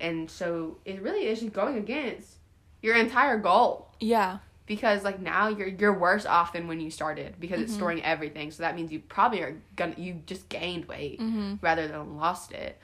And 0.01 0.31
so 0.31 0.79
it 0.85 1.01
really 1.03 1.27
is 1.27 1.41
just 1.41 1.53
going 1.53 1.77
against 1.79 2.37
your 2.83 2.97
entire 2.97 3.39
goal 3.39 3.89
Yeah. 4.01 4.39
because 4.67 5.05
like 5.05 5.21
now 5.21 5.49
you're 5.49 5.69
you're 5.69 5.97
worse 5.99 6.27
off 6.27 6.53
than 6.53 6.67
when 6.69 6.81
you 6.81 6.91
started 6.91 7.35
because 7.39 7.61
it's 7.61 7.73
Mhm. 7.73 7.77
storing 7.77 8.03
everything. 8.05 8.51
So 8.51 8.63
that 8.65 8.75
means 8.77 8.91
you 8.93 9.01
probably 9.01 9.41
are 9.43 9.57
gonna 9.77 9.95
you 9.97 10.23
just 10.27 10.49
gained 10.49 10.87
weight 10.87 11.21
Mm-hmm. 11.21 11.55
rather 11.61 11.87
than 11.89 12.17
lost 12.17 12.53
it. 12.53 12.79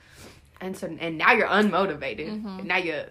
And 0.61 0.75
so 0.77 0.87
and 0.99 1.17
now 1.17 1.33
you're 1.33 1.47
unmotivated. 1.47 2.43
Mhm. 2.43 2.63
Now 2.65 2.77
you 2.77 3.03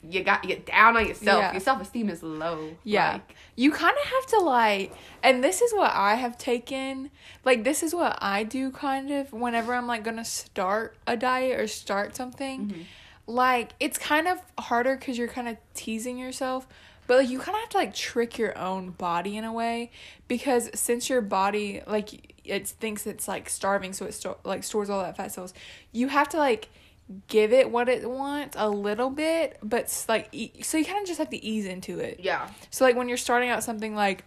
you 0.00 0.22
got 0.22 0.44
you 0.44 0.48
get 0.50 0.64
down 0.64 0.96
on 0.96 1.06
yourself. 1.06 1.40
Yeah. 1.42 1.50
Your 1.52 1.60
self 1.60 1.80
esteem 1.82 2.08
is 2.08 2.22
low. 2.22 2.70
Yeah. 2.84 3.14
Like, 3.14 3.34
You 3.56 3.72
kind 3.72 3.96
of 4.00 4.08
have 4.08 4.26
to 4.26 4.38
like, 4.38 4.92
and 5.24 5.42
this 5.42 5.60
is 5.60 5.72
what 5.74 5.90
I 5.92 6.14
have 6.14 6.38
taken. 6.38 7.10
Like, 7.44 7.64
this 7.64 7.82
is 7.82 7.92
what 7.92 8.16
I 8.22 8.44
do 8.44 8.70
kind 8.70 9.10
of 9.10 9.32
whenever 9.32 9.74
I'm 9.74 9.88
like 9.88 10.04
gonna 10.04 10.24
start 10.24 10.96
a 11.08 11.16
diet 11.16 11.58
or 11.58 11.66
start 11.66 12.14
something. 12.14 12.86
Like, 13.28 13.72
it's 13.78 13.98
kind 13.98 14.26
of 14.26 14.38
harder 14.58 14.96
because 14.96 15.16
you're 15.18 15.28
kind 15.28 15.48
of 15.48 15.56
teasing 15.74 16.16
yourself, 16.18 16.66
but 17.06 17.18
like, 17.18 17.28
you 17.28 17.38
kind 17.38 17.54
of 17.54 17.60
have 17.60 17.68
to 17.70 17.76
like 17.76 17.94
trick 17.94 18.38
your 18.38 18.56
own 18.58 18.90
body 18.90 19.36
in 19.36 19.44
a 19.44 19.52
way 19.52 19.90
because 20.28 20.70
since 20.74 21.08
your 21.10 21.20
body, 21.20 21.82
like, 21.86 22.34
it 22.44 22.66
thinks 22.66 23.06
it's 23.06 23.28
like 23.28 23.48
starving, 23.50 23.92
so 23.92 24.06
it 24.06 24.14
sto- 24.14 24.38
like 24.44 24.64
stores 24.64 24.88
all 24.88 25.02
that 25.02 25.16
fat 25.16 25.30
cells, 25.30 25.52
you 25.92 26.08
have 26.08 26.28
to 26.30 26.38
like 26.38 26.70
give 27.28 27.52
it 27.52 27.70
what 27.70 27.88
it 27.88 28.08
wants 28.08 28.56
a 28.58 28.68
little 28.68 29.10
bit, 29.10 29.58
but 29.62 30.04
like, 30.08 30.28
e- 30.32 30.62
so 30.62 30.78
you 30.78 30.84
kind 30.86 31.00
of 31.02 31.06
just 31.06 31.18
have 31.18 31.28
to 31.30 31.44
ease 31.44 31.66
into 31.66 31.98
it. 31.98 32.20
yeah. 32.22 32.48
So 32.70 32.84
like 32.86 32.96
when 32.96 33.08
you're 33.08 33.16
starting 33.18 33.50
out 33.50 33.62
something 33.62 33.94
like 33.94 34.24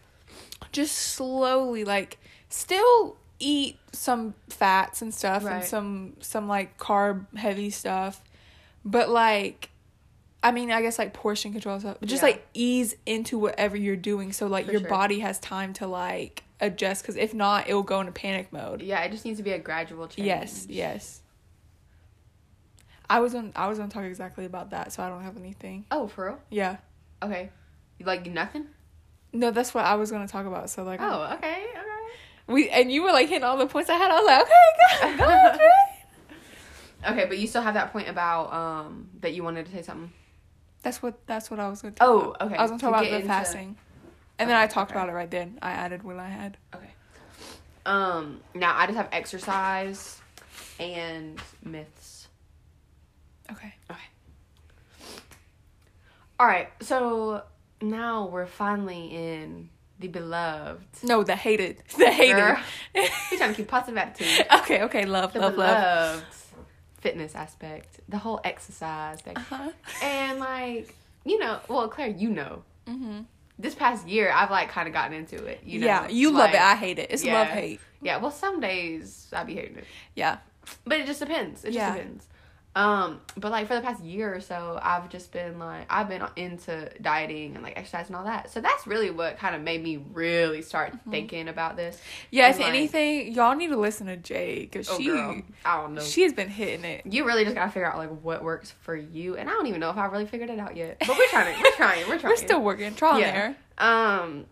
just 0.72 0.96
slowly 0.96 1.84
like 1.84 2.18
still 2.50 3.18
eat 3.40 3.78
some 3.92 4.36
fats 4.50 5.02
and 5.02 5.12
stuff 5.14 5.44
Right. 5.44 5.56
and 5.56 5.64
some 5.66 6.14
some 6.22 6.48
like 6.48 6.78
carb 6.78 7.26
heavy 7.36 7.72
stuff. 7.72 8.22
But 8.86 9.10
like 9.10 9.70
I 10.44 10.52
mean, 10.52 10.72
I 10.72 10.82
guess 10.82 10.98
like 10.98 11.14
portion 11.14 11.52
control 11.52 11.80
stuff. 11.80 11.98
But 12.00 12.10
just 12.10 12.24
Yeah. 12.24 12.30
like 12.30 12.48
ease 12.54 12.96
into 13.06 13.38
whatever 13.38 13.78
you're 13.78 13.96
doing 13.96 14.34
so 14.34 14.48
like 14.48 14.66
For 14.66 14.72
your 14.72 14.82
sure. 14.82 14.90
body 14.90 15.20
has 15.20 15.40
time 15.40 15.74
to 15.74 15.88
like 15.88 16.44
adjust 16.60 17.04
cuz 17.06 17.16
if 17.16 17.34
not 17.34 17.70
it'll 17.70 17.84
go 17.84 18.00
into 18.00 18.12
panic 18.12 18.52
mode. 18.52 18.82
Yeah, 18.82 19.02
it 19.04 19.12
just 19.12 19.24
needs 19.26 19.38
to 19.38 19.44
be 19.44 19.52
a 19.52 19.60
gradual 19.60 20.08
change. 20.08 20.26
Yes, 20.28 20.66
yes. 20.70 21.22
I 23.10 23.20
was 23.20 23.36
on 23.36 23.52
I 23.56 23.68
was 23.68 23.78
to 23.78 23.88
talk 23.88 24.04
exactly 24.04 24.46
about 24.46 24.72
that, 24.72 24.94
so 24.94 25.04
I 25.04 25.10
don't 25.10 25.24
have 25.24 25.38
anything. 25.38 25.86
Oh, 25.92 26.08
for 26.08 26.26
real? 26.26 26.40
Yeah. 26.50 26.78
Okay. 27.22 27.50
Like 28.04 28.26
nothing? 28.26 28.66
No, 29.34 29.52
that's 29.52 29.74
what 29.74 29.86
I 29.86 29.96
was 29.96 30.12
to 30.12 30.28
talk 30.28 30.46
about. 30.46 30.70
So 30.70 30.84
like 30.84 31.00
Oh, 31.02 31.34
okay, 31.36 31.66
okay. 31.68 31.88
We 32.48 32.70
and 32.70 32.92
you 32.92 33.04
were 33.04 33.12
like 33.12 33.30
hitting 33.30 33.44
all 33.44 33.58
the 33.58 33.68
points 33.68 33.90
I 33.90 33.96
had. 33.96 34.10
I 34.12 34.16
was 34.20 34.26
like, 34.28 34.42
okay, 34.42 35.18
go, 35.18 35.26
go 35.26 35.30
ahead. 35.30 35.60
Okay, 37.08 37.26
but 37.26 37.38
you 37.38 37.48
still 37.48 37.62
have 37.62 37.74
that 37.74 37.92
point 37.92 38.08
about 38.08 38.54
um 38.54 39.10
that 39.22 39.34
you 39.34 39.44
wanted 39.44 39.66
to 39.66 39.72
say 39.72 39.82
something. 39.82 40.12
That's 40.84 41.02
what 41.02 41.26
that's 41.28 41.52
what 41.52 41.60
I 41.60 41.70
was 41.70 41.82
going 41.82 41.94
to. 41.96 42.04
Oh, 42.04 42.20
about. 42.20 42.42
okay. 42.42 42.56
I 42.56 42.62
was 42.62 42.72
going 42.72 42.80
to 42.80 42.86
talk 42.86 42.94
about 42.94 43.04
the 43.04 43.16
into- 43.16 43.28
fasting, 43.28 43.78
and 44.40 44.50
then 44.50 44.58
I 44.58 44.68
talked 44.68 44.92
okay. 44.92 45.00
about 45.00 45.10
it 45.10 45.14
right 45.14 45.30
then. 45.30 45.60
I 45.62 45.72
added 45.72 46.04
what 46.04 46.18
I 46.18 46.30
had. 46.30 46.58
Okay. 46.76 46.92
Um, 47.86 48.42
now 48.54 48.78
I 48.78 48.86
just 48.86 48.98
have 48.98 49.10
exercise 49.12 50.22
and 50.80 51.40
myths. 51.64 52.28
Okay. 53.52 53.74
Okay. 53.90 54.00
All 56.42 56.48
right, 56.48 56.70
so 56.82 57.44
now 57.84 58.26
we're 58.26 58.48
finally 58.48 59.16
in 59.16 59.70
the 60.00 60.08
beloved. 60.08 61.04
No, 61.04 61.24
the 61.24 61.36
hated, 61.36 61.84
the 62.00 62.10
hated. 62.10 62.36
Girl. 62.36 62.58
You're 62.96 63.38
trying 63.38 63.52
to 63.52 63.56
keep 63.56 63.68
positive 63.68 63.98
attitude. 63.98 64.48
okay, 64.62 64.82
okay, 64.82 65.06
love, 65.06 65.34
The 65.34 65.40
love, 65.40 65.56
love. 65.56 66.41
Fitness 67.02 67.36
aspect, 67.36 68.00
the 68.08 68.18
whole 68.18 68.40
exercise 68.44 69.20
thing, 69.22 69.36
Uh 69.38 69.42
huh. 69.42 69.70
and 70.02 70.40
like 70.40 70.96
you 71.26 71.38
know, 71.40 71.60
well, 71.68 71.88
Claire, 71.88 72.08
you 72.10 72.30
know, 72.30 72.64
Mm-hmm. 72.88 73.20
this 73.60 73.76
past 73.76 74.08
year 74.08 74.32
I've 74.34 74.50
like 74.50 74.70
kind 74.70 74.88
of 74.88 74.94
gotten 74.94 75.14
into 75.14 75.46
it. 75.46 75.62
You 75.66 75.80
know, 75.82 75.86
yeah, 75.88 76.08
you 76.08 76.32
love 76.32 76.50
it. 76.52 76.60
I 76.60 76.76
hate 76.76 76.98
it. 77.00 77.12
It's 77.12 77.24
yeah. 77.24 77.34
love 77.34 77.48
hate. 77.50 77.80
yeah, 78.02 78.18
well, 78.18 78.32
some 78.32 78.60
days 78.60 79.28
I 79.34 79.44
be 79.44 79.54
hating 79.56 79.78
it. 79.78 79.86
Yeah. 80.16 80.38
But 80.86 81.00
it 81.00 81.06
just 81.08 81.20
depends. 81.20 81.64
It 81.64 81.68
just 81.74 81.76
Yeah. 81.78 81.94
depends. 81.96 82.26
Um, 82.74 83.20
but 83.36 83.52
like 83.52 83.68
for 83.68 83.76
the 83.76 83.82
past 83.82 84.02
year 84.02 84.34
or 84.34 84.40
so, 84.40 84.80
I've 84.82 85.10
just 85.10 85.34
been 85.34 85.60
like 85.60 85.86
I've 85.90 86.08
been 86.08 86.24
into 86.38 86.90
dieting 87.02 87.56
and 87.56 87.64
like 87.64 87.78
exercise 87.78 88.08
and 88.08 88.16
all 88.16 88.24
that. 88.24 88.50
So 88.50 88.62
that's 88.62 88.88
really 88.88 89.12
what 89.12 89.38
kind 89.38 89.56
of 89.56 89.62
made 89.62 89.84
me 89.84 89.98
really 90.14 90.62
start 90.62 90.94
Mm-hmm. 90.94 91.12
thinking 91.12 91.48
about 91.50 91.76
this. 91.76 92.00
Yeah. 92.30 92.46
And, 92.46 92.56
If 92.56 92.60
like- 92.62 92.70
anything, 92.70 93.34
y'all 93.34 93.56
need 93.58 93.68
to 93.72 93.78
listen 93.78 94.08
to 94.08 94.16
Jay 94.16 94.60
because 94.62 94.88
Oh, 94.90 94.98
she 94.98 95.08
girl, 95.08 95.42
I 95.66 95.82
don't 95.82 95.96
know. 95.96 96.02
she 96.02 96.22
has 96.24 96.32
been 96.32 96.48
hitting 96.48 96.86
it. 96.86 97.06
you 97.06 97.26
really 97.26 97.44
just 97.44 97.56
gotta 97.56 97.72
figure 97.72 97.92
out 97.92 97.98
like 97.98 98.10
what 98.22 98.42
works 98.42 98.72
for 98.82 98.96
you, 98.96 99.36
and 99.36 99.50
I 99.50 99.52
don't 99.52 99.68
even 99.68 99.82
know 99.82 99.90
if 99.90 99.98
I 99.98 100.06
really 100.06 100.26
figured 100.26 100.50
it 100.50 100.58
out 100.60 100.78
yet. 100.78 100.98
But 101.06 101.18
we're 101.18 101.28
trying. 101.28 101.54
to, 101.54 101.62
we're 101.62 101.76
trying. 101.76 102.08
We're 102.08 102.20
trying. 102.20 102.32
We're 102.32 102.38
still 102.38 102.62
working, 102.62 102.96
trial 102.96 103.16
and 103.16 103.22
Yeah. 103.22 103.28
error. 103.34 103.56
Um, 104.22 104.46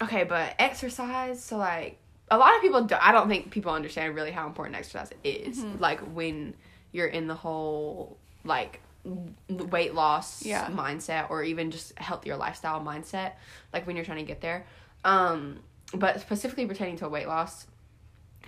okay, 0.00 0.24
but 0.24 0.54
exercise. 0.58 1.44
So 1.44 1.58
like 1.58 1.98
a 2.30 2.38
lot 2.38 2.56
of 2.56 2.62
people, 2.62 2.84
do, 2.84 2.96
I 2.98 3.12
don't 3.12 3.28
think 3.28 3.50
people 3.50 3.72
understand 3.72 4.14
really 4.14 4.30
how 4.30 4.46
important 4.46 4.76
exercise 4.76 5.10
is. 5.22 5.58
Mhm. 5.58 5.78
Like 5.78 6.00
when 6.00 6.54
you're 6.96 7.06
in 7.06 7.26
the 7.28 7.34
whole 7.34 8.16
like 8.44 8.80
weight 9.48 9.94
loss 9.94 10.44
Yeah. 10.44 10.66
mindset, 10.68 11.30
or 11.30 11.42
even 11.44 11.70
just 11.70 11.96
healthier 11.98 12.36
lifestyle 12.36 12.80
mindset. 12.80 13.32
Like 13.72 13.86
when 13.86 13.94
you're 13.96 14.04
trying 14.04 14.18
to 14.18 14.24
get 14.24 14.40
there. 14.40 14.64
Um, 15.04 15.60
but 15.94 16.20
specifically 16.20 16.66
pertaining 16.66 16.96
to 16.98 17.08
weight 17.08 17.28
loss. 17.28 17.66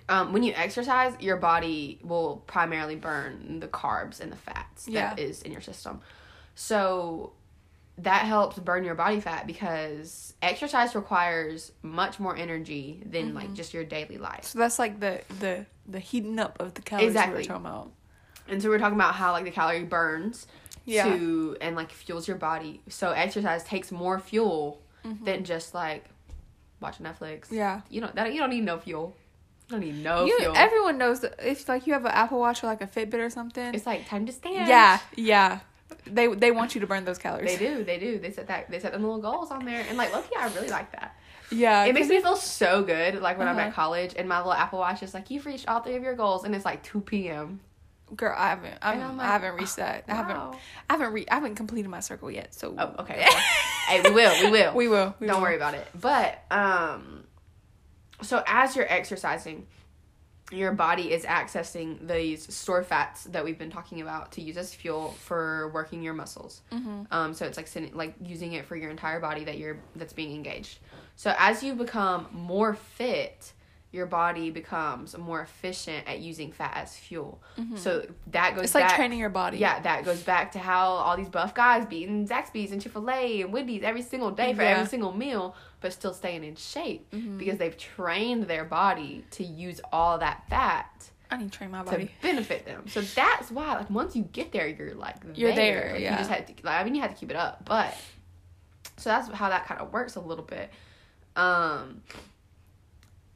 Um, 0.08 0.32
when 0.32 0.42
you 0.42 0.54
exercise, 0.56 1.12
your 1.20 1.36
body 1.36 2.00
will 2.02 2.42
primarily 2.46 2.96
burn 2.96 3.60
the 3.60 3.68
carbs 3.68 4.20
and 4.20 4.32
the 4.32 4.36
fats 4.36 4.86
that 4.86 5.18
is 5.18 5.40
Yeah. 5.42 5.46
in 5.46 5.52
your 5.52 5.60
system. 5.60 6.00
So 6.54 7.32
that 7.98 8.22
helps 8.22 8.58
burn 8.58 8.84
your 8.84 8.94
body 8.94 9.20
fat 9.20 9.46
because 9.46 10.32
exercise 10.40 10.94
requires 10.94 11.72
much 11.82 12.18
more 12.18 12.34
energy 12.36 13.02
than 13.04 13.34
like 13.34 13.48
Mhm. 13.50 13.54
just 13.54 13.74
your 13.74 13.84
daily 13.84 14.16
life. 14.18 14.44
So 14.44 14.58
that's 14.58 14.78
like 14.78 14.98
the 15.00 15.20
the 15.40 15.66
the 15.86 15.98
heating 16.00 16.38
up 16.38 16.60
of 16.60 16.74
the 16.74 16.82
calories 16.82 17.08
Exactly. 17.10 17.34
we 17.34 17.42
were 17.42 17.44
talking 17.48 17.66
about. 17.66 17.92
And 18.48 18.62
so 18.62 18.68
we're 18.68 18.78
talking 18.78 18.96
about 18.96 19.14
how 19.14 19.32
like 19.32 19.44
the 19.44 19.50
calorie 19.50 19.84
burns 19.84 20.46
Yeah. 20.84 21.04
to 21.04 21.56
and 21.60 21.76
like 21.76 21.92
fuels 21.92 22.26
your 22.26 22.36
body. 22.38 22.80
So 22.88 23.10
exercise 23.12 23.62
takes 23.64 23.92
more 23.92 24.18
fuel 24.18 24.80
Mhm. 25.04 25.24
than 25.24 25.44
just 25.44 25.74
like 25.74 26.04
watching 26.80 27.06
Netflix. 27.06 27.46
Yeah. 27.50 27.82
You 27.90 28.00
know 28.00 28.10
that 28.14 28.32
you 28.32 28.40
don't 28.40 28.50
need 28.50 28.64
no 28.64 28.78
fuel. 28.78 29.14
You 29.68 29.72
don't 29.72 29.80
need 29.80 30.02
no 30.02 30.24
you, 30.24 30.38
fuel. 30.38 30.54
everyone 30.56 30.96
knows 30.96 31.20
that 31.20 31.34
if 31.44 31.68
like 31.68 31.86
you 31.86 31.92
have 31.92 32.04
an 32.06 32.12
Apple 32.12 32.38
Watch 32.40 32.64
or 32.64 32.68
like 32.68 32.80
a 32.80 32.86
Fitbit 32.86 33.14
or 33.18 33.28
something. 33.30 33.74
it's 33.74 33.84
like 33.86 34.08
time 34.08 34.24
to 34.26 34.32
stand. 34.32 34.66
yeah, 34.68 34.98
yeah. 35.14 35.60
They 36.06 36.26
they 36.28 36.50
want 36.50 36.74
you 36.74 36.80
to 36.82 36.86
burn 36.86 37.04
those 37.04 37.18
calories. 37.18 37.58
They 37.58 37.66
do, 37.66 37.84
they 37.84 37.98
do. 37.98 38.18
They 38.18 38.30
set 38.30 38.46
that 38.48 38.70
they 38.70 38.78
set 38.78 38.92
them 38.92 39.02
little 39.02 39.18
goals 39.20 39.50
on 39.50 39.64
there. 39.64 39.84
And 39.88 39.96
like 39.98 40.12
lucky 40.12 40.34
I 40.38 40.48
really 40.54 40.68
like 40.68 40.92
that. 40.92 41.16
Yeah, 41.50 41.84
It 41.84 41.94
makes 41.94 42.08
me 42.08 42.20
feel 42.20 42.36
so 42.36 42.82
good, 42.82 43.22
like 43.22 43.38
when 43.38 43.48
I'm 43.48 43.56
Uh-huh. 43.56 43.68
at 43.68 43.74
college 43.74 44.12
and 44.16 44.28
my 44.28 44.36
little 44.38 44.52
Apple 44.52 44.78
Watch 44.80 45.02
is 45.02 45.14
like, 45.14 45.30
You've 45.30 45.46
reached 45.46 45.66
all 45.68 45.80
three 45.80 45.96
of 45.96 46.02
your 46.02 46.14
goals 46.14 46.44
and 46.44 46.54
it's 46.54 46.64
like 46.66 46.82
two 46.82 47.00
PM. 47.00 47.60
Girl, 48.16 48.34
I 48.36 48.48
haven't. 48.50 48.78
I'm, 48.82 49.02
I'm 49.02 49.20
I 49.20 49.26
haven't 49.26 49.54
reached 49.56 49.76
that. 49.76 50.04
I 50.08 50.14
haven't. 50.14 50.36
I 50.36 50.56
haven't. 50.94 51.12
Re- 51.12 51.26
I 51.30 51.34
haven't 51.34 51.56
completed 51.56 51.88
my 51.88 52.00
circle 52.00 52.30
yet. 52.30 52.54
So. 52.54 52.74
Oh, 52.78 53.02
okay. 53.02 53.24
well, 53.28 53.38
hey, 53.88 54.02
we 54.02 54.10
will, 54.10 54.44
we 54.44 54.50
will. 54.50 54.74
We 54.74 54.88
will. 54.88 55.14
We 55.20 55.26
Don't 55.26 55.36
will. 55.36 55.42
worry 55.42 55.56
about 55.56 55.74
it. 55.74 55.86
But 56.00 56.42
um 56.50 57.24
so 58.22 58.42
as 58.46 58.74
you're 58.74 58.90
exercising, 58.90 59.66
your 60.50 60.72
body 60.72 61.12
is 61.12 61.24
accessing 61.24 62.08
these 62.08 62.52
store 62.52 62.82
fats 62.82 63.24
that 63.24 63.44
we've 63.44 63.58
been 63.58 63.70
talking 63.70 64.00
about 64.00 64.32
to 64.32 64.40
use 64.40 64.56
as 64.56 64.74
fuel 64.74 65.10
for 65.20 65.68
working 65.74 66.02
your 66.02 66.14
muscles. 66.14 66.62
Mm-hmm. 66.72 67.02
Um, 67.10 67.34
so 67.34 67.44
it's 67.46 67.56
like 67.56 67.94
like 67.94 68.14
using 68.24 68.54
it 68.54 68.64
for 68.64 68.74
your 68.74 68.90
entire 68.90 69.20
body 69.20 69.44
that 69.44 69.58
you're 69.58 69.78
that's 69.94 70.12
being 70.12 70.34
engaged. 70.34 70.78
So 71.16 71.34
as 71.38 71.62
you 71.62 71.74
become 71.74 72.28
more 72.32 72.74
fit, 72.74 73.52
your 73.90 74.04
body 74.04 74.50
becomes 74.50 75.16
more 75.16 75.40
efficient 75.40 76.06
at 76.06 76.18
using 76.18 76.52
fat 76.52 76.72
as 76.76 76.94
fuel. 76.96 77.42
So 77.76 78.06
that 78.32 78.54
goes 78.54 78.64
It's 78.66 78.74
like 78.74 78.94
training 78.94 79.18
your 79.18 79.30
body. 79.30 79.56
yeah, 79.58 79.80
that 79.80 80.04
goes 80.04 80.22
back 80.22 80.52
to 80.52 80.58
how 80.58 80.88
all 80.90 81.16
these 81.16 81.30
buff 81.30 81.54
guys 81.54 81.86
be 81.86 82.02
eating 82.02 82.28
Zaxby's 82.28 82.70
and 82.70 82.82
Chick 82.82 82.92
Fil 82.92 83.08
A 83.10 83.40
and 83.42 83.52
Wendy's 83.52 83.82
every 83.82 84.02
single 84.02 84.30
day 84.30 84.52
for 84.52 84.62
Yeah. 84.62 84.70
every 84.72 84.86
single 84.86 85.12
meal, 85.12 85.56
but 85.80 85.92
still 85.94 86.12
staying 86.12 86.44
in 86.44 86.54
shape 86.56 87.08
because 87.38 87.56
they've 87.56 87.76
trained 87.78 88.44
their 88.44 88.64
body 88.64 89.24
to 89.32 89.42
use 89.44 89.80
all 89.92 90.18
that 90.18 90.46
fat 90.50 91.10
I 91.30 91.36
need 91.36 91.52
to 91.52 91.58
train 91.58 91.70
my 91.70 91.82
body 91.82 92.06
to 92.06 92.12
benefit 92.22 92.64
them. 92.64 92.88
So 92.88 93.02
that's 93.02 93.50
why, 93.50 93.74
like, 93.74 93.90
once 93.90 94.16
you 94.16 94.22
get 94.22 94.50
there, 94.50 94.66
you're 94.66 94.94
like 94.94 95.16
You're 95.34 95.54
there, 95.54 95.90
Like, 95.92 96.00
yeah. 96.02 96.12
You 96.12 96.16
just 96.18 96.30
had 96.30 96.46
to, 96.46 96.54
like, 96.62 96.80
I 96.80 96.84
mean, 96.84 96.94
you 96.94 97.02
had 97.02 97.10
to 97.10 97.16
keep 97.16 97.30
it 97.30 97.36
up, 97.36 97.64
but 97.66 97.94
so 98.96 99.10
that's 99.10 99.28
how 99.28 99.48
that 99.50 99.66
kind 99.66 99.80
of 99.80 99.92
works 99.92 100.16
a 100.16 100.20
little 100.20 100.44
bit. 100.44 100.70
Um, 101.36 102.02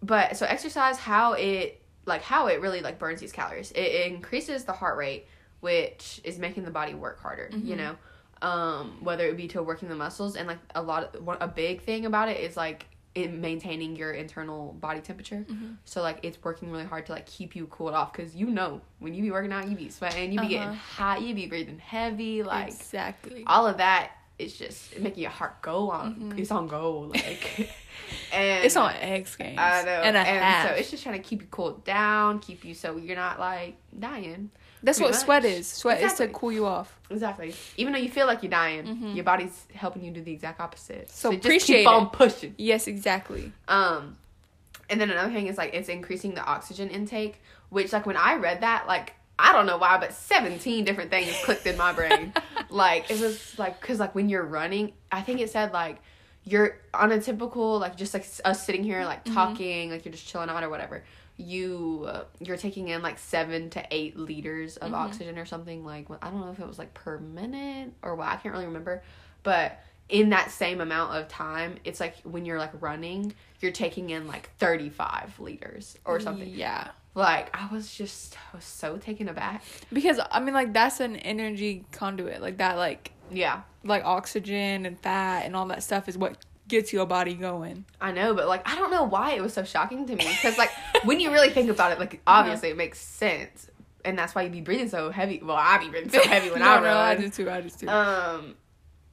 but 0.03 0.37
so 0.37 0.47
exercise, 0.47 0.99
how 0.99 1.33
it 1.35 1.81
like 2.05 2.23
how 2.23 2.49
it 2.49 2.61
really 2.61 2.81
like 2.81 2.99
burns 2.99 3.21
these 3.21 3.33
calories. 3.33 3.71
It, 3.73 3.81
it 3.81 4.13
increases 4.13 4.65
the 4.65 4.73
heart 4.73 4.97
rate, 4.99 5.27
which 5.61 6.21
is 6.25 6.39
making 6.39 6.65
the 6.65 6.71
body 6.71 6.95
work 6.95 7.21
harder. 7.21 7.49
You 7.53 7.77
Mhm. 7.77 7.79
know, 7.79 7.97
um, 8.49 8.99
whether 9.05 9.25
it 9.27 9.37
be 9.37 9.47
to 9.49 9.63
working 9.63 9.89
the 9.89 9.95
muscles 9.95 10.35
and 10.35 10.49
like 10.49 10.59
a 10.75 10.83
lot 10.83 11.15
of 11.15 11.25
one, 11.25 11.37
a 11.41 11.47
big 11.47 11.83
thing 11.83 12.07
about 12.07 12.29
it 12.29 12.41
is 12.41 12.57
like 12.57 12.87
in 13.15 13.41
maintaining 13.43 13.95
your 13.95 14.13
internal 14.13 14.73
body 14.73 15.01
temperature. 15.01 15.45
Mhm. 15.49 15.77
So 15.85 16.03
like 16.03 16.19
it's 16.23 16.43
working 16.43 16.71
really 16.73 16.85
hard 16.85 17.07
to 17.07 17.13
like 17.13 17.27
keep 17.27 17.55
you 17.55 17.67
cooled 17.67 17.93
off 17.95 18.11
because 18.13 18.35
you 18.35 18.47
know 18.47 18.81
when 18.99 19.15
you 19.15 19.23
be 19.23 19.31
working 19.31 19.53
out, 19.53 19.69
you 19.69 19.77
be 19.77 19.91
sweating, 19.91 20.33
you 20.33 20.41
be 20.41 20.49
getting 20.49 20.69
Uh-huh. 20.69 21.05
hot, 21.05 21.23
you 21.23 21.35
be 21.35 21.47
breathing 21.47 21.79
heavy, 21.79 22.43
like 22.43 22.69
exactly. 22.69 23.45
all 23.47 23.67
of 23.67 23.77
that. 23.77 24.13
It's 24.43 24.57
just 24.57 24.99
making 24.99 25.23
your 25.23 25.31
heart 25.31 25.63
go 25.63 25.91
on. 25.91 26.15
Mhm. 26.33 26.39
It's 26.39 26.51
on 26.51 26.67
go, 26.69 27.01
like, 27.15 27.71
and 28.33 28.65
It's 28.65 28.77
on 28.77 28.95
X 28.95 29.37
Games. 29.37 29.59
I 29.59 29.83
know, 29.85 29.91
And 29.91 30.17
a 30.17 30.25
half. 30.25 30.69
so 30.69 30.75
it's 30.75 30.91
just 30.91 31.03
trying 31.03 31.21
to 31.21 31.27
keep 31.29 31.41
you 31.43 31.49
cooled 31.51 31.85
down, 31.85 32.39
keep 32.41 32.65
you 32.65 32.75
so 32.75 32.97
you're 32.97 33.17
not 33.17 33.39
like 33.39 33.77
dying. 33.99 34.51
That's 34.85 34.99
what 35.01 35.15
sweat 35.15 35.45
is. 35.45 35.69
Sweat 35.69 36.03
is 36.03 36.15
to 36.15 36.27
cool 36.29 36.51
you 36.51 36.67
off. 36.67 36.99
Exactly. 37.09 37.55
Even 37.77 37.93
though 37.93 38.01
you 38.01 38.11
feel 38.11 38.27
like 38.27 38.43
you're 38.43 38.51
dying, 38.51 38.85
Mhm. 38.85 39.15
your 39.15 39.23
body's 39.25 39.65
helping 39.73 40.03
you 40.05 40.11
do 40.11 40.23
the 40.23 40.33
exact 40.33 40.61
opposite. 40.61 41.09
So 41.09 41.31
just 41.31 41.45
appreciate 41.45 41.79
keep 41.83 41.89
on 41.89 42.07
it. 42.07 42.13
pushing. 42.13 42.55
Yes, 42.59 42.89
exactly. 42.89 43.53
Um, 43.69 44.17
and 44.91 45.01
then 45.01 45.09
another 45.11 45.33
thing 45.33 45.47
is 45.47 45.57
like 45.57 45.73
it's 45.73 45.89
increasing 45.89 46.35
the 46.35 46.43
oxygen 46.45 46.89
intake, 46.91 47.41
which 47.69 47.93
like 47.93 48.07
when 48.07 48.17
I 48.17 48.35
read 48.35 48.63
that, 48.63 48.89
like 48.89 49.15
I 49.45 49.53
don't 49.53 49.67
know 49.67 49.77
why, 49.77 49.99
but 49.99 50.13
seventeen 50.15 50.85
different 50.85 51.11
things 51.11 51.35
clicked 51.45 51.67
in 51.67 51.77
my 51.77 51.93
brain. 51.93 52.33
like 52.71 53.11
it 53.11 53.19
was 53.21 53.59
like 53.59 53.81
because 53.81 53.99
like 53.99 54.15
when 54.15 54.29
you're 54.29 54.45
running, 54.45 54.93
I 55.11 55.21
think 55.23 55.41
it 55.41 55.51
said 55.51 55.73
like 55.73 55.99
you're 56.45 56.77
on 56.95 57.11
a 57.13 57.21
typical 57.21 57.79
like 57.81 57.97
just 57.97 58.15
like 58.15 58.25
us 58.45 58.65
sitting 58.65 58.85
here 58.85 59.05
like 59.05 59.25
Mhm. 59.25 59.35
talking, 59.35 59.91
like 59.91 60.05
you're 60.05 60.13
just 60.13 60.27
chilling 60.29 60.49
out 60.49 60.63
or 60.63 60.69
whatever. 60.71 61.03
You 61.37 62.05
uh, 62.09 62.25
you're 62.41 62.57
taking 62.57 62.89
in 62.89 63.03
like 63.03 63.19
seven 63.19 63.69
to 63.71 63.85
eight 63.91 64.17
liters 64.17 64.77
of 64.77 64.93
Mhm. 64.93 64.97
oxygen 64.97 65.39
or 65.39 65.45
something 65.47 65.85
like 65.85 66.07
I 66.23 66.31
don't 66.31 66.41
know 66.41 66.53
if 66.53 66.61
it 66.61 66.67
was 66.69 66.79
like 66.79 66.95
per 66.95 67.19
minute 67.19 67.93
or 68.03 68.15
what 68.15 68.29
I 68.29 68.37
can't 68.37 68.53
really 68.55 68.67
remember, 68.67 69.03
but 69.43 69.81
in 70.09 70.29
that 70.31 70.51
same 70.51 70.81
amount 70.81 71.17
of 71.17 71.27
time, 71.29 71.77
it's 71.85 71.99
like 71.99 72.17
when 72.23 72.45
you're 72.45 72.59
like 72.59 72.73
running, 72.81 73.35
you're 73.61 73.73
taking 73.73 74.11
in 74.11 74.27
like 74.29 74.51
35 74.59 75.41
liters 75.41 75.97
or 76.05 76.21
something. 76.21 76.49
Yeah. 76.49 76.89
Like 77.15 77.55
I 77.55 77.69
was 77.73 77.93
just 77.95 78.37
I 78.53 78.57
was 78.57 78.65
so 78.65 78.97
taken 78.97 79.29
aback. 79.29 79.63
Because 79.93 80.19
I 80.31 80.41
mean 80.41 80.55
like 80.55 80.73
that's 80.73 81.01
an 81.01 81.17
energy 81.17 81.85
conduit. 81.93 82.41
Like 82.41 82.59
that 82.59 82.77
like 82.77 83.13
Yeah, 83.31 83.63
like 83.85 84.05
oxygen 84.05 84.87
and 84.87 84.99
fat 85.01 85.45
and 85.45 85.55
all 85.55 85.67
that 85.67 85.83
stuff 85.83 86.09
is 86.09 86.17
what 86.17 86.39
gets 86.69 86.91
your 86.93 87.05
body 87.05 87.35
going. 87.35 87.85
I 88.01 88.13
know, 88.13 88.33
but 88.35 88.49
like 88.49 88.67
I 88.67 88.77
don't 88.77 88.91
know 88.91 89.05
why 89.05 89.33
it 89.33 89.43
was 89.43 89.53
so 89.53 89.63
shocking 89.65 90.07
to 90.07 90.17
me 90.17 90.25
because 90.27 90.57
like 90.57 90.71
when 91.05 91.21
you 91.21 91.31
really 91.31 91.51
think 91.51 91.69
about 91.69 91.93
it, 91.93 91.99
like 91.99 92.21
obviously 92.27 92.71
it 92.71 92.77
makes 92.79 92.99
sense, 92.99 93.71
and 94.07 94.19
that's 94.19 94.35
why 94.35 94.43
you'd 94.43 94.53
be 94.53 94.63
breathing 94.63 94.89
so 94.89 95.11
heavy. 95.11 95.39
Well, 95.45 95.57
I'd 95.57 95.81
be 95.81 95.91
breathing 95.91 96.11
so 96.11 96.23
heavy 96.27 96.51
when 96.51 96.61
no, 96.61 96.71
I 96.71 96.81
no, 96.81 96.87
I 96.89 97.13
run. 97.13 97.21
do 97.21 97.29
too. 97.29 97.51
I 97.51 97.61
do 97.61 97.69
too. 97.69 97.89
Um, 97.89 98.55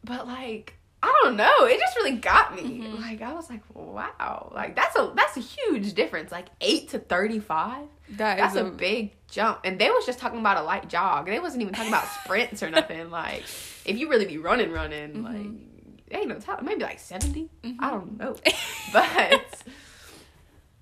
but 0.06 0.26
like 0.26 0.79
I 1.02 1.14
don't 1.24 1.38
know, 1.38 1.52
it 1.66 1.80
just 1.80 1.96
really 1.98 2.18
got 2.18 2.56
me. 2.56 2.82
Mhm. 2.82 3.00
Like 3.00 3.22
I 3.22 3.34
was 3.34 3.50
like, 3.50 3.62
wow, 3.74 4.52
like 4.54 4.76
that's 4.76 4.96
a 4.98 5.12
that's 5.16 5.38
a 5.38 5.40
huge 5.40 5.94
difference. 5.94 6.32
Like 6.32 6.48
eight 6.62 6.90
to 6.90 7.00
thirty 7.00 7.40
five. 7.40 7.88
that 8.12 8.38
That's 8.38 8.56
is 8.56 8.62
a 8.62 8.66
big 8.66 9.12
jump. 9.30 9.60
And 9.64 9.80
they 9.80 9.90
was 9.90 10.06
just 10.06 10.20
talking 10.20 10.40
about 10.40 10.58
a 10.58 10.64
light 10.64 10.90
jog. 10.90 11.28
They 11.28 11.40
wasn't 11.40 11.62
even 11.62 11.74
talking 11.74 11.92
about 11.92 12.06
sprints 12.24 12.62
or 12.64 12.70
nothing. 12.70 13.10
Like, 13.12 13.44
if 13.86 13.98
you 13.98 14.10
really 14.10 14.26
be 14.26 14.38
running, 14.40 14.72
running, 14.72 15.14
Mhm. 15.14 15.24
like, 15.24 16.20
ain't 16.20 16.28
no 16.28 16.40
time. 16.40 16.66
Maybe 16.66 16.82
like 16.84 17.00
70. 17.00 17.50
Mhm. 17.64 17.76
I 17.80 17.90
don't 17.92 18.18
know. 18.20 18.36
But, 18.92 19.04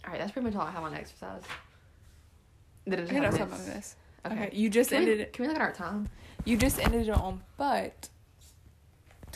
all 0.06 0.12
right, 0.14 0.20
that's 0.20 0.32
pretty 0.32 0.46
much 0.48 0.56
all 0.56 0.62
I 0.66 0.72
have 0.72 0.84
on 0.84 0.94
exercise. 0.94 1.44
Then 2.86 3.02
I 3.02 3.14
gotta 3.14 3.38
talk 3.38 3.48
about 3.48 3.66
this. 3.66 3.96
Okay. 4.26 4.36
Okay. 4.46 4.50
You 4.56 4.70
just 4.70 4.90
Can 4.90 5.00
we, 5.00 5.12
ended 5.12 5.20
it. 5.28 5.34
can 5.34 5.44
we 5.44 5.48
look 5.50 5.58
at 5.58 5.62
our 5.62 5.74
time? 5.74 6.10
You 6.46 6.56
just 6.58 6.80
ended 6.80 7.08
it 7.08 7.12
on 7.12 7.44
but 7.58 8.08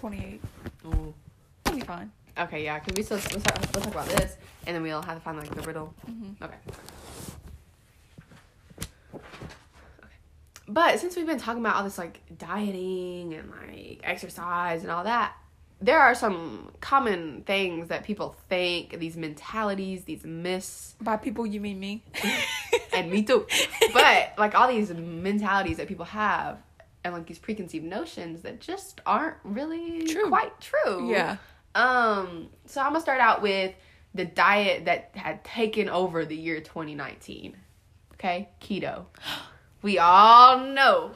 twenty 0.01 0.17
eight. 0.17 0.41
Ooh. 0.85 1.13
That'll 1.63 1.79
be 1.79 1.85
fine. 1.85 2.11
Okay, 2.37 2.63
yeah, 2.63 2.79
because 2.79 2.95
we 2.97 3.03
still, 3.03 3.17
let's 3.17 3.43
talk, 3.43 3.59
let's 3.59 3.71
talk 3.71 3.87
about 3.87 4.07
this. 4.07 4.35
And 4.65 4.75
then 4.75 4.81
we'll 4.81 5.01
have 5.01 5.15
to 5.15 5.21
find, 5.21 5.37
like, 5.37 5.53
the 5.53 5.61
riddle. 5.61 5.93
Mm-hmm. 6.09 6.43
Okay. 6.43 6.55
Okay. 9.13 9.21
But 10.67 10.99
since 10.99 11.15
we've 11.15 11.25
been 11.27 11.37
talking 11.37 11.61
about 11.61 11.75
all 11.75 11.83
this 11.83 11.97
like 11.97 12.21
dieting 12.37 13.33
and 13.33 13.51
like 13.51 13.99
exercise 14.03 14.83
and 14.83 14.91
all 14.91 15.03
that, 15.03 15.33
there 15.81 15.99
are 15.99 16.15
some 16.15 16.71
common 16.79 17.41
things 17.41 17.89
that 17.89 18.03
people 18.03 18.35
think, 18.47 18.97
these 18.99 19.17
mentalities, 19.17 20.05
these 20.05 20.23
myths, 20.23 20.95
By 21.01 21.17
people 21.17 21.45
you 21.45 21.59
mean 21.59 21.79
me. 21.79 22.03
and 22.93 23.11
me 23.11 23.23
too. 23.23 23.45
But 23.93 24.33
like 24.37 24.55
all 24.55 24.67
these 24.69 24.91
mentalities 24.91 25.77
that 25.77 25.87
people 25.87 26.05
have 26.05 26.59
and 27.03 27.13
like 27.13 27.25
these 27.25 27.39
preconceived 27.39 27.85
notions 27.85 28.41
that 28.43 28.59
just 28.61 29.01
aren't 29.05 29.37
really 29.43 30.05
True. 30.05 30.27
quite 30.29 30.53
true. 30.61 31.09
yeah. 31.11 31.37
Um, 31.73 32.49
so 32.65 32.81
I'm 32.81 32.87
gonna 32.91 33.01
start 33.01 33.19
out 33.21 33.41
with 33.41 33.73
the 34.13 34.25
diet 34.25 34.85
that 34.85 35.11
had 35.15 35.43
taken 35.43 35.87
over 35.89 36.25
the 36.25 36.35
year 36.35 36.59
2019. 36.61 37.55
Okay, 38.13 38.49
keto. 38.61 39.05
We 39.83 39.97
all 39.97 40.59
know 40.59 41.09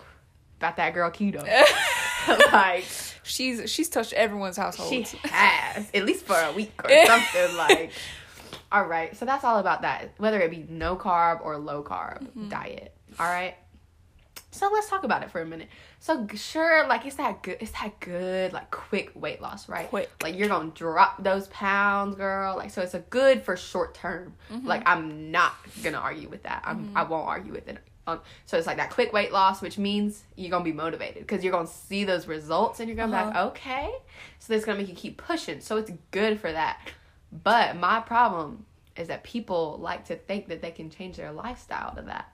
about 0.57 0.77
that 0.77 0.95
girl 0.95 1.11
keto. 1.11 1.43
like 2.51 2.83
She's 3.21 3.69
she's 3.69 3.89
touched 3.89 4.13
everyone's 4.13 4.57
household. 4.57 4.89
she 4.89 5.17
has, 5.25 5.87
at 5.93 6.03
least 6.05 6.25
for 6.25 6.35
a 6.35 6.51
week 6.51 6.71
or 6.83 6.89
something. 7.05 7.57
Like, 7.57 7.91
all 8.71 8.85
right. 8.85 9.15
So 9.17 9.25
that's 9.25 9.43
all 9.43 9.59
about 9.59 9.83
that. 9.83 10.13
Whether 10.17 10.39
it 10.41 10.49
be 10.49 10.65
no 10.67 10.95
carb 10.95 11.41
or 11.43 11.57
low 11.59 11.83
carb 11.83 12.21
Mm-hmm. 12.23 12.49
diet. 12.49 12.95
All 13.19 13.27
right. 13.27 13.55
So 14.55 14.69
let's 14.71 14.89
talk 14.89 15.03
about 15.03 15.21
it 15.23 15.29
for 15.31 15.41
a 15.41 15.45
minute. 15.45 15.67
So 15.99 16.27
sure, 16.35 16.87
like 16.87 17.05
it's 17.05 17.17
that 17.17 17.43
good. 17.43 17.57
It's 17.59 17.71
that 17.71 17.99
good, 17.99 18.53
like 18.53 18.71
quick 18.71 19.11
weight 19.15 19.41
loss, 19.41 19.67
right? 19.67 19.87
Quick. 19.89 20.09
Like 20.23 20.35
you're 20.37 20.47
gonna 20.47 20.71
drop 20.71 21.21
those 21.21 21.47
pounds, 21.49 22.15
girl. 22.15 22.55
Like 22.55 22.71
so, 22.71 22.81
it's 22.81 22.93
a 22.93 22.99
good 22.99 23.43
for 23.43 23.57
short 23.57 23.93
term. 23.95 24.33
Mm-hmm. 24.51 24.65
Like 24.65 24.83
I'm 24.85 25.31
not 25.31 25.53
gonna 25.83 25.97
argue 25.97 26.29
with 26.29 26.43
that. 26.43 26.63
I'm. 26.65 26.91
I 26.95 27.03
won't 27.03 27.27
argue 27.27 27.51
with 27.51 27.67
it. 27.67 27.79
Um, 28.07 28.21
so 28.45 28.55
it's 28.57 28.67
like 28.67 28.77
that 28.77 28.91
quick 28.91 29.11
weight 29.13 29.31
loss, 29.31 29.61
which 29.61 29.77
means 29.77 30.23
you're 30.35 30.51
gonna 30.51 30.63
be 30.63 30.71
motivated 30.73 31.23
because 31.23 31.43
you're 31.43 31.51
gonna 31.51 31.67
see 31.67 32.03
those 32.03 32.27
results 32.27 32.79
and 32.79 32.87
you're 32.87 32.95
gonna 32.95 33.11
be 33.11 33.25
like, 33.25 33.35
Uh-huh. 33.35 33.47
okay. 33.47 33.91
So 34.39 34.53
that's 34.53 34.63
gonna 34.63 34.77
make 34.77 34.87
you 34.89 34.95
keep 34.95 35.17
pushing. 35.17 35.59
So 35.59 35.77
it's 35.77 35.91
good 36.11 36.39
for 36.39 36.51
that. 36.51 36.79
But 37.43 37.75
my 37.77 37.99
problem 37.99 38.65
is 38.95 39.07
that 39.09 39.23
people 39.23 39.79
like 39.81 40.05
to 40.05 40.15
think 40.15 40.47
that 40.49 40.61
they 40.61 40.71
can 40.71 40.89
change 40.89 41.17
their 41.17 41.31
lifestyle 41.31 41.95
to 41.95 42.03
that, 42.03 42.31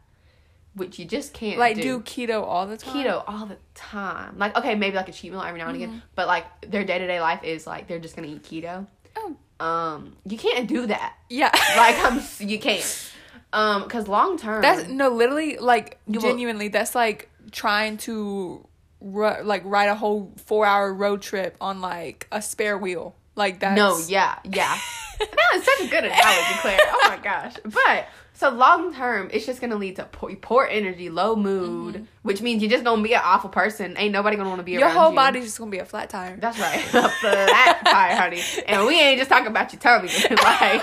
which 0.73 0.97
you 0.99 1.05
just 1.05 1.33
can't. 1.33 1.59
like 1.59 1.75
do 1.75 1.81
do 1.81 1.99
keto 2.01 2.43
all 2.43 2.65
the 2.67 2.77
time. 2.77 2.95
keto 2.95 3.23
all 3.27 3.45
the 3.45 3.57
time. 3.75 4.37
Like, 4.37 4.55
okay, 4.57 4.75
maybe 4.75 4.95
like 4.95 5.09
a 5.09 5.11
cheat 5.11 5.31
meal 5.31 5.41
every 5.41 5.59
now 5.59 5.67
and 5.67 5.75
Mm-hmm. 5.77 5.83
again, 5.91 6.01
but 6.15 6.27
like 6.27 6.45
their 6.69 6.83
day 6.83 6.99
to 6.99 7.07
day 7.07 7.19
life 7.21 7.43
is 7.43 7.67
like 7.67 7.87
they're 7.87 7.99
just 7.99 8.15
gonna 8.15 8.27
eat 8.29 8.43
keto. 8.43 8.87
Oh. 9.17 9.35
Um, 9.59 10.15
you 10.25 10.37
can't 10.39 10.67
do 10.67 10.87
that. 10.87 11.15
Yeah. 11.29 11.51
Like, 11.77 11.95
I'm, 12.03 12.21
you 12.39 12.57
can't. 12.57 13.11
Um, 13.53 13.83
because 13.83 14.07
long 14.07 14.37
term, 14.37 14.61
That's 14.61 14.87
no, 14.87 15.09
literally, 15.09 15.57
like 15.57 15.99
You 16.07 16.19
will- 16.19 16.21
genuinely, 16.29 16.69
that's 16.69 16.95
like 16.95 17.29
trying 17.51 17.97
to 17.97 18.65
ru- 19.01 19.43
like 19.43 19.61
ride 19.65 19.89
a 19.89 19.95
whole 19.95 20.31
four 20.45 20.65
hour 20.65 20.91
road 20.93 21.21
trip 21.21 21.57
on 21.61 21.81
like 21.81 22.27
a 22.31 22.41
spare 22.41 22.77
wheel. 22.77 23.15
Like 23.35 23.59
that 23.59 23.75
No, 23.75 23.99
yeah, 24.07 24.39
yeah. 24.45 24.77
that 25.19 25.51
is 25.55 25.63
such 25.63 25.81
a 25.81 25.89
good 25.91 26.05
analogy, 26.05 26.53
Claire. 26.61 26.79
Oh 26.83 27.05
my 27.09 27.17
gosh. 27.23 27.53
But 27.63 28.07
so 28.41 28.49
long 28.49 28.93
term, 28.93 29.29
it's 29.31 29.45
just 29.45 29.61
gonna 29.61 29.75
lead 29.75 29.95
to 29.97 30.03
poor, 30.05 30.35
poor 30.35 30.65
energy, 30.65 31.09
low 31.09 31.35
mood, 31.35 32.07
which 32.23 32.41
means 32.41 32.61
you're 32.61 32.71
just 32.71 32.83
gonna 32.83 33.03
be 33.03 33.13
an 33.13 33.21
awful 33.23 33.51
person. 33.51 33.95
Ain't 33.97 34.11
nobody 34.11 34.35
gonna 34.35 34.49
want 34.49 34.59
to 34.59 34.63
be 34.63 34.71
Your 34.71 34.81
around 34.81 34.95
whole 34.95 35.09
you. 35.11 35.15
body's 35.15 35.43
just 35.45 35.59
gonna 35.59 35.69
be 35.69 35.77
a 35.77 35.85
flat 35.85 36.09
tire. 36.09 36.37
That's 36.37 36.59
right, 36.59 36.83
a 36.93 37.09
flat 37.09 37.85
tire, 37.85 38.15
honey. 38.15 38.41
And 38.65 38.87
we 38.87 38.99
ain't 38.99 39.19
just 39.19 39.29
talking 39.29 39.47
about 39.47 39.71
your 39.71 39.79
tummy, 39.79 40.09
like. 40.43 40.81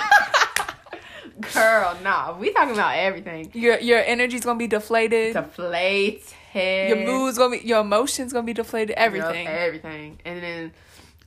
Girl, 1.53 1.97
nah, 2.03 2.37
we 2.39 2.53
talking 2.53 2.75
about 2.75 2.97
everything. 2.97 3.51
Your 3.55 3.79
your 3.81 3.99
energy's 3.99 4.45
gonna 4.45 4.59
be 4.59 4.67
deflated. 4.69 5.35
Deflated. 5.35 6.23
your 6.55 6.97
mood's 7.07 7.39
gonna 7.39 7.59
be 7.59 7.67
your 7.67 7.81
emotions 7.81 8.33
gonna 8.33 8.47
be 8.47 8.55
deflated. 8.55 8.97
Everything. 8.97 9.47
Everything. 9.47 10.21
And 10.25 10.43
then 10.43 10.73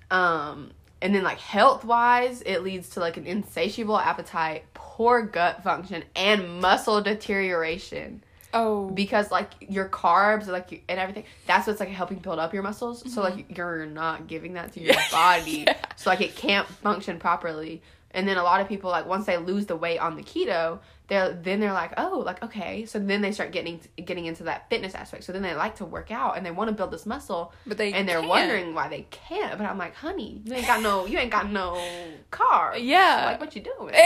um 0.09 0.71
and 1.01 1.15
then 1.15 1.23
like 1.23 1.39
health 1.39 1.83
wise, 1.83 2.41
it 2.43 2.63
leads 2.63 2.89
to 2.89 2.99
like 2.99 3.17
an 3.17 3.25
insatiable 3.25 3.97
appetite, 3.97 4.65
poor 4.73 5.21
gut 5.23 5.63
function, 5.63 6.03
and 6.15 6.61
muscle 6.61 7.01
deterioration. 7.01 8.23
Oh, 8.53 8.89
Because 8.89 9.31
like 9.31 9.49
your 9.59 9.87
carbs 9.87 10.47
like 10.47 10.83
and 10.89 10.99
everything, 10.99 11.23
that's 11.47 11.67
what's 11.67 11.79
like 11.79 11.89
helping 11.89 12.19
build 12.19 12.37
up 12.37 12.53
your 12.53 12.63
muscles. 12.63 12.99
So 13.11 13.21
mm-hmm. 13.21 13.37
like 13.37 13.57
you're 13.57 13.85
not 13.85 14.27
giving 14.27 14.53
that 14.53 14.73
to 14.73 14.81
your 14.81 14.95
body. 15.11 15.65
Yeah. 15.67 15.77
So 15.95 16.09
like 16.09 16.21
it 16.21 16.35
can't 16.35 16.67
function 16.67 17.17
properly. 17.17 17.81
And 18.11 18.27
then 18.27 18.37
a 18.37 18.43
lot 18.43 18.59
of 18.59 18.67
people 18.67 18.91
like 18.91 19.05
once 19.05 19.25
they 19.25 19.37
lose 19.37 19.67
the 19.67 19.75
weight 19.75 19.99
on 19.99 20.15
the 20.15 20.23
keto, 20.23 20.79
they're 21.11 21.33
then 21.33 21.59
they're 21.59 21.73
like, 21.73 21.91
oh, 21.97 22.23
like 22.25 22.41
okay. 22.41 22.85
So 22.85 22.97
then 22.97 23.21
they 23.21 23.33
start 23.33 23.51
getting 23.51 23.81
getting 23.97 24.25
into 24.27 24.43
that 24.43 24.69
fitness 24.69 24.95
aspect. 24.95 25.25
So 25.25 25.33
then 25.33 25.41
they 25.41 25.53
like 25.53 25.75
to 25.75 25.85
work 25.85 26.09
out 26.09 26.37
and 26.37 26.45
they 26.45 26.51
want 26.51 26.69
to 26.69 26.73
build 26.73 26.89
this 26.89 27.05
muscle, 27.05 27.51
but 27.67 27.77
they 27.77 27.91
and 27.91 28.07
they're 28.07 28.19
can't. 28.19 28.29
wondering 28.29 28.73
why 28.73 28.87
they 28.87 29.05
can't. 29.11 29.57
But 29.57 29.67
I'm 29.67 29.77
like, 29.77 29.93
honey, 29.93 30.41
you 30.45 30.53
ain't 30.53 30.65
got 30.67 30.81
no, 30.81 31.05
you 31.05 31.17
ain't 31.17 31.29
got 31.29 31.51
no 31.51 31.83
car. 32.31 32.77
Yeah. 32.77 33.25
like 33.25 33.41
what 33.41 33.53
you 33.55 33.61
doing? 33.61 33.93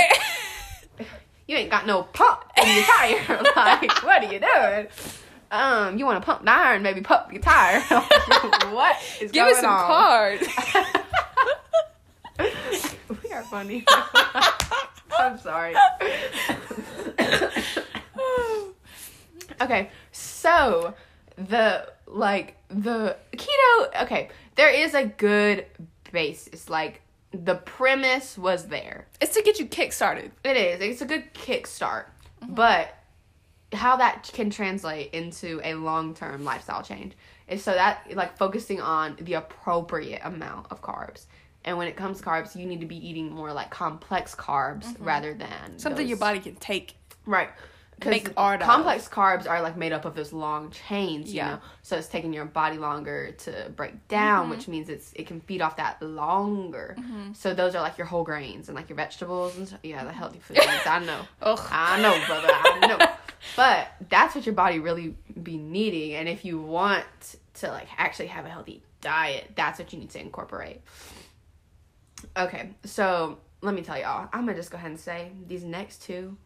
You 1.47 1.55
ain't 1.57 1.69
got 1.69 1.85
no 1.85 2.01
pump 2.01 2.43
in 2.57 2.65
your 2.75 2.83
tire. 2.85 3.43
like 3.55 4.03
what 4.03 4.23
are 4.23 4.33
you 4.33 4.39
doing? 4.39 4.87
Um, 5.51 5.95
you 5.99 6.03
want 6.03 6.19
to 6.19 6.25
pump 6.25 6.43
the 6.43 6.49
iron, 6.49 6.81
maybe 6.81 7.01
pump 7.01 7.31
your 7.31 7.39
tire. 7.43 7.81
what 8.71 8.97
is 9.21 9.31
going 9.31 9.31
on? 9.31 9.31
Give 9.31 9.43
going 9.43 9.49
me 9.49 9.61
some 9.61 9.71
on? 9.71 9.85
cards. 9.85 10.47
we 13.23 13.31
are 13.31 13.43
funny. 13.43 13.85
I'm 15.19 15.37
sorry. 15.37 15.75
okay, 19.61 19.89
so 20.11 20.93
the 21.37 21.91
like 22.07 22.57
the 22.69 23.17
keto. 23.33 24.03
Okay, 24.03 24.29
there 24.55 24.69
is 24.69 24.93
a 24.93 25.05
good 25.05 25.65
basis. 26.11 26.69
Like 26.69 27.01
the 27.31 27.55
premise 27.55 28.37
was 28.37 28.67
there. 28.67 29.07
it's 29.21 29.35
to 29.35 29.41
get 29.41 29.59
you 29.59 29.65
kick 29.65 29.91
started. 29.91 30.31
It 30.43 30.57
is. 30.57 30.81
It's 30.81 31.01
a 31.01 31.05
good 31.05 31.33
kickstart, 31.33 32.05
mm-hmm. 32.41 32.53
but 32.53 32.95
how 33.73 33.97
that 33.97 34.29
can 34.33 34.49
translate 34.49 35.13
into 35.13 35.59
a 35.63 35.73
long 35.73 36.13
term 36.13 36.43
lifestyle 36.43 36.83
change 36.83 37.13
is 37.47 37.63
so 37.63 37.73
that 37.73 38.07
like 38.15 38.37
focusing 38.37 38.81
on 38.81 39.17
the 39.19 39.33
appropriate 39.33 40.21
amount 40.23 40.67
of 40.71 40.81
carbs. 40.81 41.25
And 41.63 41.77
when 41.77 41.87
it 41.87 41.95
comes 41.95 42.19
to 42.19 42.23
carbs, 42.23 42.55
you 42.55 42.65
need 42.67 42.79
to 42.81 42.85
be 42.85 42.95
eating 42.95 43.31
more 43.31 43.51
like 43.51 43.71
complex 43.71 44.35
carbs 44.35 44.85
mm-hmm. 44.85 45.03
rather 45.03 45.33
than 45.33 45.79
Something 45.79 46.07
your 46.07 46.17
body 46.17 46.39
can 46.39 46.55
take. 46.55 46.95
Right. 47.25 47.49
'Cause 48.01 48.09
make 48.11 48.29
art 48.35 48.61
out 48.61 48.65
complex 48.67 49.07
carbs 49.07 49.49
are 49.49 49.61
like 49.61 49.77
made 49.77 49.93
up 49.93 50.03
of 50.03 50.15
those 50.15 50.33
long 50.33 50.69
chains, 50.69 51.29
you 51.29 51.37
Yeah. 51.37 51.51
know. 51.51 51.59
So 51.81 51.95
it's 51.95 52.09
taking 52.09 52.33
your 52.33 52.43
body 52.43 52.77
longer 52.77 53.31
to 53.31 53.71
break 53.73 54.09
down, 54.09 54.41
Mm-hmm. 54.43 54.49
which 54.51 54.67
means 54.67 54.89
it's 54.89 55.13
it 55.13 55.27
can 55.27 55.39
feed 55.39 55.61
off 55.61 55.77
that 55.77 56.01
longer. 56.01 56.97
So 57.35 57.53
those 57.53 57.73
are 57.73 57.81
like 57.81 57.97
your 57.97 58.05
whole 58.07 58.25
grains 58.25 58.67
and 58.67 58.75
like 58.75 58.89
your 58.89 58.97
vegetables 58.97 59.55
and 59.55 59.65
stuff. 59.65 59.79
Yeah, 59.81 60.03
the 60.03 60.11
healthy 60.11 60.39
foods. 60.39 60.59
I 60.85 60.99
know. 60.99 61.21
Ugh. 61.41 61.59
I 61.71 62.01
know, 62.01 62.21
brother. 62.27 62.49
I 62.51 62.87
know. 62.87 63.07
but 63.55 63.87
that's 64.09 64.35
what 64.35 64.45
your 64.45 64.55
body 64.55 64.79
really 64.79 65.15
be 65.41 65.55
needing, 65.57 66.15
and 66.15 66.27
if 66.27 66.43
you 66.43 66.59
want 66.59 67.05
to 67.55 67.69
like 67.69 67.87
actually 67.97 68.27
have 68.27 68.45
a 68.45 68.49
healthy 68.49 68.83
diet, 68.99 69.51
that's 69.55 69.79
what 69.79 69.93
you 69.93 69.99
need 69.99 70.09
to 70.09 70.19
incorporate. 70.19 70.81
Okay, 72.35 72.71
so 72.83 73.37
let 73.61 73.73
me 73.73 73.81
tell 73.83 73.97
y'all. 73.97 74.27
I'm 74.33 74.41
gonna 74.45 74.57
just 74.57 74.71
go 74.71 74.77
ahead 74.77 74.91
and 74.91 74.99
say 74.99 75.31
these 75.47 75.63
next 75.63 76.01
two, 76.03 76.37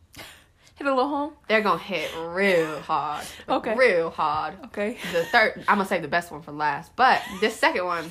Hit 0.79 0.87
a 0.87 0.95
little 0.95 1.09
home. 1.09 1.33
they're 1.49 1.59
gonna 1.61 1.77
hit 1.77 2.09
real 2.17 2.79
hard. 2.79 3.25
Okay. 3.49 3.75
real 3.75 4.09
hard. 4.09 4.55
Okay. 4.67 4.97
The 5.11 5.25
third, 5.25 5.59
I'm 5.67 5.77
gonna 5.77 5.85
save 5.85 6.01
the 6.01 6.07
best 6.07 6.31
one 6.31 6.41
for 6.41 6.53
last, 6.53 6.95
but 6.95 7.21
this 7.41 7.53
second 7.55 7.83
one, 7.85 8.09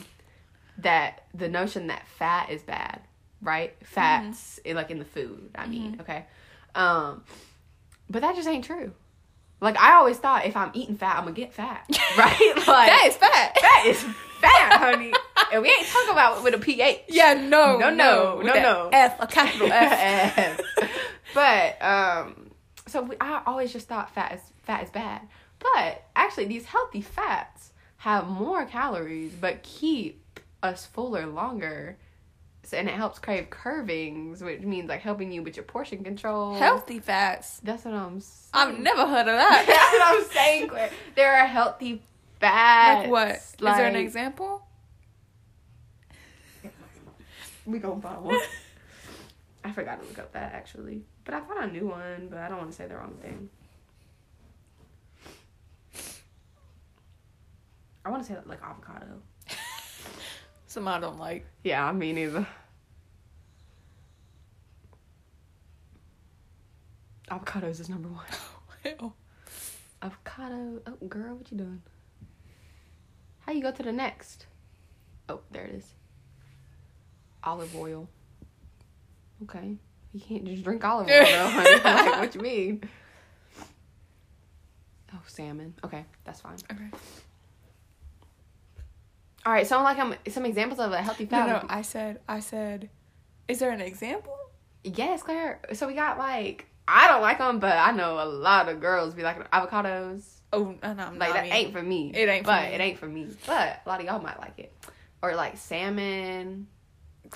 that 0.79 1.25
the 1.35 1.49
notion 1.49 1.87
that 1.87 2.07
fat 2.07 2.51
is 2.51 2.63
bad, 2.63 3.01
right? 3.41 3.75
Fats, 3.85 4.59
in, 4.67 4.77
like 4.77 4.91
in 4.91 4.99
the 4.99 5.07
food. 5.07 5.51
I 5.55 5.67
mean, 5.67 5.97
okay, 6.03 6.27
um, 6.75 7.25
but 8.11 8.21
that 8.21 8.37
just 8.37 8.47
ain't 8.47 8.65
true. 8.67 8.93
Like 9.63 9.79
I 9.81 9.95
always 9.95 10.19
thought, 10.19 10.45
if 10.45 10.55
I'm 10.55 10.71
eating 10.75 10.97
fat, 10.97 11.17
I'm 11.17 11.25
gonna 11.25 11.35
get 11.35 11.55
fat, 11.55 11.87
right? 12.19 12.53
Like 12.57 12.67
that 12.67 13.05
is 13.07 13.17
fat. 13.17 13.59
fat 13.59 13.87
is 13.87 14.03
fat, 14.43 14.79
honey, 14.79 15.13
and 15.55 15.63
we 15.63 15.69
ain't 15.69 15.87
talking 15.87 16.13
about 16.13 16.37
it 16.39 16.45
with 16.45 16.55
a 16.55 16.59
ph. 16.59 17.01
Yeah, 17.09 17.33
no, 17.33 17.79
No, 17.79 17.89
no, 17.91 18.43
no, 18.43 18.53
no. 18.53 18.91
F, 18.93 19.17
a 19.21 19.27
capital 19.27 19.73
F. 19.73 20.37
F. 20.37 20.61
but 21.35 21.83
um, 21.83 22.48
so 22.89 23.03
we, 23.03 23.17
I 23.21 23.43
always 23.47 23.73
just 23.73 23.89
thought 23.89 24.15
fat 24.15 24.35
is 24.35 24.41
fat 24.63 24.85
is 24.85 24.91
bad, 24.91 25.23
but 25.59 26.05
actually 26.17 26.47
these 26.47 26.67
healthy 26.67 27.01
fats 27.01 27.73
have 27.99 28.29
more 28.29 28.65
calories 28.65 29.33
but 29.35 29.63
keep 29.63 30.41
us 30.63 30.87
fuller 30.87 31.27
longer. 31.27 31.99
So, 32.65 32.77
and 32.77 32.87
it 32.89 32.95
helps 32.95 33.19
crave 33.19 33.49
curvings, 33.49 34.43
which 34.43 34.61
means 34.61 34.89
like 34.89 35.01
helping 35.01 35.33
you 35.33 35.43
with 35.43 35.57
your 35.57 35.65
portion 35.65 36.05
control. 36.05 36.55
Healthy 36.55 36.99
fats. 36.99 37.61
That's 37.61 37.85
what 37.85 37.95
I'm. 37.95 38.21
Saying. 38.21 38.51
I've 38.53 38.79
never 38.79 39.07
heard 39.07 39.21
of 39.21 39.27
that. 39.27 39.65
That's 39.67 39.93
what 39.93 40.17
I'm 40.17 40.31
saying, 40.31 40.69
Claire. 40.69 40.91
There 41.15 41.35
are 41.35 41.47
healthy 41.47 42.03
fats. 42.41 43.05
like 43.05 43.11
what 43.11 43.29
what? 43.61 43.71
Is 43.71 43.77
there 43.79 43.87
an 43.87 43.97
example? 43.97 44.63
We 47.65 47.79
gonna 47.79 47.97
buy 47.97 48.19
one. 48.19 48.39
I 49.65 49.73
forgot 49.73 50.01
to 50.01 50.09
look 50.09 50.19
up 50.19 50.33
that 50.33 50.53
actually, 50.55 51.03
but 51.29 51.35
I 51.35 51.41
found 51.41 51.71
a 51.71 51.73
new 51.79 51.89
one, 51.89 52.29
but 52.31 52.39
I 52.39 52.49
don't 52.49 52.57
want 52.57 52.71
to 52.71 52.77
say 52.77 52.87
the 52.87 52.97
wrong 52.97 53.15
thing. 53.21 53.51
I 58.03 58.09
want 58.09 58.23
to 58.25 58.33
say 58.33 58.39
like 58.47 58.63
avocado. 58.63 59.21
Some 60.67 60.89
I 60.89 60.99
don't 60.99 61.19
like. 61.19 61.45
Yeah, 61.65 61.93
me 61.93 62.15
neither. 62.15 62.47
Avocados 67.31 67.79
is 67.79 67.91
number 67.91 68.09
one. 68.09 69.13
Avocado. 70.03 70.81
Oh, 70.87 71.07
girl, 71.09 71.35
what 71.35 71.53
you 71.53 71.59
doing? 71.59 71.83
How 73.41 73.53
you 73.53 73.61
go 73.61 73.71
to 73.71 73.83
the 73.83 73.93
next? 73.93 74.47
Oh, 75.29 75.41
there 75.51 75.67
it 75.67 75.75
is. 75.75 75.93
Olive 77.45 77.77
oil. 77.77 78.09
Okay. 79.43 79.77
You 80.19 80.25
can't 80.27 80.45
just 80.47 80.65
drink 80.65 80.85
olive 80.85 81.09
oil, 81.09 81.25
though. 81.25 81.49
honey. 81.49 81.75
like, 81.85 82.21
what 82.21 82.35
you 82.35 82.41
mean? 82.41 82.83
Oh, 85.15 85.21
salmon. 85.27 85.75
Okay, 85.85 86.05
that's 86.25 86.41
fine. 86.41 86.57
Okay. 86.73 86.89
All 89.47 89.53
right, 89.53 89.67
so 89.67 89.81
like 89.83 89.99
um, 89.99 90.15
some 90.29 90.45
examples 90.45 90.81
of 90.81 90.93
a 90.93 91.01
healthy 91.01 91.25
No, 91.25 91.31
fat. 91.31 91.47
no. 91.47 91.61
be- 91.69 91.73
I 91.75 91.83
said. 91.83 92.21
I 92.29 92.41
said. 92.41 92.91
Is 93.47 93.61
there 93.61 93.71
an 93.71 93.81
example? 93.81 94.37
Yes, 94.85 95.23
Claire. 95.23 95.61
So 95.73 95.87
we 95.87 95.95
got 95.95 96.19
like 96.19 96.67
I 96.87 97.07
don't 97.09 97.23
like 97.23 97.39
them, 97.39 97.59
but 97.61 97.77
I 97.77 97.93
know 97.93 98.23
a 98.23 98.27
lot 98.27 98.69
of 98.69 98.81
girls 98.81 99.15
be 99.15 99.23
like 99.23 99.51
avocados. 99.53 100.25
Oh, 100.53 100.75
no, 100.83 100.93
no, 100.95 101.13
Like 101.17 101.35
that 101.35 101.45
me. 101.45 101.51
ain't 101.53 101.73
for 101.73 101.83
me. 101.83 102.11
It 102.15 102.29
ain't 102.29 102.45
for 102.45 102.53
but 102.53 102.69
me. 102.69 102.75
it 102.75 102.81
ain't 102.81 102.99
for 102.99 103.07
me. 103.07 103.29
But 103.47 103.81
a 103.85 103.89
lot 103.89 104.01
of 104.01 104.07
y'all 104.07 104.21
might 104.21 104.39
like 104.41 104.59
it, 104.59 104.73
or 105.23 105.35
like 105.35 105.57
salmon. 105.59 106.67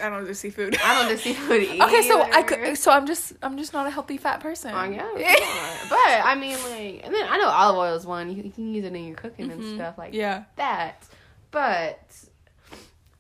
I 0.01 0.09
don't 0.09 0.25
do 0.25 0.33
seafood. 0.35 0.79
I 0.83 1.01
don't 1.03 1.11
do 1.11 1.17
seafood 1.21 1.63
either. 1.63 1.85
Okay, 1.85 2.03
so 2.09 2.23
I 2.23 2.43
could. 2.43 2.79
So 2.79 2.91
I'm 2.91 3.07
just. 3.07 3.35
I'm 3.43 3.59
just 3.59 3.73
not 3.73 3.87
a 3.87 3.91
healthy 3.91 4.17
fat 4.17 4.41
person. 4.41 4.73
Oh, 4.75 4.85
yeah, 5.19 5.77
but 5.89 5.97
I 6.25 6.35
mean, 6.39 6.57
like, 6.71 7.05
and 7.05 7.15
then 7.15 7.27
I 7.29 7.37
know 7.39 7.49
olive 7.49 7.77
oil 7.77 7.95
is 7.95 8.07
one. 8.07 8.31
You, 8.35 8.43
you 8.43 8.51
can 8.51 8.73
use 8.75 8.85
it 8.85 8.95
in 8.95 9.05
your 9.07 9.17
cooking 9.17 9.51
and 9.51 9.61
Mhm. 9.63 9.75
stuff 9.75 9.99
like 9.99 10.15
Yeah. 10.15 10.45
that. 10.57 11.05
But, 11.51 12.01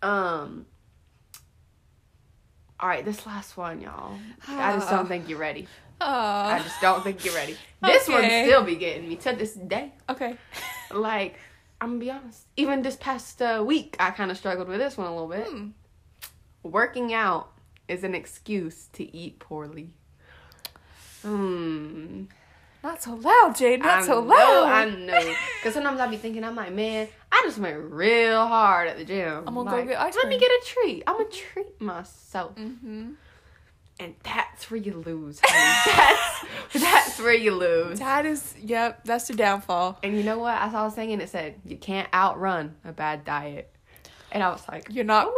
um, 0.02 0.64
all 2.80 2.88
right, 2.88 3.04
this 3.04 3.26
last 3.26 3.56
one, 3.56 3.80
y'all. 3.80 4.16
I 4.48 4.72
just 4.72 4.88
don't 4.90 5.06
think 5.08 5.28
you're 5.28 5.38
ready. 5.38 5.68
I 6.00 6.58
Oh. 6.58 6.62
just 6.62 6.80
don't 6.80 7.02
think 7.04 7.24
you're 7.24 7.34
ready. 7.34 7.56
This 7.82 8.08
one 8.08 8.22
still 8.24 8.62
be 8.64 8.76
getting 8.76 9.08
me 9.08 9.16
to 9.16 9.32
this 9.32 9.54
day. 9.54 9.92
Okay. 10.08 10.36
Like, 10.92 11.34
I'm 11.80 11.90
gonna 11.90 12.00
be 12.00 12.10
honest. 12.10 12.46
Even 12.56 12.82
this 12.82 12.96
past 12.96 13.42
uh, 13.42 13.62
week, 13.66 13.96
I 14.00 14.10
kind 14.12 14.30
of 14.30 14.36
struggled 14.36 14.68
with 14.68 14.78
this 14.78 14.96
one 14.96 15.08
a 15.08 15.12
little 15.12 15.28
bit. 15.28 15.46
Hmm. 15.48 15.68
Working 16.62 17.12
out 17.12 17.52
is 17.88 18.04
an 18.04 18.14
excuse 18.14 18.86
to 18.92 19.16
eat 19.16 19.38
poorly. 19.38 19.90
Hmm. 21.22 22.24
Not 22.82 23.00
so 23.00 23.14
loud, 23.14 23.54
Jade. 23.56 23.80
Not 23.80 24.02
I 24.02 24.06
so 24.06 24.20
know, 24.20 24.28
loud. 24.28 24.64
I 24.64 24.84
know. 24.86 25.34
Because 25.60 25.74
sometimes 25.74 26.00
I 26.00 26.08
be 26.08 26.16
thinking, 26.16 26.42
I'm 26.42 26.56
like, 26.56 26.72
man, 26.72 27.06
I 27.30 27.42
just 27.44 27.58
went 27.58 27.78
real 27.78 28.44
hard 28.46 28.88
at 28.88 28.98
the 28.98 29.04
gym. 29.04 29.44
I'm 29.46 29.54
gonna 29.54 29.70
go 29.70 29.84
get 29.84 30.00
ice 30.00 30.14
cream. 30.14 30.24
Let 30.24 30.28
me 30.30 30.38
get 30.38 30.50
a 30.50 30.62
treat. 30.64 31.02
I'm 31.06 31.18
gonna 31.18 31.30
treat 31.30 31.80
myself. 31.80 32.56
mm-hmm. 32.56 33.12
And 34.00 34.14
that's 34.24 34.68
where 34.68 34.80
you 34.80 34.94
lose. 34.94 35.40
honey. 35.44 36.42
that's, 36.72 36.84
that's 36.84 37.20
where 37.20 37.34
you 37.34 37.54
lose. 37.54 38.00
That 38.00 38.26
is, 38.26 38.54
yep, 38.60 39.04
that's 39.04 39.28
the 39.28 39.34
downfall. 39.34 40.00
And 40.02 40.16
you 40.16 40.24
know 40.24 40.38
what? 40.38 40.60
As 40.60 40.74
I 40.74 40.82
was 40.82 40.94
saying, 40.94 41.20
it 41.20 41.28
said, 41.28 41.60
you 41.64 41.76
can't 41.76 42.12
outrun 42.12 42.74
a 42.84 42.90
bad 42.90 43.24
diet. 43.24 43.72
And 44.32 44.42
I 44.42 44.50
was 44.50 44.66
like, 44.66 44.88
You're 44.90 45.04
not. 45.04 45.26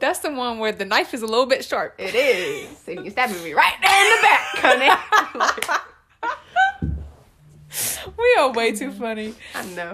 that's 0.00 0.20
the 0.20 0.32
one 0.32 0.58
where 0.58 0.72
the 0.72 0.84
knife 0.84 1.14
is 1.14 1.22
a 1.22 1.26
little 1.26 1.46
bit 1.46 1.64
sharp. 1.64 1.94
it 1.98 2.14
is. 2.14 2.88
And 2.88 3.04
you 3.04 3.10
stabbing 3.10 3.42
me 3.42 3.52
right 3.52 3.74
there 3.82 4.04
in 4.04 4.16
the 4.16 4.22
back, 4.22 5.00
honey. 5.34 5.74
We 8.16 8.36
are 8.38 8.50
way 8.52 8.72
too 8.72 8.90
funny. 8.90 9.34
I 9.54 9.64
know. 9.66 9.92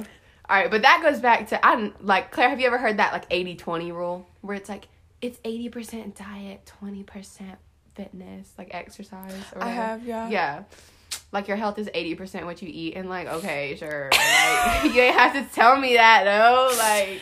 All 0.48 0.56
right, 0.56 0.70
but 0.70 0.82
that 0.82 1.00
goes 1.02 1.20
back 1.20 1.48
to 1.48 1.66
I 1.66 1.92
like 2.00 2.30
Claire. 2.30 2.48
Have 2.50 2.60
you 2.60 2.66
ever 2.66 2.78
heard 2.78 2.98
that 2.98 3.12
like 3.12 3.28
80-20 3.30 3.92
rule 3.92 4.26
where 4.42 4.56
it's 4.56 4.68
like 4.68 4.88
it's 5.20 5.38
eighty 5.44 5.68
percent 5.68 6.14
diet, 6.16 6.64
twenty 6.66 7.02
percent 7.02 7.58
fitness, 7.94 8.52
like 8.58 8.68
exercise? 8.72 9.34
Or 9.54 9.62
I 9.62 9.70
have, 9.70 10.06
yeah. 10.06 10.28
Yeah, 10.28 10.62
like 11.32 11.48
your 11.48 11.56
health 11.56 11.78
is 11.78 11.88
eighty 11.94 12.14
percent 12.14 12.44
what 12.44 12.60
you 12.62 12.68
eat, 12.70 12.94
and 12.94 13.08
like 13.08 13.26
okay, 13.26 13.74
sure, 13.76 14.10
like, 14.12 14.84
you 14.94 15.00
ain't 15.00 15.16
have 15.16 15.32
to 15.32 15.54
tell 15.54 15.76
me 15.78 15.94
that 15.94 16.24
though. 16.24 16.76
Like 16.78 17.20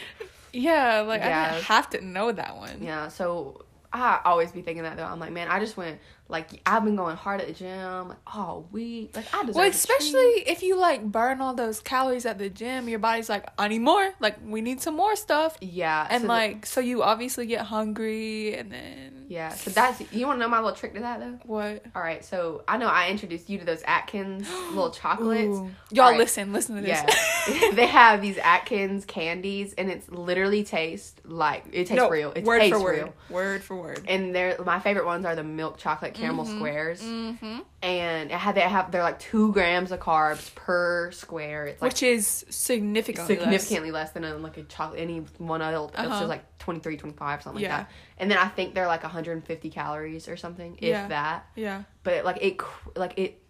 Yeah, 0.53 1.01
like 1.01 1.23
I 1.23 1.53
didn't 1.53 1.65
have 1.65 1.91
to 1.91 2.05
know 2.05 2.33
that 2.33 2.57
one. 2.57 2.83
yeah, 2.83 3.09
so 3.09 3.65
I 3.93 4.21
always 4.25 4.53
be 4.53 4.63
thinking 4.63 4.85
that 4.85 4.97
though. 4.97 5.05
I'm 5.05 5.19
like, 5.21 5.33
man, 5.33 5.49
I 5.49 5.59
just 5.61 5.77
went 5.77 6.01
like 6.33 6.49
I've 6.67 6.85
been 6.85 6.97
going 6.97 7.17
hard 7.17 7.41
at 7.41 7.47
the 7.47 7.53
gym 7.53 8.09
like 8.09 8.19
oh, 8.27 8.41
all 8.41 8.69
week. 8.73 9.15
Like 9.15 9.27
I 9.33 9.43
deserve. 9.45 9.55
Well, 9.57 9.69
especially 9.71 10.43
if 10.49 10.63
you 10.63 10.77
like 10.77 11.05
burn 11.05 11.41
all 11.41 11.55
those 11.55 11.81
calories 11.81 12.27
at 12.27 12.39
the 12.39 12.49
gym, 12.49 12.89
your 12.89 12.99
body's 12.99 13.29
like, 13.29 13.47
I 13.59 13.69
need 13.69 13.81
more. 13.81 14.13
Like, 14.19 14.37
we 14.45 14.61
need 14.63 14.81
some 14.81 14.97
more 14.97 15.15
stuff. 15.15 15.57
yeah, 15.61 16.07
And 16.11 16.23
so 16.23 16.27
the- 16.27 16.29
like, 16.33 16.67
so 16.67 16.81
you 16.81 17.03
obviously 17.03 17.47
get 17.47 17.61
hungry, 17.67 18.55
and 18.57 18.73
then 18.73 19.27
yeah, 19.29 19.51
so 19.51 19.71
that's 19.71 20.03
you 20.13 20.27
want 20.27 20.39
to 20.39 20.41
know 20.41 20.49
my 20.49 20.59
little 20.61 20.77
trick 20.77 20.93
to 20.95 21.01
that 21.01 21.21
though. 21.21 21.39
what? 21.45 21.85
All 21.95 22.03
right, 22.03 22.23
so 22.25 22.65
I 22.69 22.77
know 22.77 22.87
I 22.87 23.09
introduced 23.09 23.49
you 23.49 23.59
to 23.59 23.65
those 23.65 23.83
Atkins 23.87 24.47
little 24.71 24.91
chocolates. 24.91 25.57
Ooh. 25.57 25.71
Y'all 25.91 26.05
All 26.07 26.11
right. 26.13 26.19
listen, 26.19 26.53
listen 26.53 26.77
to 26.77 26.83
this. 26.83 27.03
Yeah, 27.51 27.71
they 27.75 27.87
have 27.87 28.21
these 28.21 28.37
Atkins 28.39 29.05
candies, 29.07 29.73
and 29.79 29.91
it's 29.91 30.09
literally 30.11 30.65
taste 30.65 31.21
like 31.25 31.65
it 31.73 31.87
tastes 31.87 31.95
No, 31.95 32.11
real. 32.11 32.33
It 32.33 32.45
word 32.45 32.59
tastes 32.61 32.77
for 32.77 32.83
word. 32.85 32.97
real. 32.97 33.15
Word 33.31 33.63
for 33.63 33.77
word. 33.77 34.01
And 34.07 34.35
they're 34.35 34.57
my 34.65 34.81
favorite 34.81 35.07
ones 35.07 35.25
are 35.25 35.35
the 35.37 35.43
milk 35.45 35.79
chocolate 35.79 36.15
caramel 36.23 36.45
squares, 36.47 37.03
Mm-hmm. 37.03 37.59
and 37.83 38.31
it 38.31 38.37
had 38.37 38.55
they 38.55 38.61
have 38.63 38.91
they're 38.91 39.03
like 39.03 39.19
two 39.19 39.53
grams 39.53 39.91
of 39.93 40.01
carbs 40.01 40.55
per 40.55 41.11
square. 41.13 41.67
It's 41.67 41.83
like 41.83 41.93
Which 41.93 42.03
is 42.03 42.45
significantly, 42.51 43.37
significantly 43.37 43.91
less. 43.91 44.11
than 44.13 44.25
a, 44.25 44.37
like 44.37 44.57
a 44.57 44.63
chocolate 44.63 45.01
any 45.01 45.19
one 45.39 45.61
other 45.63 45.77
else 45.77 45.93
Uh-huh. 45.95 46.27
like 46.27 46.59
23 46.59 46.97
25 46.97 47.43
something 47.43 47.63
Yeah. 47.63 47.77
like 47.79 47.87
that 47.89 47.91
and 48.19 48.31
then 48.31 48.39
i 48.39 48.47
think 48.47 48.73
they're 48.75 48.87
like 48.87 49.03
150 49.03 49.69
calories 49.71 50.29
or 50.29 50.37
something 50.37 50.75
if 50.77 50.83
Yeah. 50.85 51.09
that 51.09 51.47
less. 51.57 51.63
Yeah. 51.63 51.83
but 52.05 52.25
like 52.25 52.39
it 52.41 52.61
like 52.97 53.19
it 53.19 53.42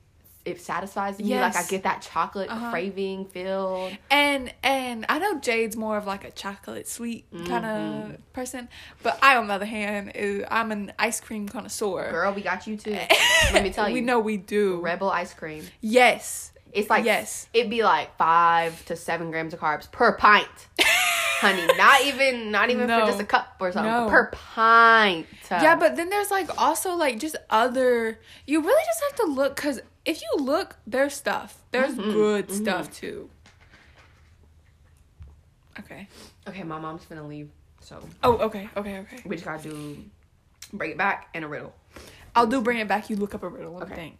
it 0.45 0.61
satisfies 0.61 1.19
me 1.21 1.39
like 1.39 1.55
i 1.57 1.63
get 1.65 1.85
that 1.85 2.03
chocolate 2.03 2.51
Uh-huh. 2.51 2.71
craving 2.71 3.27
filled 3.27 3.97
And 4.11 4.53
and 4.63 5.07
I 5.09 5.19
know 5.19 5.39
Jade's 5.39 5.77
more 5.77 5.97
of 5.97 6.07
like 6.07 6.25
a 6.25 6.31
chocolate 6.33 6.89
sweet 6.89 7.27
kind 7.47 7.65
Mhm. 7.65 8.15
of 8.15 8.33
person, 8.33 8.69
but 9.03 9.19
I 9.23 9.37
on 9.37 9.47
the 9.49 9.55
other 9.55 9.67
hand 9.67 10.13
is 10.15 10.45
I'm 10.51 10.73
an 10.73 10.93
ice 10.99 11.21
cream 11.21 11.49
connoisseur. 11.49 12.11
girl 12.11 12.33
we 12.35 12.43
got 12.43 12.67
you 12.67 12.77
too 12.77 12.99
let 13.53 13.63
me 13.63 13.71
tell 13.71 13.89
you 13.89 13.95
we 13.95 14.01
know 14.01 14.19
we 14.21 14.37
do. 14.37 14.81
rebel 14.81 15.11
ice 15.11 15.33
cream 15.33 15.65
Yes. 15.81 16.51
it's 16.73 16.91
like 16.91 17.05
Yes. 17.05 17.49
it'd 17.55 17.71
be 17.71 17.83
like 17.85 18.17
five 18.17 18.85
to 18.87 18.97
seven 18.97 19.31
grams 19.31 19.55
of 19.55 19.61
carbs 19.61 19.91
per 19.93 20.17
pint 20.17 20.49
honey 21.41 21.67
not 21.77 22.03
even 22.05 22.51
not 22.51 22.71
even 22.71 22.87
No. 22.87 23.01
for 23.01 23.07
just 23.07 23.21
a 23.21 23.25
cup 23.25 23.57
or 23.61 23.71
something 23.73 23.91
No. 23.93 24.09
per 24.09 24.31
pint 24.33 25.27
Yeah, 25.51 25.77
but 25.77 25.97
then 25.97 26.09
there's 26.09 26.31
like 26.31 26.49
also 26.61 26.95
like 26.95 27.19
just 27.19 27.37
other. 27.51 28.19
You 28.47 28.63
really 28.63 28.83
just 28.87 29.03
have 29.07 29.17
to 29.27 29.33
look 29.33 29.55
because 29.57 29.81
if 30.05 30.21
you 30.23 30.29
look, 30.45 30.77
there's 30.87 31.15
stuff. 31.15 31.63
There's 31.71 31.95
Mhm, 31.95 32.13
good 32.13 32.49
mhm. 32.49 32.53
stuff 32.53 32.93
too. 32.93 33.31
Okay. 35.79 36.07
okay 36.47 36.63
my 36.65 36.79
mom's 36.79 37.05
gonna 37.07 37.27
leave 37.27 37.49
so 37.81 38.07
Oh, 38.23 38.37
okay, 38.39 38.69
okay, 38.77 38.99
okay. 39.01 39.23
we 39.25 39.37
just 39.37 39.47
gotta 39.47 39.63
do 39.63 40.05
bring 40.73 40.91
it 40.93 40.99
back 40.99 41.29
and 41.35 41.45
a 41.45 41.49
riddle 41.49 41.75
I'll 42.35 42.47
do 42.47 42.61
bring 42.63 42.79
it 42.79 42.89
back. 42.89 43.11
You 43.11 43.17
look 43.17 43.35
up 43.35 43.43
a 43.43 43.49
riddle. 43.49 43.77
Okay. 43.83 43.95
think. 43.95 44.19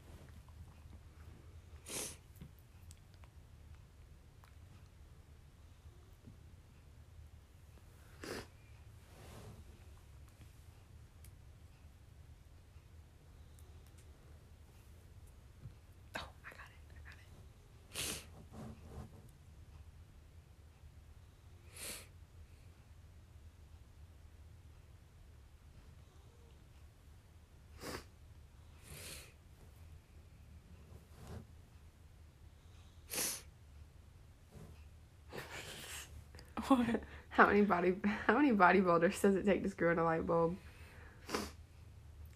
How 37.31 37.47
many 37.47 37.63
body 37.63 37.95
how 38.27 38.37
many 38.37 38.53
bodybuilders 38.53 39.19
does 39.23 39.37
it 39.37 39.47
take 39.47 39.63
to 39.63 39.71
screw 39.71 39.91
in 39.91 39.99
a 39.99 40.05
light 40.05 40.27
bulb? 40.27 40.59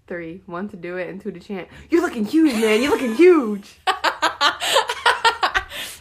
Three. 0.07 0.43
One 0.47 0.71
to 0.71 0.77
do 0.77 0.97
it 0.97 1.11
and 1.11 1.21
two 1.21 1.31
to 1.33 1.39
chant. 1.41 1.69
You're 1.91 2.01
looking 2.01 2.25
huge, 2.25 2.55
man. 2.55 2.81
You're 2.81 2.93
looking 2.93 3.15
huge. 3.15 3.79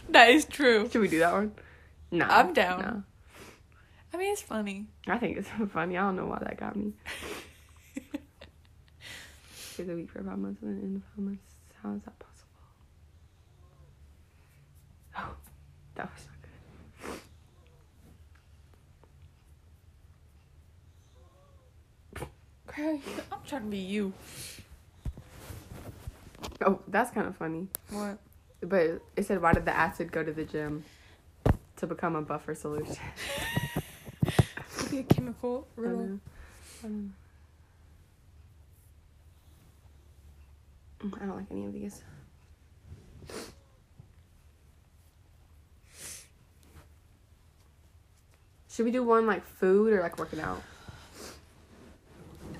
that 0.08 0.30
is 0.30 0.46
true. 0.46 0.88
Should 0.88 1.02
we 1.02 1.08
do 1.08 1.18
that 1.18 1.32
one? 1.32 1.52
No. 2.10 2.24
I'm 2.24 2.54
down. 2.54 2.80
No. 2.80 3.02
I 4.14 4.16
mean, 4.16 4.32
it's 4.32 4.40
funny. 4.40 4.86
I 5.06 5.18
think 5.18 5.36
it's 5.36 5.48
funny. 5.72 5.98
I 5.98 6.00
don't 6.00 6.16
know 6.16 6.24
why 6.26 6.38
that 6.38 6.58
got 6.58 6.74
me. 6.74 6.94
Here's 9.76 9.90
a 9.90 9.94
week 9.94 10.10
for 10.10 10.22
five 10.22 10.38
months 10.38 10.62
and 10.62 10.74
then 10.74 10.82
in 10.82 11.02
five 11.14 11.24
months. 11.24 11.42
How 11.82 11.92
is 11.92 12.02
that 12.04 12.18
possible? 12.18 12.48
Oh, 15.18 15.36
that 15.96 16.10
was 16.14 16.24
not 16.24 16.36
good. 22.24 22.65
Girl, 22.76 23.00
I'm 23.32 23.38
trying 23.46 23.62
to 23.62 23.68
be 23.68 23.78
you. 23.78 24.12
Oh, 26.64 26.80
that's 26.88 27.10
kind 27.10 27.26
of 27.26 27.36
funny. 27.36 27.68
What? 27.90 28.18
But 28.60 29.00
it 29.16 29.24
said, 29.26 29.40
why 29.40 29.52
did 29.52 29.64
the 29.64 29.74
acid 29.76 30.12
go 30.12 30.22
to 30.22 30.32
the 30.32 30.44
gym? 30.44 30.84
To 31.76 31.86
become 31.86 32.16
a 32.16 32.22
buffer 32.22 32.54
solution. 32.54 32.96
Could 34.76 34.90
be 34.90 34.98
a 34.98 35.02
chemical 35.04 35.66
I 35.76 35.80
riddle. 35.80 35.98
know. 36.06 36.20
I 36.84 36.88
know. 36.88 37.10
Mm, 41.04 41.22
I 41.22 41.26
don't 41.26 41.36
like 41.36 41.46
any 41.50 41.66
of 41.66 41.72
these. 41.72 42.02
Should 48.70 48.84
we 48.84 48.90
do 48.90 49.02
one 49.02 49.26
like 49.26 49.46
food 49.46 49.92
or 49.92 50.00
like 50.00 50.18
working 50.18 50.40
out? 50.40 50.62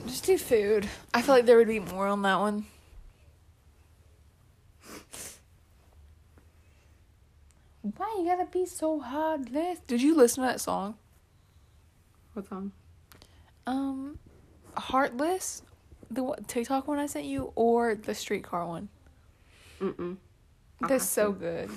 Just 0.06 0.24
do 0.24 0.38
food. 0.38 0.88
I 1.12 1.22
feel 1.22 1.34
like 1.34 1.46
there 1.46 1.56
would 1.56 1.68
be 1.68 1.80
more 1.80 2.06
on 2.06 2.22
that 2.22 2.38
one. 2.38 2.66
Why 7.82 8.16
you 8.18 8.24
gotta 8.24 8.46
be 8.50 8.66
so 8.66 9.00
heartless? 9.00 9.78
Did 9.86 10.02
you 10.02 10.14
listen 10.16 10.42
to 10.42 10.48
that 10.48 10.60
song? 10.60 10.96
What 12.32 12.48
song? 12.48 12.72
Um, 13.66 14.18
Heartless, 14.76 15.62
the 16.10 16.34
TikTok 16.46 16.86
one 16.88 16.98
I 16.98 17.06
sent 17.06 17.26
you, 17.26 17.52
or 17.54 17.94
the 17.94 18.14
streetcar 18.14 18.66
one? 18.66 18.88
Mm-mm. 19.80 20.16
I'll 20.82 20.88
They're 20.88 20.98
so 20.98 21.32
to. 21.32 21.38
good. 21.38 21.70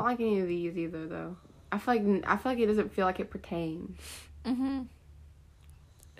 Don't 0.00 0.08
like 0.08 0.20
any 0.20 0.40
of 0.40 0.48
these 0.48 0.78
either, 0.78 1.06
though. 1.06 1.36
I 1.70 1.78
feel 1.78 1.94
like 1.94 2.24
I 2.26 2.36
feel 2.38 2.52
like 2.52 2.58
it 2.58 2.66
doesn't 2.66 2.92
feel 2.94 3.04
like 3.04 3.20
it 3.20 3.28
pertains. 3.28 4.00
Mm-hmm. 4.46 4.82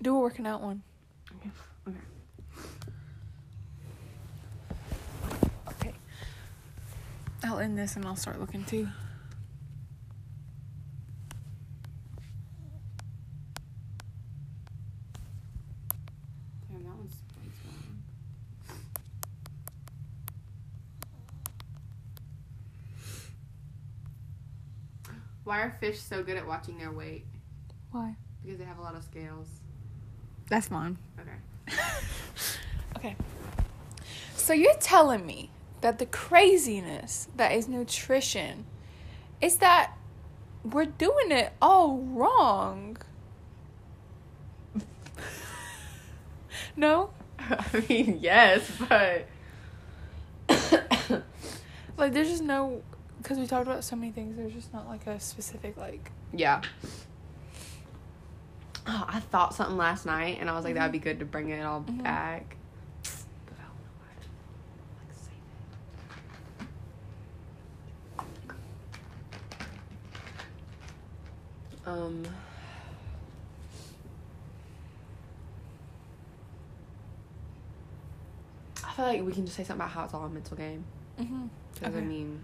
Do 0.02 0.16
a 0.16 0.20
working 0.20 0.46
out 0.46 0.60
one. 0.60 0.82
Okay. 1.36 1.50
Okay. 1.88 1.98
Okay. 5.68 5.94
I'll 7.42 7.58
end 7.58 7.78
this 7.78 7.96
and 7.96 8.04
I'll 8.04 8.16
start 8.16 8.38
looking 8.38 8.64
too. 8.64 8.86
Damn, 16.68 16.84
that 16.84 16.96
one's 16.96 17.22
Why 25.44 25.49
are 25.60 25.70
fish 25.80 26.00
so 26.00 26.22
good 26.22 26.36
at 26.36 26.46
watching 26.46 26.78
their 26.78 26.92
weight? 26.92 27.26
Why? 27.90 28.16
Because 28.42 28.58
they 28.58 28.64
have 28.64 28.78
a 28.78 28.82
lot 28.82 28.94
of 28.94 29.02
scales. 29.04 29.48
That's 30.48 30.70
mine. 30.70 30.98
Okay. 31.20 31.76
Okay. 32.96 33.16
So 34.36 34.52
you're 34.52 34.74
telling 34.74 35.24
me 35.24 35.50
that 35.80 35.98
the 35.98 36.04
craziness 36.04 37.28
that 37.36 37.52
is 37.52 37.66
nutrition 37.66 38.66
is 39.40 39.56
that 39.58 39.92
we're 40.62 40.84
doing 40.84 41.30
it 41.30 41.54
all 41.62 41.96
wrong. 41.96 42.98
no? 46.76 47.10
I 47.38 47.84
mean, 47.88 48.18
yes, 48.20 48.70
but 48.86 49.26
Like 51.96 52.12
there's 52.12 52.28
just 52.28 52.42
no 52.42 52.82
because 53.22 53.38
we 53.38 53.46
talked 53.46 53.66
about 53.66 53.84
so 53.84 53.96
many 53.96 54.12
things 54.12 54.36
there's 54.36 54.52
just 54.52 54.72
not 54.72 54.88
like 54.88 55.06
a 55.06 55.18
specific 55.20 55.76
like 55.76 56.10
yeah. 56.32 56.62
Oh, 58.86 59.04
I 59.08 59.20
thought 59.20 59.54
something 59.54 59.76
last 59.76 60.06
night, 60.06 60.38
and 60.40 60.48
I 60.48 60.54
was 60.54 60.64
like, 60.64 60.74
that'd 60.74 60.90
be 60.90 60.98
good 60.98 61.18
to 61.20 61.24
bring 61.24 61.50
it 61.50 61.62
all 61.62 61.82
Mhm. 61.82 62.02
back. 62.02 62.56
But 63.02 63.12
I 63.58 63.62
don't 63.62 63.76
know 63.84 63.92
why. 71.86 71.94
Like. 71.94 71.98
Um. 71.98 72.24
I 78.84 78.92
feel 78.92 79.04
like 79.04 79.22
we 79.24 79.32
can 79.32 79.44
just 79.44 79.56
say 79.56 79.64
something 79.64 79.76
about 79.84 79.90
how 79.90 80.04
it's 80.04 80.14
all 80.14 80.24
a 80.24 80.28
mental 80.28 80.56
game. 80.56 80.84
mm-hmm. 81.18 81.46
Because 81.74 81.94
I 81.94 82.00
mean, 82.00 82.40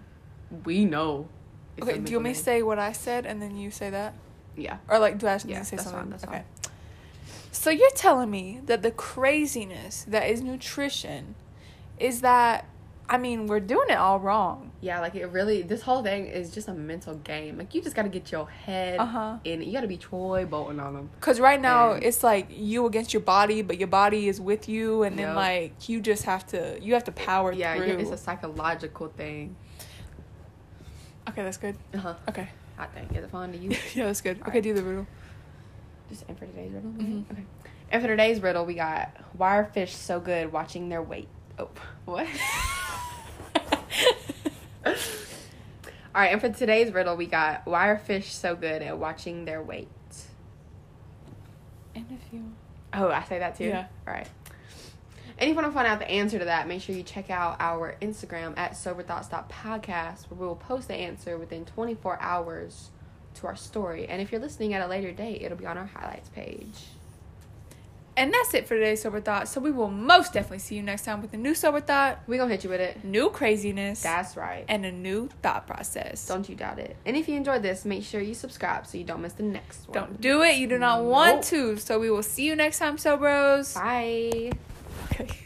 we 0.65 0.85
know. 0.85 1.29
it's 1.77 1.87
Okay, 1.89 1.99
do 1.99 2.11
you 2.13 2.19
want 2.19 2.25
me 2.29 2.35
to 2.35 2.39
say 2.41 2.63
what 2.63 2.79
I 2.79 2.93
said 2.93 3.27
and 3.27 3.41
then 3.43 3.57
you 3.57 3.71
say 3.71 3.91
that? 3.91 4.15
Yeah. 4.57 4.79
Or 4.89 4.99
like 4.99 5.19
do 5.19 5.27
I 5.27 5.39
Yeah, 5.45 5.59
to 5.61 5.65
say 5.65 5.77
something? 5.77 5.93
fine, 5.93 6.11
that's 6.11 6.25
okay. 6.25 6.33
fine. 6.33 6.73
So 7.53 7.71
you're 7.71 7.91
telling 7.91 8.31
me 8.31 8.61
that 8.67 8.83
the 8.83 8.91
craziness 8.91 10.05
that 10.09 10.29
is 10.29 10.43
nutrition 10.43 11.35
is 11.99 12.21
that 12.21 12.67
I 13.09 13.19
mean, 13.19 13.47
we're 13.47 13.61
doing 13.61 13.89
it 13.89 13.97
all 13.97 14.19
wrong. 14.19 14.73
Yeah, 14.81 14.99
like 15.01 15.15
it 15.15 15.27
really. 15.27 15.63
This 15.63 15.81
whole 15.83 16.03
thing 16.03 16.27
is 16.27 16.51
just 16.51 16.67
a 16.67 16.75
mental 16.75 17.15
game. 17.15 17.57
Like 17.57 17.73
you 17.73 17.81
just 17.81 17.95
got 17.95 18.03
to 18.03 18.09
get 18.09 18.33
your 18.33 18.49
head 18.49 18.99
Uh-huh. 18.99 19.37
in. 19.45 19.63
it. 19.63 19.67
You 19.69 19.73
got 19.75 19.83
to 19.83 19.87
be 19.87 19.97
Troy 19.97 20.45
Bolton 20.45 20.81
on 20.81 20.95
them. 20.95 21.11
Cause 21.21 21.39
right 21.39 21.61
now 21.61 21.93
And- 21.93 22.03
it's 22.03 22.25
like 22.25 22.49
you 22.51 22.85
against 22.85 23.15
your 23.15 23.21
body, 23.23 23.63
but 23.63 23.79
your 23.79 23.87
body 23.87 24.27
is 24.29 24.41
with 24.41 24.69
you, 24.69 25.05
and 25.05 25.17
then 25.17 25.37
like 25.37 25.89
you 25.89 26.01
just 26.01 26.25
have 26.25 26.45
to 26.49 26.79
you 26.83 26.95
have 26.95 27.05
to 27.05 27.13
power 27.13 27.53
Yeah, 27.53 27.77
through. 27.77 27.99
it's 27.99 28.11
a 28.11 28.17
psychological 28.17 29.07
thing. 29.09 29.55
Okay, 31.29 31.43
that's 31.43 31.57
good. 31.57 31.77
Uh 31.95 31.99
huh. 31.99 32.15
Okay, 32.29 32.49
Hot 32.77 32.93
thing. 32.95 33.09
Is 33.15 33.25
it 33.25 33.31
fun 33.31 33.53
to 33.53 33.59
you? 33.59 33.71
yeah, 33.95 34.07
that's 34.07 34.21
good. 34.21 34.37
Okay, 34.39 34.47
Alright. 34.49 34.63
do 34.63 34.75
the 34.75 34.83
riddle. 34.83 35.07
just 36.09 36.25
and 36.29 36.39
for 36.39 36.47
today's 36.47 36.73
riddle. 36.73 36.91
Mhm. 36.91 37.31
Okay. 37.33 37.45
And 37.91 38.03
for 38.03 38.09
today's 38.09 38.41
riddle, 38.43 38.67
we 38.67 38.75
got 38.75 39.11
why 39.35 39.57
are 39.59 39.65
fish 39.65 39.95
so 39.95 40.19
good 40.21 40.53
watching 40.53 40.89
their 40.89 41.03
weight? 41.03 41.29
Oh, 41.59 41.69
what? 42.05 42.27
All 44.87 46.23
right, 46.23 46.33
and 46.33 46.41
for 46.41 46.49
today's 46.49 46.93
riddle, 46.93 47.17
we 47.17 47.27
got 47.27 47.67
why 47.67 47.89
are 47.89 47.99
fish 47.99 48.33
so 48.33 48.57
good 48.57 48.83
at 48.83 48.97
watching 48.99 49.45
their 49.45 49.63
weight? 49.63 49.89
And 51.95 52.07
if 52.11 52.33
you 52.33 52.53
Oh, 52.95 53.09
I 53.09 53.23
say 53.25 53.39
that 53.39 53.57
too. 53.57 53.65
Yeah. 53.67 53.87
All 54.07 54.15
right. 54.15 54.29
And 55.39 55.49
if 55.51 55.55
you 55.55 55.55
want 55.55 55.67
to 55.67 55.73
find 55.73 55.87
out 55.87 55.99
the 55.99 56.11
answer 56.11 56.39
to 56.39 56.47
that, 56.47 56.67
make 56.67 56.81
sure 56.81 56.95
you 56.95 57.03
check 57.03 57.29
out 57.31 57.57
our 57.61 57.97
Instagram 58.01 58.57
at 58.57 58.73
soberthoughts.podcast, 58.73 60.31
where 60.31 60.41
we 60.41 60.47
will 60.47 60.57
post 60.57 60.89
the 60.89 60.95
answer 60.95 61.37
within 61.37 61.65
24 61.67 62.19
hours 62.23 62.91
to 63.35 63.47
our 63.47 63.57
story. 63.57 64.07
And 64.09 64.23
if 64.23 64.33
you're 64.33 64.41
listening 64.41 64.73
at 64.73 64.81
a 64.81 64.87
later 64.87 65.13
date, 65.13 65.43
it'll 65.43 65.59
be 65.59 65.67
on 65.67 65.77
our 65.77 65.85
highlights 65.87 66.31
page. 66.31 66.85
and 68.19 68.33
that's 68.33 68.55
it 68.55 68.67
for 68.67 68.77
today's 68.77 69.03
sober 69.03 69.21
thought. 69.21 69.47
So 69.47 69.61
we 69.61 69.71
will 69.71 69.91
most 69.91 70.33
definitely 70.33 70.61
see 70.61 70.75
you 70.77 70.83
next 70.83 71.05
time 71.05 71.21
with 71.21 71.35
a 71.35 71.37
new 71.37 71.55
sober 71.55 71.83
thought, 71.83 72.19
we 72.27 72.39
going 72.39 72.49
to 72.49 72.55
hit 72.55 72.65
you 72.65 72.71
with 72.71 72.81
it. 72.81 73.05
new 73.05 73.29
craziness, 73.29 74.03
That's 74.03 74.39
right. 74.39 74.65
and 74.69 74.87
a 74.87 74.91
new 74.93 75.29
thought 75.43 75.67
process. 75.67 76.27
Don't 76.27 76.49
you 76.49 76.55
doubt 76.55 76.79
it. 76.79 76.97
And 77.05 77.15
if 77.15 77.29
you 77.29 77.35
enjoyed 77.37 77.61
this, 77.61 77.85
make 77.85 78.05
sure 78.05 78.23
you 78.23 78.33
subscribe 78.33 78.87
so 78.87 78.97
you 78.97 79.05
don't 79.05 79.21
miss 79.21 79.35
the 79.35 79.43
next 79.43 79.87
one. 79.87 79.93
Don't 79.99 80.19
do 80.19 80.41
it. 80.43 80.57
You 80.57 80.67
do 80.67 80.79
not 80.79 81.05
want 81.05 81.37
Nope. 81.37 81.45
to. 81.45 81.77
So 81.77 81.99
we 82.01 82.09
will 82.11 82.23
see 82.23 82.45
you 82.47 82.57
next 82.57 82.79
time, 82.79 82.97
Sobros. 82.97 83.75
Bye. 83.75 84.51
Okay. 85.13 85.46